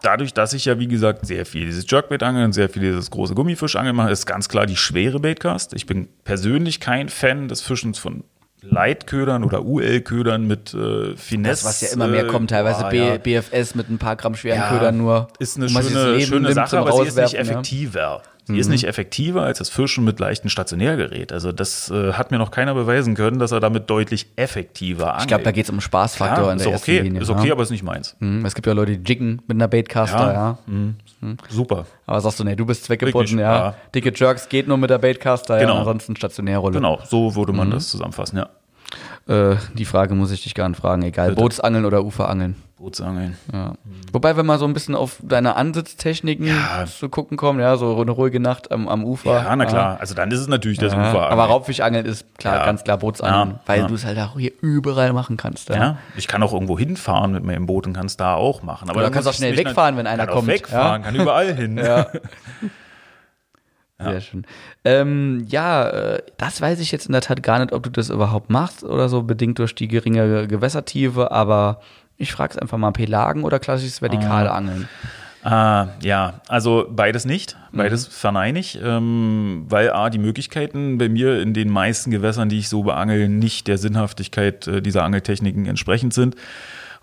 Dadurch, 0.03 0.35
dass 0.35 0.53
ich 0.53 0.65
ja, 0.65 0.79
wie 0.79 0.89
gesagt, 0.89 1.27
sehr 1.27 1.47
viel 1.47 1.67
dieses 1.67 1.89
Jerkbait-Angeln, 1.89 2.53
sehr 2.53 2.69
viel 2.69 2.83
dieses 2.83 3.11
große 3.11 3.35
Gummifischangeln 3.35 3.95
mache, 3.95 4.11
ist 4.11 4.27
ganz 4.27 4.49
klar 4.49 4.67
die 4.67 4.77
schwere 4.77 5.21
Baitcast. 5.21 5.75
Ich 5.75 5.87
bin 5.87 6.09
persönlich 6.25 6.81
kein 6.81 7.09
Fan 7.09 7.49
des 7.49 7.63
Fischens 7.63 7.99
von 7.99 8.25
Leitködern 8.63 9.43
oder 9.45 9.65
UL-Ködern 9.65 10.47
mit 10.47 10.73
äh, 10.73 11.17
Finesse. 11.17 11.65
Das, 11.65 11.65
was 11.65 11.81
ja 11.81 11.89
immer 11.89 12.07
mehr 12.07 12.27
kommt, 12.27 12.51
teilweise 12.51 12.83
boah, 12.83 12.91
B, 12.91 12.99
ja. 12.99 13.17
BFS 13.19 13.75
mit 13.75 13.91
ein 13.91 13.99
paar 13.99 14.17
Gramm 14.17 14.35
schweren 14.35 14.59
Ja, 14.59 14.69
Ködern 14.69 14.99
nur. 14.99 15.29
Ist 15.39 15.57
eine 15.57 15.69
schöne, 15.69 16.21
schöne 16.21 16.53
Sache, 16.53 16.79
aber 16.79 16.93
sie 16.93 17.09
ist 17.09 17.17
nicht 17.17 17.39
Rauswerfen, 17.39 17.93
ja. 17.95 18.23
Sie 18.45 18.59
ist 18.59 18.68
nicht 18.68 18.84
effektiver 18.88 19.43
als 19.43 19.59
das 19.59 19.68
Fischen 19.68 20.05
mit 20.05 20.18
leichtem 20.18 20.51
Stationärgerät. 20.51 21.32
Also 21.32 21.53
das 21.53 21.90
äh, 21.90 22.12
hat 22.14 22.30
mir 22.32 22.38
noch 22.38 22.51
keiner 22.51 22.74
beweisen 22.74 23.14
können, 23.14 23.38
dass 23.38 23.53
er 23.53 23.61
damit 23.61 23.88
deutlich 23.88 24.26
effektiver 24.36 25.07
angelt. 25.12 25.20
Ich 25.22 25.28
glaube, 25.28 25.45
da 25.45 25.53
geht 25.53 25.64
es 25.64 25.70
um 25.70 25.80
Spaßfaktor 25.80 26.47
ja, 26.47 26.51
in 26.53 26.57
ist 26.59 26.64
der 26.64 26.72
ersten 26.72 26.90
okay, 26.90 27.01
Linie. 27.01 27.22
ist 27.22 27.28
ja. 27.28 27.36
okay, 27.38 27.53
aber 27.53 27.62
ist 27.62 27.70
nicht 27.70 27.84
meins. 27.84 28.16
Mhm, 28.18 28.45
Es 28.45 28.55
gibt 28.55 28.66
ja 28.66 28.72
Leute, 28.72 28.97
die 28.99 29.09
jiggen 29.09 29.40
mit 29.47 29.57
einer 29.57 29.68
Baitcaster, 29.68 30.32
ja. 30.32 30.59
Ja. 31.22 31.34
Super. 31.49 31.86
Aber 32.07 32.20
sagst 32.20 32.40
du, 32.40 32.45
nee, 32.45 32.57
du 32.57 32.66
bist 32.66 32.84
zweckgebunden, 32.84 33.38
ja. 33.38 33.55
ja. 33.55 33.74
Dicke 33.95 34.12
Jerks 34.14 34.49
geht 34.49 34.66
nur 34.66 34.76
mit 34.76 34.90
der 34.90 34.99
Baitcaster, 34.99 35.55
ja. 35.57 35.61
Genau. 35.62 35.78
Ansonsten 35.78 36.16
Stationärrolle. 36.16 36.74
Genau, 36.74 36.99
so 37.09 37.36
würde 37.36 37.53
Mhm. 37.53 37.59
man 37.59 37.70
das 37.70 37.88
zusammenfassen, 37.90 38.38
ja. 38.38 38.49
Äh, 39.29 39.57
die 39.75 39.85
Frage 39.85 40.14
muss 40.14 40.31
ich 40.33 40.43
dich 40.43 40.55
gerne 40.55 40.75
fragen, 40.75 41.03
egal. 41.03 41.35
Bootsangeln 41.35 41.85
oder 41.85 42.05
Uferangeln. 42.05 42.57
Bootsangeln. 42.77 43.37
Ja. 43.53 43.75
Wobei, 44.12 44.37
wenn 44.37 44.45
man 44.45 44.59
so 44.59 44.64
ein 44.64 44.75
bisschen 44.75 44.97
auf 44.97 45.18
deine 45.23 45.55
Ansitztechniken 45.55 46.47
Ja. 46.49 46.85
zu 46.87 47.09
gucken 47.09 47.37
kommt, 47.37 47.61
ja, 47.61 47.77
so 47.77 48.01
eine 48.01 48.11
ruhige 48.11 48.41
Nacht 48.41 48.73
am, 48.73 48.89
am 48.89 49.05
Ufer. 49.05 49.31
Ja, 49.45 49.55
na 49.55 49.64
klar. 49.66 49.99
Also 50.01 50.14
dann 50.16 50.33
ist 50.33 50.41
es 50.41 50.49
natürlich 50.49 50.79
das 50.79 50.93
Ja, 50.93 51.11
Ufer. 51.11 51.31
aber 51.31 51.45
Raubfischangeln 51.45 52.05
ist 52.05 52.27
klar, 52.39 52.57
Ja. 52.57 52.64
ganz 52.64 52.83
klar 52.83 52.99
Bootsangeln, 52.99 53.51
Ja, 53.51 53.61
weil 53.66 53.81
ja. 53.83 53.87
du 53.87 53.95
es 53.95 54.05
halt 54.05 54.18
auch 54.18 54.37
hier 54.37 54.51
überall 54.61 55.12
machen 55.12 55.37
kannst. 55.37 55.68
Ja. 55.68 55.77
Ja, 55.77 55.99
ich 56.16 56.27
kann 56.27 56.43
auch 56.43 56.53
irgendwo 56.53 56.77
hinfahren 56.77 57.31
mit 57.31 57.45
meinem 57.45 57.66
Boot 57.66 57.87
und 57.87 57.93
kann 57.93 58.07
es 58.07 58.16
da 58.16 58.35
auch 58.35 58.64
machen. 58.64 58.89
Aber 58.91 58.97
Oder 58.97 59.05
dann 59.07 59.12
kannst 59.12 59.29
auch 59.29 59.33
schnell 59.35 59.53
nicht- 59.53 59.64
wegfahren, 59.64 59.97
wenn 59.97 60.09
einer 60.09 60.27
kann 60.27 60.35
kommt, 60.35 60.49
Auch 60.49 60.53
wegfahren, 60.53 61.03
ja? 61.03 61.07
kann 61.07 61.14
überall 61.14 61.55
hin. 61.55 61.79
Ja. 64.01 64.11
Sehr 64.11 64.20
schön. 64.20 64.47
Ähm, 64.84 65.47
ja, 65.49 65.88
äh, 65.88 66.22
das 66.36 66.61
weiß 66.61 66.80
ich 66.80 66.90
jetzt 66.93 67.07
in 67.07 67.12
der 67.12 67.20
Tat 67.20 67.43
gar 67.43 67.59
nicht, 67.61 67.72
ob 67.72 67.82
du 67.82 67.90
das 67.90 68.11
überhaupt 68.11 68.51
machst 68.51 68.82
oder 68.84 69.09
so, 69.09 69.22
bedingt 69.22 69.59
durch 69.59 69.74
die 69.74 69.88
geringe 69.88 70.49
Gewässertiefe, 70.49 71.30
aber 71.30 71.80
ich 72.16 72.32
frage 72.32 72.55
es 72.55 72.59
einfach 72.59 72.78
mal, 72.78 72.90
Pelagen 72.93 73.45
oder 73.45 73.59
klassisches 73.59 74.01
Vertikalangeln? 74.01 74.88
Ah, 75.45 75.88
ja, 76.03 76.40
also 76.47 76.86
beides 76.88 77.24
nicht, 77.24 77.57
beides 77.72 78.07
Mhm. 78.07 78.12
verneine 78.12 78.59
ich, 78.61 78.78
ähm, 78.80 79.64
weil 79.68 79.90
A, 79.90 80.09
die 80.09 80.18
Möglichkeiten 80.18 80.99
bei 80.99 81.09
mir 81.09 81.40
in 81.40 81.53
den 81.53 81.68
meisten 81.68 82.12
Gewässern, 82.12 82.49
die 82.49 82.59
ich 82.59 82.68
so 82.68 82.84
beangel, 82.84 83.28
nicht 83.28 83.66
der 83.66 83.76
Sinnhaftigkeit 83.76 84.68
äh, 84.68 84.80
dieser 84.80 85.03
Angeltechniken 85.03 85.66
entsprechend 85.66 86.14
sind. 86.14 86.36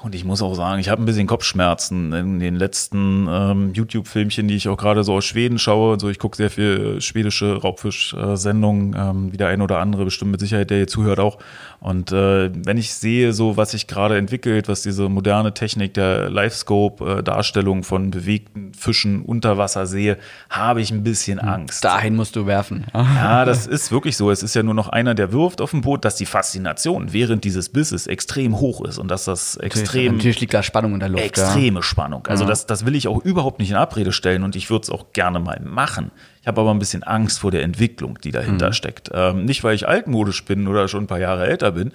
Und 0.02 0.16
ich 0.16 0.24
muss 0.24 0.42
auch 0.42 0.54
sagen, 0.54 0.80
ich 0.80 0.88
habe 0.88 1.04
ein 1.04 1.06
bisschen 1.06 1.28
Kopfschmerzen 1.28 2.14
in 2.14 2.40
den 2.40 2.56
letzten 2.56 3.28
ähm, 3.30 3.74
YouTube-Filmchen, 3.74 4.48
die 4.48 4.56
ich 4.56 4.70
auch 4.70 4.78
gerade 4.78 5.04
so 5.04 5.16
aus 5.16 5.26
Schweden 5.26 5.60
schaue. 5.60 5.94
Und 5.94 6.00
so, 6.00 6.08
ich 6.08 6.20
gucke 6.20 6.38
sehr 6.38 6.50
viel 6.50 7.02
schwedische 7.02 7.58
Raubfisch-Sendungen, 7.58 8.96
ähm, 8.98 9.34
wie 9.34 9.38
der 9.38 9.50
ein 9.50 9.62
oder 9.62 9.80
andere 9.80 10.06
bestimmt 10.06 10.32
mit 10.32 10.40
Sicherheit, 10.40 10.70
der 10.70 10.78
hier 10.78 10.88
zuhört 10.88 11.20
auch. 11.20 11.38
Und 11.82 12.14
äh, 12.14 12.50
wenn 12.66 12.78
ich 12.78 12.94
sehe, 12.94 13.34
so 13.34 13.58
was 13.58 13.72
sich 13.72 13.88
gerade 13.88 14.18
entwickelt, 14.18 14.70
was 14.70 14.84
diese 14.84 15.10
moderne 15.10 15.54
Technik 15.54 15.94
der 15.96 16.30
Live-Scope-Darstellung 16.30 17.84
von 17.84 18.12
bewegten 18.12 18.74
Fischen 18.74 19.22
unter 19.24 19.58
Wasser 19.58 19.86
sehe, 19.86 20.18
habe 20.50 20.80
ich 20.80 20.92
ein 20.92 21.04
bisschen 21.04 21.40
Angst. 21.40 21.84
Dahin 21.84 22.16
musst 22.16 22.38
du 22.38 22.46
werfen. 22.46 22.86
Ja, 22.94 23.44
das 23.44 23.68
ist 23.68 23.92
wirklich 23.92 24.16
so. 24.16 24.32
Es 24.32 24.44
ist 24.44 24.56
ja 24.56 24.64
nur 24.64 24.74
noch 24.74 24.88
einer, 24.88 25.14
der 25.14 25.34
wirft 25.34 25.60
auf 25.60 25.72
dem 25.72 25.82
Boot, 25.82 26.06
dass 26.06 26.16
die 26.16 26.26
Faszination 26.26 27.12
während 27.12 27.44
dieses 27.44 27.68
Bisses 27.68 28.08
extrem 28.08 28.60
hoch 28.62 28.86
ist 28.86 28.98
und 28.98 29.10
dass 29.10 29.26
das 29.26 29.58
extrem 29.58 29.89
Natürlich 29.96 30.40
liegt 30.40 30.54
da 30.54 30.64
Spannung 30.64 30.94
in 30.94 31.00
der 31.00 31.10
Luft. 31.10 31.24
extreme 31.24 31.82
Spannung. 31.84 32.26
Also 32.28 32.44
Ja. 32.44 32.50
das, 32.50 32.66
das 32.66 32.86
will 32.86 32.96
ich 32.96 33.08
auch 33.08 33.24
überhaupt 33.24 33.60
nicht 33.60 33.72
in 33.72 33.76
Abrede 33.78 34.12
stellen 34.12 34.44
und 34.44 34.56
ich 34.56 34.70
würde 34.70 34.84
es 34.84 34.90
auch 34.90 35.14
gerne 35.14 35.40
mal 35.40 35.60
machen. 35.64 36.12
Ich 36.42 36.48
habe 36.48 36.62
aber 36.62 36.72
ein 36.72 36.80
bisschen 36.80 37.04
Angst 37.04 37.40
vor 37.40 37.52
der 37.52 37.64
Entwicklung, 37.64 38.18
die 38.24 38.32
dahinter 38.32 38.70
Mhm. 38.70 38.74
steckt. 38.74 39.10
Ähm, 39.14 39.46
nicht, 39.46 39.64
weil 39.64 39.76
ich 39.76 39.88
altmodisch 39.88 40.46
bin 40.46 40.68
oder 40.68 40.88
schon 40.88 41.04
ein 41.04 41.08
paar 41.08 41.20
Jahre 41.20 41.48
älter 41.48 41.72
bin, 41.74 41.92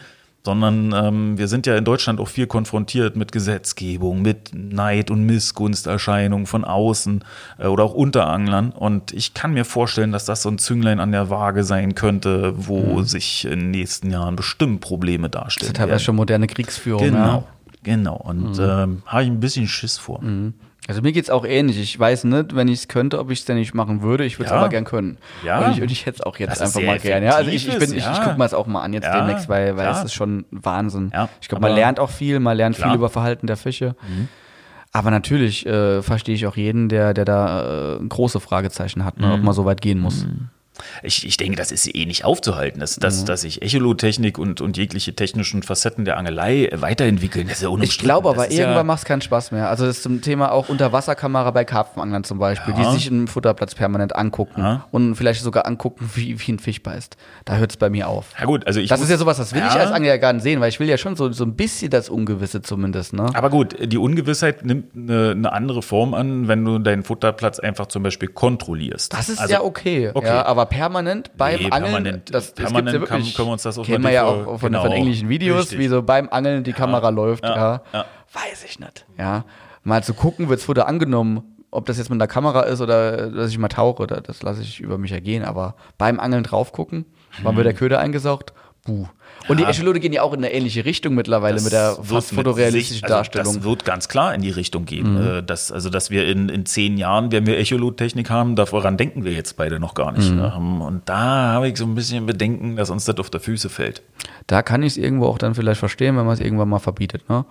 sondern 0.47 0.92
ähm, 0.95 1.38
wir 1.38 1.49
sind 1.49 1.66
ja 1.66 1.74
in 1.74 1.86
Deutschland 1.86 2.20
auch 2.20 2.28
viel 2.28 2.47
konfrontiert 2.47 3.16
mit 3.16 3.32
Gesetzgebung, 3.32 4.20
mit 4.20 4.51
Neid 4.53 5.11
und 5.11 5.24
Missgunsterscheinungen 5.24 6.47
von 6.47 6.64
außen 6.64 7.24
äh, 7.59 7.66
oder 7.66 7.84
auch 7.84 7.95
Unteranglern. 7.95 8.70
Und 8.70 9.12
ich 9.12 9.32
kann 9.34 9.55
mir 9.55 9.64
vorstellen, 9.64 10.12
dass 10.12 10.26
das 10.26 10.42
so 10.42 10.51
ein 10.51 10.59
Zünglein 10.59 11.01
an 11.01 11.12
der 11.12 11.30
Waage 11.30 11.64
sein 11.64 11.95
könnte, 11.95 12.53
wo 12.57 13.03
sich 13.03 13.47
in 13.47 13.59
den 13.61 13.70
nächsten 13.70 14.11
Jahren 14.11 14.36
bestimmt 14.36 14.80
Probleme 14.82 15.30
Das 15.30 15.40
darstellen. 15.45 15.72
ist 15.72 15.76
teilweise 15.76 16.05
schon 16.05 16.16
moderne 16.16 16.47
Kriegsführung. 16.47 17.03
Genau. 17.03 17.18
Ja. 17.18 17.45
Genau, 17.85 18.16
und 18.16 18.59
ähm, 18.59 19.03
habe 19.07 19.22
ich 19.22 19.28
ein 19.28 19.39
bisschen 19.41 19.68
Schiss 19.68 19.97
vor. 19.99 20.20
Also 20.89 21.01
mir 21.01 21.12
geht's 21.12 21.30
auch 21.30 21.45
ähnlich. 21.47 21.78
Ich 21.80 21.99
weiß 21.99 22.24
nicht, 22.24 22.55
wenn 22.57 22.68
ich 22.68 22.80
es 22.80 22.89
könnte, 22.89 23.18
ob 23.18 23.30
ich 23.30 23.39
es 23.39 23.45
denn 23.47 23.57
nicht 23.57 23.72
machen 23.74 24.03
würde. 24.03 24.24
Ich 24.24 24.39
würde 24.39 24.47
es 24.47 24.51
Ja. 24.51 24.59
aber 24.59 24.68
gern 24.68 24.85
können. 24.85 25.16
Ja. 25.45 25.61
Und 25.66 25.72
ich, 25.72 25.80
und 25.82 25.91
ich 25.91 26.05
hätte 26.05 26.16
es 26.16 26.20
auch 26.22 26.37
jetzt 26.39 26.61
Das 26.61 26.74
einfach 26.74 26.82
mal 26.87 26.99
gern. 26.99 27.22
Ja, 27.22 27.37
also 27.37 27.51
ich, 27.51 27.66
ich, 27.68 27.78
bin, 27.78 27.91
ich, 27.95 27.99
ich 28.07 28.20
gucke 28.22 28.37
mir 28.37 28.45
es 28.45 28.53
auch 28.53 28.66
mal 28.66 28.82
an 28.82 28.93
jetzt 28.93 29.05
Ja, 29.05 29.16
demnächst, 29.24 29.49
weil, 29.49 29.76
weil 29.78 29.89
es 29.91 30.05
ist 30.05 30.12
schon 30.14 30.45
Wahnsinn. 30.51 31.11
Ja, 31.14 31.28
ich 31.41 31.49
glaube, 31.49 31.62
man 31.62 31.72
lernt 31.74 32.01
auch 32.01 32.11
viel, 32.11 32.39
man 32.41 32.57
lernt 32.57 32.76
Klar. 32.76 32.89
Mhm. 32.89 32.93
viel 32.93 32.99
über 32.99 33.09
Verhalten 33.09 33.47
der 33.47 33.57
Fische. 33.57 33.95
Aber 34.93 35.11
natürlich 35.11 35.64
äh, 35.66 36.03
verstehe 36.03 36.35
ich 36.35 36.47
auch 36.47 36.57
jeden, 36.57 36.89
der, 36.89 37.14
der 37.14 37.24
da 37.24 37.97
äh, 37.97 38.07
große 38.07 38.39
Fragezeichen 38.41 39.05
hat, 39.05 39.18
ne, 39.18 39.26
Mhm. 39.28 39.32
ob 39.32 39.43
man 39.43 39.55
so 39.55 39.64
weit 39.64 39.80
gehen 39.80 39.99
muss. 40.01 40.26
Ich, 41.03 41.25
ich 41.27 41.37
denke, 41.37 41.57
das 41.57 41.70
ist 41.70 41.95
eh 41.95 42.05
nicht 42.07 42.25
aufzuhalten, 42.25 42.81
dass, 42.81 42.97
dass, 42.97 43.22
Mhm. 43.22 43.27
dass 43.27 43.41
sich 43.43 43.62
Echolotechnik 43.62 44.39
und, 44.39 44.61
und 44.61 44.77
jegliche 44.77 45.14
technischen 45.14 45.62
Facetten 45.62 46.05
der 46.05 46.16
Angelei 46.16 46.68
weiterentwickeln. 46.72 47.47
Das 47.49 47.59
ist 47.59 47.62
ja. 47.62 47.70
Ich 47.81 47.99
glaube 47.99 48.29
aber, 48.29 48.51
irgendwann 48.51 48.75
ja, 48.77 48.83
macht 48.85 48.99
es 49.01 49.05
keinen 49.05 49.20
Spaß 49.22 49.53
mehr. 49.53 49.68
Also 49.68 49.87
das 49.87 49.97
ist 49.99 50.03
zum 50.03 50.20
Thema 50.20 50.51
auch 50.53 50.68
Unterwasserkamera 50.68 51.51
bei 51.53 51.64
Karpfenanglern 51.64 52.25
zum 52.25 52.39
Beispiel, 52.39 52.75
Ja. 52.77 52.91
die 52.91 52.97
sich 52.99 53.11
einen 53.11 53.29
Futterplatz 53.29 53.75
permanent 53.75 54.16
angucken 54.16 54.61
Ja. 54.61 54.87
und 54.91 55.14
vielleicht 55.14 55.43
sogar 55.43 55.66
angucken, 55.66 56.11
wie, 56.14 56.39
wie 56.41 56.53
ein 56.53 56.59
Fisch 56.59 56.83
beißt. 56.83 57.16
Da 57.45 57.57
hört 57.57 57.70
es 57.70 57.77
bei 57.77 57.91
mir 57.91 58.09
auf. 58.09 58.27
Ja 58.39 58.47
gut, 58.47 58.66
also 58.66 58.81
ich 58.81 58.89
Das 58.89 58.99
muss- 58.99 59.07
ist 59.07 59.12
ja 59.12 59.18
sowas, 59.18 59.37
das 59.37 59.55
will 59.55 59.62
ich 59.64 59.70
als 59.72 59.91
Angler 59.93 60.09
ja 60.11 60.16
gar 60.16 60.33
nicht 60.33 60.43
sehen, 60.43 60.61
weil 60.61 60.68
ich 60.70 60.81
will 60.81 60.89
ja 60.89 60.99
schon 60.99 61.14
so, 61.16 61.31
so 61.33 61.45
ein 61.45 61.55
bisschen 61.55 61.91
das 61.91 62.09
Ungewisse 62.09 62.62
zumindest, 62.62 63.12
ne? 63.12 63.31
Aber 63.35 63.51
gut, 63.51 63.77
die 63.81 63.99
Ungewissheit 63.99 64.64
nimmt 64.64 64.95
eine, 64.97 65.31
eine 65.33 65.53
andere 65.53 65.83
Form 65.83 66.14
an, 66.14 66.49
wenn 66.49 66.64
du 66.64 66.79
deinen 66.79 67.05
Futterplatz 67.05 67.59
einfach 67.61 67.87
zum 67.87 68.03
Beispiel 68.03 68.29
kontrollierst. 68.29 69.12
Das 69.12 69.29
ist 69.29 69.39
Also, 69.39 69.53
ja 69.53 69.62
okay, 69.62 70.11
okay. 70.14 70.27
Ja, 70.27 70.45
aber 70.65 70.71
permanent 70.71 71.31
beim 71.37 71.59
Nee, 71.61 71.71
Angeln, 71.71 71.93
permanent- 71.93 72.35
das, 72.35 72.55
das 72.55 72.65
permanent 72.65 72.97
gibt's 72.99 73.11
ja 73.11 73.17
wirklich, 73.17 73.35
können 73.37 73.49
wir 73.49 73.53
uns 73.53 73.62
das 73.62 73.79
auf 73.79 73.87
kennen 73.87 74.05
wir 74.05 74.11
ja 74.11 74.25
auch 74.25 74.59
von, 74.59 74.73
genau, 74.73 74.83
von 74.83 74.93
englischen 74.93 75.29
Videos, 75.29 75.62
richtig. 75.62 75.79
wie 75.79 75.89
so 75.89 76.03
beim 76.03 76.29
Angeln 76.31 76.65
die 76.65 76.73
Kamera 76.73 77.09
läuft, 77.11 77.45
ja, 77.45 77.57
ja, 77.57 77.83
ja. 77.93 78.05
weiß 78.33 78.65
ich 78.65 78.79
nicht, 78.81 79.07
ja. 79.19 79.45
Mal 79.83 80.03
zu 80.03 80.15
gucken, 80.15 80.49
wird's 80.49 80.65
Futter 80.65 80.87
angenommen, 80.89 81.43
ob 81.71 81.87
das 81.87 81.99
jetzt 81.99 82.09
mit 82.09 82.17
einer 82.21 82.29
Kamera 82.29 82.62
ist 82.62 82.81
oder 82.81 83.29
dass 83.31 83.51
ich 83.51 83.59
mal 83.59 83.69
tauche, 83.69 84.07
da- 84.07 84.21
das 84.21 84.43
lasse 84.43 84.62
ich 84.62 84.81
über 84.81 84.97
mich 84.99 85.12
ergehen, 85.12 85.45
aber 85.45 85.75
beim 85.99 86.19
Angeln 86.21 86.43
drauf 86.45 86.73
gucken, 86.73 87.05
wann 87.43 87.57
wird 87.57 87.67
der 87.67 87.75
Köder 87.75 87.99
eingesaugt, 87.99 88.53
buh. 88.85 89.07
Und 89.49 89.59
die 89.59 89.64
Ja. 89.64 89.70
Echolote 89.70 90.01
gehen 90.01 90.12
ja 90.12 90.22
auch 90.22 90.32
in 90.32 90.39
eine 90.39 90.53
ähnliche 90.53 90.85
Richtung 90.85 91.14
mittlerweile 91.14 91.61
mit 91.61 91.72
der 91.72 91.97
fast 92.03 92.32
fotorealistischen 92.32 92.95
Sicht- 92.95 93.05
also 93.05 93.14
Darstellung. 93.16 93.53
Mhm. 93.55 93.59
Das 93.59 93.64
wird 93.64 93.85
ganz 93.85 94.09
klar 94.09 94.35
in 94.35 94.41
die 94.41 94.51
Richtung 94.51 94.85
gehen. 94.87 95.16
Äh, 95.22 95.43
dass, 95.43 95.70
also, 95.72 95.91
dass 95.91 96.11
wir 96.11 96.26
in, 96.26 96.49
in 96.49 96.64
zehn 96.66 96.97
Jahren, 96.97 97.30
wenn 97.32 97.47
wir 97.47 97.59
Echolot-Technik 97.59 98.30
haben, 98.30 98.57
daran 98.57 98.97
denken 98.97 99.24
wir 99.24 99.32
jetzt 99.32 99.57
beide 99.57 99.80
noch 99.80 99.95
gar 99.95 100.12
Mhm. 100.12 100.18
nicht. 100.18 100.32
Ne? 100.35 100.55
Und 100.55 101.03
da 101.07 101.16
habe 101.53 101.68
ich 101.68 101.76
so 101.76 101.85
ein 101.85 101.95
bisschen 101.95 102.24
Bedenken, 102.26 102.76
dass 102.76 102.91
uns 102.91 103.05
das 103.05 103.18
auf 103.18 103.28
der 103.30 103.41
Füße 103.41 103.68
fällt. 103.68 104.03
Da 104.47 104.62
kann 104.62 104.82
ich 104.82 104.93
es 104.93 104.97
irgendwo 104.97 105.26
auch 105.26 105.39
dann 105.39 105.55
vielleicht 105.55 105.80
verstehen, 105.80 106.16
wenn 106.16 106.24
man 106.24 106.35
es 106.35 106.41
irgendwann 106.41 106.68
mal 106.68 106.78
verbietet. 106.78 107.28
Ne? 107.28 107.45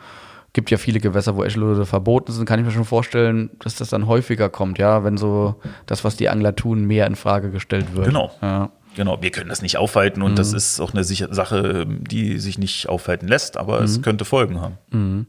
Gibt 0.54 0.70
ja 0.70 0.78
viele 0.78 1.00
Gewässer, 1.00 1.36
wo 1.36 1.44
Echolote 1.44 1.86
verboten 1.88 2.32
sind, 2.32 2.46
kann 2.46 2.60
ich 2.60 2.66
mir 2.66 2.72
schon 2.72 2.86
vorstellen, 2.86 3.50
dass 3.60 3.76
das 3.76 3.90
dann 3.90 4.06
häufiger 4.06 4.50
kommt, 4.50 4.78
ja, 4.78 5.04
wenn 5.04 5.18
so 5.18 5.56
das, 5.88 6.04
was 6.04 6.16
die 6.16 6.30
Angler 6.30 6.56
tun, 6.56 6.86
mehr 6.86 7.08
in 7.08 7.16
Frage 7.16 7.50
gestellt 7.50 7.96
wird. 7.96 8.06
Genau. 8.06 8.32
Ja. 8.42 8.70
Genau, 8.96 9.22
wir 9.22 9.32
können 9.32 9.50
das 9.50 9.62
nicht 9.62 9.78
aufhalten 9.78 10.22
und 10.22 10.32
Mhm. 10.34 10.36
das 10.36 10.54
ist 10.54 10.80
auch 10.80 10.94
eine 10.94 11.04
Sache, 11.04 11.86
die 11.88 12.38
sich 12.40 12.58
nicht 12.58 12.88
aufhalten 12.90 13.28
lässt, 13.28 13.58
aber 13.58 13.82
es 13.82 13.98
Mhm. 13.98 14.02
könnte 14.04 14.26
Folgen 14.26 14.62
haben. 14.62 15.28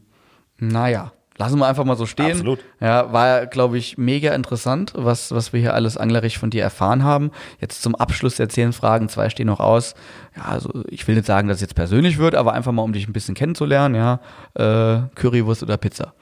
Naja, 0.57 1.11
lassen 1.37 1.59
wir 1.59 1.67
einfach 1.67 1.83
mal 1.83 1.97
so 1.97 2.05
stehen. 2.05 2.31
Absolut. 2.31 2.59
Ja, 2.79 3.11
war, 3.11 3.45
glaube 3.47 3.77
ich, 3.77 3.97
mega 3.97 4.33
interessant, 4.33 4.93
was, 4.95 5.31
was 5.31 5.51
wir 5.51 5.59
hier 5.59 5.73
alles 5.73 5.97
anglerisch 5.97 6.37
von 6.37 6.49
dir 6.49 6.63
erfahren 6.63 7.03
haben. 7.03 7.31
Jetzt 7.59 7.81
zum 7.81 7.95
Abschluss 7.95 8.35
der 8.35 8.49
zehn 8.49 8.71
Fragen, 8.71 9.09
zwei 9.09 9.29
stehen 9.29 9.47
noch 9.47 9.59
aus. 9.59 9.95
Ja, 10.37 10.43
also 10.43 10.83
ich 10.87 11.05
will 11.07 11.15
nicht 11.15 11.25
sagen, 11.27 11.47
dass 11.47 11.55
es 11.55 11.61
jetzt 11.61 11.75
persönlich 11.75 12.17
wird, 12.19 12.35
aber 12.35 12.53
einfach 12.53 12.71
mal, 12.71 12.83
um 12.83 12.93
dich 12.93 13.07
ein 13.07 13.13
bisschen 13.13 13.35
kennenzulernen, 13.35 13.95
ja. 13.95 14.19
Äh, 14.53 15.07
Currywurst 15.15 15.63
oder 15.63 15.77
Pizza? 15.77 16.13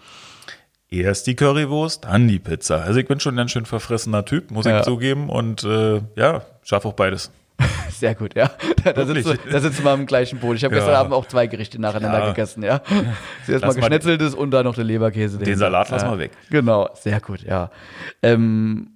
Erst 1.02 1.28
die 1.28 1.36
Currywurst, 1.36 2.06
dann 2.06 2.28
die 2.28 2.40
Pizza. 2.40 2.82
Also 2.84 3.00
ich 3.00 3.08
bin 3.08 3.20
schon 3.20 3.34
ein 3.36 3.38
ganz 3.38 3.52
schön 3.52 3.66
verfressener 3.66 4.26
Typ, 4.26 4.52
muss 4.52 4.66
Ja. 4.66 4.80
ich 4.80 4.84
zugeben. 4.86 5.30
Und 5.30 5.64
äh, 5.64 6.02
ja, 6.16 6.42
schaffe 6.64 6.88
auch 6.90 6.94
beides. 6.94 7.32
Sehr 7.90 8.16
gut, 8.16 8.36
ja. 8.36 8.50
Da, 8.84 8.94
da, 8.94 9.06
sitzen, 9.06 9.26
wir- 9.44 9.52
da 9.52 9.60
sitzen 9.60 9.84
wir 9.84 9.92
am 9.92 10.06
gleichen 10.06 10.40
Boot. 10.40 10.56
Ich 10.58 10.64
habe 10.64 10.76
Ja. 10.76 10.82
gestern 10.82 10.96
Abend 10.96 11.14
auch 11.14 11.28
zwei 11.28 11.48
Gerichte 11.48 11.80
nacheinander 11.80 12.20
Ja. 12.20 12.28
gegessen, 12.30 12.64
ja. 12.64 12.82
Zuerst 13.46 13.64
mal 13.66 13.74
geschnetzeltes 13.76 14.34
und 14.36 14.52
dann 14.52 14.66
noch 14.66 14.76
der 14.76 14.84
Leberkäse. 14.84 15.38
Den 15.38 15.58
Salat 15.58 15.90
lassen 15.90 16.10
wir 16.10 16.20
weg. 16.20 16.32
Genau, 16.50 16.90
sehr 16.96 17.20
gut, 17.22 17.42
ja. 17.44 17.70
Ähm, 18.22 18.88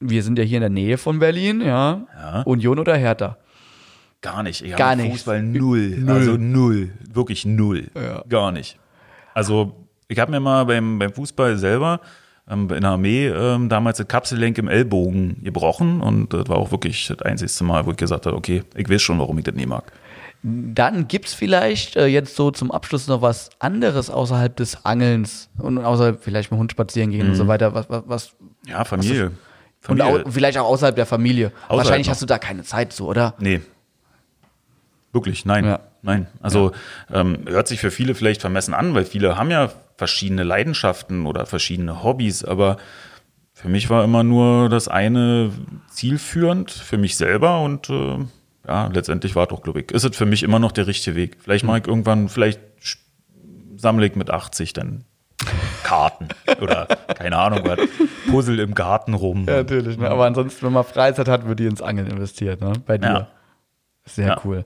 wir 0.00 0.22
sind 0.22 0.38
ja 0.38 0.44
hier 0.44 0.56
in 0.58 0.62
der 0.62 0.70
Nähe 0.70 0.96
von 0.98 1.18
Berlin, 1.18 1.60
ja. 1.60 2.06
Union 2.46 2.78
oder 2.78 2.96
Hertha? 2.96 3.36
Gar 4.22 4.42
nicht. 4.42 4.62
Ich 4.64 4.74
Gar 4.76 4.90
habe 4.92 5.02
nichts. 5.02 5.18
Fußball 5.18 5.42
null. 5.42 5.88
Null. 5.98 6.10
Also 6.16 6.36
null. 6.36 6.90
Wirklich 7.12 7.44
null. 7.46 7.88
Gar 8.28 8.52
nicht. 8.52 8.78
Also 9.34 9.76
ich 10.10 10.18
habe 10.18 10.30
mir 10.30 10.40
mal 10.40 10.64
beim, 10.66 10.98
beim 10.98 11.12
Fußball 11.12 11.56
selber 11.56 12.00
ähm, 12.48 12.68
in 12.70 12.80
der 12.82 12.90
Armee 12.90 13.28
ähm, 13.28 13.68
damals 13.68 13.98
das 13.98 14.08
Kapsellenk 14.08 14.58
im 14.58 14.68
Ellbogen 14.68 15.42
gebrochen 15.44 16.00
und 16.00 16.32
das 16.32 16.48
war 16.48 16.56
auch 16.58 16.70
wirklich 16.72 17.06
das 17.08 17.22
einzigste 17.22 17.64
Mal, 17.64 17.86
wo 17.86 17.92
ich 17.92 17.96
gesagt 17.96 18.26
habe, 18.26 18.36
okay, 18.36 18.62
ich 18.74 18.88
weiß 18.90 19.00
schon, 19.00 19.18
warum 19.18 19.38
ich 19.38 19.44
das 19.44 19.54
nicht 19.54 19.68
mag. 19.68 19.84
Dann 20.42 21.06
gibt's 21.06 21.34
vielleicht 21.34 21.96
äh, 21.96 22.06
jetzt 22.06 22.34
so 22.34 22.50
zum 22.50 22.70
Abschluss 22.70 23.06
noch 23.08 23.20
was 23.20 23.50
anderes 23.58 24.08
außerhalb 24.08 24.56
des 24.56 24.84
Angelns 24.86 25.50
und 25.58 25.78
außerhalb 25.78 26.22
vielleicht 26.24 26.50
mit 26.50 26.58
Hund 26.58 26.72
spazieren 26.72 27.10
gehen 27.10 27.22
und 27.26 27.32
Mhm. 27.32 27.36
so 27.36 27.46
weiter. 27.46 27.74
Was, 27.74 27.90
was, 27.90 28.02
was 28.06 28.32
Ja, 28.66 28.84
Familie. 28.84 29.26
und 29.26 29.98
Familie. 29.98 30.24
au 30.26 30.30
vielleicht 30.30 30.56
auch 30.58 30.64
außerhalb 30.66 30.96
der 30.96 31.04
Familie. 31.06 31.48
Außerhalb 31.68 31.76
Wahrscheinlich 31.78 32.06
noch. 32.06 32.12
hast 32.12 32.22
du 32.22 32.26
da 32.26 32.38
keine 32.38 32.62
Zeit 32.62 32.92
zu, 32.94 33.06
oder? 33.06 33.34
Nee. 33.38 33.60
Wirklich, 35.12 35.44
nein. 35.44 35.64
Ja. 35.66 35.80
Nein. 36.02 36.28
Also 36.40 36.72
ähm, 37.12 37.40
hört 37.46 37.68
sich 37.68 37.78
für 37.80 37.90
viele 37.90 38.14
vielleicht 38.14 38.40
vermessen 38.40 38.72
an, 38.72 38.94
weil 38.94 39.04
viele 39.04 39.36
haben 39.36 39.50
ja 39.50 39.70
verschiedene 40.00 40.44
Leidenschaften 40.44 41.26
oder 41.26 41.44
verschiedene 41.44 42.02
Hobbys, 42.02 42.42
aber 42.42 42.78
für 43.52 43.68
mich 43.68 43.90
war 43.90 44.02
immer 44.02 44.22
nur 44.22 44.70
das 44.70 44.88
eine 44.88 45.50
zielführend 45.90 46.70
für 46.70 46.96
mich 46.96 47.18
selber 47.18 47.60
und 47.60 47.90
äh, 47.90 48.16
ja, 48.66 48.86
letztendlich 48.86 49.36
war 49.36 49.46
doch, 49.46 49.60
glaube 49.62 49.80
ich, 49.82 49.90
ist 49.90 50.04
es 50.04 50.16
für 50.16 50.24
mich 50.24 50.42
immer 50.42 50.58
noch 50.58 50.72
der 50.72 50.86
richtige 50.86 51.16
Weg. 51.16 51.36
Vielleicht 51.42 51.66
mache 51.66 51.80
ich 51.80 51.86
irgendwann, 51.86 52.30
vielleicht 52.30 52.60
sammle 53.76 54.06
ich 54.06 54.16
mit 54.16 54.30
80 54.30 54.72
dann 54.72 55.04
Karten 55.82 56.28
oder 56.62 56.86
keine 57.18 57.36
Ahnung 57.36 57.60
was, 57.64 57.78
Puzzle 58.30 58.58
im 58.60 58.74
Garten 58.74 59.12
rum. 59.12 59.44
Ja, 59.46 59.56
natürlich. 59.58 59.98
Ne? 59.98 60.08
Aber 60.08 60.24
ansonsten, 60.24 60.64
wenn 60.64 60.72
man 60.72 60.84
Freizeit 60.84 61.28
hat, 61.28 61.46
wird 61.46 61.58
die 61.58 61.66
ins 61.66 61.82
Angeln 61.82 62.06
investiert, 62.06 62.62
ne? 62.62 62.72
Bei 62.86 62.96
dir. 62.96 63.06
Ja. 63.06 63.28
Sehr 64.06 64.28
Ja. 64.28 64.40
cool. 64.44 64.64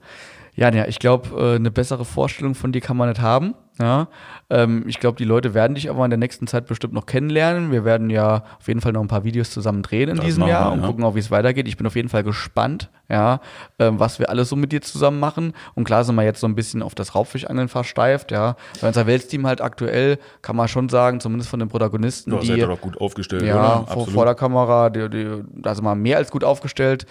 Ja, 0.54 0.70
ja, 0.72 0.86
ich 0.86 1.00
glaube, 1.00 1.30
äh, 1.36 1.56
eine 1.56 1.72
bessere 1.72 2.04
Vorstellung 2.04 2.54
von 2.54 2.70
dir 2.70 2.80
kann 2.80 2.96
man 2.96 3.08
nicht 3.08 3.20
haben. 3.20 3.54
Ja, 3.80 4.06
ähm, 4.50 4.84
ich 4.86 5.00
glaube, 5.00 5.16
die 5.16 5.24
Leute 5.24 5.52
werden 5.52 5.74
dich 5.74 5.90
aber 5.90 6.04
in 6.04 6.10
der 6.10 6.18
nächsten 6.18 6.46
Zeit 6.46 6.66
bestimmt 6.66 6.94
noch 6.94 7.06
kennenlernen. 7.06 7.72
Wir 7.72 7.84
werden 7.84 8.08
ja 8.08 8.44
auf 8.60 8.68
jeden 8.68 8.80
Fall 8.80 8.92
noch 8.92 9.00
ein 9.00 9.08
paar 9.08 9.24
Videos 9.24 9.50
zusammen 9.50 9.82
drehen 9.82 10.10
in 10.10 10.16
Das 10.16 10.24
diesem 10.24 10.46
Jahr 10.46 10.70
wir, 10.70 10.74
und 10.74 10.80
ja. 10.82 10.86
gucken 10.86 11.02
auch, 11.02 11.16
wie 11.16 11.18
es 11.18 11.32
weitergeht. 11.32 11.66
Ich 11.66 11.76
bin 11.76 11.84
auf 11.84 11.96
jeden 11.96 12.08
Fall 12.08 12.22
gespannt, 12.22 12.88
ja, 13.08 13.40
ähm, 13.80 13.98
was 13.98 14.20
wir 14.20 14.30
alles 14.30 14.48
so 14.48 14.54
mit 14.54 14.70
dir 14.70 14.80
zusammen 14.80 15.18
machen. 15.18 15.54
Und 15.74 15.82
klar 15.84 16.04
sind 16.04 16.14
wir 16.14 16.22
jetzt 16.22 16.38
so 16.38 16.46
ein 16.46 16.54
bisschen 16.54 16.82
auf 16.82 16.94
das 16.94 17.16
Raubfischangeln 17.16 17.66
versteift, 17.66 18.30
ja. 18.30 18.54
Bei 18.80 18.86
unser 18.86 19.08
Weltsteam 19.08 19.44
halt 19.44 19.60
aktuell 19.60 20.18
kann 20.40 20.54
man 20.54 20.68
schon 20.68 20.88
sagen, 20.88 21.18
zumindest 21.18 21.50
von 21.50 21.58
den 21.58 21.68
Protagonisten, 21.68 22.32
Ja, 22.32 22.38
die 22.38 22.46
seid 22.46 22.58
ihr 22.58 22.66
doch 22.68 22.80
gut 22.80 23.00
aufgestellt, 23.00 23.42
ja, 23.42 23.80
oder? 23.80 23.86
vor, 23.88 24.06
vor 24.06 24.24
der 24.24 24.36
Kamera, 24.36 24.88
die, 24.90 25.10
die, 25.10 25.42
da 25.56 25.74
sind 25.74 25.84
wir 25.84 25.96
mehr 25.96 26.18
als 26.18 26.30
gut 26.30 26.44
aufgestellt. 26.44 27.06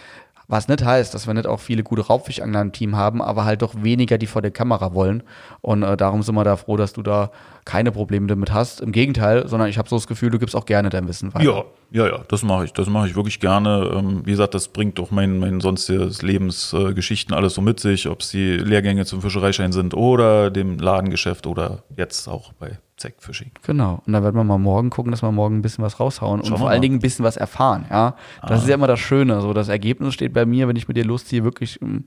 Was 0.53 0.67
nicht 0.67 0.85
heißt, 0.85 1.15
dass 1.15 1.25
wir 1.25 1.33
nicht 1.33 1.47
auch 1.47 1.59
viele 1.59 1.81
gute 1.81 2.03
Raubfischangler 2.03 2.61
im 2.61 2.71
Team 2.71 2.95
haben, 2.95 3.23
aber 3.23 3.43
halt 3.43 3.63
doch 3.63 3.73
weniger, 3.81 4.19
die 4.19 4.27
vor 4.27 4.43
der 4.43 4.51
Kamera 4.51 4.93
wollen. 4.93 5.23
Und 5.61 5.81
äh, 5.81 5.97
darum 5.97 6.21
sind 6.21 6.35
wir 6.35 6.43
da 6.43 6.57
froh, 6.57 6.77
dass 6.77 6.93
du 6.93 7.01
da 7.01 7.31
keine 7.65 7.91
Probleme 7.91 8.27
damit 8.27 8.53
hast. 8.53 8.79
Im 8.79 8.91
Gegenteil, 8.91 9.47
sondern 9.47 9.67
ich 9.67 9.79
habe 9.79 9.89
so 9.89 9.95
das 9.95 10.05
Gefühl, 10.05 10.29
du 10.29 10.37
gibst 10.37 10.55
auch 10.55 10.67
gerne 10.67 10.91
dein 10.91 11.07
Wissen 11.07 11.33
weiter. 11.33 11.43
Ja, 11.43 11.63
ja, 11.89 12.05
ja, 12.05 12.23
das 12.27 12.43
mache 12.43 12.65
ich. 12.65 12.73
Das 12.73 12.87
mache 12.87 13.07
ich 13.07 13.15
wirklich 13.15 13.39
gerne. 13.39 13.93
Ähm, 13.95 14.21
wie 14.27 14.29
gesagt, 14.29 14.53
das 14.53 14.67
bringt 14.67 14.99
doch 14.99 15.09
mein, 15.09 15.39
mein 15.39 15.59
sonstiges 15.59 16.21
Lebensgeschichten 16.21 17.33
äh, 17.33 17.37
alles 17.37 17.55
so 17.55 17.61
mit 17.61 17.79
sich, 17.79 18.07
ob 18.07 18.21
es 18.21 18.29
die 18.29 18.51
Lehrgänge 18.57 19.05
zum 19.05 19.23
Fischereischein 19.23 19.71
sind 19.71 19.95
oder 19.95 20.51
dem 20.51 20.77
Ladengeschäft 20.77 21.47
oder 21.47 21.81
jetzt 21.97 22.27
auch 22.27 22.53
bei 22.53 22.77
Zack 23.03 23.15
Fishing. 23.19 23.51
Genau. 23.63 24.01
Und 24.07 24.13
da 24.13 24.23
werden 24.23 24.37
wir 24.37 24.45
mal 24.45 24.57
morgen 24.57 24.89
gucken, 24.89 25.11
dass 25.11 25.21
wir 25.21 25.31
morgen 25.33 25.57
ein 25.57 25.61
bisschen 25.61 25.83
was 25.83 25.99
raushauen 25.99 26.39
und 26.39 26.45
Schauen 26.45 26.53
wir 26.53 26.59
vor 26.59 26.69
allen 26.69 26.81
Dingen 26.81 26.95
ein 26.95 27.01
bisschen 27.01 27.25
was 27.25 27.35
erfahren. 27.35 27.85
Ja, 27.89 28.15
das 28.47 28.61
ist 28.61 28.69
ja 28.69 28.75
immer 28.75 28.87
das 28.87 29.01
Schöne. 29.01 29.41
So 29.41 29.51
das 29.51 29.67
Ergebnis 29.67 30.13
steht 30.13 30.31
bei 30.31 30.45
mir, 30.45 30.69
wenn 30.69 30.77
ich 30.77 30.87
mit 30.87 30.95
dir 30.95 31.03
losziehe, 31.03 31.43
wirklich 31.43 31.81
ähm, 31.81 32.05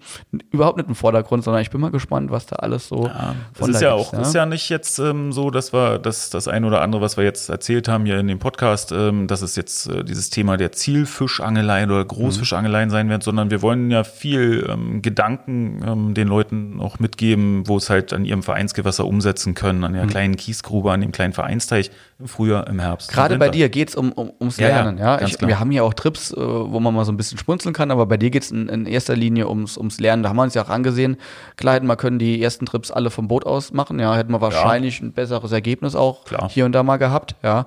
überhaupt 0.51 0.78
nicht 0.78 0.88
im 0.88 0.94
Vordergrund, 0.94 1.44
sondern 1.44 1.61
ich 1.61 1.68
bin 1.68 1.82
mal 1.82 1.90
gespannt, 1.90 2.30
was 2.30 2.47
da 2.47 2.57
alles 2.57 2.88
so 2.88 3.05
Das 3.09 3.34
von 3.53 3.70
ist 3.72 3.82
da 3.82 3.88
ja 3.88 3.92
auch, 3.92 4.14
ist 4.14 4.34
ja 4.34 4.47
nicht 4.47 4.70
jetzt 4.70 4.99
ähm, 4.99 5.32
so, 5.32 5.51
dass 5.51 5.74
wir 5.74 5.99
das, 5.99 6.30
das 6.30 6.49
ein 6.49 6.64
oder 6.64 6.80
andere, 6.80 7.03
was 7.03 7.18
wir 7.18 7.24
jetzt 7.24 7.51
erzählt 7.51 7.88
haben 7.88 8.07
hier 8.07 8.18
in 8.18 8.26
dem 8.26 8.38
Podcast, 8.38 8.90
ähm, 8.92 9.26
dass 9.26 9.42
es 9.42 9.55
jetzt 9.55 9.90
äh, 9.90 10.03
dieses 10.03 10.30
Thema 10.30 10.57
der 10.57 10.72
Zielfischangeleien 10.72 11.90
oder 11.90 12.07
Großfischangeleien 12.07 12.88
sein 12.88 13.11
wird, 13.11 13.22
sondern 13.22 13.51
wir 13.51 13.61
wollen 13.61 13.90
ja 13.90 14.03
viel 14.03 14.66
ähm, 14.70 15.03
Gedanken 15.03 15.82
ähm, 15.86 16.14
den 16.14 16.26
Leuten 16.26 16.80
auch 16.80 16.99
mitgeben, 17.01 17.68
wo 17.68 17.76
es 17.76 17.90
halt 17.90 18.14
an 18.14 18.24
ihrem 18.24 18.42
Vereinsgewässer 18.42 19.07
umsetzen 19.07 19.53
können, 19.53 19.84
an 19.84 19.92
der 19.92 20.07
kleinen 20.07 20.36
Kiesgrube 20.36 20.86
Oktober 20.87 20.93
an 20.93 21.01
dem 21.01 21.12
kleinen 21.12 21.32
Vereinsteich, 21.32 21.91
im 22.18 22.28
Frühjahr, 22.28 22.66
im 22.68 22.78
Herbst. 22.78 23.11
Gerade 23.12 23.39
bei 23.39 23.49
dir 23.49 23.68
geht's 23.68 23.95
um, 23.95 24.12
um, 24.12 24.32
ums 24.41 24.57
Ja, 24.57 24.68
ja, 24.68 24.82
Lernen, 24.82 24.99
ja. 24.99 25.20
Ich, 25.20 25.41
wir 25.41 25.61
haben 25.61 25.70
hier 25.70 25.84
auch 25.84 25.95
Trips, 25.95 26.32
äh, 26.32 26.37
wo 26.37 26.80
man 26.80 26.95
mal 26.95 27.05
so 27.05 27.12
ein 27.12 27.16
bisschen 27.16 27.39
schmunzeln 27.39 27.74
kann, 27.74 27.91
aber 27.91 28.07
bei 28.07 28.16
dir 28.16 28.30
geht's 28.30 28.51
in, 28.51 28.68
in 28.68 28.87
erster 28.87 29.16
Linie 29.16 29.49
ums, 29.49 29.76
ums 29.76 30.01
Lernen. 30.01 30.22
Da 30.22 30.30
haben 30.30 30.37
wir 30.37 30.43
uns 30.45 30.55
ja 30.55 30.64
auch 30.64 30.70
angesehen. 30.70 31.16
Klar 31.57 31.74
hätten 31.74 31.87
wir 31.87 31.97
können 31.97 32.18
die 32.18 32.43
ersten 32.43 32.66
Trips 32.66 32.91
alle 32.91 33.11
vom 33.11 33.28
Boot 33.28 33.45
aus 33.45 33.72
machen, 33.72 33.99
ja, 33.99 34.14
hätten 34.14 34.32
wir 34.32 34.41
wahrscheinlich 34.41 35.01
ein 35.01 35.12
besseres 35.12 35.53
Ergebnis 35.53 35.95
auch 35.95 36.24
Klar. 36.24 36.49
hier 36.51 36.64
und 36.64 36.72
da 36.72 36.82
mal 36.82 36.97
gehabt, 36.97 37.34
ja. 37.43 37.66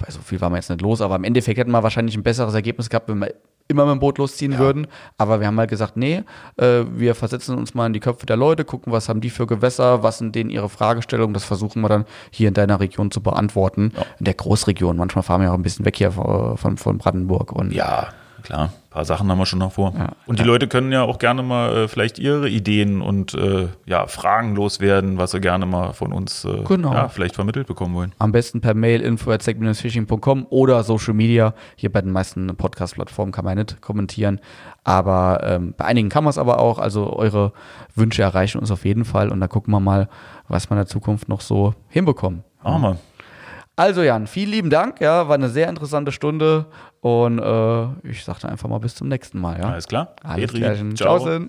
Wobei 0.00 0.10
so 0.10 0.20
viel 0.20 0.40
war 0.40 0.50
man 0.50 0.56
jetzt 0.56 0.70
nicht 0.70 0.80
los, 0.80 1.00
aber 1.00 1.16
im 1.16 1.24
Endeffekt 1.24 1.58
hätten 1.58 1.70
wir 1.70 1.82
wahrscheinlich 1.82 2.16
ein 2.16 2.22
besseres 2.22 2.54
Ergebnis 2.54 2.88
gehabt, 2.88 3.08
wenn 3.08 3.18
wir 3.18 3.34
immer 3.68 3.84
mit 3.84 3.92
dem 3.92 4.00
Boot 4.00 4.18
losziehen 4.18 4.58
würden. 4.58 4.86
Aber 5.16 5.40
wir 5.40 5.46
haben 5.46 5.58
halt 5.58 5.70
gesagt, 5.70 5.96
nee, 5.96 6.24
äh, 6.56 6.82
wir 6.90 7.14
versetzen 7.14 7.56
uns 7.56 7.74
mal 7.74 7.86
in 7.86 7.92
die 7.92 8.00
Köpfe 8.00 8.26
der 8.26 8.36
Leute, 8.36 8.64
gucken, 8.64 8.92
was 8.92 9.08
haben 9.08 9.20
die 9.20 9.30
für 9.30 9.46
Gewässer, 9.46 10.02
was 10.02 10.18
sind 10.18 10.34
denen 10.34 10.50
ihre 10.50 10.68
Fragestellungen. 10.68 11.34
Das 11.34 11.44
versuchen 11.44 11.80
wir 11.82 11.88
dann 11.88 12.04
hier 12.30 12.48
in 12.48 12.54
deiner 12.54 12.80
Region 12.80 13.10
zu 13.10 13.22
beantworten. 13.22 13.92
In 14.18 14.24
der 14.24 14.34
Großregion. 14.34 14.96
Manchmal 14.96 15.22
fahren 15.22 15.42
wir 15.42 15.50
auch 15.50 15.54
ein 15.54 15.62
bisschen 15.62 15.84
weg 15.84 15.96
hier 15.96 16.10
von, 16.12 16.56
von, 16.56 16.76
von 16.78 16.98
Brandenburg. 16.98 17.52
Und 17.52 17.72
Ja, 17.72 18.08
klar. 18.42 18.72
Ein 18.90 18.94
paar 18.94 19.04
Sachen 19.04 19.30
haben 19.30 19.38
wir 19.38 19.46
schon 19.46 19.60
noch 19.60 19.70
vor. 19.70 19.94
Und 20.26 20.40
die 20.40 20.42
Leute 20.42 20.66
können 20.66 20.90
ja 20.90 21.04
auch 21.04 21.18
gerne 21.20 21.44
mal 21.44 21.72
äh, 21.84 21.88
vielleicht 21.88 22.18
ihre 22.18 22.48
Ideen 22.48 23.02
und 23.02 23.34
äh, 23.34 23.68
ja, 23.86 24.08
Fragen 24.08 24.56
loswerden, 24.56 25.16
was 25.16 25.30
sie 25.30 25.40
gerne 25.40 25.64
mal 25.64 25.92
von 25.92 26.12
uns 26.12 26.44
äh, 26.44 26.64
Genau. 26.66 26.92
ja, 26.92 27.08
vielleicht 27.08 27.36
vermittelt 27.36 27.68
bekommen 27.68 27.94
wollen. 27.94 28.12
am 28.18 28.32
besten 28.32 28.60
per 28.60 28.74
Mail 28.74 29.00
info@sec-fishing.com 29.00 30.46
oder 30.50 30.82
Social 30.82 31.14
Media. 31.14 31.54
Hier 31.76 31.92
bei 31.92 32.00
den 32.00 32.10
meisten 32.10 32.48
Podcast-Plattformen 32.56 33.30
kann 33.32 33.44
man 33.44 33.56
ja 33.58 33.62
nicht 33.64 33.80
kommentieren. 33.80 34.40
Aber 34.82 35.40
ähm, 35.44 35.74
bei 35.76 35.84
einigen 35.84 36.08
kann 36.08 36.24
man 36.24 36.30
es 36.30 36.38
aber 36.38 36.58
auch. 36.58 36.78
Also 36.80 37.12
eure 37.12 37.52
Wünsche 37.94 38.22
erreichen 38.22 38.58
uns 38.58 38.70
auf 38.72 38.84
jeden 38.84 39.04
Fall. 39.04 39.28
Und 39.30 39.40
da 39.40 39.46
gucken 39.46 39.72
wir 39.72 39.78
mal, 39.80 40.08
was 40.48 40.68
wir 40.68 40.72
in 40.72 40.78
der 40.78 40.86
Zukunft 40.86 41.28
noch 41.28 41.42
so 41.42 41.74
hinbekommen. 41.88 42.42
Machen 42.64 42.82
wir. 42.82 42.96
Also 43.80 44.02
Jan, 44.02 44.26
vielen 44.26 44.50
lieben 44.50 44.68
Dank. 44.68 45.00
Ja, 45.00 45.26
war 45.28 45.36
eine 45.36 45.48
sehr 45.48 45.66
interessante 45.70 46.12
Stunde. 46.12 46.66
Und 47.00 47.38
äh, 47.38 48.08
ich 48.10 48.22
sagte 48.22 48.46
einfach 48.46 48.68
mal 48.68 48.78
bis 48.78 48.94
zum 48.94 49.08
nächsten 49.08 49.40
Mal. 49.40 49.58
Ja? 49.58 49.70
Alles 49.70 49.88
klar. 49.88 50.14
Alles 50.22 50.52
Klärchen. 50.52 50.94
ciao. 50.96 51.48